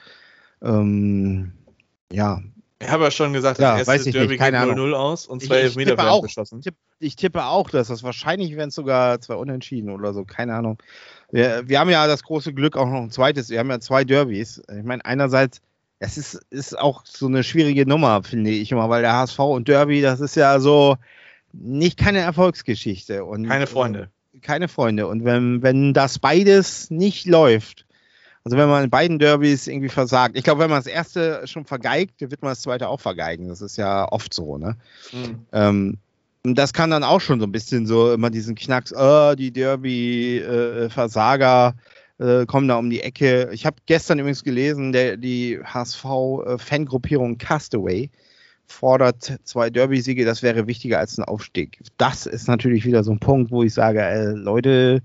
Ähm, 0.63 1.53
ja, 2.13 2.43
ich 2.81 2.89
habe 2.89 3.05
ja 3.05 3.11
schon 3.11 3.33
gesagt, 3.33 3.59
ja, 3.59 3.77
das 3.77 3.89
erste 3.89 4.13
Derby 4.13 4.37
geht 4.37 4.55
0-0 4.55 4.93
aus 4.93 5.27
und 5.27 5.43
zwei 5.43 5.57
Elfmeter 5.57 5.97
werden 5.97 6.09
auch, 6.09 6.23
geschossen. 6.23 6.61
Tipp, 6.61 6.77
ich 7.01 7.17
tippe 7.17 7.45
auch, 7.45 7.71
dass 7.71 7.89
das 7.89 8.05
wahrscheinlich 8.05 8.57
werden 8.57 8.69
es 8.69 8.77
sogar 8.77 9.21
zwei 9.21 9.35
Unentschieden 9.35 9.91
oder 9.91 10.15
so, 10.15 10.25
keine 10.25 10.55
Ahnung. 10.55 10.79
Wir, 11.33 11.69
wir 11.69 11.81
haben 11.81 11.91
ja 11.91 12.07
das 12.07 12.23
große 12.23 12.55
Glück 12.55 12.77
auch 12.77 12.87
noch 12.87 13.03
ein 13.03 13.11
zweites, 13.11 13.51
wir 13.51 13.59
haben 13.59 13.71
ja 13.71 13.81
zwei 13.81 14.05
Derbys. 14.05 14.63
Ich 14.69 14.85
meine, 14.85 15.05
einerseits, 15.05 15.61
es 15.99 16.17
ist, 16.17 16.41
ist 16.51 16.79
auch 16.79 17.05
so 17.05 17.27
eine 17.27 17.43
schwierige 17.43 17.85
Nummer, 17.85 18.23
finde 18.23 18.51
ich 18.51 18.71
immer, 18.71 18.89
weil 18.89 19.03
der 19.03 19.13
HSV 19.13 19.39
und 19.41 19.67
Derby, 19.67 20.01
das 20.01 20.21
ist 20.21 20.37
ja 20.37 20.61
so 20.61 20.97
nicht 21.53 21.99
keine 21.99 22.21
Erfolgsgeschichte. 22.21 23.25
Und, 23.25 23.49
keine 23.49 23.67
Freunde. 23.67 24.11
Keine 24.41 24.69
Freunde. 24.69 25.09
Und 25.09 25.25
wenn, 25.25 25.63
wenn 25.63 25.95
das 25.95 26.21
beides 26.21 26.91
nicht 26.91 27.27
läuft, 27.27 27.87
also 28.49 28.57
wenn 28.57 28.71
man 28.71 28.85
in 28.85 28.89
beiden 28.89 29.19
Derbys 29.19 29.67
irgendwie 29.67 29.91
versagt, 29.91 30.35
ich 30.35 30.43
glaube, 30.43 30.63
wenn 30.63 30.71
man 30.71 30.79
das 30.79 30.87
erste 30.87 31.47
schon 31.47 31.67
vergeigt, 31.67 32.23
wird 32.23 32.41
man 32.41 32.53
das 32.53 32.63
zweite 32.63 32.89
auch 32.89 32.99
vergeigen. 32.99 33.49
Das 33.49 33.61
ist 33.61 33.77
ja 33.77 34.11
oft 34.11 34.33
so, 34.33 34.57
ne? 34.57 34.75
Mhm. 35.13 35.45
Ähm, 35.53 35.99
das 36.45 36.73
kann 36.73 36.89
dann 36.89 37.05
auch 37.05 37.21
schon 37.21 37.41
so 37.41 37.47
ein 37.47 37.53
bisschen 37.53 37.87
so 37.87 38.11
immer 38.11 38.31
diesen 38.31 38.55
Knacks, 38.55 38.95
oh, 38.97 39.35
die 39.35 39.53
Derby-Versager 39.53 41.75
äh, 42.19 42.41
äh, 42.41 42.47
kommen 42.47 42.69
da 42.69 42.77
um 42.77 42.89
die 42.89 43.03
Ecke. 43.03 43.51
Ich 43.53 43.67
habe 43.67 43.77
gestern 43.85 44.19
übrigens 44.19 44.45
gelesen, 44.45 44.93
der, 44.93 45.19
die 45.19 45.61
HSV-Fangruppierung 45.63 47.37
Castaway 47.37 48.09
fordert 48.67 49.41
zwei 49.45 49.69
Derby-Siege, 49.69 50.25
das 50.25 50.43
wäre 50.43 50.67
wichtiger 50.67 51.01
als 51.01 51.19
ein 51.19 51.25
Aufstieg. 51.25 51.81
Das 51.99 52.25
ist 52.25 52.49
natürlich 52.49 52.87
wieder 52.87 53.05
so 53.05 53.13
ein 53.13 53.21
Punkt, 53.21 53.51
wo 53.51 53.63
ich 53.63 53.75
sage, 53.75 54.01
äh, 54.01 54.31
Leute, 54.31 55.03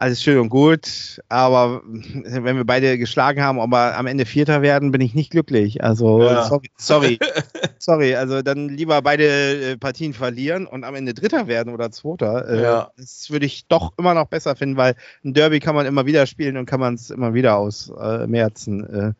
alles 0.00 0.22
schön 0.22 0.38
und 0.38 0.48
gut, 0.48 1.20
aber 1.28 1.82
wenn 1.84 2.56
wir 2.56 2.64
beide 2.64 2.96
geschlagen 2.96 3.42
haben, 3.42 3.60
aber 3.60 3.98
am 3.98 4.06
Ende 4.06 4.24
Vierter 4.24 4.62
werden, 4.62 4.92
bin 4.92 5.02
ich 5.02 5.14
nicht 5.14 5.30
glücklich. 5.30 5.84
Also 5.84 6.22
Ja. 6.22 6.42
sorry, 6.42 6.70
sorry, 6.78 7.18
sorry. 7.78 8.14
Also 8.14 8.40
dann 8.40 8.70
lieber 8.70 9.02
beide 9.02 9.72
äh, 9.72 9.76
Partien 9.76 10.14
verlieren 10.14 10.66
und 10.66 10.84
am 10.84 10.94
Ende 10.94 11.12
Dritter 11.12 11.48
werden 11.48 11.74
oder 11.74 11.90
Zweiter. 11.90 12.48
Äh, 12.48 12.62
Ja. 12.62 12.90
Das 12.96 13.30
würde 13.30 13.44
ich 13.44 13.66
doch 13.66 13.92
immer 13.98 14.14
noch 14.14 14.26
besser 14.28 14.56
finden, 14.56 14.78
weil 14.78 14.94
ein 15.22 15.34
Derby 15.34 15.60
kann 15.60 15.74
man 15.74 15.84
immer 15.84 16.06
wieder 16.06 16.24
spielen 16.26 16.56
und 16.56 16.64
kann 16.64 16.80
man 16.80 16.94
es 16.94 17.10
immer 17.10 17.34
wieder 17.34 17.58
ausmerzen. 17.58 18.84
Äh, 18.88 19.12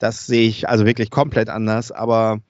das 0.00 0.26
sehe 0.26 0.48
ich 0.48 0.68
also 0.68 0.84
wirklich 0.84 1.10
komplett 1.10 1.48
anders, 1.48 1.92
aber 1.92 2.40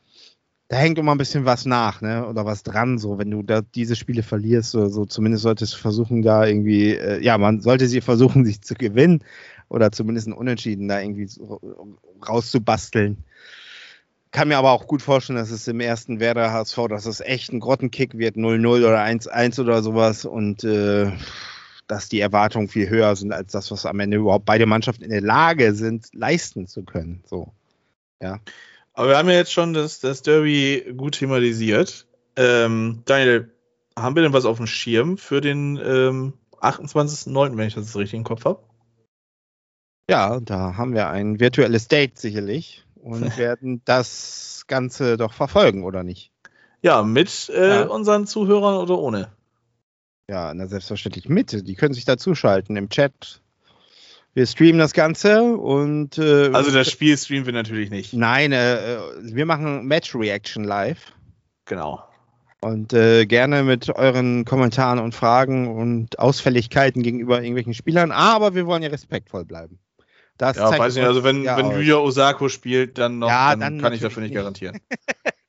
da 0.68 0.76
hängt 0.76 0.98
immer 0.98 1.12
ein 1.12 1.18
bisschen 1.18 1.46
was 1.46 1.64
nach, 1.64 2.02
ne? 2.02 2.26
Oder 2.26 2.44
was 2.44 2.62
dran, 2.62 2.98
so 2.98 3.18
wenn 3.18 3.30
du 3.30 3.42
da 3.42 3.62
diese 3.62 3.96
Spiele 3.96 4.22
verlierst, 4.22 4.70
so, 4.70 4.88
so 4.88 5.06
zumindest 5.06 5.42
solltest 5.42 5.74
du 5.74 5.78
versuchen, 5.78 6.22
da 6.22 6.46
irgendwie, 6.46 6.92
äh, 6.92 7.22
ja, 7.22 7.38
man 7.38 7.60
sollte 7.60 7.88
sie 7.88 8.02
versuchen, 8.02 8.44
sich 8.44 8.60
zu 8.60 8.74
gewinnen 8.74 9.24
oder 9.68 9.90
zumindest 9.92 10.28
ein 10.28 10.34
Unentschieden 10.34 10.88
da 10.88 11.00
irgendwie 11.00 11.28
rauszubasteln. 12.26 13.24
Kann 14.30 14.48
mir 14.48 14.58
aber 14.58 14.72
auch 14.72 14.86
gut 14.86 15.00
vorstellen, 15.00 15.38
dass 15.38 15.50
es 15.50 15.66
im 15.68 15.80
ersten 15.80 16.20
Werder 16.20 16.52
HSV, 16.52 16.76
dass 16.90 17.06
es 17.06 17.20
echt 17.20 17.50
ein 17.50 17.60
Grottenkick 17.60 18.18
wird, 18.18 18.36
0-0 18.36 18.66
oder 18.66 19.02
1-1 19.02 19.58
oder 19.58 19.82
sowas 19.82 20.26
und 20.26 20.64
äh, 20.64 21.10
dass 21.86 22.10
die 22.10 22.20
Erwartungen 22.20 22.68
viel 22.68 22.90
höher 22.90 23.16
sind 23.16 23.32
als 23.32 23.52
das, 23.52 23.70
was 23.70 23.86
am 23.86 24.00
Ende 24.00 24.18
überhaupt 24.18 24.44
beide 24.44 24.66
Mannschaften 24.66 25.04
in 25.04 25.10
der 25.10 25.22
Lage 25.22 25.72
sind, 25.72 26.08
leisten 26.12 26.66
zu 26.66 26.82
können. 26.84 27.22
So. 27.26 27.54
Aber 28.98 29.10
wir 29.10 29.16
haben 29.16 29.28
ja 29.28 29.36
jetzt 29.36 29.52
schon 29.52 29.74
das, 29.74 30.00
das 30.00 30.22
Derby 30.22 30.92
gut 30.96 31.14
thematisiert. 31.14 32.08
Ähm, 32.34 33.02
Daniel, 33.04 33.54
haben 33.96 34.16
wir 34.16 34.24
denn 34.24 34.32
was 34.32 34.44
auf 34.44 34.56
dem 34.56 34.66
Schirm 34.66 35.18
für 35.18 35.40
den 35.40 35.76
ähm, 35.76 36.32
28.09., 36.60 37.56
wenn 37.56 37.68
ich 37.68 37.76
das 37.76 37.94
richtig 37.94 38.18
im 38.18 38.24
Kopf 38.24 38.44
habe? 38.44 38.60
Ja, 40.10 40.40
da 40.40 40.76
haben 40.76 40.94
wir 40.94 41.10
ein 41.10 41.38
virtuelles 41.38 41.86
Date 41.86 42.18
sicherlich 42.18 42.84
und 42.96 43.22
werden 43.38 43.82
das 43.84 44.64
Ganze 44.66 45.16
doch 45.16 45.32
verfolgen, 45.32 45.84
oder 45.84 46.02
nicht? 46.02 46.32
Ja, 46.82 47.04
mit 47.04 47.52
äh, 47.54 47.68
Ja. 47.68 47.86
unseren 47.86 48.26
Zuhörern 48.26 48.78
oder 48.78 48.98
ohne? 48.98 49.30
Ja, 50.28 50.52
na 50.54 50.66
selbstverständlich 50.66 51.28
mit. 51.28 51.68
Die 51.68 51.74
können 51.76 51.94
sich 51.94 52.04
dazuschalten 52.04 52.76
im 52.76 52.88
Chat. 52.88 53.42
Wir 54.38 54.46
streamen 54.46 54.78
das 54.78 54.92
Ganze 54.92 55.42
und 55.42 56.16
äh, 56.16 56.50
Also 56.52 56.70
das 56.70 56.88
Spiel 56.92 57.18
streamen 57.18 57.46
wir 57.46 57.52
natürlich 57.52 57.90
nicht. 57.90 58.12
nein, 58.12 58.52
äh, 58.52 58.94
äh, 58.94 58.98
wir 59.20 59.44
machen 59.46 59.84
Match 59.86 60.14
Reaction 60.14 60.62
live 60.62 61.12
Genau. 61.64 62.04
und 62.60 62.92
äh, 62.92 63.26
gerne 63.26 63.64
mit 63.64 63.88
euren 63.90 64.44
Kommentaren 64.44 65.00
und 65.00 65.12
Fragen 65.12 65.66
und 65.76 66.20
Ausfälligkeiten 66.20 67.02
gegenüber 67.02 67.38
irgendwelchen 67.42 67.74
Spielern, 67.74 68.12
aber 68.12 68.54
wir 68.54 68.64
wollen 68.66 68.84
ja 68.84 68.90
respektvoll 68.90 69.44
bleiben. 69.44 69.80
Das 70.36 70.56
Ja, 70.56 70.70
weiß 70.78 70.94
nicht, 70.94 71.04
also 71.04 71.24
wenn, 71.24 71.42
ja 71.42 71.56
wenn. 71.56 71.72
Yuya 71.72 71.96
Osako 71.96 72.48
spielt, 72.48 72.96
dann 72.96 73.18
noch, 73.18 73.26
Ja, 73.28 73.50
dann, 73.50 73.58
dann 73.58 73.80
kann 73.80 73.92
ich 73.92 74.02
dafür 74.02 74.20
nicht 74.22 74.30
nicht. 74.30 74.36
garantieren. 74.38 74.78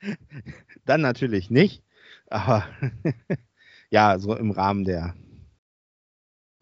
Dann 0.86 1.02
natürlich 1.02 1.52
nicht. 1.52 1.84
Aber 2.32 2.66
ja, 3.92 4.18
so 4.18 4.36
im 4.36 4.50
Rahmen 4.50 4.84
der, 4.84 5.14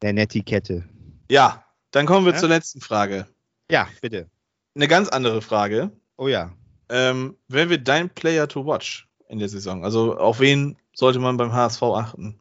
der 0.01 0.11
Netiquette. 0.11 0.83
Ja, 1.31 1.63
dann 1.97 2.05
kommen 2.05 2.25
wir 2.27 2.33
Ja? 2.33 2.39
zur 2.39 2.49
letzten 2.49 2.79
Frage. 2.79 3.27
Ja, 3.71 3.87
bitte. 4.01 4.29
Eine 4.75 4.87
ganz 4.87 5.09
andere 5.09 5.41
Frage. 5.41 5.91
Oh 6.17 6.27
ja. 6.27 6.53
Ähm, 6.89 7.35
wer 7.47 7.69
wird 7.71 7.87
dein 7.87 8.09
Player 8.11 8.47
to 8.47 8.65
watch 8.65 9.07
in 9.29 9.39
der 9.39 9.49
Saison? 9.49 9.83
Also 9.83 10.15
auf 10.15 10.39
wen 10.39 10.77
sollte 10.93 11.17
man 11.17 11.37
beim 11.37 11.51
HSV 11.51 11.81
achten? 11.81 12.39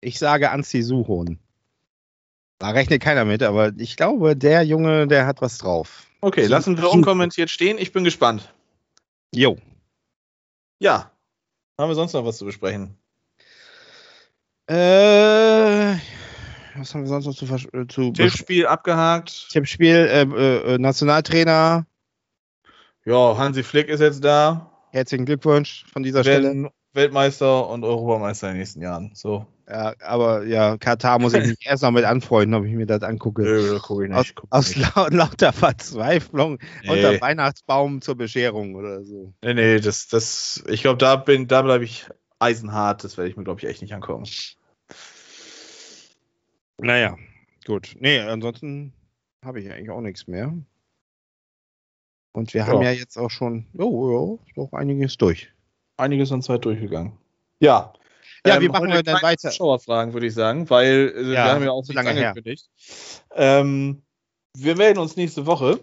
Ich 0.00 0.18
sage 0.18 0.50
Anzi 0.50 0.80
Suhon. 0.82 1.38
Da 2.58 2.70
rechnet 2.70 3.02
keiner 3.02 3.26
mit, 3.26 3.42
aber 3.42 3.72
ich 3.76 3.96
glaube, 3.96 4.34
der 4.34 4.62
Junge, 4.62 5.06
der 5.06 5.26
hat 5.26 5.42
was 5.42 5.58
drauf. 5.58 6.06
Okay, 6.22 6.46
lassen 6.46 6.78
wir 6.78 6.90
unkommentiert 6.90 7.50
stehen. 7.50 7.76
Ich 7.76 7.92
bin 7.92 8.02
gespannt. 8.02 8.52
Jo. 9.34 9.58
Ja. 10.78 11.10
Haben 11.78 11.90
wir 11.90 11.94
sonst 11.94 12.14
noch 12.14 12.24
was 12.24 12.38
zu 12.38 12.46
besprechen? 12.46 12.96
Äh, 14.70 15.96
was 16.76 16.94
haben 16.94 17.02
wir 17.02 17.08
sonst 17.08 17.26
noch 17.26 17.34
zu, 17.34 17.46
äh, 17.46 17.86
zu? 17.86 18.12
Tippspiel 18.12 18.66
abgehakt. 18.66 19.48
Tippspiel, 19.50 19.94
äh, 19.96 20.22
äh, 20.22 20.74
äh, 20.74 20.78
Nationaltrainer. 20.78 21.86
Ja, 23.04 23.36
Hansi 23.36 23.62
Flick 23.62 23.88
ist 23.88 24.00
jetzt 24.00 24.24
da. 24.24 24.70
Herzlichen 24.90 25.26
Glückwunsch 25.26 25.84
von 25.92 26.02
dieser 26.02 26.22
Stelle. 26.22 26.44
Werden 26.44 26.68
Weltmeister 26.94 27.68
und 27.68 27.84
Europameister 27.84 28.48
in 28.48 28.54
den 28.54 28.60
nächsten 28.60 28.80
Jahren. 28.80 29.10
So. 29.14 29.46
Ja, 29.68 29.94
aber 30.00 30.44
ja, 30.44 30.76
Katar 30.76 31.18
muss 31.18 31.34
ich 31.34 31.46
mich 31.46 31.56
erst 31.66 31.82
noch 31.82 31.90
mit 31.90 32.04
anfreunden, 32.04 32.54
ob 32.54 32.64
ich 32.66 32.72
mir 32.72 32.86
das 32.86 33.02
angucke. 33.02 33.42
Nö, 33.42 33.78
guck 33.82 34.02
ich 34.02 34.08
nicht. 34.10 34.18
aus, 34.18 34.32
guck 34.34 34.46
aus 34.50 34.76
nicht. 34.76 34.94
lau 34.94 35.06
lauter 35.10 35.52
Verzweiflung 35.52 36.58
Nee. 36.84 36.90
unter 36.90 37.20
Weihnachtsbaum 37.20 38.00
zur 38.00 38.16
Bescherung 38.16 38.74
oder 38.74 39.02
so. 39.02 39.32
Nee, 39.42 39.54
nee, 39.54 39.80
das, 39.80 40.08
das, 40.08 40.62
ich 40.68 40.82
glaube, 40.82 40.98
da 40.98 41.16
bin, 41.16 41.48
da 41.48 41.62
bleibe 41.62 41.84
ich 41.84 42.06
eisenhart. 42.38 43.04
Das 43.04 43.16
werde 43.16 43.30
ich 43.30 43.36
mir, 43.36 43.44
glaube 43.44 43.60
ich, 43.60 43.66
echt 43.66 43.82
nicht 43.82 43.94
angucken. 43.94 44.24
Naja, 46.78 47.16
gut. 47.66 47.96
Nee, 48.00 48.18
ansonsten 48.20 48.92
habe 49.44 49.60
ich 49.60 49.70
eigentlich 49.70 49.90
auch 49.90 50.00
nichts 50.00 50.26
mehr. 50.26 50.52
Und 52.32 52.52
wir 52.52 52.66
haben 52.66 52.82
Ja. 52.82 52.90
ja 52.90 52.98
jetzt 52.98 53.16
auch 53.16 53.30
schon, 53.30 53.66
oh, 53.78 54.38
ja, 54.40 54.48
ist 54.48 54.56
doch 54.56 54.72
einiges 54.72 55.16
durch. 55.16 55.52
Einiges 55.96 56.32
an 56.32 56.42
Zeit 56.42 56.64
durchgegangen. 56.64 57.12
Ja. 57.60 57.92
Ja, 58.46 58.60
wie 58.60 58.68
machen 58.68 58.88
wir 58.88 59.02
denn 59.02 59.14
keine 59.14 59.22
weiter? 59.22 59.50
Zuschauerfragen, 59.50 60.12
würde 60.12 60.26
ich 60.26 60.34
sagen, 60.34 60.68
weil 60.68 61.12
äh, 61.16 61.26
wir 61.26 61.32
Ja, 61.34 61.44
haben 61.54 61.62
ja 61.62 61.70
auch 61.70 61.82
nichts 61.82 61.94
lange 61.94 62.10
angekündigt. 62.10 62.68
Ähm, 63.34 64.02
wir 64.56 64.76
melden 64.76 64.98
uns 64.98 65.16
nächste 65.16 65.46
Woche. 65.46 65.80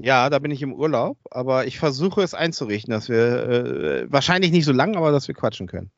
Ja, 0.00 0.28
da 0.28 0.40
bin 0.40 0.50
ich 0.50 0.60
im 0.60 0.74
Urlaub, 0.74 1.18
aber 1.30 1.66
ich 1.66 1.78
versuche 1.78 2.22
es 2.22 2.34
einzurichten, 2.34 2.92
dass 2.92 3.08
wir 3.08 3.48
äh, 3.48 4.12
wahrscheinlich 4.12 4.50
nicht 4.50 4.64
so 4.64 4.72
lang, 4.72 4.96
aber 4.96 5.12
dass 5.12 5.28
wir 5.28 5.34
quatschen 5.34 5.68
können. 5.68 5.90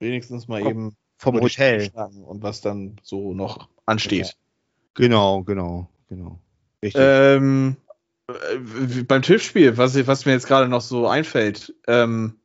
Wenigstens 0.00 0.48
mal 0.48 0.62
Komm, 0.62 0.70
eben 0.70 0.96
Vom 1.24 1.40
Hotel. 1.40 1.90
Und 2.26 2.42
was 2.42 2.60
dann 2.60 2.96
so 3.02 3.34
noch 3.34 3.68
ansteht. 3.86 4.36
Genau, 4.94 5.42
genau, 5.42 5.88
genau. 6.08 6.38
Richtig. 6.82 7.02
Ähm, 7.04 7.76
äh, 8.28 9.02
beim 9.02 9.22
Tippspiel, 9.22 9.76
was, 9.76 9.94
was 10.06 10.24
mir 10.26 10.32
jetzt 10.32 10.46
gerade 10.46 10.68
noch 10.68 10.80
so 10.80 11.08
einfällt, 11.08 11.74
ähm, 11.88 12.38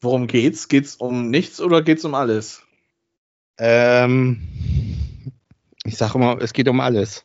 worum 0.00 0.26
geht's? 0.26 0.68
Geht's 0.68 0.96
um 0.96 1.28
nichts 1.30 1.60
oder 1.60 1.82
geht's 1.82 2.04
um 2.04 2.14
alles? 2.14 2.62
Ähm, 3.58 4.40
ich 5.84 5.96
sage 5.96 6.14
immer, 6.14 6.40
es 6.40 6.52
geht 6.52 6.68
um 6.68 6.80
alles. 6.80 7.24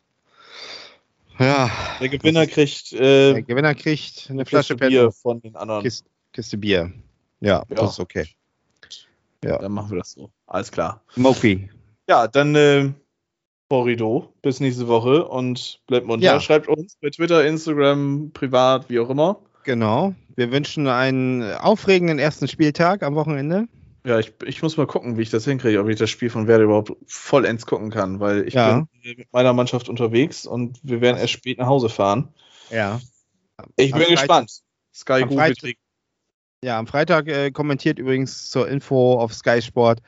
Ja, 1.38 1.70
Der 2.00 2.10
Gewinner 2.10 2.46
kriegt 2.46 2.92
äh, 2.92 3.32
der 3.32 3.42
Gewinner 3.42 3.74
kriegt 3.74 4.26
eine 4.28 4.40
eine 4.40 4.46
Flasche 4.46 4.76
Bier. 4.76 5.10
von 5.10 5.40
den 5.40 5.56
anderen. 5.56 5.82
Kiste, 5.82 6.06
Kiste 6.32 6.58
Bier. 6.58 6.92
Ja, 7.40 7.64
Ja. 7.68 7.74
das 7.74 7.92
ist 7.92 8.00
okay. 8.00 8.26
Dann 9.42 9.72
machen 9.72 9.90
wir 9.90 9.98
das 9.98 10.12
so. 10.12 10.30
Alles 10.46 10.70
klar. 10.70 11.02
Moki. 11.16 11.70
Ja, 12.08 12.28
dann 12.28 12.54
äh, 12.54 12.92
Horrido. 13.70 14.32
Bis 14.42 14.60
nächste 14.60 14.88
Woche 14.88 15.26
und 15.26 15.80
bleibt 15.86 16.06
munter. 16.06 16.24
Ja. 16.26 16.40
Schreibt 16.40 16.68
uns 16.68 16.96
bei 17.00 17.10
Twitter, 17.10 17.44
Instagram, 17.46 18.32
privat, 18.32 18.90
wie 18.90 18.98
auch 19.00 19.08
immer. 19.10 19.40
Genau. 19.64 20.14
Wir 20.36 20.50
wünschen 20.50 20.88
einen 20.88 21.42
aufregenden 21.54 22.18
ersten 22.18 22.48
Spieltag 22.48 23.02
am 23.02 23.14
Wochenende. 23.14 23.68
Ja, 24.04 24.18
ich, 24.18 24.32
ich 24.44 24.62
muss 24.62 24.76
mal 24.78 24.86
gucken, 24.86 25.18
wie 25.18 25.22
ich 25.22 25.30
das 25.30 25.44
hinkriege, 25.44 25.78
ob 25.80 25.88
ich 25.88 25.98
das 25.98 26.08
Spiel 26.08 26.30
von 26.30 26.46
Werder 26.46 26.64
überhaupt 26.64 26.92
vollends 27.06 27.66
gucken 27.66 27.90
kann, 27.90 28.18
weil 28.18 28.48
ich 28.48 28.54
Ja. 28.54 28.86
bin 29.02 29.16
mit 29.18 29.32
meiner 29.32 29.52
Mannschaft 29.52 29.90
unterwegs 29.90 30.46
und 30.46 30.78
wir 30.82 31.02
werden 31.02 31.18
erst 31.18 31.34
spät 31.34 31.58
nach 31.58 31.66
Hause 31.66 31.90
fahren. 31.90 32.28
Ja. 32.70 32.98
Ich 33.76 33.92
Am 33.92 33.98
bin 33.98 34.08
Freit- 34.08 34.18
gespannt. 34.18 34.60
Sky 34.94 35.22
Go 35.22 35.36
wird 35.36 35.62
Ja, 36.62 36.78
am 36.78 36.86
Freitag 36.86 37.26
äh, 37.28 37.50
kommentiert 37.50 37.98
übrigens 37.98 38.50
zur 38.50 38.68
Info 38.68 39.18
auf 39.18 39.32
Sky 39.32 39.62
Sport 39.62 40.02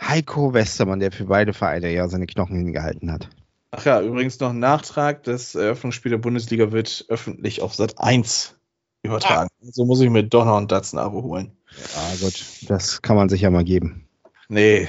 Heiko 0.00 0.52
Westermann, 0.52 0.98
der 0.98 1.12
für 1.12 1.26
beide 1.26 1.52
Vereine 1.52 1.92
ja 1.92 2.08
seine 2.08 2.26
Knochen 2.26 2.56
hingehalten 2.56 3.12
hat. 3.12 3.28
Ach 3.70 3.84
ja, 3.84 4.00
übrigens 4.00 4.40
noch 4.40 4.50
ein 4.50 4.58
Nachtrag. 4.58 5.22
Das 5.22 5.54
Eröffnungsspiel 5.54 6.10
der 6.10 6.18
Bundesliga 6.18 6.72
wird 6.72 7.04
öffentlich 7.08 7.62
auf 7.62 7.74
Sat 7.74 8.00
1 8.00 8.56
übertragen. 9.04 9.48
So 9.60 9.84
muss 9.84 10.00
ich 10.00 10.10
mir 10.10 10.24
doch 10.24 10.44
noch 10.44 10.56
ein 10.56 10.66
Datsun-Abo 10.66 11.22
holen. 11.22 11.56
Ja, 11.94 12.16
gut, 12.20 12.44
das 12.68 13.00
kann 13.00 13.14
man 13.14 13.28
sich 13.28 13.42
ja 13.42 13.50
mal 13.50 13.62
geben. 13.62 14.08
Nee, 14.48 14.88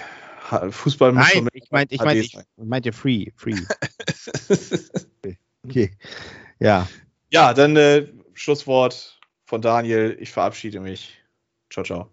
Fußball 0.72 1.12
muss 1.14 1.32
Nein, 1.32 1.48
ich 1.54 1.70
meinte, 1.70 1.94
ich 1.94 2.02
meinte, 2.02 2.24
ich 2.24 2.38
meinte 2.58 2.92
free, 2.92 3.28
free. 3.36 3.56
Okay. 5.64 5.92
Ja, 6.60 6.88
ja, 7.30 7.54
dann 7.54 7.76
äh, 7.76 8.08
Schlusswort 8.34 9.21
von 9.52 9.62
Daniel. 9.62 10.16
Ich 10.18 10.32
verabschiede 10.32 10.80
mich. 10.80 11.22
Ciao, 11.70 11.84
ciao. 11.84 12.08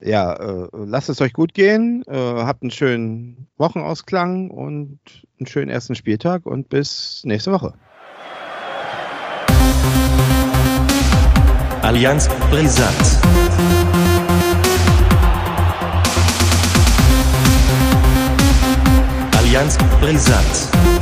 ja, 0.00 0.32
äh, 0.34 0.68
lasst 0.72 1.08
es 1.08 1.20
euch 1.20 1.32
gut 1.32 1.54
gehen, 1.54 2.02
äh, 2.08 2.16
habt 2.16 2.62
einen 2.62 2.72
schönen 2.72 3.46
Wochenausklang 3.58 4.50
und 4.50 4.98
einen 5.38 5.46
schönen 5.46 5.70
ersten 5.70 5.94
Spieltag 5.94 6.46
und 6.46 6.68
bis 6.68 7.22
nächste 7.24 7.52
Woche. 7.52 7.74
Allianz 11.82 12.28
Brisant. 12.50 13.20
ganz 19.60 19.76
brisant. 20.00 20.99